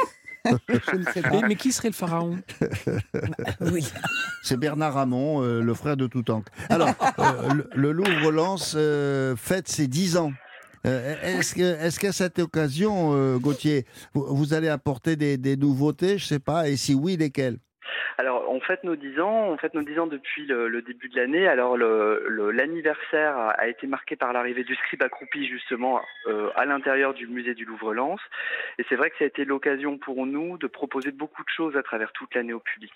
Je 0.92 0.96
ne 0.96 1.04
sais 1.04 1.22
pas. 1.22 1.30
Mais, 1.30 1.42
mais 1.48 1.54
qui 1.56 1.72
serait 1.72 1.88
le 1.88 1.94
pharaon? 1.94 2.38
Oui. 3.60 3.86
C'est 4.42 4.56
Bernard 4.56 4.94
Ramon, 4.94 5.42
euh, 5.42 5.60
le 5.60 5.74
frère 5.74 5.96
de 5.96 6.06
Toutank. 6.06 6.46
Alors, 6.68 6.90
euh, 7.18 7.54
le, 7.54 7.68
le 7.74 7.92
Louvre 7.92 8.30
Lens 8.30 8.74
euh, 8.76 9.34
fête 9.36 9.68
ses 9.68 9.86
10 9.88 10.16
ans. 10.16 10.32
Euh, 10.86 11.16
Est-ce 11.22 11.54
que- 11.54 11.62
est-ce 11.84 11.98
qu'à 11.98 12.12
cette 12.12 12.38
occasion, 12.38 13.10
euh, 13.14 13.38
Gauthier, 13.38 13.86
vous, 14.14 14.24
vous 14.28 14.54
allez 14.54 14.68
apporter 14.68 15.16
des, 15.16 15.36
des 15.36 15.56
nouveautés, 15.56 16.18
je 16.18 16.26
sais 16.26 16.38
pas, 16.38 16.68
et 16.68 16.76
si 16.76 16.94
oui, 16.94 17.16
lesquelles? 17.16 17.58
Alors, 18.18 18.50
on 18.50 18.60
fête 18.60 18.82
nos 18.84 18.96
10 18.96 19.20
ans, 19.20 19.48
on 19.48 19.56
fête 19.58 19.74
nos 19.74 19.82
10 19.82 19.98
ans 19.98 20.06
depuis 20.06 20.46
le, 20.46 20.68
le 20.68 20.80
début 20.82 21.08
de 21.08 21.16
l'année. 21.16 21.46
Alors, 21.46 21.76
le- 21.76 22.24
le- 22.28 22.50
l'anniversaire 22.50 23.36
a, 23.36 23.66
été 23.68 23.86
marqué 23.86 24.16
par 24.16 24.32
l'arrivée 24.32 24.64
du 24.64 24.74
scribe 24.74 25.02
accroupi, 25.02 25.46
justement, 25.46 26.00
euh, 26.26 26.48
à 26.56 26.64
l'intérieur 26.64 27.12
du 27.14 27.26
musée 27.26 27.54
du 27.54 27.64
Louvre-Lens. 27.64 28.20
Et 28.78 28.84
c'est 28.88 28.96
vrai 28.96 29.10
que 29.10 29.16
ça 29.18 29.24
a 29.24 29.26
été 29.26 29.44
l'occasion 29.44 29.98
pour 29.98 30.24
nous 30.26 30.56
de 30.56 30.66
proposer 30.66 31.10
beaucoup 31.10 31.42
de 31.42 31.48
choses 31.54 31.76
à 31.76 31.82
travers 31.82 32.12
toute 32.12 32.34
l'année 32.34 32.52
au 32.54 32.60
public. 32.60 32.92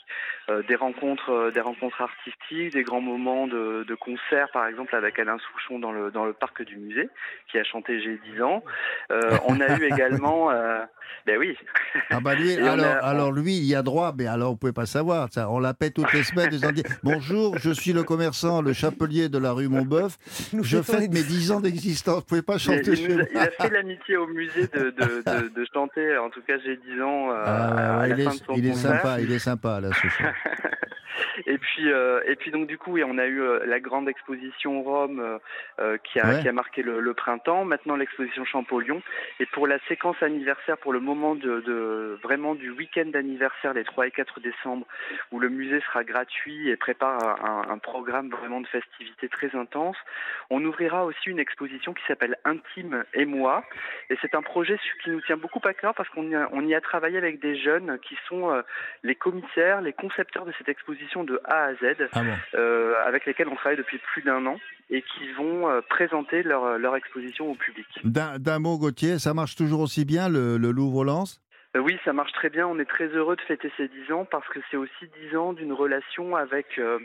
Euh, 0.48 0.62
des 0.62 0.74
rencontres, 0.76 1.30
euh, 1.30 1.50
des 1.50 1.60
rencontres 1.60 2.00
artistiques, 2.00 2.72
des 2.72 2.82
grands 2.82 3.00
moments 3.02 3.46
de, 3.46 3.84
de 3.86 3.94
concert, 3.94 4.48
par 4.52 4.66
exemple, 4.66 4.94
avec 4.96 5.18
Alain 5.18 5.36
Souchon 5.38 5.78
dans 5.78 5.92
le, 5.92 6.10
dans 6.10 6.24
le 6.24 6.32
parc 6.32 6.62
du 6.62 6.76
musée, 6.78 7.08
qui 7.50 7.58
a 7.58 7.64
chanté 7.64 8.00
J'ai 8.00 8.18
10 8.32 8.42
ans. 8.42 8.62
On 9.10 9.60
a 9.60 9.76
eu 9.78 9.84
également, 9.84 10.50
ben 11.26 11.36
oui. 11.38 11.56
Ah 12.10 12.20
bah 12.20 12.34
lui, 12.34 12.56
on 12.60 12.66
alors, 12.66 12.86
a- 12.86 12.98
alors 13.06 13.32
lui, 13.32 13.56
il 13.56 13.64
y 13.64 13.74
a 13.74 13.82
droit, 13.82 14.14
mais 14.16 14.26
alors 14.26 14.50
vous 14.52 14.56
pouvez 14.56 14.72
pas 14.72 14.86
savoir. 14.86 15.09
Ça, 15.30 15.50
on 15.50 15.58
l'appelle 15.58 15.92
toutes 15.92 16.12
les 16.12 16.22
semaines, 16.22 16.50
Bonjour, 17.02 17.58
je 17.58 17.70
suis 17.70 17.92
le 17.92 18.04
commerçant, 18.04 18.62
le 18.62 18.72
chapelier 18.72 19.28
de 19.28 19.38
la 19.38 19.50
rue 19.52 19.66
Montbeuf. 19.68 20.18
Je 20.62 20.80
fête 20.82 21.11
mes 21.12 21.22
10 21.24 21.50
ans 21.52 21.61
d'existence. 21.61 22.20
Vous 22.20 22.26
pouvez 22.26 22.42
pas 22.42 22.58
chanter 22.58 22.90
il 22.92 22.96
chez 22.96 23.14
moi. 23.16 23.24
il 23.32 23.38
a 23.38 23.50
fait 23.50 23.70
l'amitié 23.70 24.16
au 24.16 24.28
musée 24.28 24.68
de, 24.68 24.90
de, 24.90 25.22
de, 25.42 25.48
de 25.48 25.66
chanter, 25.74 26.16
en 26.16 26.30
tout 26.30 26.42
cas 26.42 26.54
j'ai 26.64 26.76
10 26.76 27.02
ans, 27.02 27.30
euh, 27.32 27.42
Ah, 27.44 28.00
à 28.02 28.06
la 28.06 28.16
il, 28.16 28.22
fin 28.24 28.30
est, 28.30 28.38
de 28.40 28.44
son 28.44 28.54
il 28.54 28.66
est 28.66 28.70
concert. 28.70 28.90
sympa, 29.02 29.20
il 29.20 29.32
est 29.32 29.38
sympa 29.40 29.80
là, 29.80 29.92
Souchon. 29.92 30.24
Et 31.46 31.58
puis, 31.58 31.90
euh, 31.90 32.20
et 32.26 32.36
puis 32.36 32.50
donc 32.50 32.66
du 32.66 32.76
coup, 32.78 32.92
oui, 32.92 33.02
on 33.04 33.16
a 33.18 33.26
eu 33.26 33.40
euh, 33.40 33.64
la 33.66 33.80
grande 33.80 34.08
exposition 34.08 34.82
Rome 34.82 35.20
euh, 35.80 35.96
qui, 36.04 36.18
a, 36.20 36.26
Ouais. 36.28 36.42
qui 36.42 36.48
a 36.48 36.52
marqué 36.52 36.82
le, 36.82 37.00
le 37.00 37.14
printemps. 37.14 37.64
Maintenant 37.64 37.96
l'exposition 37.96 38.44
Champollion. 38.44 39.02
Et 39.38 39.46
pour 39.46 39.66
la 39.66 39.78
séquence 39.88 40.16
anniversaire, 40.22 40.76
pour 40.78 40.92
le 40.92 41.00
moment 41.00 41.34
de, 41.34 41.61
de 41.61 42.18
vraiment 42.22 42.54
du 42.54 42.70
week-end 42.70 43.06
d'anniversaire, 43.12 43.72
les 43.74 43.84
3 43.84 44.06
et 44.08 44.11
4 44.11 44.40
décembre, 44.40 44.86
où 45.32 45.38
le 45.40 45.48
musée 45.48 45.80
sera 45.80 46.05
gratuit 46.05 46.68
et 46.68 46.76
prépare 46.76 47.44
un, 47.44 47.72
un 47.72 47.78
programme 47.78 48.30
vraiment 48.30 48.61
de 48.61 48.66
festivités 48.66 49.28
très 49.28 49.55
intense, 49.57 49.96
on 50.51 50.64
ouvrira 50.64 51.05
aussi 51.05 51.28
une 51.28 51.38
exposition 51.38 51.94
qui 51.94 52.03
s'appelle 52.07 52.36
Intime 52.44 53.05
et 53.14 53.24
moi. 53.24 53.64
Et 54.11 54.16
c'est 54.20 54.34
un 54.34 54.42
projet 54.42 54.78
qui 55.03 55.11
nous 55.11 55.20
tient 55.22 55.36
beaucoup 55.36 55.61
à 55.64 55.74
cœur 55.74 55.94
parce 55.94 56.09
qu'on 56.11 56.28
y 56.28 56.34
a, 56.34 56.48
on 56.53 56.66
y 56.66 56.74
a 56.74 56.80
travaillé 56.80 57.18
avec 57.18 57.40
des 57.40 57.57
jeunes 57.57 57.98
qui 58.01 58.16
sont 58.28 58.51
euh, 58.51 58.62
les 59.03 59.14
commissaires, 59.14 59.80
les 59.80 59.92
concepteurs 59.92 60.44
de 60.44 60.53
cette 60.59 60.68
exposition 60.68 61.24
de 61.24 61.40
A 61.44 61.64
à 61.64 61.74
Z, 61.74 62.09
Ah 62.12 62.22
bon 62.22 62.34
euh, 62.55 62.94
avec 63.05 63.26
lesquels 63.26 63.48
on 63.48 63.55
travaille 63.55 63.78
depuis 63.78 63.98
plus 63.98 64.22
d'un 64.22 64.44
an 64.46 64.59
et 64.90 65.03
qui 65.03 65.32
vont 65.32 65.68
euh, 65.68 65.80
présenter 65.88 66.42
leur, 66.42 66.78
leur 66.78 66.96
exposition 66.96 67.51
au 67.51 67.55
public. 67.55 67.86
D'un 68.05 68.59
mot, 68.59 68.76
Gauthier, 68.78 69.18
ça 69.18 69.34
marche 69.34 69.55
toujours 69.57 69.80
aussi 69.80 70.05
bien 70.05 70.28
le, 70.28 70.57
le 70.57 70.70
Louvre-Lens? 70.70 71.40
Oui, 71.76 71.96
ça 72.04 72.12
marche 72.12 72.32
très 72.32 72.50
bien. 72.50 72.66
On 72.66 72.78
est 72.80 72.84
très 72.84 73.06
heureux 73.06 73.36
de 73.36 73.40
fêter 73.42 73.70
ces 73.76 73.86
10 73.86 74.12
ans 74.12 74.24
parce 74.24 74.48
que 74.48 74.58
c'est 74.70 74.76
aussi 74.76 75.06
10 75.22 75.36
ans 75.36 75.52
d'une 75.52 75.72
relation 75.72 76.34
avec, 76.34 76.78
euh, 76.78 76.98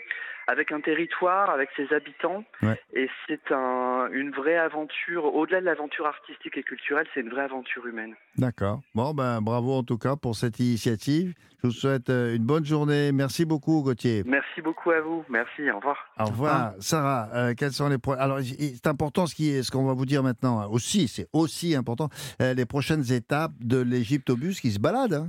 avec 0.48 0.72
un 0.72 0.82
territoire, 0.82 1.50
avec 1.50 1.70
ses 1.76 1.94
habitants. 1.94 2.44
Ouais. 2.62 2.80
Et 2.94 3.10
c'est 3.28 3.52
un, 3.52 4.08
une 4.12 4.32
vraie 4.32 4.58
aventure, 4.58 5.34
au-delà 5.36 5.60
de 5.62 5.66
l'aventure 5.66 6.06
artistique 6.06 6.58
et 6.58 6.64
culturelle, 6.64 7.08
c'est 7.14 7.22
une 7.22 7.30
vraie 7.30 7.44
aventure 7.44 7.86
humaine. 7.88 8.14
D'accord. 8.38 8.82
Bon, 8.94 9.14
ben 9.14 9.42
bravo 9.42 9.74
en 9.74 9.84
tout 9.84 9.98
cas 9.98 10.16
pour 10.16 10.36
cette 10.36 10.60
initiative. 10.60 11.34
Je 11.64 11.68
vous 11.70 11.74
souhaite 11.74 12.10
euh, 12.12 12.36
une 12.36 12.44
bonne 12.46 12.66
journée. 12.66 13.12
Merci 13.12 13.44
beaucoup, 13.44 13.82
Gauthier. 13.82 14.24
Merci 14.28 14.62
beaucoup 14.62 14.92
à 14.92 15.02
vous. 15.02 15.24
Merci, 15.30 15.72
au 15.72 15.78
revoir. 15.78 15.98
Au 16.20 16.26
revoir. 16.26 16.74
Sarah, 16.80 17.30
euh, 17.34 17.54
quels 17.58 17.72
sont 17.72 17.90
les 17.90 17.98
pro- 17.98 18.14
Alors, 18.14 18.40
c'est 18.42 18.86
important 18.86 19.26
ce 19.26 19.34
qui 19.34 19.50
est, 19.50 19.64
ce 19.64 19.72
qu'on 19.72 19.86
va 19.86 19.94
vous 19.94 20.06
dire 20.06 20.22
maintenant 20.22 20.60
hein. 20.60 20.68
aussi, 20.70 21.08
c'est 21.08 21.28
aussi 21.34 21.76
important 21.76 22.10
euh, 22.42 22.54
les 22.54 22.66
prochaines 22.68 23.12
étapes 23.12 23.54
de 23.62 23.82
l'Égyptobus 23.82 24.60
qui 24.62 24.72
se 24.72 24.80
balade. 24.80 25.14
hein. 25.14 25.28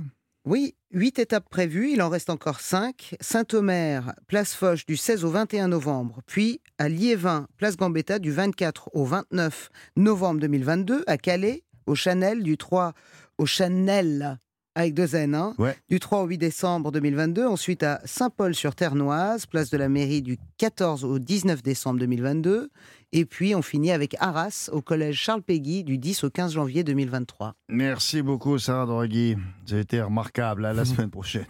Oui, 0.49 0.75
huit 0.93 1.19
étapes 1.19 1.49
prévues, 1.49 1.91
il 1.91 2.01
en 2.01 2.07
reste 2.07 2.29
encore 2.29 2.61
cinq. 2.61 3.15
Saint-Omer, 3.19 4.13
place 4.27 4.53
Foch 4.53 4.85
du 4.85 4.95
16 4.95 5.25
au 5.25 5.29
21 5.29 5.67
novembre, 5.67 6.21
puis 6.25 6.61
à 6.77 6.87
Liévin, 6.87 7.47
place 7.57 7.75
Gambetta 7.75 8.17
du 8.17 8.31
24 8.31 8.91
au 8.93 9.03
29 9.03 9.69
novembre 9.97 10.39
2022, 10.39 11.03
à 11.05 11.17
Calais, 11.17 11.63
au 11.85 11.95
Chanel 11.95 12.43
du 12.43 12.55
3 12.55 12.93
au 13.37 13.45
Chanel 13.45 14.39
avec 14.73 14.93
deux 14.93 15.15
N, 15.15 15.35
hein, 15.35 15.53
Ouais. 15.57 15.75
du 15.89 15.99
3 15.99 16.21
au 16.21 16.27
8 16.27 16.37
décembre 16.37 16.91
2022, 16.93 17.45
ensuite 17.45 17.83
à 17.83 17.99
Saint-Paul-sur-Ternoise, 18.05 19.47
place 19.47 19.69
de 19.69 19.77
la 19.77 19.89
mairie 19.89 20.21
du 20.21 20.37
14 20.59 21.03
au 21.03 21.19
19 21.19 21.61
décembre 21.61 21.99
2022, 21.99 22.69
et 23.13 23.25
puis 23.25 23.55
on 23.55 23.61
finit 23.61 23.91
avec 23.91 24.15
Arras 24.19 24.69
au 24.71 24.81
collège 24.81 25.17
Charles 25.17 25.41
Péguy 25.41 25.83
du 25.83 25.97
10 25.97 26.25
au 26.25 26.29
15 26.29 26.53
janvier 26.53 26.83
2023. 26.83 27.53
Merci 27.69 28.21
beaucoup, 28.21 28.57
Sarah 28.57 28.85
Draghi. 28.85 29.35
Ça 29.65 29.75
a 29.75 29.79
été 29.79 30.01
remarquable. 30.01 30.65
À 30.65 30.73
la 30.73 30.85
semaine 30.85 31.09
prochaine. 31.09 31.45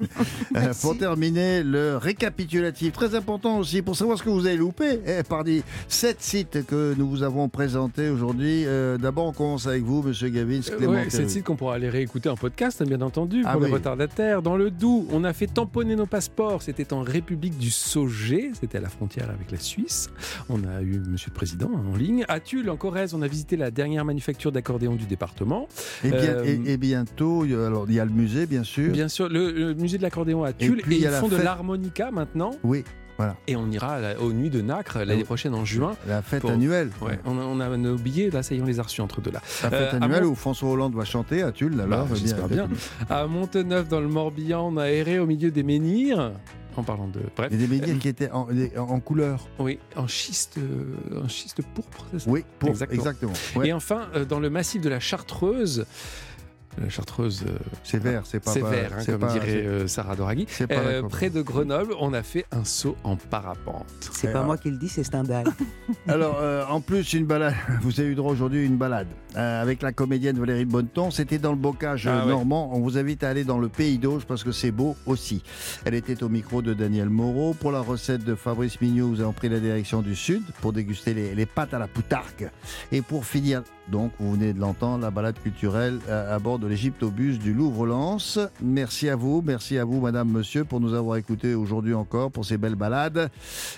Euh, 0.55 0.73
pour 0.81 0.97
terminer, 0.97 1.63
le 1.63 1.97
récapitulatif, 1.97 2.91
très 2.93 3.15
important 3.15 3.57
aussi, 3.59 3.81
pour 3.81 3.95
savoir 3.95 4.17
ce 4.17 4.23
que 4.23 4.29
vous 4.29 4.45
avez 4.45 4.55
loupé. 4.57 4.99
Eh, 5.05 5.23
parmi 5.23 5.63
sept 5.87 6.21
sites 6.21 6.65
que 6.65 6.93
nous 6.97 7.07
vous 7.09 7.23
avons 7.23 7.49
présentés 7.49 8.09
aujourd'hui, 8.09 8.63
euh, 8.65 8.97
d'abord, 8.97 9.25
on 9.27 9.33
commence 9.33 9.67
avec 9.67 9.83
vous, 9.83 10.01
Monsieur 10.03 10.29
Gavin. 10.29 10.59
Euh, 10.59 10.77
Clément 10.77 10.93
ouais, 10.93 11.05
c'est 11.09 11.17
le 11.17 11.23
Perru. 11.23 11.29
site 11.33 11.43
qu'on 11.43 11.55
pourra 11.55 11.75
aller 11.75 11.89
réécouter 11.89 12.29
en 12.29 12.35
podcast, 12.37 12.81
hein, 12.81 12.85
bien 12.85 13.01
entendu, 13.01 13.43
Ah 13.45 13.53
pour 13.53 13.61
les 13.61 13.67
oui. 13.67 13.73
retardataires. 13.73 14.41
Dans 14.41 14.57
le 14.57 14.69
Doubs, 14.71 15.07
on 15.11 15.23
a 15.23 15.33
fait 15.33 15.47
tamponner 15.47 15.95
nos 15.95 16.05
passeports. 16.05 16.61
C'était 16.61 16.93
en 16.93 17.01
République 17.01 17.57
du 17.57 17.69
Saugé, 17.71 18.51
c'était 18.59 18.77
à 18.77 18.81
la 18.81 18.89
frontière 18.89 19.29
avec 19.29 19.51
la 19.51 19.59
Suisse. 19.59 20.09
On 20.49 20.63
a 20.63 20.81
eu 20.81 20.99
Monsieur 21.07 21.29
le 21.31 21.35
Président 21.35 21.46
hein, 21.61 21.69
en 21.93 21.95
ligne. 21.95 22.25
À 22.27 22.39
Tulle, 22.39 22.69
en 22.69 22.77
Corrèze, 22.77 23.13
on 23.13 23.21
a 23.21 23.27
visité 23.27 23.55
la 23.57 23.71
dernière 23.71 24.05
manufacture 24.05 24.51
d'accordéon 24.51 24.95
du 24.95 25.05
département. 25.05 25.67
Et, 26.03 26.09
bien- 26.09 26.19
Euh, 26.19 26.43
et- 26.65 26.73
et 26.73 26.77
bientôt, 26.77 27.45
il 27.45 27.51
y 27.51 27.55
a- 27.55 27.65
alors, 27.67 27.85
il 27.87 27.95
y 27.95 27.99
a 27.99 28.05
le 28.05 28.11
musée, 28.11 28.45
bien 28.45 28.63
sûr. 28.63 28.91
Bien 28.91 29.07
sûr, 29.07 29.29
le, 29.29 29.51
le 29.51 29.73
musée 29.73 29.97
de 29.97 30.03
l'accordéon 30.03 30.43
à 30.43 30.53
Tulle. 30.53 30.81
puis, 30.83 30.95
Et, 30.95 30.97
il 30.97 31.01
y 31.01 31.05
ils 31.05 31.11
la 31.11 31.19
font 31.19 31.27
de 31.27 31.37
l'harmonica 31.37 32.11
maintenant. 32.11 32.51
Oui, 32.63 32.83
voilà. 33.17 33.35
Et 33.47 33.55
on 33.55 33.69
ira 33.71 33.99
la- 33.99 34.19
aux 34.21 34.31
Nuits 34.31 34.49
de 34.51 34.61
Nacre 34.61 34.99
l'année 34.99 35.15
oui. 35.15 35.23
prochaine 35.23 35.53
en 35.55 35.65
juin. 35.65 35.95
La 36.07 36.21
fête 36.21 36.41
Pour- 36.41 36.51
annuelle. 36.51 36.89
Ouais, 37.01 37.19
on 37.25 37.39
a, 37.39 37.43
on 37.43 37.59
a 37.59 37.75
nos 37.77 37.95
billets, 37.95 38.29
là, 38.29 38.43
ça 38.43 38.53
y 38.53 38.59
est, 38.59 38.61
on 38.61 38.65
les 38.65 38.79
a 38.79 38.83
reçus 38.83 39.01
entre 39.01 39.21
deux 39.21 39.31
là. 39.31 39.41
La 39.63 39.69
fête 39.71 39.93
Euh, 39.93 39.99
annuelle 40.01 40.23
Mont- 40.23 40.29
où 40.31 40.35
François 40.35 40.69
Hollande 40.69 40.93
va 40.95 41.03
chanter 41.05 41.41
à 41.41 41.51
Tulle. 41.51 41.75
Bah, 41.75 41.83
Alors, 41.85 42.07
eh 42.11 42.15
j'espère 42.15 42.47
bien. 42.47 42.67
À 43.09 43.25
Monteneuf, 43.25 43.87
dans 43.87 44.01
le 44.01 44.07
Morbihan, 44.07 44.67
on 44.71 44.77
a 44.77 44.85
erré 44.91 45.17
au 45.19 45.25
milieu 45.25 45.49
des 45.51 45.63
menhirs. 45.63 46.31
En 46.77 46.83
parlant 46.83 47.07
de. 47.07 47.21
Bref. 47.35 47.51
Et 47.51 47.57
des 47.57 47.67
menhirs 47.67 47.97
qui 47.99 48.07
étaient 48.07 48.29
en, 48.31 48.99
couleur. 48.99 49.47
Oui, 49.57 49.79
en 49.95 50.07
schiste, 50.07 50.59
euh, 50.59 51.23
en 51.23 51.27
schiste 51.27 51.61
pourpre, 51.73 52.05
c'est 52.11 52.19
ça? 52.19 52.29
Oui, 52.29 52.45
pour, 52.59 52.69
Exactement. 52.69 52.99
exactement. 53.01 53.33
Ouais. 53.55 53.69
Et 53.69 53.73
enfin, 53.73 54.07
euh, 54.15 54.25
dans 54.25 54.39
le 54.39 54.51
massif 54.51 54.81
de 54.81 54.89
la 54.89 54.99
Chartreuse, 54.99 55.87
la 56.81 56.89
Chartreuse. 56.89 57.43
euh, 57.47 57.57
C'est 57.83 57.97
vert, 58.01 58.23
c'est 58.25 58.39
pas. 58.39 58.51
c'est 58.51 58.59
pas- 58.61 58.69
vert, 58.69 58.91
hein, 58.93 59.01
c'est 59.01 59.11
comme 59.13 59.21
pas- 59.21 59.33
dirait 59.33 59.65
euh, 59.65 59.87
Sarah 59.87 60.15
Doraghi. 60.15 60.47
Euh, 60.71 61.03
près 61.03 61.29
de 61.29 61.41
Grenoble, 61.41 61.93
on 61.99 62.13
a 62.13 62.23
fait 62.23 62.45
un 62.51 62.63
saut 62.63 62.95
en 63.03 63.15
parapente. 63.15 63.85
C'est 64.11 64.31
pas 64.31 64.43
moi 64.43 64.57
qui 64.57 64.69
le 64.69 64.77
dis, 64.77 64.89
c'est 64.89 65.03
Stendhal. 65.03 65.45
Alors, 66.07 66.39
euh, 66.41 66.65
en 66.69 66.81
plus, 66.81 67.13
une 67.13 67.25
balade. 67.25 67.55
Vous 67.81 67.99
avez 67.99 68.09
eu 68.09 68.15
droit 68.15 68.31
aujourd'hui 68.31 68.59
à 68.59 68.63
une 68.63 68.77
balade 68.77 69.07
euh, 69.35 69.61
avec 69.61 69.81
la 69.81 69.91
comédienne 69.91 70.39
Valérie 70.39 70.65
Bonneton. 70.65 71.11
C'était 71.11 71.37
dans 71.37 71.51
le 71.51 71.57
bocage 71.57 72.07
Ah 72.07 72.23
ouais. 72.25 72.31
normand. 72.31 72.69
On 72.73 72.79
vous 72.79 72.97
invite 72.97 73.23
à 73.23 73.29
aller 73.29 73.43
dans 73.43 73.59
le 73.59 73.69
Pays 73.69 73.97
d'Auge 73.97 74.25
parce 74.27 74.43
que 74.43 74.51
c'est 74.51 74.71
beau 74.71 74.95
aussi. 75.05 75.43
Elle 75.85 75.93
était 75.95 76.23
au 76.23 76.29
micro 76.29 76.61
de 76.61 76.73
Daniel 76.73 77.09
Moreau. 77.09 77.53
Pour 77.53 77.71
la 77.71 77.79
recette 77.81 78.23
de 78.23 78.35
Fabrice 78.35 78.79
Mignot, 78.81 79.07
nous 79.07 79.21
avons 79.21 79.33
pris 79.33 79.49
la 79.49 79.59
direction 79.59 80.01
du 80.01 80.15
sud 80.15 80.43
pour 80.61 80.73
déguster 80.73 81.13
les, 81.13 81.35
les 81.35 81.45
pâtes 81.45 81.73
à 81.73 81.79
la 81.79 81.87
poutargue. 81.87 82.49
Et 82.91 83.01
pour 83.01 83.25
finir, 83.25 83.63
donc, 83.89 84.11
vous 84.19 84.33
venez 84.33 84.53
de 84.53 84.59
l'entendre, 84.59 85.03
la 85.03 85.11
balade 85.11 85.39
culturelle 85.39 85.99
euh, 86.09 86.35
à 86.35 86.39
bord 86.39 86.59
de 86.59 86.67
l'Égyptobus 86.67 87.39
du 87.39 87.53
Louvre-Lens. 87.53 88.39
Merci 88.61 89.07
à 89.09 89.15
vous, 89.15 89.41
merci 89.45 89.77
à 89.77 89.85
vous, 89.85 90.01
madame, 90.01 90.29
monsieur, 90.29 90.65
pour 90.65 90.81
nous 90.81 90.93
avoir 90.93 91.17
écoutés 91.17 91.55
aujourd'hui 91.55 91.93
encore 91.93 92.31
pour 92.31 92.43
ces 92.43 92.57
belles 92.57 92.75
balades. 92.75 93.29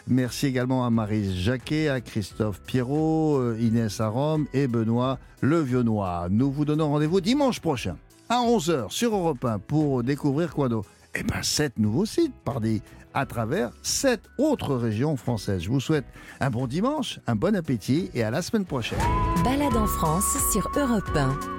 Merci 0.07 0.47
également 0.47 0.85
à 0.85 0.89
Marie 0.89 1.35
Jacquet, 1.37 1.89
à 1.89 2.01
Christophe 2.01 2.61
Pierrot, 2.61 3.37
euh, 3.37 3.57
Inès 3.59 4.01
Arom 4.01 4.47
et 4.53 4.67
Benoît 4.67 5.19
Le 5.41 5.59
Vionnois. 5.59 6.27
Nous 6.31 6.51
vous 6.51 6.65
donnons 6.65 6.89
rendez-vous 6.89 7.21
dimanche 7.21 7.59
prochain 7.59 7.95
à 8.29 8.41
11h 8.41 8.89
sur 8.91 9.15
Europe 9.15 9.43
1 9.45 9.59
pour 9.59 10.03
découvrir 10.03 10.53
quoi 10.53 10.69
d'autre? 10.69 10.89
Eh 11.15 11.23
bien, 11.23 11.41
sept 11.41 11.77
nouveaux 11.77 12.05
sites, 12.05 12.33
pardi, 12.45 12.81
à 13.13 13.25
travers 13.25 13.71
sept 13.81 14.21
autres 14.37 14.75
régions 14.75 15.17
françaises. 15.17 15.63
Je 15.63 15.69
vous 15.69 15.79
souhaite 15.79 16.05
un 16.39 16.49
bon 16.49 16.67
dimanche, 16.67 17.19
un 17.27 17.35
bon 17.35 17.55
appétit 17.55 18.09
et 18.13 18.23
à 18.23 18.31
la 18.31 18.41
semaine 18.41 18.65
prochaine. 18.65 18.99
Balade 19.43 19.77
en 19.77 19.87
France 19.87 20.37
sur 20.51 20.69
Europe 20.75 21.15
1. 21.15 21.58